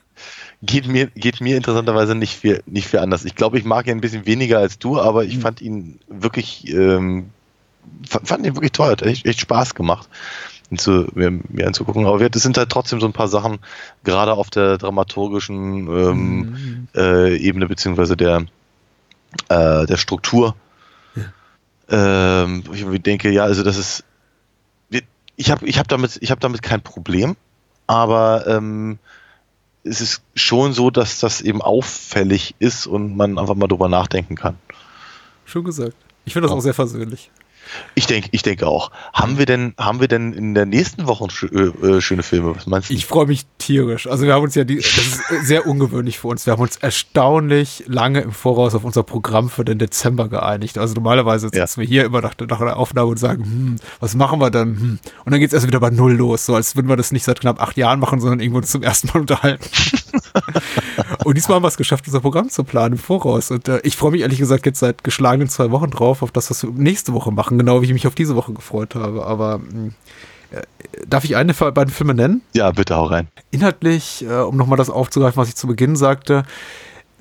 Geht 0.63 0.87
mir, 0.87 1.07
geht 1.07 1.41
mir 1.41 1.57
interessanterweise 1.57 2.15
nicht 2.15 2.37
viel, 2.37 2.63
nicht 2.67 2.87
viel 2.87 3.01
anders. 3.01 3.25
Ich 3.25 3.35
glaube, 3.35 3.59
ich 3.59 3.65
mag 3.65 3.87
ihn 3.87 3.93
ein 3.93 4.01
bisschen 4.03 4.27
weniger 4.27 4.59
als 4.59 4.79
du, 4.79 5.01
aber 5.01 5.25
ich 5.25 5.39
fand 5.39 5.63
ihn 5.63 5.99
wirklich, 6.07 6.69
ähm, 6.69 7.31
fand, 8.07 8.45
ihn 8.47 8.55
wirklich 8.57 8.73
toll. 8.73 8.91
Hat 8.91 9.01
echt, 9.03 9.25
echt 9.25 9.41
Spaß 9.41 9.75
gemacht, 9.75 10.09
ihn 10.71 10.79
zu, 10.79 11.09
mir, 11.15 11.31
mir 11.31 11.67
anzugucken. 11.67 12.05
Aber 12.05 12.21
wir- 12.21 12.29
das 12.29 12.43
sind 12.43 12.59
halt 12.59 12.69
trotzdem 12.69 13.01
so 13.01 13.07
ein 13.07 13.15
paar 13.15 13.29
Sachen, 13.29 13.59
gerade 14.05 14.35
auf 14.35 14.51
der 14.51 14.77
dramaturgischen 14.77 15.87
ähm, 15.89 16.49
äh, 16.95 17.37
Ebene, 17.39 17.67
beziehungsweise 17.67 18.17
der, 18.17 18.45
äh, 19.49 19.87
der 19.87 19.97
Struktur. 19.97 20.57
Ähm, 21.89 22.63
wo 22.67 22.73
ich 22.93 23.03
denke, 23.03 23.31
ja, 23.31 23.45
also 23.45 23.63
das 23.63 23.77
ist, 23.79 24.05
ich 25.37 25.51
habe 25.51 25.67
ich 25.67 25.79
hab 25.79 25.89
damit, 25.89 26.19
ich 26.21 26.31
hab 26.31 26.39
damit 26.41 26.63
kein 26.63 26.83
Problem, 26.83 27.35
aber 27.87 28.47
ähm, 28.47 28.99
es 29.85 30.01
ist 30.01 30.23
schon 30.35 30.73
so, 30.73 30.91
dass 30.91 31.21
das 31.21 31.41
eben 31.41 31.63
auffällig 31.63 32.55
ist 32.59 32.87
und 32.87 33.17
man 33.17 33.39
einfach 33.39 33.55
mal 33.55 33.67
drüber 33.67 33.89
nachdenken 33.89 34.37
kann. 34.37 34.57
Schon 35.45 35.65
gesagt. 35.65 35.97
Ich 36.25 36.33
finde 36.33 36.49
das 36.49 36.57
auch 36.57 36.61
sehr 36.61 36.75
versöhnlich. 36.75 37.31
Ich 37.95 38.07
denke, 38.07 38.29
ich 38.33 38.43
denke 38.43 38.67
auch. 38.67 38.91
Haben 39.13 39.39
wir 39.39 39.47
denn, 39.47 39.75
haben 39.79 40.01
wir 40.01 40.09
denn 40.09 40.33
in 40.33 40.55
der 40.55 40.67
nächsten 40.67 41.07
Woche 41.07 41.27
äh, 41.53 41.87
äh, 41.87 42.01
schöne 42.01 42.23
Filme? 42.23 42.55
Was 42.57 42.67
meinst 42.67 42.91
du? 42.91 42.95
Ich 42.95 43.07
freue 43.07 43.27
mich 43.27 43.47
tierisch. 43.59 44.07
Also 44.07 44.25
wir 44.27 44.35
haben 44.35 44.43
uns 44.43 44.55
ja, 44.55 44.65
die, 44.65 44.77
das 44.77 44.87
ist 44.87 45.21
sehr 45.43 45.67
ungewöhnlich 45.67 46.19
für 46.19 46.29
uns. 46.29 46.47
Wir 46.47 46.53
haben 46.53 46.63
uns 46.63 46.77
erstaunlich 46.77 47.85
lange 47.87 48.21
im 48.21 48.33
Voraus 48.33 48.75
auf 48.75 48.85
unser 48.85 49.03
Programm 49.03 49.51
für 49.51 49.65
den 49.65 49.79
Dezember 49.79 50.29
geeinigt. 50.29 50.79
Also 50.79 50.95
normalerweise 50.95 51.51
Ja. 51.53 51.67
sitzen 51.67 51.81
wir 51.81 51.87
hier 51.89 52.05
immer 52.05 52.21
nach, 52.21 52.35
der- 52.35 52.47
nach 52.47 52.59
der 52.59 52.77
Aufnahme 52.77 53.09
und 53.11 53.19
sagen, 53.19 53.45
hm, 53.45 53.77
was 54.01 54.15
machen 54.15 54.41
wir 54.41 54.51
dann? 54.51 54.69
Hm. 54.81 54.99
Und 55.25 55.33
dann 55.33 55.41
geht 55.41 55.49
es 55.51 55.55
erst 55.55 55.67
wieder 55.67 55.81
bei 55.81 55.91
Null 55.91 56.13
los, 56.15 56.47
so 56.47 56.55
als 56.55 56.77
würden 56.77 56.89
wir 56.89 56.97
das 56.97 57.13
nicht 57.13 57.25
seit 57.25 57.41
knapp 57.41 57.61
acht 57.61 57.77
Jahren 57.77 58.01
machen, 58.01 58.21
sondern 58.21 58.41
irgendwo 58.41 58.59
uns 58.59 58.71
zum 58.71 58.83
ersten 58.83 59.09
Mal 59.09 59.21
unterhalten. 59.21 59.65
und 61.25 61.37
diesmal 61.37 61.57
haben 61.57 61.63
wir 61.65 61.69
es 61.69 61.77
geschafft, 61.77 62.07
unser 62.07 62.21
Programm 62.21 62.49
zu 62.49 62.65
planen 62.65 62.95
im 62.95 62.99
Voraus. 62.99 63.51
Und 63.51 63.69
äh, 63.69 63.81
ich 63.85 63.97
freue 63.97 64.13
mich 64.13 64.23
ehrlich 64.23 64.39
gesagt 64.39 64.67
jetzt 64.67 64.79
seit 64.81 65.05
geschlagenen 65.05 65.49
zwei 65.49 65.71
Wochen 65.71 65.91
drauf, 65.91 66.23
auf 66.23 66.33
das, 66.33 66.51
was 66.51 66.63
wir 66.63 66.71
nächste 66.71 67.13
Woche 67.13 67.31
machen, 67.33 67.59
genau 67.61 67.83
wie 67.83 67.87
ich 67.87 67.93
mich 67.93 68.07
auf 68.07 68.15
diese 68.15 68.37
Woche 68.37 68.53
gefreut 68.53 68.95
habe. 68.95 69.27
Aber 69.27 69.59
mh, 69.59 69.93
äh, 70.51 70.63
darf 71.07 71.25
ich 71.25 71.37
eine 71.37 71.53
der 71.53 71.71
beiden 71.71 71.93
Filme 71.93 72.15
nennen? 72.15 72.43
ja, 72.55 72.71
bitte 72.71 72.97
hau 72.97 73.05
rein. 73.05 73.29
Inhaltlich, 73.51 74.25
äh, 74.25 74.41
um 74.41 74.57
nochmal 74.57 74.79
das 74.79 74.91
aufzugreifen, 74.91 75.41
was 75.41 75.49
ich 75.49 75.57
zu 75.57 75.67
Beginn 75.67 75.97
sagte, 75.97 76.45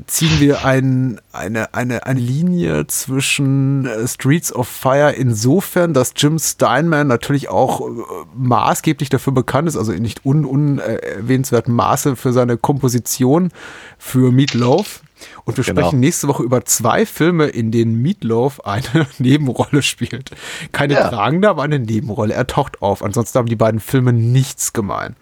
ziehen 0.08 0.40
wir 0.40 0.66
ein, 0.66 1.20
eine, 1.32 1.74
eine, 1.74 2.06
eine 2.06 2.20
Linie 2.20 2.88
zwischen 2.88 3.86
äh, 3.86 4.08
Streets 4.08 4.54
of 4.54 4.68
Fire 4.68 5.12
insofern, 5.12 5.94
dass 5.94 6.14
Jim 6.16 6.40
Steinman 6.40 7.08
natürlich 7.08 7.50
auch 7.50 7.82
äh, 7.82 7.92
maßgeblich 8.36 9.10
dafür 9.10 9.34
bekannt 9.34 9.68
ist, 9.68 9.78
also 9.78 9.92
in 9.92 10.04
nicht 10.04 10.26
un, 10.26 10.46
unerwähnenswertem 10.46 11.76
Maße 11.76 12.16
für 12.16 12.34
seine 12.34 12.58
Komposition 12.58 13.52
für 13.98 14.32
Meatloaf. 14.32 15.02
Und 15.46 15.58
wir 15.58 15.64
Genau. 15.64 15.82
sprechen 15.82 16.00
nächste 16.00 16.28
Woche 16.28 16.44
über 16.44 16.64
zwei 16.66 17.06
Filme, 17.06 17.46
in 17.48 17.72
denen 17.72 18.02
Meatloaf 18.02 18.62
eine 18.62 19.08
Nebenrolle 19.20 19.82
spielt. 19.82 20.32
Keine 20.72 20.94
Ja. 20.94 21.10
tragende, 21.10 21.50
aber 21.50 21.64
eine 21.64 21.80
Nebenrolle. 21.80 22.34
Er 22.34 22.48
taucht 22.48 22.82
auf. 22.82 23.04
Ansonsten 23.04 23.38
haben 23.40 23.48
die 23.48 23.56
beiden 23.56 23.80
Filme 23.80 24.14
nichts 24.14 24.74
gemein. 24.74 25.16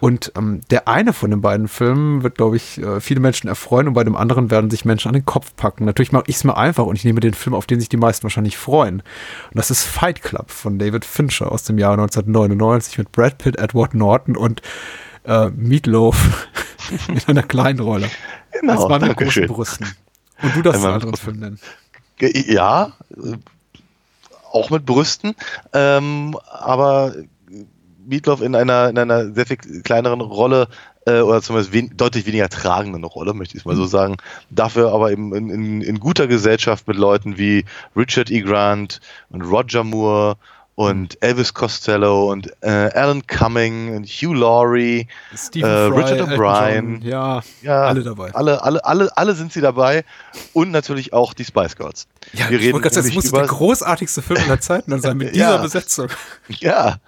Und 0.00 0.32
ähm, 0.36 0.60
der 0.70 0.88
eine 0.88 1.12
von 1.12 1.30
den 1.30 1.40
beiden 1.40 1.68
Filmen 1.68 2.22
wird, 2.22 2.36
glaube 2.36 2.56
ich, 2.56 2.78
äh, 2.82 3.00
viele 3.00 3.20
Menschen 3.20 3.48
erfreuen 3.48 3.88
und 3.88 3.94
bei 3.94 4.04
dem 4.04 4.16
anderen 4.16 4.50
werden 4.50 4.70
sich 4.70 4.84
Menschen 4.84 5.08
an 5.08 5.14
den 5.14 5.26
Kopf 5.26 5.54
packen. 5.56 5.84
Natürlich 5.84 6.12
mache 6.12 6.24
ich 6.28 6.36
es 6.36 6.44
mir 6.44 6.56
einfach 6.56 6.84
und 6.86 6.96
ich 6.96 7.04
nehme 7.04 7.20
den 7.20 7.34
Film, 7.34 7.54
auf 7.54 7.66
den 7.66 7.80
sich 7.80 7.88
die 7.88 7.96
meisten 7.96 8.22
wahrscheinlich 8.24 8.56
freuen. 8.56 8.96
Und 8.96 9.04
das 9.54 9.70
ist 9.70 9.82
Fight 9.84 10.22
Club 10.22 10.50
von 10.50 10.78
David 10.78 11.04
Fincher 11.04 11.50
aus 11.52 11.64
dem 11.64 11.78
Jahr 11.78 11.92
1999 11.92 12.98
mit 12.98 13.12
Brad 13.12 13.38
Pitt, 13.38 13.56
Edward 13.58 13.94
Norton 13.94 14.36
und 14.36 14.62
äh, 15.24 15.50
Meatloaf 15.50 16.48
in 17.08 17.20
einer 17.26 17.42
kleinen 17.42 17.80
Rolle. 17.80 18.08
Genau, 18.60 18.72
Als 18.72 18.88
Mann 18.88 19.02
mit 19.02 19.16
großen 19.16 19.16
Dankeschön. 19.16 19.46
Brüsten. 19.48 19.86
Und 20.42 20.56
du 20.56 20.62
darfst 20.62 20.80
Ein 20.80 20.86
einen 20.86 20.94
anderen 20.94 21.16
Film 21.16 21.38
nennen. 21.38 21.58
Ja, 22.20 22.92
äh, 23.10 23.36
auch 24.52 24.70
mit 24.70 24.86
Brüsten, 24.86 25.34
ähm, 25.72 26.36
aber 26.50 27.14
Meatloaf 28.06 28.40
in 28.40 28.54
einer, 28.54 28.88
in 28.88 28.98
einer 28.98 29.32
sehr 29.32 29.46
viel 29.46 29.56
kleineren 29.56 30.20
Rolle 30.20 30.68
äh, 31.06 31.20
oder 31.20 31.42
zumindest 31.42 31.72
wen, 31.72 31.96
deutlich 31.96 32.26
weniger 32.26 32.48
tragenden 32.48 33.04
Rolle, 33.04 33.34
möchte 33.34 33.56
ich 33.56 33.62
es 33.62 33.66
mal 33.66 33.76
so 33.76 33.86
sagen. 33.86 34.16
Dafür 34.50 34.92
aber 34.92 35.10
eben 35.12 35.34
in, 35.34 35.50
in, 35.50 35.82
in 35.82 36.00
guter 36.00 36.26
Gesellschaft 36.26 36.86
mit 36.88 36.96
Leuten 36.96 37.36
wie 37.38 37.64
Richard 37.96 38.30
E. 38.30 38.40
Grant 38.40 39.00
und 39.30 39.42
Roger 39.42 39.84
Moore 39.84 40.36
und 40.76 41.20
Elvis 41.22 41.54
Costello 41.54 42.30
und 42.30 42.52
äh, 42.60 42.68
Alan 42.68 43.26
Cumming 43.26 43.96
und 43.96 44.06
Hugh 44.06 44.34
Laurie, 44.34 45.08
äh, 45.54 45.66
Richard 45.66 46.20
O'Brien. 46.20 47.02
Ja, 47.02 47.42
Ja, 47.62 47.84
alle 47.86 48.02
dabei. 48.04 48.32
Alle, 48.34 48.62
alle, 48.62 48.84
alle, 48.84 49.16
alle 49.16 49.34
sind 49.34 49.52
sie 49.52 49.62
dabei 49.62 50.04
und 50.52 50.70
natürlich 50.70 51.12
auch 51.14 51.32
die 51.34 51.44
Spice 51.46 51.76
Girls. 51.76 52.06
Ja, 52.34 52.50
wir 52.50 52.58
ich 52.60 52.66
reden 52.66 52.82
gerade 52.82 52.94
sagen, 52.94 53.14
muss 53.14 53.30
der 53.32 53.46
großartigste 53.46 54.20
Film 54.20 54.40
aller 54.44 54.60
Zeiten 54.60 54.90
dann 54.90 55.00
sein 55.00 55.16
mit 55.16 55.30
dieser 55.34 55.52
Ja. 55.52 55.56
Besetzung. 55.56 56.08
Ja, 56.48 56.98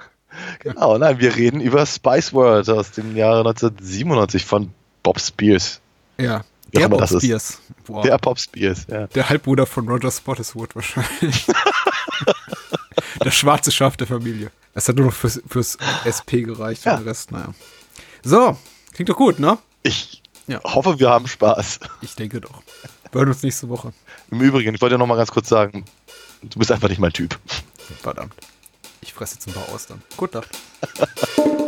genau. 0.61 0.97
Nein, 0.97 1.21
wir 1.21 1.37
reden 1.37 1.61
über 1.61 1.85
Spice 1.85 2.33
World 2.33 2.71
aus 2.71 2.91
dem 2.93 3.15
Jahre 3.17 3.41
1997 3.41 4.47
von 4.47 4.71
Bob 5.03 5.21
Spears. 5.21 5.81
Ja, 6.19 6.43
der 6.75 6.89
Bob 6.89 7.01
das 7.01 7.13
ist. 7.13 7.23
Spears. 7.23 7.61
Boah. 7.87 8.03
Der 8.03 8.17
Bob 8.19 8.39
Spears, 8.39 8.87
ja. 8.91 9.07
Der 9.09 9.29
Halbbruder 9.29 9.67
von 9.67 9.87
Roger 9.89 10.11
Spottiswoode 10.11 10.75
wahrscheinlich. 10.75 11.47
das 13.21 13.35
schwarze 13.35 13.71
Schaf 13.71 13.97
der 13.97 14.07
Familie. 14.07 14.51
Es 14.75 14.89
hat 14.89 14.97
nur 14.97 15.07
noch 15.07 15.13
fürs, 15.15 15.41
fürs 15.49 15.77
SP 16.07 16.43
gereicht 16.45 16.85
Ja. 16.85 16.95
und 16.97 17.05
der 17.05 17.11
Rest, 17.11 17.33
naja. 17.33 17.53
So, 18.23 18.57
klingt 18.93 19.09
doch 19.09 19.17
gut, 19.17 19.39
ne? 19.39 19.59
Ich 19.83 20.23
Ja. 20.47 20.61
hoffe, 20.65 20.99
wir 20.99 21.11
haben 21.11 21.27
Spaß. 21.29 21.81
Ich 22.03 22.15
denke 22.15 22.41
doch. 22.41 22.63
Wir 23.13 23.21
hören 23.21 23.29
uns 23.29 23.43
nächste 23.43 23.69
Woche. 23.69 23.93
Im 24.31 24.41
Übrigen, 24.41 24.75
ich 24.75 24.81
wollte 24.81 24.95
ja 24.95 24.99
noch 24.99 25.07
mal 25.07 25.17
ganz 25.17 25.31
kurz 25.31 25.49
sagen, 25.49 25.85
du 26.43 26.59
bist 26.59 26.71
einfach 26.71 26.89
nicht 26.89 26.99
mein 27.01 27.13
Typ. 27.13 27.39
Verdammt. 28.03 28.35
Ich 29.01 29.15
fresse 29.15 29.35
jetzt 29.35 29.47
ein 29.49 29.55
paar 29.55 29.69
Austern. 29.71 30.03
Gut 30.17 30.35
Nacht. 30.35 30.51